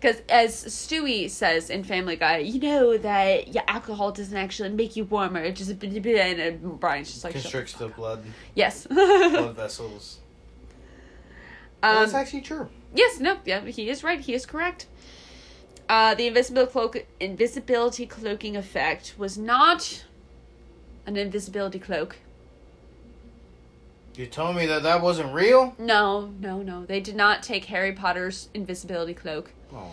because 0.00 0.22
as 0.30 0.64
Stewie 0.64 1.28
says 1.28 1.68
in 1.68 1.84
Family 1.84 2.16
Guy, 2.16 2.38
you 2.38 2.58
know 2.58 2.96
that 2.96 3.52
your 3.52 3.64
alcohol 3.68 4.12
doesn't 4.12 4.36
actually 4.36 4.70
make 4.70 4.96
you 4.96 5.04
warmer. 5.04 5.40
It 5.40 5.56
just 5.56 5.70
and 5.70 6.80
Brian's 6.80 7.10
just 7.10 7.24
like 7.24 7.34
"Shut 7.34 7.42
Constricts 7.42 7.74
the 7.74 7.88
blood, 7.88 8.24
yes. 8.54 8.86
blood 8.90 9.56
vessels. 9.56 10.20
um, 11.82 11.96
That's 11.96 12.14
actually 12.14 12.40
true. 12.40 12.68
yes, 12.94 13.20
no, 13.20 13.38
yeah, 13.44 13.60
he 13.66 13.90
is 13.90 14.02
right. 14.02 14.20
He 14.20 14.32
is 14.32 14.46
correct. 14.46 14.86
Uh, 15.88 16.14
the 16.14 16.28
invisibility 16.28 16.70
cloak, 16.72 17.06
invisibility 17.18 18.06
cloaking 18.06 18.56
effect 18.56 19.14
was 19.18 19.36
not 19.36 20.04
an 21.04 21.16
invisibility 21.16 21.78
cloak. 21.78 22.16
You 24.14 24.26
told 24.26 24.56
me 24.56 24.66
that 24.66 24.82
that 24.82 25.02
wasn't 25.02 25.34
real? 25.34 25.74
No, 25.78 26.32
no, 26.40 26.62
no. 26.62 26.84
They 26.86 27.00
did 27.00 27.16
not 27.16 27.42
take 27.42 27.66
Harry 27.66 27.92
Potter's 27.92 28.48
invisibility 28.54 29.14
cloak. 29.14 29.52
Oh. 29.74 29.90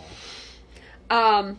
Um, 1.10 1.58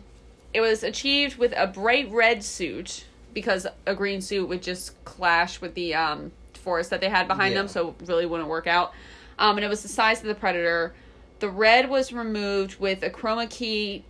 it 0.53 0.61
was 0.61 0.83
achieved 0.83 1.37
with 1.37 1.53
a 1.55 1.67
bright 1.67 2.11
red 2.11 2.43
suit 2.43 3.05
because 3.33 3.67
a 3.85 3.95
green 3.95 4.21
suit 4.21 4.47
would 4.47 4.61
just 4.61 5.03
clash 5.05 5.61
with 5.61 5.75
the 5.75 5.93
um 5.95 6.31
forest 6.53 6.89
that 6.89 7.01
they 7.01 7.09
had 7.09 7.27
behind 7.27 7.53
Yeah. 7.53 7.61
them, 7.61 7.67
so 7.67 7.89
it 7.89 8.07
really 8.07 8.25
wouldn't 8.25 8.49
work 8.49 8.67
out. 8.67 8.93
Um, 9.37 9.57
and 9.57 9.63
it 9.65 9.69
was 9.69 9.81
the 9.81 9.87
size 9.87 10.19
of 10.21 10.27
the 10.27 10.35
predator. 10.35 10.93
The 11.39 11.49
red 11.49 11.89
was 11.89 12.11
removed 12.11 12.79
with 12.79 13.01
a 13.01 13.09
chroma 13.09 13.49
key, 13.49 14.03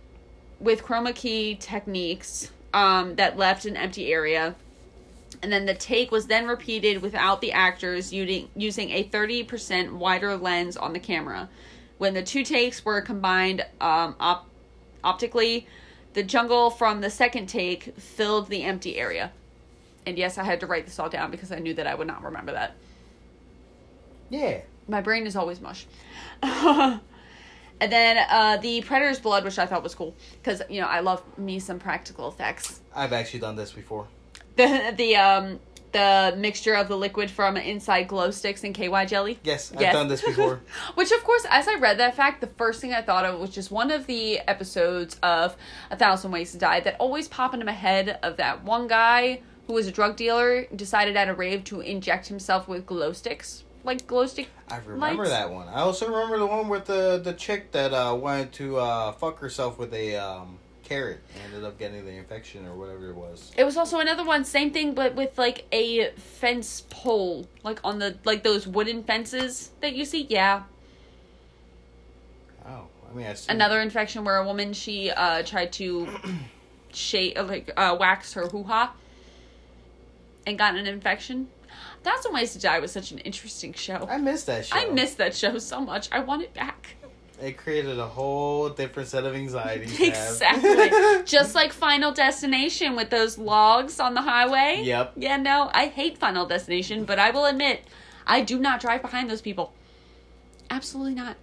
with 0.58 0.82
chroma 0.82 1.14
key 1.14 1.54
techniques 1.54 2.50
um, 2.74 3.14
that 3.16 3.36
left 3.36 3.64
an 3.66 3.76
empty 3.76 4.12
area. 4.12 4.56
And 5.42 5.52
then 5.52 5.64
the 5.64 5.74
take 5.74 6.10
was 6.10 6.26
then 6.26 6.48
repeated 6.48 7.00
without 7.02 7.40
the 7.40 7.52
actors 7.52 8.12
using 8.12 8.48
using 8.56 8.90
a 8.90 9.04
thirty 9.04 9.44
percent 9.44 9.94
wider 9.94 10.36
lens 10.36 10.76
on 10.76 10.92
the 10.92 10.98
camera. 10.98 11.48
When 12.00 12.14
the 12.14 12.22
two 12.22 12.44
takes 12.44 12.82
were 12.82 13.02
combined 13.02 13.60
um, 13.78 14.16
op- 14.18 14.48
optically, 15.04 15.66
the 16.14 16.22
jungle 16.22 16.70
from 16.70 17.02
the 17.02 17.10
second 17.10 17.48
take 17.48 17.94
filled 17.98 18.48
the 18.48 18.62
empty 18.62 18.96
area. 18.96 19.32
And 20.06 20.16
yes, 20.16 20.38
I 20.38 20.44
had 20.44 20.60
to 20.60 20.66
write 20.66 20.86
this 20.86 20.98
all 20.98 21.10
down 21.10 21.30
because 21.30 21.52
I 21.52 21.58
knew 21.58 21.74
that 21.74 21.86
I 21.86 21.94
would 21.94 22.06
not 22.06 22.22
remember 22.22 22.52
that. 22.52 22.74
Yeah. 24.30 24.62
My 24.88 25.02
brain 25.02 25.26
is 25.26 25.36
always 25.36 25.60
mush. 25.60 25.84
and 26.42 27.02
then 27.78 28.26
uh, 28.30 28.56
the 28.56 28.80
predator's 28.80 29.20
blood, 29.20 29.44
which 29.44 29.58
I 29.58 29.66
thought 29.66 29.82
was 29.82 29.94
cool 29.94 30.14
because 30.42 30.62
you 30.70 30.80
know 30.80 30.86
I 30.86 31.00
love 31.00 31.22
me 31.36 31.58
some 31.58 31.78
practical 31.78 32.28
effects. 32.28 32.80
I've 32.96 33.12
actually 33.12 33.40
done 33.40 33.56
this 33.56 33.72
before. 33.72 34.08
The 34.56 34.94
the 34.96 35.16
um 35.16 35.60
the 35.92 36.34
mixture 36.36 36.74
of 36.74 36.88
the 36.88 36.96
liquid 36.96 37.30
from 37.30 37.56
inside 37.56 38.08
glow 38.08 38.30
sticks 38.30 38.62
and 38.64 38.74
KY 38.74 39.06
jelly. 39.06 39.38
Yes, 39.42 39.72
I've 39.72 39.80
Yes. 39.80 39.92
done 39.92 40.08
this 40.08 40.22
before. 40.22 40.60
Which, 40.94 41.10
of 41.12 41.24
course, 41.24 41.44
as 41.50 41.66
I 41.68 41.74
read 41.76 41.98
that 41.98 42.14
fact, 42.14 42.40
the 42.40 42.46
first 42.46 42.80
thing 42.80 42.92
I 42.94 43.02
thought 43.02 43.24
of 43.24 43.40
was 43.40 43.50
just 43.50 43.70
one 43.70 43.90
of 43.90 44.06
the 44.06 44.38
episodes 44.40 45.16
of 45.22 45.56
A 45.90 45.96
Thousand 45.96 46.30
Ways 46.30 46.52
to 46.52 46.58
Die 46.58 46.80
that 46.80 46.96
always 46.98 47.28
pop 47.28 47.54
into 47.54 47.66
my 47.66 47.72
head 47.72 48.18
of 48.22 48.36
that 48.36 48.62
one 48.64 48.86
guy 48.86 49.40
who 49.66 49.72
was 49.74 49.86
a 49.86 49.92
drug 49.92 50.16
dealer 50.16 50.66
decided 50.74 51.16
at 51.16 51.28
a 51.28 51.34
rave 51.34 51.64
to 51.64 51.80
inject 51.80 52.26
himself 52.28 52.66
with 52.68 52.86
glow 52.86 53.12
sticks. 53.12 53.64
Like 53.82 54.06
glow 54.06 54.26
stick. 54.26 54.48
I 54.70 54.76
remember 54.84 55.22
Lights. 55.22 55.30
that 55.30 55.50
one. 55.50 55.66
I 55.68 55.80
also 55.80 56.06
remember 56.06 56.38
the 56.38 56.46
one 56.46 56.68
with 56.68 56.84
the 56.84 57.18
the 57.22 57.32
chick 57.32 57.72
that 57.72 57.94
uh, 57.94 58.14
wanted 58.14 58.52
to 58.54 58.76
uh, 58.76 59.12
fuck 59.12 59.38
herself 59.38 59.78
with 59.78 59.94
a 59.94 60.16
um, 60.16 60.58
carrot 60.90 61.20
and 61.34 61.54
ended 61.54 61.64
up 61.64 61.78
getting 61.78 62.04
the 62.04 62.10
infection 62.10 62.66
or 62.66 62.74
whatever 62.74 63.10
it 63.10 63.14
was. 63.14 63.52
It 63.56 63.62
was 63.64 63.76
also 63.76 64.00
another 64.00 64.24
one, 64.24 64.44
same 64.44 64.72
thing, 64.72 64.92
but 64.92 65.14
with 65.14 65.38
like 65.38 65.64
a 65.72 66.10
fence 66.16 66.82
pole, 66.90 67.46
like 67.62 67.78
on 67.84 68.00
the 68.00 68.18
like 68.24 68.42
those 68.42 68.66
wooden 68.66 69.04
fences 69.04 69.70
that 69.80 69.94
you 69.94 70.04
see. 70.04 70.26
Yeah, 70.28 70.64
Oh, 72.66 72.88
I 73.08 73.14
mean, 73.14 73.26
I 73.26 73.34
another 73.48 73.80
infection 73.80 74.24
where 74.24 74.36
a 74.38 74.44
woman 74.44 74.72
she 74.72 75.10
uh 75.10 75.44
tried 75.44 75.72
to 75.74 76.08
shade 76.92 77.38
like 77.38 77.70
uh 77.76 77.96
wax 77.98 78.32
her 78.32 78.48
hoo 78.48 78.64
ha 78.64 78.92
and 80.46 80.58
got 80.58 80.74
an 80.74 80.86
infection. 80.86 81.48
Thousand 82.02 82.32
Ways 82.32 82.52
to 82.54 82.58
Die 82.58 82.80
was 82.80 82.90
such 82.90 83.12
an 83.12 83.18
interesting 83.18 83.74
show. 83.74 84.08
I 84.10 84.18
missed 84.18 84.46
that 84.46 84.66
show. 84.66 84.76
I 84.76 84.86
miss 84.86 85.14
that 85.14 85.36
show 85.36 85.58
so 85.58 85.80
much. 85.80 86.08
I 86.10 86.18
want 86.18 86.42
it 86.42 86.52
back. 86.52 86.96
It 87.40 87.56
created 87.56 87.98
a 87.98 88.06
whole 88.06 88.68
different 88.68 89.08
set 89.08 89.24
of 89.24 89.34
anxieties. 89.34 89.98
Exactly. 90.00 90.90
Just 91.24 91.54
like 91.54 91.72
Final 91.72 92.12
Destination 92.12 92.96
with 92.96 93.10
those 93.10 93.38
logs 93.38 93.98
on 93.98 94.14
the 94.14 94.22
highway. 94.22 94.82
Yep. 94.82 95.14
Yeah, 95.16 95.36
no, 95.36 95.70
I 95.72 95.86
hate 95.86 96.18
Final 96.18 96.46
Destination, 96.46 97.04
but 97.04 97.18
I 97.18 97.30
will 97.30 97.46
admit, 97.46 97.84
I 98.26 98.42
do 98.42 98.58
not 98.58 98.80
drive 98.80 99.02
behind 99.02 99.30
those 99.30 99.40
people. 99.40 99.72
Absolutely 100.70 101.14
not. 101.14 101.36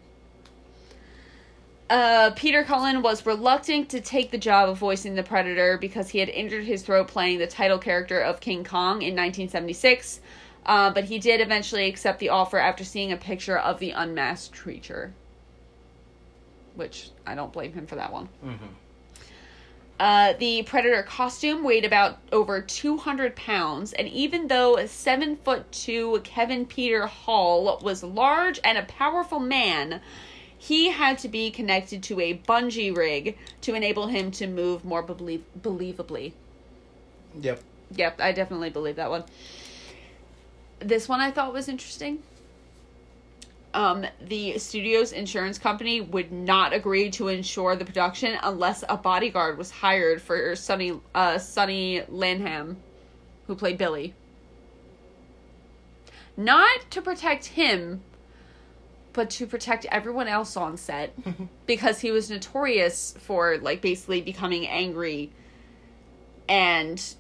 Uh, 1.89 2.31
Peter 2.35 2.63
Cullen 2.63 3.01
was 3.01 3.25
reluctant 3.25 3.89
to 3.89 4.01
take 4.01 4.31
the 4.31 4.37
job 4.37 4.69
of 4.69 4.77
voicing 4.77 5.15
the 5.15 5.23
Predator 5.23 5.77
because 5.77 6.09
he 6.09 6.19
had 6.19 6.27
injured 6.29 6.65
his 6.65 6.83
throat 6.83 7.07
playing 7.07 7.39
the 7.39 7.47
title 7.47 7.77
character 7.77 8.19
of 8.19 8.41
King 8.41 8.63
Kong 8.63 9.01
in 9.01 9.15
1976. 9.15 10.19
Uh, 10.65 10.89
but 10.89 11.05
he 11.05 11.17
did 11.17 11.39
eventually 11.39 11.87
accept 11.87 12.19
the 12.19 12.29
offer 12.29 12.57
after 12.57 12.83
seeing 12.83 13.13
a 13.13 13.17
picture 13.17 13.57
of 13.57 13.79
the 13.79 13.91
unmasked 13.91 14.57
creature. 14.57 15.13
Which 16.77 17.09
I 17.25 17.35
don't 17.35 17.51
blame 17.51 17.73
him 17.73 17.87
for 17.87 17.95
that 17.95 18.13
one. 18.13 18.29
Mm-hmm. 18.45 18.65
Uh, 19.99 20.33
the 20.33 20.61
Predator 20.61 21.01
costume 21.01 21.63
weighed 21.63 21.83
about 21.83 22.19
over 22.31 22.61
200 22.61 23.35
pounds, 23.35 23.93
and 23.93 24.07
even 24.07 24.47
though 24.47 24.85
seven 24.85 25.37
foot 25.37 25.71
two 25.71 26.21
Kevin 26.23 26.67
Peter 26.67 27.07
Hall 27.07 27.79
was 27.81 28.03
large 28.03 28.59
and 28.63 28.77
a 28.77 28.83
powerful 28.83 29.39
man, 29.39 29.99
he 30.55 30.91
had 30.91 31.17
to 31.19 31.27
be 31.27 31.49
connected 31.49 32.03
to 32.03 32.19
a 32.19 32.37
bungee 32.47 32.95
rig 32.95 33.37
to 33.61 33.73
enable 33.73 34.05
him 34.05 34.29
to 34.31 34.45
move 34.45 34.85
more 34.85 35.01
belie- 35.01 35.41
believably. 35.59 36.33
Yep. 37.41 37.61
Yep, 37.95 38.21
I 38.21 38.31
definitely 38.33 38.69
believe 38.69 38.97
that 38.97 39.09
one. 39.09 39.23
This 40.79 41.09
one 41.09 41.21
I 41.21 41.31
thought 41.31 41.53
was 41.53 41.67
interesting. 41.67 42.21
Um, 43.77 44.07
the 44.19 44.57
studio's 44.57 45.11
insurance 45.11 45.59
company 45.59 46.01
would 46.01 46.31
not 46.31 46.73
agree 46.73 47.11
to 47.11 47.27
insure 47.27 47.75
the 47.75 47.85
production 47.85 48.35
unless 48.41 48.83
a 48.89 48.97
bodyguard 48.97 49.55
was 49.55 49.69
hired 49.69 50.19
for 50.19 50.55
Sonny 50.55 50.99
uh, 51.13 51.37
Sonny 51.37 52.01
Landham, 52.09 52.77
who 53.45 53.53
played 53.53 53.77
Billy. 53.77 54.15
Not 56.35 56.89
to 56.89 57.03
protect 57.03 57.45
him, 57.45 58.01
but 59.13 59.29
to 59.29 59.45
protect 59.45 59.85
everyone 59.91 60.27
else 60.27 60.57
on 60.57 60.75
set 60.75 61.13
because 61.67 61.99
he 61.99 62.09
was 62.09 62.31
notorious 62.31 63.13
for 63.19 63.59
like 63.59 63.81
basically 63.81 64.21
becoming 64.21 64.67
angry 64.67 65.31
and 66.49 67.13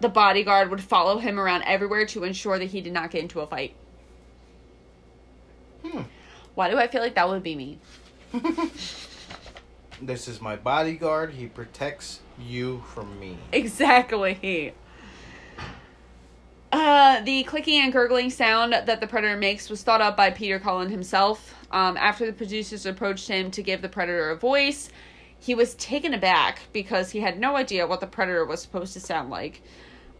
the 0.00 0.08
bodyguard 0.08 0.68
would 0.68 0.82
follow 0.82 1.18
him 1.18 1.38
around 1.38 1.62
everywhere 1.62 2.06
to 2.06 2.24
ensure 2.24 2.58
that 2.58 2.70
he 2.70 2.80
did 2.80 2.92
not 2.92 3.12
get 3.12 3.22
into 3.22 3.38
a 3.38 3.46
fight. 3.46 3.76
Hmm. 5.84 6.02
Why 6.54 6.70
do 6.70 6.78
I 6.78 6.86
feel 6.86 7.00
like 7.00 7.14
that 7.14 7.28
would 7.28 7.42
be 7.42 7.54
me? 7.54 7.78
This 10.02 10.26
is 10.26 10.40
my 10.40 10.56
bodyguard. 10.56 11.32
He 11.32 11.46
protects 11.46 12.20
you 12.36 12.82
from 12.92 13.20
me. 13.20 13.38
Exactly. 13.52 14.74
Uh, 16.72 17.20
the 17.20 17.44
clicking 17.44 17.80
and 17.82 17.92
gurgling 17.92 18.28
sound 18.28 18.72
that 18.72 19.00
the 19.00 19.06
predator 19.06 19.36
makes 19.36 19.70
was 19.70 19.84
thought 19.84 20.00
up 20.00 20.16
by 20.16 20.30
Peter 20.30 20.58
Cullen 20.58 20.90
himself. 20.90 21.54
Um, 21.70 21.96
after 21.96 22.26
the 22.26 22.32
producers 22.32 22.84
approached 22.84 23.28
him 23.28 23.52
to 23.52 23.62
give 23.62 23.80
the 23.80 23.88
predator 23.88 24.30
a 24.30 24.36
voice, 24.36 24.90
he 25.38 25.54
was 25.54 25.76
taken 25.76 26.14
aback 26.14 26.62
because 26.72 27.10
he 27.12 27.20
had 27.20 27.38
no 27.38 27.54
idea 27.56 27.86
what 27.86 28.00
the 28.00 28.06
predator 28.08 28.44
was 28.44 28.60
supposed 28.60 28.94
to 28.94 29.00
sound 29.00 29.30
like. 29.30 29.62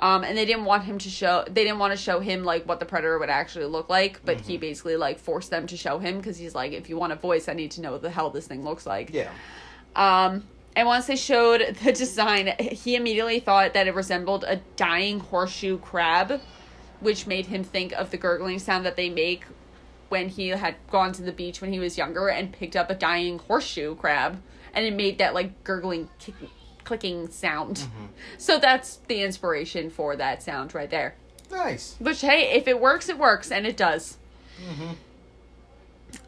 Um, 0.02 0.24
and 0.24 0.36
they 0.36 0.44
didn't 0.44 0.64
want 0.64 0.82
him 0.82 0.98
to 0.98 1.08
show 1.08 1.44
they 1.46 1.62
didn't 1.62 1.78
want 1.78 1.92
to 1.92 1.96
show 1.96 2.18
him 2.18 2.42
like 2.42 2.66
what 2.66 2.80
the 2.80 2.84
predator 2.84 3.20
would 3.20 3.30
actually 3.30 3.66
look 3.66 3.88
like, 3.88 4.20
but 4.24 4.40
he 4.40 4.58
basically 4.58 4.96
like 4.96 5.20
forced 5.20 5.50
them 5.50 5.68
to 5.68 5.76
show 5.76 6.00
him 6.00 6.16
because 6.16 6.36
he's 6.36 6.56
like, 6.56 6.72
if 6.72 6.88
you 6.88 6.96
want 6.96 7.12
a 7.12 7.16
voice, 7.16 7.48
I 7.48 7.52
need 7.52 7.70
to 7.72 7.80
know 7.80 7.92
what 7.92 8.02
the 8.02 8.10
hell 8.10 8.28
this 8.28 8.48
thing 8.48 8.64
looks 8.64 8.84
like. 8.84 9.10
Yeah. 9.12 9.30
Um, 9.94 10.42
and 10.74 10.88
once 10.88 11.06
they 11.06 11.14
showed 11.14 11.76
the 11.84 11.92
design, 11.92 12.52
he 12.58 12.96
immediately 12.96 13.38
thought 13.38 13.74
that 13.74 13.86
it 13.86 13.94
resembled 13.94 14.44
a 14.48 14.56
dying 14.74 15.20
horseshoe 15.20 15.78
crab, 15.78 16.40
which 16.98 17.28
made 17.28 17.46
him 17.46 17.62
think 17.62 17.92
of 17.92 18.10
the 18.10 18.16
gurgling 18.16 18.58
sound 18.58 18.84
that 18.84 18.96
they 18.96 19.08
make 19.08 19.44
when 20.08 20.28
he 20.28 20.48
had 20.48 20.74
gone 20.90 21.12
to 21.12 21.22
the 21.22 21.32
beach 21.32 21.60
when 21.60 21.72
he 21.72 21.78
was 21.78 21.96
younger 21.96 22.28
and 22.28 22.52
picked 22.52 22.74
up 22.74 22.90
a 22.90 22.94
dying 22.94 23.38
horseshoe 23.38 23.94
crab, 23.94 24.42
and 24.74 24.84
it 24.84 24.94
made 24.94 25.18
that 25.18 25.32
like 25.32 25.62
gurgling, 25.62 26.08
kick, 26.18 26.34
clicking 26.84 27.28
sound. 27.30 27.84
So 28.38 28.58
that's 28.58 28.96
the 29.08 29.22
inspiration 29.22 29.88
for 29.90 30.16
that 30.16 30.42
sound 30.42 30.74
right 30.74 30.90
there. 30.90 31.14
Nice. 31.50 31.96
Which 31.98 32.20
hey, 32.22 32.52
if 32.52 32.66
it 32.68 32.80
works, 32.80 33.08
it 33.08 33.18
works, 33.18 33.50
and 33.52 33.66
it 33.66 33.76
does. 33.76 34.16
Mm-hmm. 34.60 34.92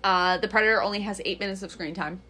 Uh, 0.02 0.39
the 0.39 0.48
Predator 0.48 0.82
only 0.82 1.01
has 1.01 1.20
eight 1.24 1.40
minutes 1.40 1.62
of 1.62 1.70
screen 1.70 1.94
time. 1.94 2.20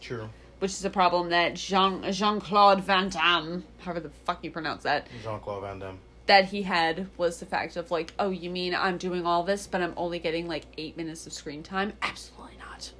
True. 0.00 0.28
which 0.60 0.72
is 0.72 0.84
a 0.84 0.90
problem 0.90 1.28
that 1.30 1.54
Jean 1.54 2.10
Jean 2.12 2.40
Claude 2.40 2.82
Van 2.84 3.08
Damme, 3.08 3.64
however 3.80 4.00
the 4.00 4.10
fuck 4.24 4.42
you 4.44 4.50
pronounce 4.50 4.82
that, 4.84 5.06
Jean 5.22 5.38
Claude 5.40 5.62
Van 5.62 5.78
Damme. 5.78 5.98
that 6.26 6.46
he 6.46 6.62
had 6.62 7.08
was 7.18 7.38
the 7.40 7.46
fact 7.46 7.76
of 7.76 7.90
like, 7.90 8.12
oh, 8.18 8.30
you 8.30 8.48
mean 8.50 8.74
I'm 8.74 8.96
doing 8.98 9.26
all 9.26 9.42
this, 9.42 9.66
but 9.66 9.80
I'm 9.82 9.94
only 9.96 10.18
getting 10.18 10.46
like 10.48 10.64
eight 10.78 10.96
minutes 10.96 11.26
of 11.26 11.32
screen 11.32 11.62
time? 11.62 11.92
Absolutely 12.02 12.56
not. 12.58 12.92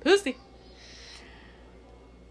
Pussy. 0.00 0.36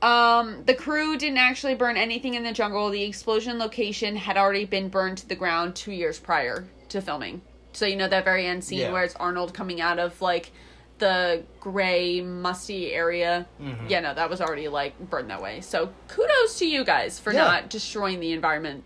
Um, 0.02 0.64
the 0.66 0.76
crew 0.76 1.18
didn't 1.18 1.40
actually 1.40 1.74
burn 1.76 1.98
anything 1.98 2.36
in 2.36 2.44
the 2.44 2.52
jungle. 2.54 2.90
The 2.90 3.04
explosion 3.04 3.58
location 3.58 4.16
had 4.16 4.38
already 4.38 4.66
been 4.66 4.90
burned 4.90 5.18
to 5.20 5.28
the 5.28 5.36
ground 5.36 5.76
two 5.76 5.92
years 5.92 6.20
prior 6.20 6.66
to 6.90 7.02
filming. 7.02 7.42
So 7.74 7.86
you 7.86 7.96
know 7.96 8.08
that 8.08 8.24
very 8.24 8.46
end 8.46 8.64
scene 8.64 8.80
Yeah. 8.80 8.92
where 8.92 9.04
it's 9.04 9.16
Arnold 9.16 9.54
coming 9.54 9.82
out 9.82 9.98
of 10.00 10.22
like 10.22 10.52
the 11.00 11.44
gray 11.60 12.22
musty 12.22 12.92
area. 12.94 13.48
Mhm. 13.62 13.90
Yeah, 13.90 14.00
no, 14.02 14.14
that 14.14 14.30
was 14.30 14.40
already 14.42 14.68
like 14.68 14.98
burned 15.00 15.30
that 15.30 15.42
way. 15.42 15.62
So 15.62 15.92
kudos 16.08 16.58
to 16.60 16.68
you 16.68 16.84
guys 16.84 17.20
for 17.20 17.32
Yeah. 17.34 17.44
not 17.44 17.70
destroying 17.70 18.20
the 18.20 18.32
environment 18.34 18.84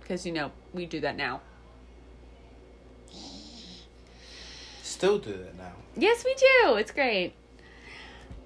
because 0.00 0.24
you 0.26 0.32
know 0.32 0.50
we 0.72 0.86
do 0.86 1.00
that 1.00 1.16
now. 1.16 1.40
Still 4.82 5.18
do 5.18 5.32
that 5.32 5.56
now. 5.56 5.72
Yes, 5.96 6.24
we 6.24 6.34
do. 6.34 6.74
It's 6.74 6.90
great. 6.92 7.34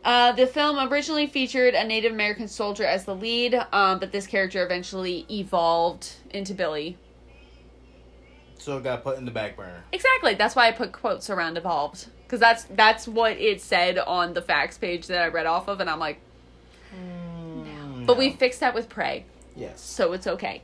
Uh, 0.07 0.31
the 0.31 0.47
film 0.47 0.79
originally 0.89 1.27
featured 1.27 1.75
a 1.75 1.83
Native 1.83 2.13
American 2.13 2.47
soldier 2.47 2.85
as 2.85 3.05
the 3.05 3.15
lead, 3.15 3.57
um, 3.73 3.99
but 3.99 4.13
this 4.13 4.25
character 4.25 4.65
eventually 4.65 5.27
evolved 5.29 6.13
into 6.31 6.55
Billy. 6.55 6.97
So 8.57 8.79
it 8.79 8.85
got 8.85 9.03
put 9.03 9.19
in 9.19 9.25
the 9.25 9.33
back 9.33 9.57
burner. 9.57 9.83
Exactly. 9.91 10.35
That's 10.35 10.55
why 10.55 10.69
I 10.69 10.71
put 10.71 10.93
quotes 10.93 11.29
around 11.29 11.59
evolved 11.59 12.07
because 12.23 12.39
that's 12.39 12.65
that's 12.71 13.09
what 13.09 13.33
it 13.39 13.61
said 13.61 13.99
on 13.99 14.33
the 14.33 14.43
facts 14.43 14.79
page 14.79 15.09
that 15.09 15.21
I 15.23 15.27
read 15.27 15.47
off 15.47 15.67
of, 15.67 15.81
and 15.81 15.91
I'm 15.91 15.99
like, 15.99 16.21
but 18.07 18.17
we 18.17 18.31
fixed 18.31 18.61
that 18.61 18.75
with 18.75 18.89
Prey. 18.89 19.25
Yes. 19.57 19.81
so 19.81 20.13
it's 20.13 20.29
okay. 20.29 20.63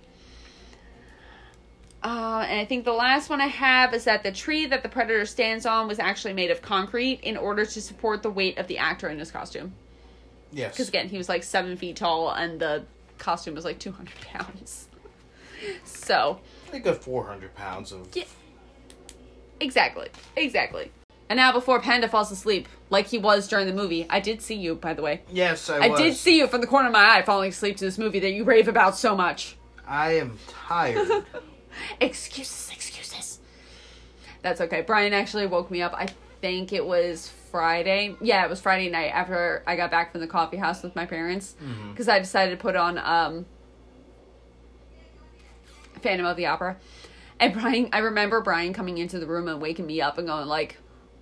Uh, 2.05 2.45
and 2.49 2.61
I 2.61 2.65
think 2.65 2.85
the 2.85 2.93
last 2.93 3.31
one 3.31 3.41
I 3.41 3.47
have 3.47 3.95
is 3.95 4.05
that 4.05 4.24
the 4.24 4.33
tree 4.33 4.66
that 4.66 4.83
the 4.83 4.89
predator 4.89 5.24
stands 5.24 5.66
on 5.66 5.87
was 5.87 6.01
actually 6.01 6.33
made 6.33 6.51
of 6.51 6.61
concrete 6.61 7.20
in 7.23 7.37
order 7.37 7.65
to 7.65 7.81
support 7.81 8.23
the 8.23 8.31
weight 8.31 8.59
of 8.59 8.66
the 8.66 8.79
actor 8.79 9.09
in 9.09 9.19
his 9.19 9.31
costume. 9.31 9.73
Yes. 10.51 10.73
Because 10.73 10.89
again, 10.89 11.09
he 11.09 11.16
was 11.16 11.29
like 11.29 11.45
seven 11.45 11.77
feet 11.77 11.97
tall, 11.97 12.31
and 12.33 12.61
the 12.61 12.85
costume 13.19 13.55
was 13.55 13.65
like 13.65 13.79
two 13.79 13.93
hundred 13.93 14.20
pounds. 14.20 14.89
so 15.85 16.41
a 16.73 16.81
good 16.81 16.97
400 16.97 17.55
pounds 17.55 17.93
of. 17.93 18.09
Yeah. 18.15 18.24
exactly, 19.61 20.09
exactly. 20.37 20.91
And 21.29 21.37
now, 21.37 21.53
before 21.53 21.81
Panda 21.81 22.09
falls 22.09 22.31
asleep, 22.31 22.69
like 22.91 23.07
he 23.07 23.16
was 23.16 23.49
during 23.49 23.66
the 23.66 23.73
movie, 23.73 24.07
I 24.11 24.20
did 24.20 24.43
see 24.43 24.57
you, 24.57 24.74
by 24.74 24.93
the 24.93 25.03
way. 25.03 25.23
Yes, 25.31 25.70
I, 25.70 25.79
I 25.79 25.97
did 25.97 26.15
see 26.15 26.37
you 26.37 26.47
from 26.47 26.61
the 26.61 26.66
corner 26.66 26.89
of 26.89 26.93
my 26.93 27.16
eye 27.16 27.23
falling 27.23 27.51
asleep 27.51 27.77
to 27.79 27.85
this 27.85 27.97
movie 27.97 28.20
that 28.20 28.33
you 28.33 28.45
rave 28.45 28.69
about 28.69 28.97
so 28.97 29.16
much. 29.16 29.57
I 29.87 30.16
am 30.16 30.39
tired. 30.49 31.24
Excuses, 32.00 32.70
excuses. 32.72 33.38
That's 34.42 34.60
okay. 34.60 34.82
Brian 34.82 35.12
actually 35.12 35.46
woke 35.46 35.70
me 35.70 35.82
up. 35.82 35.94
I 35.94 36.09
think 36.40 36.72
it 36.72 36.84
was 36.84 37.28
Friday. 37.50 38.16
Yeah, 38.20 38.44
it 38.44 38.50
was 38.50 38.60
Friday 38.60 38.90
night 38.90 39.12
after 39.14 39.62
I 39.66 39.76
got 39.76 39.90
back 39.90 40.12
from 40.12 40.20
the 40.20 40.26
coffee 40.26 40.56
house 40.56 40.82
with 40.82 40.96
my 40.96 41.06
parents 41.06 41.54
because 41.90 42.09
I 42.09 42.18
decided 42.18 42.50
to 42.59 42.60
put 42.60 42.74
on 42.76 42.98
um 42.98 43.46
Phantom 46.00 46.26
of 46.26 46.36
the 46.36 46.46
Opera. 46.46 46.76
And 47.38 47.54
Brian, 47.54 47.88
I 47.92 47.98
remember 47.98 48.40
Brian 48.40 48.72
coming 48.72 48.98
into 48.98 49.18
the 49.18 49.26
room 49.26 49.48
and 49.48 49.60
waking 49.60 49.86
me 49.86 50.00
up 50.00 50.18
and 50.18 50.26
going 50.26 50.46
like, 50.48 50.78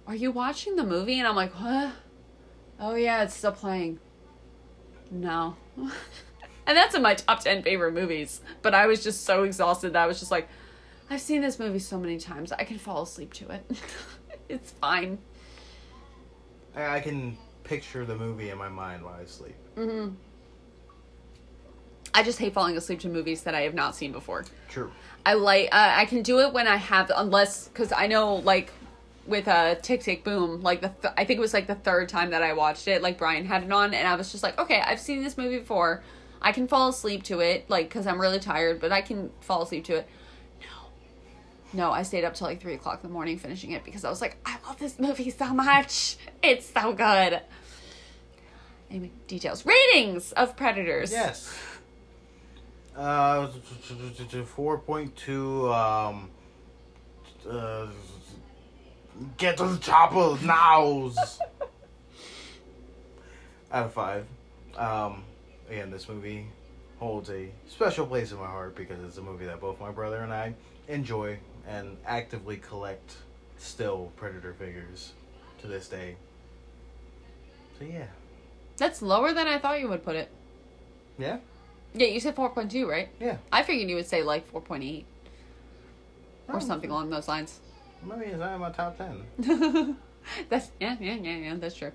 "Are 0.07 0.15
you 0.15 0.31
watching 0.31 0.77
the 0.77 0.85
movie?" 0.85 1.19
And 1.19 1.29
I'm 1.29 1.37
like, 1.37 1.53
"What?" 1.61 1.93
Oh 2.79 2.95
yeah, 2.95 3.23
it's 3.23 3.35
still 3.35 3.53
playing. 3.53 3.99
No. 5.11 5.57
and 6.71 6.77
that's 6.77 6.95
in 6.95 7.03
my 7.03 7.15
top 7.15 7.41
10 7.41 7.65
favorite 7.65 7.95
movies. 7.95 8.41
But 8.63 8.75
I 8.75 8.87
was 8.87 9.03
just 9.03 9.25
so 9.25 9.43
exhausted 9.43 9.95
that 9.95 10.05
I 10.05 10.07
was 10.07 10.21
just 10.21 10.31
like, 10.31 10.49
I've 11.11 11.21
seen 11.21 11.43
this 11.43 11.59
movie 11.59 11.81
so 11.81 11.99
many 11.99 12.17
times. 12.17 12.53
I 12.53 12.63
can 12.63 12.79
fall 12.79 13.03
asleep 13.03 13.33
to 13.35 13.51
it. 13.51 13.69
it's 14.49 14.71
fine. 14.71 15.19
I, 16.77 16.99
I 16.99 17.01
can 17.01 17.37
picture 17.65 18.05
the 18.05 18.15
movie 18.15 18.51
in 18.51 18.59
my 18.59 18.69
mind 18.69 19.03
while 19.05 19.19
I 19.21 19.25
sleep. 19.25 19.57
hmm 19.75 20.11
I 22.15 22.23
just 22.23 22.39
hate 22.39 22.53
falling 22.55 22.77
asleep 22.77 23.01
to 23.01 23.09
movies 23.09 23.43
that 23.43 23.57
I 23.57 23.63
have 23.63 23.75
not 23.75 23.97
seen 23.97 24.13
before. 24.13 24.45
True. 24.69 24.93
I 25.27 25.35
like 25.35 25.71
uh, 25.73 25.93
I 25.97 26.05
can 26.05 26.23
do 26.23 26.39
it 26.39 26.53
when 26.53 26.69
I 26.69 26.77
have 26.77 27.11
unless 27.17 27.67
because 27.67 27.93
I 27.93 28.07
know 28.07 28.37
like 28.37 28.73
with 29.27 29.49
uh 29.49 29.75
Tick 29.77 30.03
Tick 30.03 30.23
Boom 30.23 30.63
like 30.63 30.81
the 30.81 30.89
th- 31.03 31.15
I 31.17 31.25
think 31.25 31.39
it 31.39 31.41
was 31.41 31.53
like 31.55 31.67
the 31.67 31.75
third 31.75 32.09
time 32.09 32.31
that 32.31 32.43
I 32.43 32.53
watched 32.53 32.89
it 32.89 33.03
like 33.03 33.19
Brian 33.19 33.45
had 33.45 33.65
it 33.65 33.73
on 33.73 33.93
and 33.93 34.07
I 34.09 34.15
was 34.15 34.31
just 34.33 34.43
like 34.43 34.59
okay 34.59 34.81
I've 34.81 34.99
seen 35.01 35.23
this 35.23 35.37
movie 35.37 35.59
before 35.59 36.03
I 36.43 36.53
can 36.53 36.69
fall 36.69 36.89
asleep 36.89 37.23
to 37.25 37.41
it 37.41 37.69
like 37.69 37.89
because 37.89 38.07
I'm 38.07 38.21
really 38.21 38.41
tired 38.41 38.81
but 38.81 38.93
I 38.93 39.01
can 39.01 39.31
fall 39.41 39.63
asleep 39.63 39.85
to 39.87 39.97
it. 39.97 40.09
No, 40.61 40.67
No, 41.85 41.91
I 41.93 42.03
stayed 42.03 42.25
up 42.25 42.35
till 42.35 42.47
like 42.47 42.61
three 42.61 42.75
o'clock 42.75 43.01
in 43.03 43.09
the 43.09 43.13
morning 43.13 43.39
finishing 43.39 43.73
it 43.73 43.85
because 43.85 44.05
I 44.05 44.11
was 44.11 44.21
like, 44.21 44.37
I 44.45 44.57
love 44.67 44.79
this 44.79 44.99
movie 44.99 45.31
so 45.31 45.53
much. 45.53 46.17
It's 46.43 46.67
so 46.67 46.93
good. 46.93 47.41
Anyway, 48.91 49.11
details. 49.29 49.65
Ratings 49.65 50.33
of 50.33 50.57
Predators. 50.57 51.13
Yes. 51.13 51.57
Uh, 52.97 53.49
four 54.47 54.79
point 54.79 55.15
two. 55.17 55.73
Um. 55.73 56.29
Uh, 57.49 57.87
get 59.37 59.57
to 59.59 59.65
the 59.65 59.79
chopper 59.79 60.37
now. 60.45 61.11
Out 63.73 63.87
of 63.87 63.93
five. 63.93 64.27
Um. 64.77 65.23
Again, 65.71 65.91
this 65.91 66.09
movie 66.09 66.47
holds 66.99 67.31
a 67.31 67.49
special 67.69 68.05
place 68.05 68.33
in 68.33 68.39
my 68.39 68.47
heart 68.47 68.75
because 68.75 69.03
it's 69.05 69.19
a 69.19 69.23
movie 69.23 69.47
that 69.47 69.61
both 69.61 69.79
my 69.81 69.93
brother 69.93 70.19
and 70.19 70.33
I 70.33 70.55
enjoy 70.89 71.39
and 71.69 71.97
actively 72.05 72.57
collect 72.57 73.15
still 73.57 74.11
Predator 74.17 74.53
figures 74.53 75.13
to 75.61 75.69
this 75.69 75.87
day. 75.87 76.17
So 77.79 77.85
yeah. 77.85 78.07
That's 78.79 79.01
lower 79.01 79.33
than 79.33 79.47
I 79.47 79.59
thought 79.59 79.79
you 79.79 79.89
would 79.89 80.05
put 80.05 80.17
it. 80.17 80.29
Yeah? 81.19 81.39
Yeah, 81.95 82.09
you 82.09 82.19
said 82.19 82.35
4.2, 82.35 82.89
right? 82.89 83.09
Yeah. 83.21 83.37
I 83.53 83.63
figured 83.63 83.89
you 83.89 83.97
would 83.97 84.09
say 84.09 84.23
like 84.23 84.51
4.8 84.53 85.05
or 86.49 86.61
something 86.61 86.91
along 86.91 87.11
those 87.11 87.29
lines. 87.29 87.61
Maybe 88.05 88.27
it's 88.27 88.39
not 88.39 88.55
in 88.55 88.61
my 88.61 88.71
top 88.71 88.97
ten. 88.99 89.97
that's 90.49 90.71
yeah, 90.81 90.97
yeah, 91.01 91.15
yeah, 91.15 91.37
yeah. 91.37 91.55
That's 91.57 91.75
true. 91.75 91.93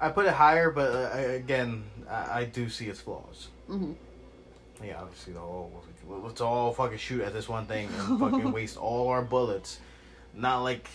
I 0.00 0.10
put 0.10 0.26
it 0.26 0.32
higher, 0.32 0.70
but 0.70 0.92
uh, 0.94 1.10
I, 1.12 1.18
again, 1.20 1.84
I, 2.08 2.40
I 2.40 2.44
do 2.44 2.68
see 2.68 2.86
its 2.86 3.00
flaws. 3.00 3.48
hmm 3.66 3.92
Yeah, 4.82 5.00
obviously 5.00 5.32
the 5.32 5.40
whole 5.40 5.82
let's 6.08 6.40
all 6.40 6.72
fucking 6.72 6.96
shoot 6.98 7.20
at 7.22 7.32
this 7.34 7.48
one 7.48 7.66
thing 7.66 7.88
and 7.98 8.18
fucking 8.20 8.50
waste 8.52 8.76
all 8.78 9.08
our 9.08 9.22
bullets. 9.22 9.78
Not 10.34 10.62
like 10.62 10.88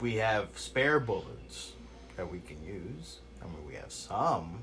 we 0.00 0.16
have 0.16 0.48
spare 0.58 0.98
bullets 0.98 1.72
that 2.16 2.30
we 2.30 2.40
can 2.40 2.62
use. 2.64 3.18
I 3.40 3.44
mean, 3.44 3.64
we 3.68 3.74
have 3.74 3.92
some, 3.92 4.62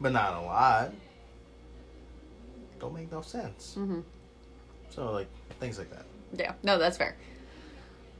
but 0.00 0.12
not 0.12 0.34
a 0.34 0.40
lot. 0.40 0.92
Don't 2.78 2.94
make 2.94 3.10
no 3.10 3.22
sense. 3.22 3.74
hmm 3.74 4.00
So 4.90 5.10
like 5.12 5.28
things 5.60 5.78
like 5.78 5.90
that. 5.90 6.04
Yeah, 6.32 6.52
no, 6.62 6.78
that's 6.78 6.96
fair. 6.98 7.16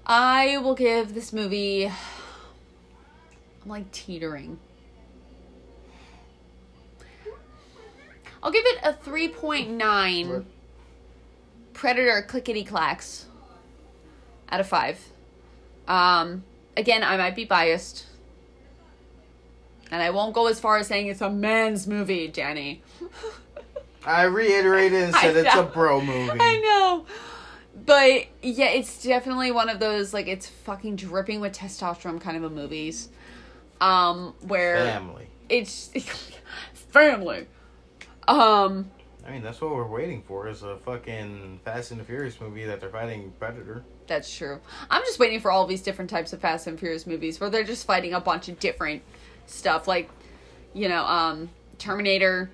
I 0.07 0.59
will 0.59 0.75
give 0.75 1.15
this 1.15 1.33
movie. 1.33 1.91
Like 3.67 3.91
teetering. 3.93 4.59
I'll 8.43 8.53
give 8.53 8.65
it 8.65 8.79
a 8.83 8.93
3.9 8.93 10.29
What? 10.29 10.45
Predator 11.73 12.25
clickety 12.27 12.65
clacks 12.65 13.27
out 14.49 14.61
of 14.61 14.69
5. 14.69 15.09
Um, 15.89 16.45
again, 16.77 17.03
I 17.03 17.17
might 17.17 17.35
be 17.35 17.45
biased. 17.45 18.07
And 19.91 20.03
I 20.03 20.11
won't 20.11 20.35
go 20.35 20.47
as 20.47 20.61
far 20.61 20.79
as 20.79 20.87
saying 20.87 21.09
it's 21.09 21.21
a 21.21 21.31
man's 21.31 21.87
movie, 21.87 22.29
Danny. 22.29 22.83
I 24.07 24.23
reiterated 24.23 25.03
and 25.03 25.15
said 25.17 25.37
it's 25.37 25.55
a 25.55 25.65
bro 25.65 26.01
movie. 26.01 26.39
I 26.41 26.61
know. 26.61 27.07
But 27.85 28.27
yeah, 28.43 28.69
it's 28.69 29.03
definitely 29.03 29.51
one 29.51 29.69
of 29.69 29.81
those 29.81 30.15
like 30.15 30.29
it's 30.29 30.49
fucking 30.49 30.97
dripping 30.97 31.41
with 31.41 31.53
testosterone 31.57 32.21
kind 32.21 32.37
of 32.37 32.45
a 32.45 32.51
movies. 32.51 33.09
Um 33.81 34.35
where 34.43 34.77
Family. 34.79 35.27
it's 35.49 35.91
family. 36.75 37.47
Um 38.29 38.91
I 39.27 39.31
mean, 39.33 39.43
that's 39.43 39.61
what 39.61 39.75
we're 39.75 39.87
waiting 39.89 40.23
for 40.23 40.49
is 40.49 40.63
a 40.63 40.77
fucking 40.79 41.61
Fast 41.65 41.91
and 41.91 41.99
the 41.99 42.05
Furious 42.05 42.41
movie 42.41 42.65
that 42.65 42.81
they're 42.81 42.91
fighting 42.91 43.33
Predator. 43.41 43.83
that's 44.07 44.35
true. 44.35 44.61
I'm 44.89 45.03
just 45.03 45.19
waiting 45.19 45.41
for 45.41 45.51
all 45.51 45.67
these 45.67 45.83
different 45.83 46.11
types 46.11 46.33
of 46.33 46.41
Fast 46.41 46.69
and 46.69 46.79
Furious 46.79 47.07
movies 47.09 47.41
where 47.41 47.51
they're 47.51 47.65
just 47.65 47.87
fighting 47.87 48.15
a 48.15 48.21
bunch 48.21 48.49
of 48.49 48.59
different 48.61 49.03
stuff 49.47 49.89
like 49.89 50.09
you 50.75 50.89
know, 50.89 51.05
um 51.05 51.51
Terminator, 51.79 52.51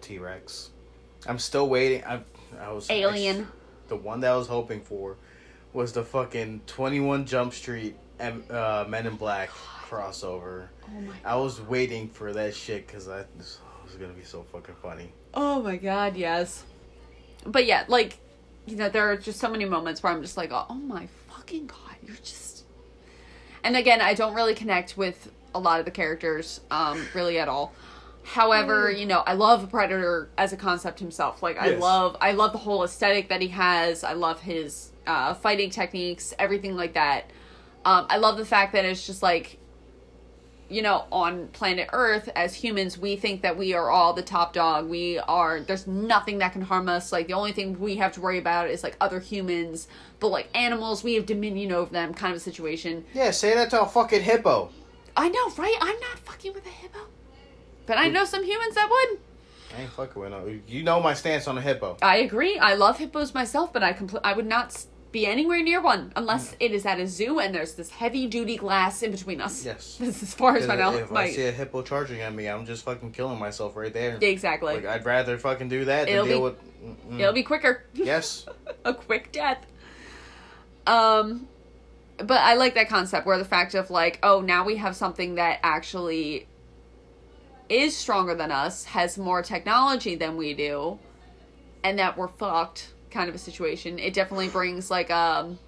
T 0.00 0.18
Rex. 0.18 0.70
I'm 1.26 1.38
still 1.38 1.68
waiting. 1.68 2.02
I, 2.04 2.20
I 2.58 2.72
was 2.72 2.90
Alien. 2.90 3.46
the 3.88 3.96
one 3.96 4.20
that 4.20 4.32
I 4.32 4.36
was 4.36 4.46
hoping 4.48 4.80
for 4.80 5.16
was 5.72 5.92
the 5.92 6.02
fucking 6.02 6.62
21 6.66 7.26
Jump 7.26 7.52
Street 7.54 7.94
and 8.18 8.50
uh, 8.50 8.84
Men 8.88 9.06
in 9.06 9.16
Black 9.16 9.50
crossover. 9.90 10.68
Oh 10.86 11.00
my 11.00 11.14
I 11.24 11.36
was 11.36 11.60
waiting 11.60 12.08
for 12.08 12.32
that 12.32 12.54
shit 12.54 12.86
because 12.86 13.08
I 13.08 13.24
was 13.36 13.58
gonna 13.98 14.12
be 14.12 14.24
so 14.24 14.44
fucking 14.52 14.76
funny. 14.82 15.12
Oh 15.34 15.62
my 15.62 15.76
god, 15.76 16.16
yes. 16.16 16.64
But 17.44 17.66
yeah, 17.66 17.84
like, 17.88 18.18
you 18.66 18.76
know, 18.76 18.88
there 18.88 19.10
are 19.10 19.16
just 19.16 19.40
so 19.40 19.48
many 19.48 19.64
moments 19.64 20.02
where 20.02 20.12
I'm 20.12 20.22
just 20.22 20.36
like, 20.36 20.50
oh 20.52 20.74
my 20.74 21.08
fucking 21.28 21.66
god, 21.66 21.96
you're 22.06 22.16
just. 22.16 22.64
And 23.64 23.76
again, 23.76 24.00
I 24.00 24.14
don't 24.14 24.34
really 24.34 24.54
connect 24.54 24.96
with 24.96 25.30
a 25.54 25.58
lot 25.58 25.80
of 25.80 25.84
the 25.84 25.90
characters, 25.90 26.60
um, 26.70 27.06
really 27.14 27.38
at 27.38 27.48
all. 27.48 27.72
However, 28.22 28.90
you 28.90 29.06
know, 29.06 29.20
I 29.26 29.32
love 29.34 29.68
Predator 29.70 30.28
as 30.38 30.52
a 30.52 30.56
concept 30.56 31.00
himself. 31.00 31.42
Like, 31.42 31.60
I 31.60 31.70
Yes. 31.70 31.80
love, 31.80 32.16
I 32.20 32.32
love 32.32 32.52
the 32.52 32.58
whole 32.58 32.84
aesthetic 32.84 33.28
that 33.28 33.42
he 33.42 33.48
has. 33.48 34.04
I 34.04 34.12
love 34.12 34.40
his 34.40 34.92
uh, 35.06 35.34
fighting 35.34 35.70
techniques, 35.70 36.32
everything 36.38 36.76
like 36.76 36.94
that. 36.94 37.24
Um, 37.84 38.06
I 38.08 38.18
love 38.18 38.36
the 38.36 38.44
fact 38.44 38.72
that 38.74 38.84
it's 38.84 39.06
just 39.06 39.22
like, 39.22 39.58
you 40.70 40.82
know, 40.82 41.04
on 41.10 41.48
planet 41.48 41.88
Earth, 41.92 42.28
as 42.36 42.54
humans, 42.54 42.96
we 42.96 43.16
think 43.16 43.42
that 43.42 43.58
we 43.58 43.74
are 43.74 43.90
all 43.90 44.12
the 44.12 44.22
top 44.22 44.52
dog. 44.52 44.88
We 44.88 45.18
are, 45.18 45.60
there's 45.60 45.86
nothing 45.86 46.38
that 46.38 46.52
can 46.52 46.62
harm 46.62 46.88
us. 46.88 47.12
Like, 47.12 47.26
the 47.26 47.32
only 47.32 47.52
thing 47.52 47.78
we 47.80 47.96
have 47.96 48.12
to 48.12 48.20
worry 48.20 48.38
about 48.38 48.70
is 48.70 48.82
like 48.82 48.96
other 49.00 49.18
humans. 49.18 49.88
But 50.20 50.28
like 50.28 50.48
animals, 50.54 51.02
we 51.02 51.14
have 51.14 51.26
dominion 51.26 51.72
over 51.72 51.92
them, 51.92 52.14
kind 52.14 52.32
of 52.32 52.36
a 52.36 52.40
situation. 52.40 53.04
Yeah, 53.14 53.32
say 53.32 53.54
that 53.54 53.70
to 53.70 53.82
a 53.82 53.86
fucking 53.86 54.22
hippo. 54.22 54.70
I 55.16 55.28
know, 55.28 55.50
right? 55.56 55.76
I'm 55.80 55.98
not 56.00 56.18
fucking 56.20 56.52
with 56.52 56.64
a 56.66 56.70
hippo. 56.70 57.00
But 57.86 57.98
I 57.98 58.08
know 58.08 58.24
some 58.24 58.44
humans 58.44 58.76
that 58.76 58.88
would. 58.88 59.18
I 59.76 59.82
ain't 59.82 59.90
fucking 59.90 60.20
with 60.20 60.30
no. 60.30 60.60
You 60.66 60.82
know 60.82 61.00
my 61.00 61.14
stance 61.14 61.48
on 61.48 61.58
a 61.58 61.60
hippo. 61.60 61.96
I 62.02 62.18
agree. 62.18 62.58
I 62.58 62.74
love 62.74 62.98
hippos 62.98 63.34
myself, 63.34 63.72
but 63.72 63.82
I 63.82 63.92
compl- 63.92 64.20
I 64.22 64.32
would 64.32 64.46
not 64.46 64.86
be 65.12 65.26
anywhere 65.26 65.62
near 65.62 65.80
one 65.80 66.12
unless 66.14 66.54
it 66.60 66.70
is 66.72 66.86
at 66.86 67.00
a 67.00 67.06
zoo 67.06 67.40
and 67.40 67.54
there's 67.54 67.74
this 67.74 67.90
heavy 67.90 68.26
duty 68.26 68.56
glass 68.56 69.02
in 69.02 69.10
between 69.10 69.40
us. 69.40 69.64
Yes. 69.64 69.96
This 70.00 70.16
is 70.16 70.22
as 70.22 70.34
far 70.34 70.56
as 70.56 70.66
my 70.68 70.74
If 70.74 70.80
knowledge. 70.80 71.10
I 71.12 71.30
see 71.30 71.46
a 71.46 71.52
hippo 71.52 71.82
charging 71.82 72.20
at 72.20 72.32
me, 72.34 72.46
I'm 72.46 72.64
just 72.64 72.84
fucking 72.84 73.12
killing 73.12 73.38
myself 73.38 73.74
right 73.76 73.92
there. 73.92 74.18
exactly. 74.20 74.74
Like 74.74 74.86
I'd 74.86 75.04
rather 75.04 75.36
fucking 75.38 75.68
do 75.68 75.84
that 75.86 76.06
than 76.06 76.14
It'll 76.14 76.26
deal 76.26 76.38
be- 76.38 76.42
with. 76.44 77.08
mm-mm. 77.10 77.20
It'll 77.20 77.32
be 77.32 77.42
quicker. 77.42 77.84
Yes. 77.94 78.46
a 78.84 78.94
quick 78.94 79.32
death. 79.32 79.66
Um, 80.86 81.48
but 82.18 82.40
I 82.40 82.54
like 82.54 82.74
that 82.74 82.88
concept 82.88 83.26
where 83.26 83.38
the 83.38 83.44
fact 83.44 83.74
of 83.74 83.90
like, 83.90 84.18
oh, 84.22 84.40
now 84.40 84.64
we 84.64 84.76
have 84.76 84.94
something 84.96 85.36
that 85.36 85.58
actually 85.62 86.46
is 87.68 87.96
stronger 87.96 88.34
than 88.34 88.50
us, 88.50 88.84
has 88.84 89.16
more 89.18 89.42
technology 89.42 90.14
than 90.16 90.36
we 90.36 90.54
do, 90.54 90.98
and 91.84 91.98
that 91.98 92.16
we're 92.16 92.28
fucked 92.28 92.92
kind 93.10 93.28
of 93.28 93.34
a 93.34 93.38
situation. 93.38 93.98
It 93.98 94.14
definitely 94.14 94.48
brings 94.48 94.90
like 94.90 95.10
um, 95.10 95.58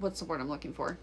what's 0.00 0.20
the 0.20 0.24
word 0.26 0.40
I'm 0.40 0.48
looking 0.48 0.72
for? 0.72 0.98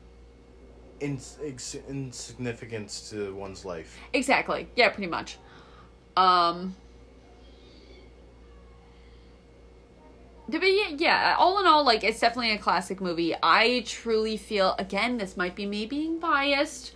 Ins- 1.00 1.38
ex- 1.44 1.76
insignificance 1.88 3.10
to 3.12 3.34
one's 3.36 3.64
life. 3.66 4.00
Exactly. 4.14 4.68
Yeah, 4.76 4.90
pretty 4.90 5.10
much. 5.10 5.38
Um 6.16 6.76
But 10.50 10.62
yeah, 10.64 10.96
yeah, 10.96 11.36
all 11.38 11.60
in 11.60 11.68
all, 11.68 11.84
like 11.84 12.06
it's 12.06 12.22
definitely 12.22 12.52
a 12.52 12.58
classic 12.58 13.02
movie. 13.02 13.36
I 13.44 13.84
truly 13.86 14.38
feel 14.38 14.76
again, 14.80 15.18
this 15.18 15.36
might 15.36 15.56
be 15.56 15.66
me 15.66 15.86
being 15.86 16.20
biased, 16.20 16.94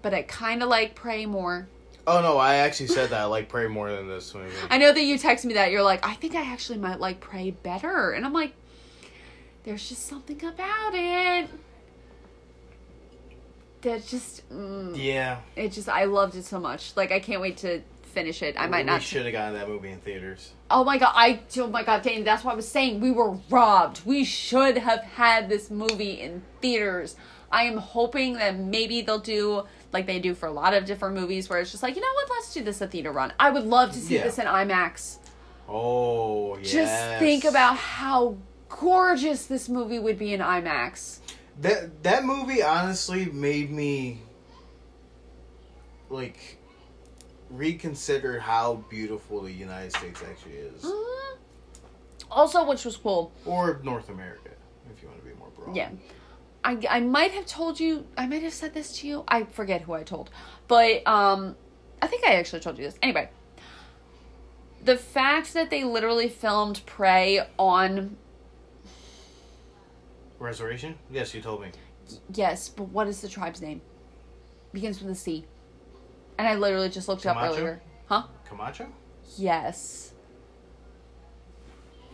but 0.00 0.14
I 0.14 0.22
kind 0.22 0.62
of 0.62 0.70
like 0.70 0.94
Prey 0.94 1.26
more. 1.26 1.68
Oh 2.06 2.20
no, 2.20 2.36
I 2.36 2.56
actually 2.56 2.88
said 2.88 3.10
that 3.10 3.20
I 3.20 3.24
like 3.24 3.48
Prey 3.48 3.66
more 3.66 3.90
than 3.90 4.08
this 4.08 4.34
movie. 4.34 4.54
I 4.68 4.78
know 4.78 4.92
that 4.92 5.02
you 5.02 5.18
texted 5.18 5.46
me 5.46 5.54
that 5.54 5.70
you're 5.70 5.82
like, 5.82 6.06
I 6.06 6.14
think 6.14 6.34
I 6.34 6.42
actually 6.42 6.78
might 6.78 7.00
like 7.00 7.20
Prey 7.20 7.50
better, 7.50 8.10
and 8.10 8.26
I'm 8.26 8.32
like, 8.32 8.52
there's 9.64 9.88
just 9.88 10.06
something 10.06 10.44
about 10.44 10.92
it 10.94 11.48
that 13.82 14.06
just, 14.06 14.48
mm, 14.50 14.92
yeah, 14.96 15.40
it 15.56 15.72
just, 15.72 15.88
I 15.88 16.04
loved 16.04 16.34
it 16.36 16.44
so 16.44 16.58
much. 16.58 16.96
Like 16.96 17.12
I 17.12 17.20
can't 17.20 17.40
wait 17.40 17.58
to 17.58 17.80
finish 18.02 18.42
it. 18.42 18.54
I 18.58 18.66
might 18.66 18.84
we 18.84 18.92
not. 18.92 19.02
should 19.02 19.24
have 19.24 19.32
gotten 19.32 19.54
that 19.54 19.68
movie 19.68 19.90
in 19.90 19.98
theaters. 19.98 20.52
Oh 20.70 20.84
my 20.84 20.98
god, 20.98 21.12
I 21.14 21.40
oh 21.58 21.68
my 21.68 21.82
god, 21.82 22.02
Danny, 22.02 22.22
that's 22.22 22.44
what 22.44 22.52
I 22.52 22.56
was 22.56 22.68
saying. 22.68 23.00
We 23.00 23.10
were 23.10 23.38
robbed. 23.50 24.02
We 24.04 24.24
should 24.24 24.78
have 24.78 25.00
had 25.00 25.48
this 25.48 25.70
movie 25.70 26.20
in 26.20 26.42
theaters. 26.60 27.16
I 27.50 27.64
am 27.64 27.76
hoping 27.76 28.34
that 28.34 28.58
maybe 28.58 29.02
they'll 29.02 29.18
do 29.18 29.64
like 29.94 30.06
they 30.06 30.18
do 30.18 30.34
for 30.34 30.46
a 30.46 30.52
lot 30.52 30.74
of 30.74 30.84
different 30.84 31.14
movies 31.14 31.48
where 31.48 31.60
it's 31.60 31.70
just 31.70 31.82
like, 31.82 31.94
you 31.94 32.02
know 32.02 32.12
what, 32.14 32.28
let's 32.30 32.52
do 32.52 32.62
this 32.62 32.80
a 32.82 32.86
theater 32.86 33.12
run. 33.12 33.32
I 33.40 33.48
would 33.50 33.64
love 33.64 33.92
to 33.92 33.98
see 33.98 34.16
Yeah. 34.16 34.24
this 34.24 34.38
in 34.38 34.46
IMAX. 34.46 35.18
Oh 35.68 36.58
yes. 36.58 36.72
Just 36.72 37.18
think 37.20 37.44
about 37.44 37.76
how 37.76 38.36
gorgeous 38.68 39.46
this 39.46 39.68
movie 39.68 39.98
would 39.98 40.18
be 40.18 40.34
in 40.34 40.40
IMAX. 40.40 41.20
that. 41.60 42.02
That 42.02 42.24
movie 42.24 42.62
honestly 42.62 43.26
made 43.26 43.70
me 43.70 44.18
like 46.10 46.58
reconsider 47.50 48.40
how 48.40 48.84
beautiful 48.90 49.40
the 49.42 49.52
United 49.52 49.92
States 49.92 50.20
actually 50.28 50.54
is, 50.54 50.82
Mhm. 50.82 51.36
Also, 52.30 52.64
which 52.66 52.84
was 52.84 52.96
cool. 52.96 53.30
or 53.46 53.80
North 53.84 54.08
America, 54.08 54.50
if 54.92 55.00
you 55.02 55.08
want 55.08 55.20
to 55.20 55.26
be 55.26 55.34
more 55.38 55.48
broad. 55.56 55.76
Yeah. 55.76 55.90
I, 56.64 56.78
I 56.88 57.00
might 57.00 57.32
have 57.32 57.46
told 57.46 57.78
you, 57.78 58.06
I 58.16 58.26
might 58.26 58.42
have 58.42 58.54
said 58.54 58.72
this 58.74 58.98
to 59.00 59.06
you. 59.06 59.24
I 59.28 59.44
forget 59.44 59.82
who 59.82 59.92
I 59.92 60.02
told. 60.02 60.30
But 60.66 61.06
um 61.06 61.56
I 62.02 62.06
think 62.06 62.24
I 62.24 62.34
actually 62.34 62.60
told 62.60 62.78
you 62.78 62.84
this. 62.84 62.98
Anyway, 63.02 63.28
the 64.82 64.96
fact 64.96 65.54
that 65.54 65.70
they 65.70 65.84
literally 65.84 66.28
filmed 66.28 66.82
Prey 66.86 67.40
on 67.58 68.16
Reservation? 70.38 70.96
Yes, 71.10 71.32
you 71.34 71.40
told 71.40 71.62
me. 71.62 71.68
yes, 72.34 72.68
but 72.68 72.84
what 72.88 73.06
is 73.08 73.20
the 73.22 73.28
tribe's 73.28 73.62
name? 73.62 73.80
Begins 74.72 75.00
with 75.00 75.10
a 75.10 75.14
C. 75.14 75.46
And 76.36 76.46
I 76.46 76.56
literally 76.56 76.88
just 76.90 77.08
looked 77.08 77.24
it 77.24 77.28
up 77.28 77.36
earlier. 77.40 77.80
Huh? 78.06 78.24
Camacho? 78.46 78.88
Yes. 79.38 80.12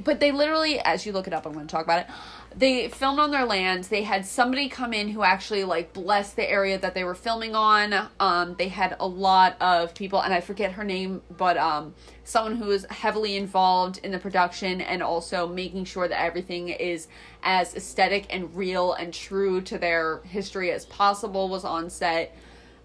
But 0.05 0.21
they 0.21 0.31
literally, 0.31 0.79
as 0.79 1.05
you 1.05 1.13
look 1.13 1.27
it 1.27 1.33
up, 1.33 1.47
I'm 1.47 1.53
going 1.53 1.67
to 1.67 1.71
talk 1.73 1.85
about 1.85 2.01
it. 2.01 2.07
They 2.55 2.89
filmed 2.89 3.21
on 3.21 3.31
their 3.31 3.45
land. 3.45 3.85
They 3.85 4.03
had 4.03 4.27
somebody 4.27 4.69
come 4.69 4.93
in 4.93 5.09
who 5.09 5.23
actually 5.23 5.63
like 5.63 5.93
blessed 5.93 6.35
the 6.35 6.51
area 6.51 6.79
that 6.79 6.95
they 6.95 7.05
were 7.05 7.15
filming 7.15 7.55
on. 7.55 8.09
Um, 8.19 8.57
they 8.59 8.69
had 8.69 8.97
a 8.99 9.07
lot 9.07 9.57
of 9.61 9.95
people, 9.95 10.21
and 10.21 10.35
I 10.35 10.41
forget 10.41 10.73
her 10.73 10.83
name, 10.83 11.23
but 11.37 11.57
um, 11.57 11.95
someone 12.25 12.57
who 12.57 12.67
was 12.67 12.87
heavily 12.91 13.37
involved 13.37 14.01
in 14.03 14.11
the 14.11 14.19
production 14.19 14.81
and 14.81 15.01
also 15.01 15.47
making 15.47 15.85
sure 15.85 16.09
that 16.09 16.21
everything 16.21 16.71
is 16.71 17.07
as 17.45 17.75
aesthetic 17.77 18.27
and 18.31 18.55
real 18.57 18.95
and 18.95 19.15
true 19.15 19.61
to 19.63 19.79
their 19.79 20.19
history 20.25 20.73
as 20.73 20.85
possible 20.87 21.49
was 21.49 21.65
on 21.65 21.89
set. 21.89 22.37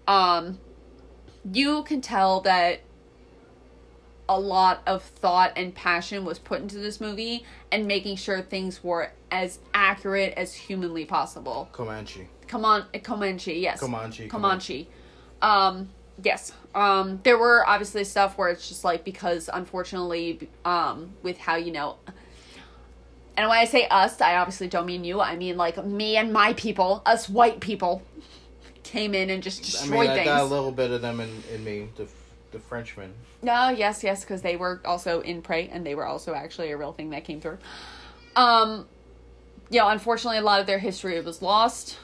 Um, 0.06 0.60
you 1.52 1.82
can 1.82 2.00
tell 2.00 2.40
that 2.42 2.80
a 4.28 4.38
lot 4.38 4.82
of 4.86 5.02
thought 5.02 5.52
and 5.56 5.74
passion 5.74 6.24
was 6.24 6.38
put 6.38 6.60
into 6.60 6.78
this 6.78 7.00
movie 7.00 7.44
and 7.76 7.86
making 7.86 8.16
sure 8.16 8.40
things 8.40 8.82
were 8.82 9.12
as 9.30 9.58
accurate 9.74 10.32
as 10.38 10.54
humanly 10.54 11.04
possible. 11.04 11.68
Comanche. 11.72 12.26
Come 12.48 12.64
on, 12.64 12.86
Comanche, 13.02 13.52
yes. 13.52 13.80
Comanche. 13.80 14.28
Comanche. 14.28 14.88
Um, 15.42 15.90
yes. 16.24 16.54
Um, 16.74 17.20
there 17.22 17.36
were 17.36 17.68
obviously 17.68 18.04
stuff 18.04 18.38
where 18.38 18.48
it's 18.48 18.66
just 18.66 18.82
like 18.82 19.04
because 19.04 19.50
unfortunately, 19.52 20.48
um, 20.64 21.12
with 21.22 21.36
how 21.36 21.56
you 21.56 21.70
know, 21.70 21.96
and 23.36 23.46
when 23.46 23.58
I 23.58 23.66
say 23.66 23.86
us, 23.88 24.22
I 24.22 24.36
obviously 24.36 24.68
don't 24.68 24.86
mean 24.86 25.04
you. 25.04 25.20
I 25.20 25.36
mean 25.36 25.58
like 25.58 25.84
me 25.84 26.16
and 26.16 26.32
my 26.32 26.54
people, 26.54 27.02
us 27.04 27.28
white 27.28 27.60
people, 27.60 28.00
came 28.84 29.14
in 29.14 29.28
and 29.28 29.42
just 29.42 29.60
I 29.60 29.64
destroyed 29.64 29.90
mean, 29.90 30.10
I 30.10 30.14
things. 30.14 30.28
got 30.28 30.40
a 30.40 30.44
little 30.46 30.72
bit 30.72 30.92
of 30.92 31.02
them 31.02 31.20
in, 31.20 31.42
in 31.52 31.62
me, 31.62 31.90
the, 31.96 32.08
the 32.56 32.62
Frenchmen. 32.62 33.12
No, 33.42 33.68
yes, 33.68 34.02
yes, 34.02 34.22
because 34.22 34.42
they 34.42 34.56
were 34.56 34.80
also 34.84 35.20
in 35.20 35.42
Prey, 35.42 35.68
and 35.68 35.86
they 35.86 35.94
were 35.94 36.06
also 36.06 36.34
actually 36.34 36.70
a 36.70 36.76
real 36.76 36.92
thing 36.92 37.10
that 37.10 37.24
came 37.24 37.40
through. 37.40 37.58
Um, 38.34 38.86
you 39.70 39.78
know, 39.80 39.88
unfortunately, 39.88 40.38
a 40.38 40.42
lot 40.42 40.60
of 40.60 40.66
their 40.66 40.78
history 40.78 41.20
was 41.20 41.42
lost 41.42 41.98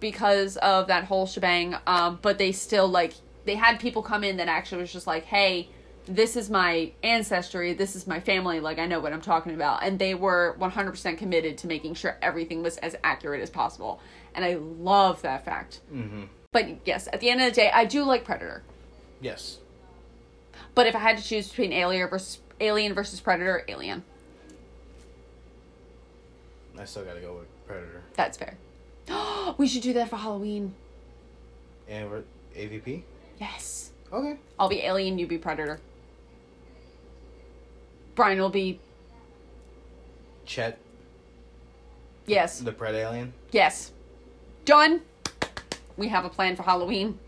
because 0.00 0.56
of 0.56 0.88
that 0.88 1.04
whole 1.04 1.26
shebang. 1.26 1.76
Um, 1.86 2.18
but 2.20 2.38
they 2.38 2.52
still 2.52 2.88
like 2.88 3.14
they 3.44 3.54
had 3.54 3.78
people 3.78 4.02
come 4.02 4.24
in 4.24 4.38
that 4.38 4.48
actually 4.48 4.80
was 4.80 4.92
just 4.92 5.06
like, 5.06 5.24
hey, 5.24 5.68
this 6.06 6.36
is 6.36 6.50
my 6.50 6.92
ancestry, 7.02 7.72
this 7.72 7.94
is 7.94 8.06
my 8.06 8.18
family, 8.18 8.58
like 8.58 8.78
I 8.78 8.86
know 8.86 9.00
what 9.00 9.12
I'm 9.12 9.20
talking 9.20 9.54
about, 9.54 9.84
and 9.84 9.98
they 9.98 10.14
were 10.14 10.56
100% 10.58 11.18
committed 11.18 11.58
to 11.58 11.66
making 11.66 11.94
sure 11.94 12.18
everything 12.20 12.62
was 12.62 12.78
as 12.78 12.96
accurate 13.04 13.40
as 13.42 13.50
possible, 13.50 14.00
and 14.34 14.44
I 14.44 14.54
love 14.54 15.22
that 15.22 15.44
fact. 15.44 15.80
Mm-hmm. 15.92 16.24
But 16.52 16.86
yes, 16.86 17.08
at 17.12 17.20
the 17.20 17.30
end 17.30 17.40
of 17.40 17.48
the 17.48 17.54
day, 17.54 17.70
I 17.72 17.84
do 17.84 18.02
like 18.02 18.24
Predator. 18.24 18.64
Yes. 19.20 19.58
But 20.80 20.86
if 20.86 20.96
I 20.96 21.00
had 21.00 21.18
to 21.18 21.22
choose 21.22 21.46
between 21.46 21.74
Alien 21.74 22.08
versus 22.08 22.40
Alien 22.58 22.94
versus 22.94 23.20
Predator, 23.20 23.66
Alien. 23.68 24.02
I 26.78 26.86
still 26.86 27.04
gotta 27.04 27.20
go 27.20 27.34
with 27.34 27.66
Predator. 27.66 28.02
That's 28.14 28.38
fair. 28.38 28.56
we 29.58 29.68
should 29.68 29.82
do 29.82 29.92
that 29.92 30.08
for 30.08 30.16
Halloween. 30.16 30.74
And 31.86 32.10
we're 32.10 32.22
AVP? 32.56 33.02
Yes. 33.38 33.90
Okay. 34.10 34.38
I'll 34.58 34.70
be 34.70 34.80
Alien, 34.80 35.18
you 35.18 35.26
be 35.26 35.36
Predator. 35.36 35.80
Brian 38.14 38.40
will 38.40 38.48
be 38.48 38.80
Chet, 40.46 40.78
yes. 42.24 42.58
the 42.58 42.72
Pred 42.72 42.94
Alien. 42.94 43.34
Yes. 43.52 43.92
Done. 44.64 45.02
We 45.98 46.08
have 46.08 46.24
a 46.24 46.30
plan 46.30 46.56
for 46.56 46.62
Halloween. 46.62 47.18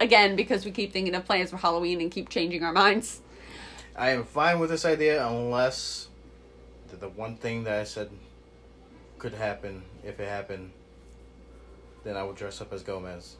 Again, 0.00 0.36
because 0.36 0.64
we 0.64 0.70
keep 0.70 0.92
thinking 0.92 1.14
of 1.14 1.24
plans 1.24 1.50
for 1.50 1.56
Halloween 1.56 2.00
and 2.00 2.10
keep 2.10 2.28
changing 2.28 2.62
our 2.62 2.72
minds. 2.72 3.20
I 3.96 4.10
am 4.10 4.24
fine 4.24 4.60
with 4.60 4.70
this 4.70 4.84
idea 4.84 5.26
unless 5.26 6.08
the, 6.90 6.96
the 6.96 7.08
one 7.08 7.36
thing 7.36 7.64
that 7.64 7.80
I 7.80 7.84
said 7.84 8.10
could 9.18 9.34
happen, 9.34 9.82
if 10.04 10.20
it 10.20 10.28
happened, 10.28 10.70
then 12.04 12.16
I 12.16 12.22
would 12.22 12.36
dress 12.36 12.60
up 12.60 12.72
as 12.72 12.82
Gomez. 12.82 13.36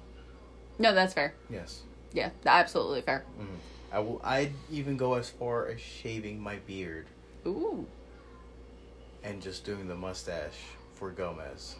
No, 0.78 0.92
that's 0.92 1.14
fair. 1.14 1.34
Yes. 1.48 1.82
Yeah, 2.12 2.30
absolutely 2.44 3.02
fair. 3.02 3.24
Mm-hmm. 3.40 3.54
I 3.92 3.98
will. 4.00 4.20
I'd 4.24 4.52
even 4.70 4.96
go 4.96 5.14
as 5.14 5.30
far 5.30 5.68
as 5.68 5.80
shaving 5.80 6.40
my 6.40 6.56
beard 6.66 7.06
Ooh. 7.46 7.86
and 9.22 9.40
just 9.40 9.64
doing 9.64 9.88
the 9.88 9.94
mustache 9.94 10.58
for 10.94 11.10
Gomez. 11.10 11.76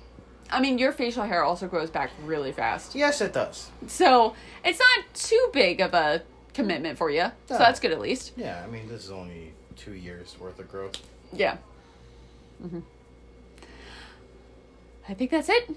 I 0.51 0.61
mean, 0.61 0.79
your 0.79 0.93
facial 0.93 1.25
hair 1.25 1.45
also 1.45 1.69
grows 1.69 1.91
back 1.91 2.11
really 2.25 2.53
fast. 2.53 2.95
Yes, 2.95 3.21
it 3.21 3.33
does. 3.33 3.71
So 3.87 4.35
it's 4.65 4.79
not 4.79 5.05
too 5.15 5.49
big 5.53 5.81
of 5.81 5.95
a 5.95 6.23
commitment 6.55 6.99
for 6.99 7.11
you. 7.11 7.31
So 7.47 7.55
No. 7.55 7.59
that's 7.59 7.81
good 7.81 7.93
at 7.93 8.01
least. 8.01 8.33
Yeah, 8.37 8.63
I 8.65 8.71
mean, 8.71 8.89
this 8.89 9.05
is 9.05 9.11
only 9.11 9.53
two 9.77 9.93
years 9.93 10.37
worth 10.41 10.59
of 10.59 10.71
growth. 10.71 10.97
Yeah. 11.33 11.59
hmm 12.61 12.81
I 15.09 15.15
think 15.15 15.31
that's 15.31 15.49
it. 15.49 15.71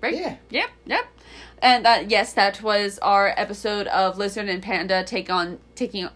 Right? 0.00 0.14
Yeah. 0.14 0.36
Yep. 0.50 0.70
Yep. 0.86 1.04
And 1.62 1.84
that 1.84 2.10
yes, 2.10 2.32
that 2.34 2.62
was 2.62 2.98
our 3.00 3.32
episode 3.36 3.88
of 3.88 4.18
Lizzard 4.18 4.48
and 4.48 4.62
Panda 4.62 5.02
take 5.02 5.30
on 5.30 5.58
taking. 5.74 6.08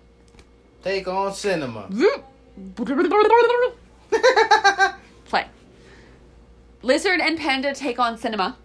Take 0.84 1.08
on 1.08 1.34
cinema. 1.34 1.88
Lizzard 6.82 7.20
and 7.20 7.38
Panda 7.38 7.74
take 7.74 7.98
on 7.98 8.16
cinema. 8.16 8.56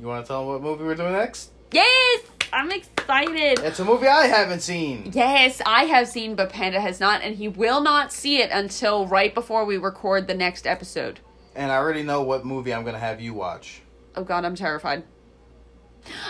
You 0.00 0.06
want 0.06 0.24
to 0.24 0.28
tell 0.28 0.40
them 0.40 0.48
what 0.48 0.62
movie 0.62 0.84
we're 0.84 0.94
doing 0.94 1.12
next? 1.12 1.50
Yes, 1.72 2.22
I'm 2.52 2.70
excited. 2.70 3.58
It's 3.60 3.80
a 3.80 3.84
movie 3.84 4.06
I 4.06 4.26
haven't 4.26 4.60
seen. 4.60 5.10
Yes, 5.14 5.60
I 5.66 5.84
have 5.84 6.06
seen, 6.08 6.34
but 6.36 6.50
Panda 6.50 6.80
has 6.80 7.00
not, 7.00 7.22
and 7.22 7.36
he 7.36 7.48
will 7.48 7.80
not 7.80 8.12
see 8.12 8.38
it 8.40 8.50
until 8.50 9.06
right 9.06 9.34
before 9.34 9.64
we 9.64 9.76
record 9.78 10.26
the 10.28 10.34
next 10.34 10.66
episode. 10.66 11.20
And 11.54 11.72
I 11.72 11.76
already 11.76 12.02
know 12.02 12.22
what 12.22 12.44
movie 12.44 12.72
I'm 12.72 12.82
going 12.82 12.94
to 12.94 13.00
have 13.00 13.20
you 13.20 13.34
watch. 13.34 13.80
Oh 14.14 14.22
god, 14.24 14.44
I'm 14.44 14.54
terrified. 14.54 15.02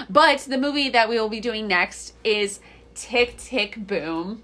But 0.09 0.41
the 0.41 0.57
movie 0.59 0.89
that 0.91 1.09
we 1.09 1.21
will 1.21 1.29
be 1.29 1.41
doing 1.41 1.67
next 1.67 2.15
is 2.25 2.61
Tick 2.95 3.37
Tick 3.37 3.87
Boom 3.87 4.43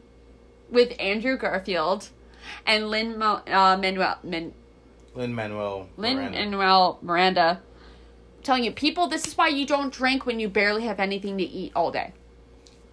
with 0.71 0.93
Andrew 1.01 1.39
Garfield 1.39 2.11
and 2.67 2.91
Lynn 2.91 3.19
Mo- 3.19 3.43
uh, 3.47 3.79
Manuel 3.81 4.19
Min- 4.23 4.53
Lin 5.15 5.35
Manuel. 5.35 5.89
Lin 5.97 6.17
Manuel 6.17 6.99
Miranda. 7.03 7.61
I'm 8.39 8.43
telling 8.43 8.65
you, 8.65 8.73
people, 8.73 9.09
this 9.09 9.27
is 9.27 9.37
why 9.37 9.49
you 9.49 9.67
don't 9.67 9.93
drink 9.93 10.27
when 10.27 10.41
you 10.41 10.49
barely 10.49 10.83
have 10.85 10.99
anything 11.01 11.39
to 11.39 11.45
eat 11.45 11.73
all 11.77 11.91
day. 11.91 12.13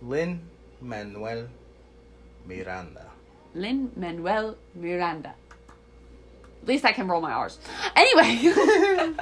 Lin 0.02 0.42
Manuel 0.82 1.48
Miranda. 2.46 3.06
Lin 3.56 3.92
Manuel 3.96 4.58
Miranda. 4.76 5.34
At 6.62 6.68
least 6.68 6.86
I 6.86 6.92
can 6.92 7.08
roll 7.08 7.22
my 7.22 7.32
R's. 7.32 7.58
Anyway. 7.96 8.54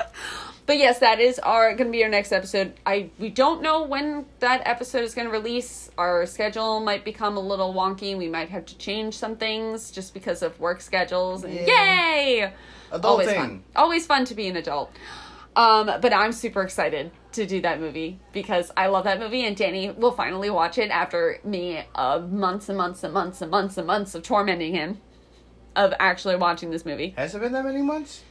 but 0.65 0.77
yes, 0.77 0.99
that 0.99 1.19
is 1.19 1.39
our 1.39 1.75
gonna 1.75 1.91
be 1.91 2.03
our 2.03 2.09
next 2.09 2.31
episode. 2.31 2.73
I 2.85 3.11
we 3.19 3.29
don't 3.29 3.61
know 3.61 3.83
when 3.83 4.25
that 4.39 4.63
episode 4.65 5.03
is 5.03 5.13
gonna 5.13 5.29
release. 5.29 5.91
Our 5.97 6.25
schedule 6.25 6.79
might 6.79 7.05
become 7.05 7.37
a 7.37 7.39
little 7.39 7.73
wonky. 7.73 8.17
We 8.17 8.27
might 8.27 8.49
have 8.49 8.65
to 8.65 8.77
change 8.77 9.15
some 9.15 9.37
things 9.37 9.91
just 9.91 10.13
because 10.15 10.41
of 10.41 10.59
work 10.59 10.81
schedules. 10.81 11.43
And 11.43 11.53
Yeah. 11.53 11.67
yay! 11.67 12.53
Always 12.91 13.31
fun. 13.31 13.63
Always 13.75 14.05
fun 14.05 14.25
to 14.25 14.35
be 14.35 14.47
an 14.47 14.55
adult. 14.55 14.91
Um, 15.55 15.87
but 16.01 16.13
I'm 16.13 16.31
super 16.31 16.61
excited 16.61 17.11
to 17.31 17.45
do 17.45 17.61
that 17.61 17.79
movie 17.79 18.19
because 18.31 18.71
I 18.77 18.87
love 18.87 19.05
that 19.05 19.19
movie, 19.19 19.43
and 19.45 19.57
Danny 19.57 19.89
will 19.89 20.11
finally 20.11 20.49
watch 20.49 20.77
it 20.77 20.91
after 20.91 21.39
me 21.43 21.83
of 21.95 22.31
months 22.31 22.69
and 22.69 22.77
months 22.77 23.03
and 23.03 23.13
months 23.13 23.41
and 23.41 23.49
months 23.49 23.77
and 23.77 23.87
months 23.87 24.13
of 24.13 24.21
tormenting 24.23 24.73
him 24.73 24.99
of 25.75 25.93
actually 25.99 26.35
watching 26.35 26.69
this 26.71 26.85
movie. 26.85 27.13
Has 27.17 27.33
it 27.33 27.39
been 27.39 27.53
that 27.53 27.65
many 27.65 27.81
months? 27.81 28.23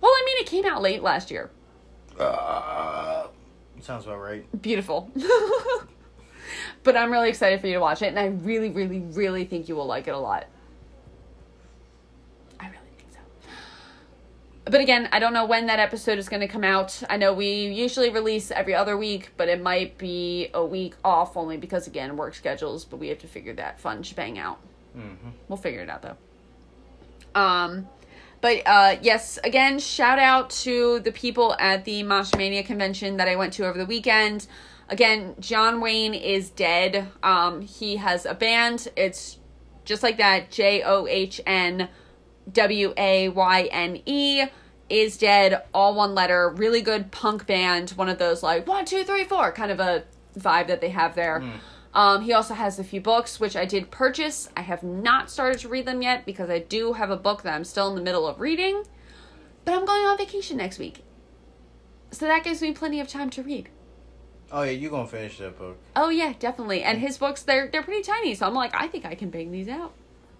Well, 0.00 0.10
I 0.10 0.22
mean, 0.26 0.42
it 0.42 0.46
came 0.46 0.66
out 0.66 0.82
late 0.82 1.02
last 1.02 1.30
year. 1.30 1.50
Uh, 2.18 3.28
sounds 3.80 4.04
about 4.04 4.18
right. 4.18 4.62
Beautiful. 4.62 5.10
but 6.82 6.96
I'm 6.96 7.10
really 7.10 7.28
excited 7.28 7.60
for 7.60 7.66
you 7.66 7.74
to 7.74 7.80
watch 7.80 8.02
it, 8.02 8.06
and 8.08 8.18
I 8.18 8.26
really, 8.26 8.70
really, 8.70 9.00
really 9.00 9.44
think 9.44 9.68
you 9.68 9.76
will 9.76 9.86
like 9.86 10.08
it 10.08 10.14
a 10.14 10.18
lot. 10.18 10.46
I 12.60 12.66
really 12.66 12.78
think 12.96 13.12
so. 13.12 13.18
But 14.64 14.80
again, 14.80 15.08
I 15.12 15.18
don't 15.18 15.32
know 15.32 15.44
when 15.44 15.66
that 15.66 15.78
episode 15.78 16.18
is 16.18 16.28
going 16.28 16.40
to 16.40 16.48
come 16.48 16.64
out. 16.64 17.02
I 17.10 17.16
know 17.16 17.34
we 17.34 17.66
usually 17.66 18.10
release 18.10 18.50
every 18.50 18.74
other 18.74 18.96
week, 18.96 19.32
but 19.36 19.48
it 19.48 19.62
might 19.62 19.98
be 19.98 20.48
a 20.54 20.64
week 20.64 20.94
off 21.04 21.36
only 21.36 21.56
because, 21.56 21.86
again, 21.86 22.16
work 22.16 22.34
schedules, 22.34 22.84
but 22.84 22.96
we 22.96 23.08
have 23.08 23.18
to 23.18 23.26
figure 23.26 23.52
that 23.54 23.78
fun 23.78 24.02
shebang 24.02 24.38
out. 24.38 24.58
Mm-hmm. 24.96 25.30
We'll 25.48 25.56
figure 25.56 25.80
it 25.80 25.90
out 25.90 26.02
though. 26.02 26.16
Um, 27.40 27.88
but 28.40 28.62
uh, 28.66 28.96
yes, 29.02 29.38
again, 29.42 29.78
shout 29.78 30.18
out 30.18 30.50
to 30.50 31.00
the 31.00 31.12
people 31.12 31.56
at 31.58 31.84
the 31.84 32.02
Mania 32.02 32.62
convention 32.62 33.16
that 33.16 33.28
I 33.28 33.36
went 33.36 33.54
to 33.54 33.66
over 33.66 33.78
the 33.78 33.86
weekend. 33.86 34.46
Again, 34.88 35.34
John 35.40 35.80
Wayne 35.80 36.14
is 36.14 36.50
dead. 36.50 37.08
Um, 37.22 37.62
he 37.62 37.96
has 37.96 38.26
a 38.26 38.34
band. 38.34 38.88
It's 38.96 39.38
just 39.84 40.02
like 40.02 40.18
that 40.18 40.50
J 40.50 40.82
O 40.82 41.06
H 41.06 41.40
N 41.46 41.88
W 42.52 42.92
A 42.96 43.28
Y 43.28 43.68
N 43.70 44.02
E 44.06 44.44
is 44.90 45.16
dead. 45.16 45.62
All 45.72 45.94
one 45.94 46.14
letter. 46.14 46.50
Really 46.50 46.82
good 46.82 47.10
punk 47.10 47.46
band. 47.46 47.90
One 47.90 48.08
of 48.08 48.18
those 48.18 48.42
like 48.42 48.66
one, 48.66 48.84
two, 48.84 49.04
three, 49.04 49.24
four 49.24 49.52
kind 49.52 49.70
of 49.70 49.80
a 49.80 50.04
vibe 50.38 50.66
that 50.66 50.80
they 50.80 50.90
have 50.90 51.14
there. 51.14 51.42
Um, 51.94 52.22
he 52.22 52.32
also 52.32 52.54
has 52.54 52.78
a 52.78 52.84
few 52.84 53.00
books, 53.00 53.38
which 53.38 53.54
I 53.56 53.64
did 53.64 53.90
purchase. 53.90 54.48
I 54.56 54.62
have 54.62 54.82
not 54.82 55.30
started 55.30 55.60
to 55.60 55.68
read 55.68 55.86
them 55.86 56.02
yet 56.02 56.26
because 56.26 56.50
I 56.50 56.58
do 56.58 56.94
have 56.94 57.08
a 57.10 57.16
book 57.16 57.42
that 57.42 57.54
I'm 57.54 57.64
still 57.64 57.88
in 57.88 57.94
the 57.94 58.02
middle 58.02 58.26
of 58.26 58.40
reading. 58.40 58.82
But 59.64 59.74
I'm 59.74 59.86
going 59.86 60.04
on 60.04 60.18
vacation 60.18 60.56
next 60.56 60.78
week. 60.78 61.04
So 62.10 62.26
that 62.26 62.44
gives 62.44 62.60
me 62.62 62.72
plenty 62.72 63.00
of 63.00 63.08
time 63.08 63.30
to 63.30 63.42
read. 63.42 63.68
Oh 64.52 64.62
yeah, 64.62 64.72
you 64.72 64.90
gonna 64.90 65.06
finish 65.06 65.38
that 65.38 65.58
book? 65.58 65.78
Oh 65.96 66.10
yeah, 66.10 66.34
definitely. 66.38 66.82
And 66.82 66.98
his 66.98 67.16
books 67.16 67.42
they're 67.42 67.68
they're 67.68 67.82
pretty 67.82 68.02
tiny, 68.02 68.34
so 68.34 68.46
I'm 68.46 68.54
like, 68.54 68.74
I 68.74 68.88
think 68.88 69.04
I 69.04 69.14
can 69.14 69.30
bang 69.30 69.50
these 69.50 69.68
out. 69.68 69.94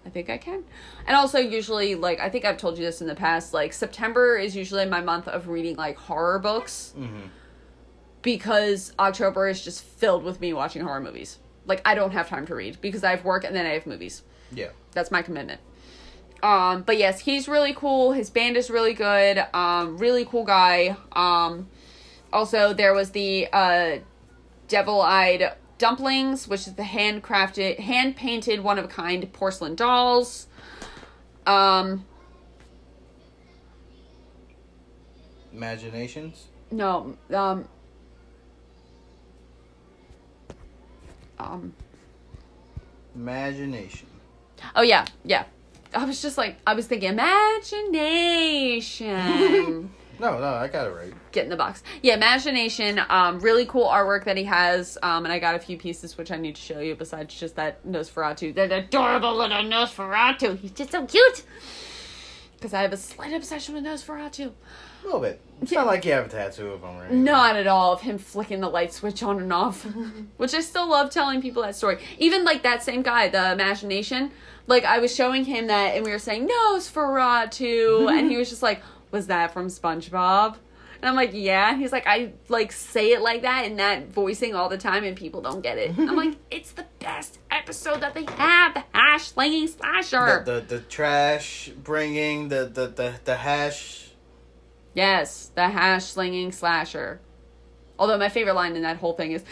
I 0.05 0.09
think 0.09 0.29
I 0.29 0.37
can. 0.37 0.63
And 1.07 1.15
also 1.17 1.39
usually 1.39 1.95
like 1.95 2.19
I 2.19 2.29
think 2.29 2.45
I've 2.45 2.57
told 2.57 2.77
you 2.77 2.85
this 2.85 3.01
in 3.01 3.07
the 3.07 3.15
past, 3.15 3.53
like 3.53 3.73
September 3.73 4.37
is 4.37 4.55
usually 4.55 4.85
my 4.85 5.01
month 5.01 5.27
of 5.27 5.47
reading 5.47 5.75
like 5.75 5.97
horror 5.97 6.39
books 6.39 6.93
Mm-hmm. 6.97 7.27
because 8.21 8.93
October 8.99 9.47
is 9.47 9.63
just 9.63 9.83
filled 9.83 10.23
with 10.23 10.39
me 10.41 10.53
watching 10.53 10.83
horror 10.83 11.01
movies. 11.01 11.39
Like 11.65 11.81
I 11.85 11.95
don't 11.95 12.11
have 12.11 12.29
time 12.29 12.45
to 12.47 12.55
read 12.55 12.79
because 12.81 13.03
I 13.03 13.11
have 13.11 13.25
work 13.25 13.43
and 13.43 13.55
then 13.55 13.65
I 13.65 13.69
have 13.69 13.85
movies. 13.87 14.21
Yeah. 14.51 14.69
That's 14.91 15.11
my 15.11 15.21
commitment. 15.21 15.59
Um, 16.43 16.83
but 16.83 16.97
yes, 16.97 17.21
he's 17.21 17.47
really 17.47 17.73
cool. 17.73 18.11
His 18.11 18.29
band 18.29 18.55
is 18.57 18.69
really 18.69 18.93
good. 18.93 19.43
Um, 19.53 19.97
really 19.97 20.25
cool 20.25 20.43
guy. 20.43 20.95
Um, 21.13 21.67
also 22.31 22.73
there 22.73 22.93
was 22.93 23.11
the 23.11 23.47
uh, 23.51 23.97
devil-eyed 24.67 25.53
dumplings, 25.77 26.47
which 26.47 26.67
is 26.67 26.75
the 26.75 26.83
handcrafted, 26.83 27.79
hand 27.79 28.15
painted, 28.15 28.61
one 28.61 28.79
of 28.79 28.85
a 28.85 28.87
kind 28.87 29.31
porcelain 29.33 29.75
dolls. 29.75 30.47
Um, 31.45 32.05
Imaginations. 35.53 36.45
no, 36.71 37.15
um, 37.33 37.67
um, 41.39 41.73
Imagination. 43.15 44.07
Oh 44.75 44.81
yeah, 44.81 45.05
yeah. 45.23 45.45
I 45.93 46.03
was 46.03 46.21
just 46.21 46.37
like 46.37 46.57
I 46.67 46.73
was 46.73 46.87
thinking 46.87 47.07
imagination. 47.09 49.91
No, 50.19 50.39
no, 50.39 50.45
I 50.45 50.67
got 50.67 50.87
it 50.87 50.91
right. 50.91 51.13
Get 51.31 51.43
in 51.43 51.49
the 51.49 51.55
box. 51.55 51.83
Yeah, 52.01 52.15
imagination. 52.15 53.01
Um, 53.09 53.39
really 53.39 53.65
cool 53.65 53.87
artwork 53.87 54.25
that 54.25 54.37
he 54.37 54.43
has. 54.45 54.97
Um, 55.03 55.25
and 55.25 55.33
I 55.33 55.39
got 55.39 55.55
a 55.55 55.59
few 55.59 55.77
pieces 55.77 56.17
which 56.17 56.31
I 56.31 56.37
need 56.37 56.55
to 56.55 56.61
show 56.61 56.79
you. 56.79 56.95
Besides 56.95 57.37
just 57.37 57.55
that 57.55 57.85
Nosferatu, 57.85 58.53
that 58.55 58.71
adorable 58.71 59.35
little 59.35 59.63
Nosferatu. 59.63 60.57
He's 60.57 60.71
just 60.71 60.91
so 60.91 61.05
cute. 61.05 61.43
Because 62.55 62.73
I 62.73 62.81
have 62.81 62.93
a 62.93 62.97
slight 62.97 63.33
obsession 63.33 63.75
with 63.75 63.83
Nosferatu. 63.83 64.51
A 65.03 65.05
little 65.05 65.19
bit. 65.19 65.39
It's 65.61 65.71
not 65.71 65.85
like 65.85 66.03
you 66.03 66.13
have 66.13 66.25
a 66.25 66.29
tattoo 66.29 66.71
of 66.71 66.81
him, 66.81 66.97
right? 66.97 67.11
Not 67.11 67.55
at 67.55 67.67
all 67.67 67.93
of 67.93 68.01
him 68.01 68.17
flicking 68.17 68.59
the 68.61 68.69
light 68.69 68.91
switch 68.93 69.21
on 69.21 69.39
and 69.39 69.53
off. 69.53 69.83
Which 70.37 70.53
I 70.53 70.61
still 70.61 70.89
love 70.89 71.11
telling 71.11 71.41
people 71.41 71.61
that 71.63 71.75
story. 71.75 71.99
Even 72.17 72.43
like 72.43 72.63
that 72.63 72.81
same 72.81 73.03
guy, 73.03 73.27
the 73.27 73.51
imagination. 73.51 74.31
Like 74.67 74.83
I 74.83 74.99
was 74.99 75.13
showing 75.13 75.45
him 75.45 75.67
that 75.67 75.95
and 75.95 76.03
we 76.03 76.11
were 76.11 76.19
saying 76.19 76.47
Nosferatu 76.47 78.11
and 78.11 78.31
he 78.31 78.37
was 78.37 78.49
just 78.49 78.63
like, 78.63 78.81
Was 79.15 79.27
that 79.27 79.53
from 79.53 79.67
SpongeBob? 79.67 80.57
And 81.01 81.05
I'm 81.09 81.15
like, 81.15 81.31
Yeah. 81.33 81.71
And 81.71 81.79
he's 81.81 81.93
like, 81.93 82.05
I 82.05 82.33
like 82.49 82.73
say 82.73 83.13
it 83.13 83.21
like 83.21 83.43
that 83.43 83.63
in 83.63 83.77
that 83.77 84.09
voicing 84.09 84.53
all 84.53 84.67
the 84.67 84.77
time 84.77 85.05
and 85.05 85.15
people 85.15 85.41
don't 85.41 85.61
get 85.61 85.77
it. 85.77 85.97
I'm 85.97 86.15
like, 86.23 86.35
It's 86.51 86.73
the 86.73 86.85
best 86.99 87.39
episode 87.49 88.01
that 88.01 88.13
they 88.13 88.25
have, 88.25 88.73
the 88.73 88.83
hash 88.93 89.27
slinging 89.27 89.69
slasher. 89.69 90.43
The, 90.45 90.59
the 90.59 90.75
the 90.75 90.79
trash 90.81 91.69
bringing 91.81 92.49
the 92.49 92.65
the 92.65 92.87
the, 92.87 93.13
the 93.23 93.35
hash. 93.37 94.09
Yes, 94.93 95.49
the 95.55 95.69
hash 95.69 96.03
slinging 96.03 96.51
slasher. 96.51 97.21
Although 97.97 98.17
my 98.17 98.27
favorite 98.27 98.55
line 98.55 98.75
in 98.75 98.81
that 98.81 98.97
whole 98.97 99.13
thing 99.13 99.31
is, 99.31 99.43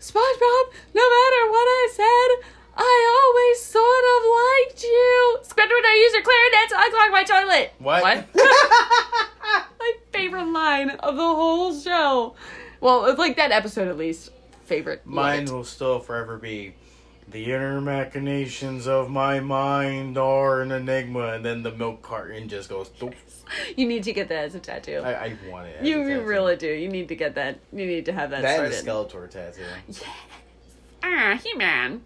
SpongeBob, 0.00 0.64
no 0.94 1.04
matter 1.16 1.50
what 1.50 1.66
I 1.68 1.88
said, 1.92 2.48
I 2.84 3.20
always 3.22 3.60
sort 3.62 4.04
of 4.14 4.20
liked 4.68 4.82
you. 4.82 5.38
When 5.56 5.84
I 5.86 5.94
use 5.94 6.12
your 6.12 6.22
clarinet 6.22 6.68
to 6.70 6.74
unclog 6.76 7.10
my 7.12 7.24
toilet. 7.24 7.72
What? 7.78 8.02
What? 8.02 8.26
my 9.78 9.92
favorite 10.12 10.44
line 10.46 10.90
of 10.90 11.16
the 11.16 11.22
whole 11.22 11.74
show. 11.78 12.34
Well, 12.80 13.06
it's 13.06 13.18
like 13.18 13.36
that 13.36 13.52
episode 13.52 13.88
at 13.88 13.96
least. 13.96 14.30
Favorite. 14.64 15.02
Mine 15.06 15.46
will 15.46 15.64
still 15.64 15.98
forever 16.00 16.36
be. 16.38 16.74
The 17.30 17.52
inner 17.52 17.80
machinations 17.80 18.86
of 18.86 19.08
my 19.08 19.40
mind 19.40 20.18
are 20.18 20.60
an 20.60 20.72
enigma, 20.72 21.28
and 21.34 21.44
then 21.44 21.62
the 21.62 21.70
milk 21.72 22.02
carton 22.02 22.48
just 22.48 22.68
goes. 22.68 22.88
doop. 22.90 23.14
You 23.76 23.86
need 23.86 24.02
to 24.04 24.14
get 24.14 24.28
that 24.28 24.44
as 24.44 24.54
a 24.54 24.60
tattoo. 24.60 25.02
I, 25.04 25.12
I 25.26 25.36
want 25.50 25.66
it. 25.68 25.76
as 25.80 25.86
you, 25.86 26.00
a 26.02 26.08
tattoo. 26.08 26.22
really 26.24 26.56
do. 26.56 26.68
You 26.68 26.88
need 26.88 27.08
to 27.08 27.14
get 27.14 27.34
that. 27.34 27.58
You 27.70 27.84
need 27.86 28.06
to 28.06 28.12
have 28.12 28.30
that, 28.30 28.40
That 28.42 28.54
started. 28.72 28.72
a 28.74 28.82
Skeletor 28.82 29.28
tattoo. 29.30 29.60
Yeah. 29.88 29.98
Ah, 31.02 31.38
He 31.42 31.52
Man. 31.54 32.00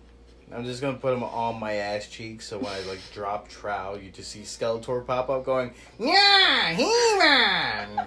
I'm 0.53 0.65
just 0.65 0.81
gonna 0.81 0.97
put 0.97 1.11
them 1.13 1.25
on 1.25 1.59
my 1.59 1.75
ass 1.75 2.07
cheeks, 2.09 2.47
so 2.47 2.59
when 2.59 2.73
I 2.73 2.81
like 2.83 3.01
drop 3.13 3.49
Trow, 3.49 3.99
you 4.01 4.11
just 4.11 4.31
see 4.31 4.41
Skeletor 4.41 5.05
pop 5.05 5.29
up 5.29 5.45
going, 5.45 5.73
"Yeah, 5.99 6.73
He-Man." 6.73 8.07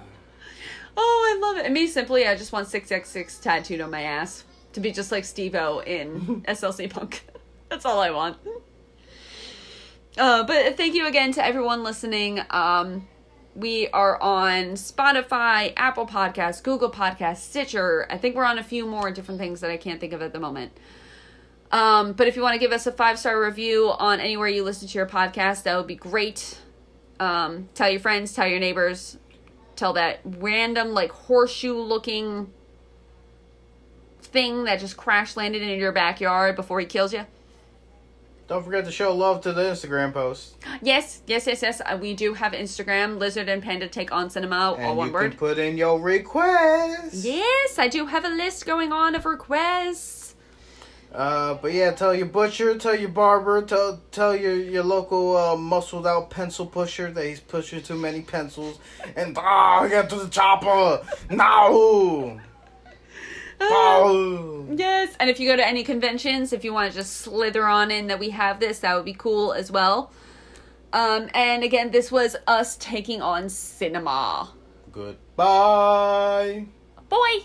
Oh, 0.95 1.36
I 1.36 1.40
love 1.40 1.57
it. 1.57 1.66
And 1.66 1.74
me 1.74 1.88
simply, 1.88 2.28
I 2.28 2.36
just 2.36 2.52
want 2.52 2.68
6x6 2.68 3.41
tattooed 3.41 3.80
on 3.80 3.90
my 3.90 4.02
ass 4.02 4.44
to 4.74 4.80
be 4.80 4.91
just 4.91 5.11
like 5.11 5.24
Stevo 5.24 5.86
in 5.86 6.41
SLC 6.48 6.90
Punk. 6.90 7.26
That's 7.70 7.86
all 7.86 7.99
I 7.99 8.11
want. 8.11 8.38
Uh, 10.18 10.44
but 10.44 10.76
thank 10.76 10.95
you 10.95 11.07
again 11.07 11.32
to 11.34 11.45
everyone 11.45 11.84
listening. 11.84 12.41
Um, 12.49 13.07
we 13.56 13.88
are 13.90 14.22
on 14.22 14.74
Spotify, 14.74 15.74
Apple 15.78 16.06
Podcasts, 16.06 16.61
Google 16.61 16.91
Podcasts, 16.91 17.38
Stitcher. 17.38 18.06
I 18.10 18.18
think 18.18 18.36
we're 18.36 18.44
on 18.44 18.57
a 18.57 18.64
few 18.64 18.86
more 18.86 19.11
different 19.11 19.40
things 19.40 19.61
that 19.61 19.72
I 19.72 19.78
can't 19.78 20.02
think 20.02 20.14
of 20.14 20.22
at 20.22 20.34
the 20.34 20.40
moment. 20.40 20.74
Um, 21.72 22.14
but 22.14 22.28
if 22.28 22.36
you 22.36 22.41
want 22.41 22.54
to 22.54 22.60
give 22.60 22.72
us 22.72 22.88
a 22.88 22.91
five 22.91 23.20
star 23.20 23.40
review 23.44 23.91
on 23.91 24.20
anywhere 24.20 24.48
you 24.48 24.64
listen 24.64 24.88
to 24.88 24.98
your 24.98 25.06
podcast, 25.08 25.64
that 25.64 25.78
would 25.78 25.88
be 25.88 25.96
great. 25.96 26.60
Um, 27.20 27.70
tell 27.76 27.90
your 27.90 28.00
friends, 28.00 28.34
tell 28.34 28.48
your 28.48 28.60
neighbors, 28.60 29.18
tell 29.76 29.94
that 29.94 30.20
random 30.24 30.90
like 30.94 31.12
horseshoe 31.12 31.76
looking 31.76 32.52
thing 34.22 34.64
that 34.66 34.80
just 34.80 34.98
crash 34.98 35.36
landed 35.36 35.62
in 35.62 35.80
your 35.80 35.91
backyard 35.91 36.56
before 36.56 36.80
he 36.80 36.86
kills 36.86 37.14
you. 37.14 37.26
Don't 38.48 38.66
forget 38.66 38.84
to 38.86 38.91
show 38.91 39.14
love 39.16 39.41
to 39.41 39.54
the 39.54 39.62
Instagram 39.62 40.12
post, 40.12 40.56
Yes, 40.82 41.22
yes, 41.28 41.46
yes, 41.46 41.62
yes. 41.62 41.82
Uh, 41.86 42.00
we 42.02 42.16
do 42.16 42.34
have 42.34 42.54
Instagram, 42.54 43.20
Lizzard 43.20 43.48
and 43.48 43.62
Panda 43.62 43.88
Take 43.88 44.12
on 44.12 44.32
Cinema, 44.32 44.74
and 44.76 44.86
all 44.88 44.96
one 44.96 45.08
you 45.10 45.14
word. 45.14 45.30
can 45.32 45.38
put 45.38 45.60
in 45.60 45.78
your 45.78 46.00
requests. 46.00 47.24
Yes, 47.24 47.78
I 47.78 47.88
do 47.88 48.08
have 48.08 48.26
a 48.26 48.30
list 48.30 48.66
going 48.66 48.91
on 48.91 49.14
of 49.14 49.28
requests. 49.28 50.19
Uh, 51.14 51.56
but 51.56 51.73
yeah, 51.73 51.91
tell 51.91 52.14
your 52.14 52.27
butcher, 52.27 52.77
tell 52.77 52.95
your 52.95 53.10
barber, 53.10 53.64
tell 53.64 53.99
tell 54.11 54.36
your 54.36 54.56
your 54.56 54.84
local 54.84 55.36
uh, 55.36 55.56
muscled 55.56 56.06
out 56.06 56.30
pencil 56.30 56.68
pusher 56.68 57.10
that 57.11 57.26
he's 57.26 57.40
pushing 57.40 57.81
too 57.81 57.95
many 57.95 58.22
pencils, 58.22 58.80
and 59.15 59.36
ah, 59.38 59.88
get 59.88 60.07
to 60.10 60.18
the 60.18 60.30
chopper 60.30 61.03
now. 61.31 62.40
Oh. 63.61 64.68
Yes, 64.72 65.15
and 65.19 65.30
if 65.30 65.40
you 65.40 65.49
go 65.49 65.56
to 65.56 65.68
any 65.68 65.84
conventions, 65.84 66.53
if 66.53 66.64
you 66.64 66.73
want 66.73 66.91
to 66.91 66.98
just 66.98 67.18
slither 67.18 67.65
on 67.65 67.91
in 67.91 68.07
that 68.07 68.19
we 68.19 68.30
have 68.30 68.60
this, 68.60 68.80
that 68.80 68.95
would 68.95 69.06
be 69.06 69.14
cool 69.14 69.52
as 69.52 69.72
well. 69.72 70.11
Um, 70.94 71.30
and 71.34 71.64
again, 71.64 71.91
this 71.91 72.11
was 72.11 72.36
us 72.48 72.77
taking 72.77 73.22
on 73.22 73.49
cinema. 73.49 74.53
Goodbye. 74.91 76.65
Boy! 77.10 77.40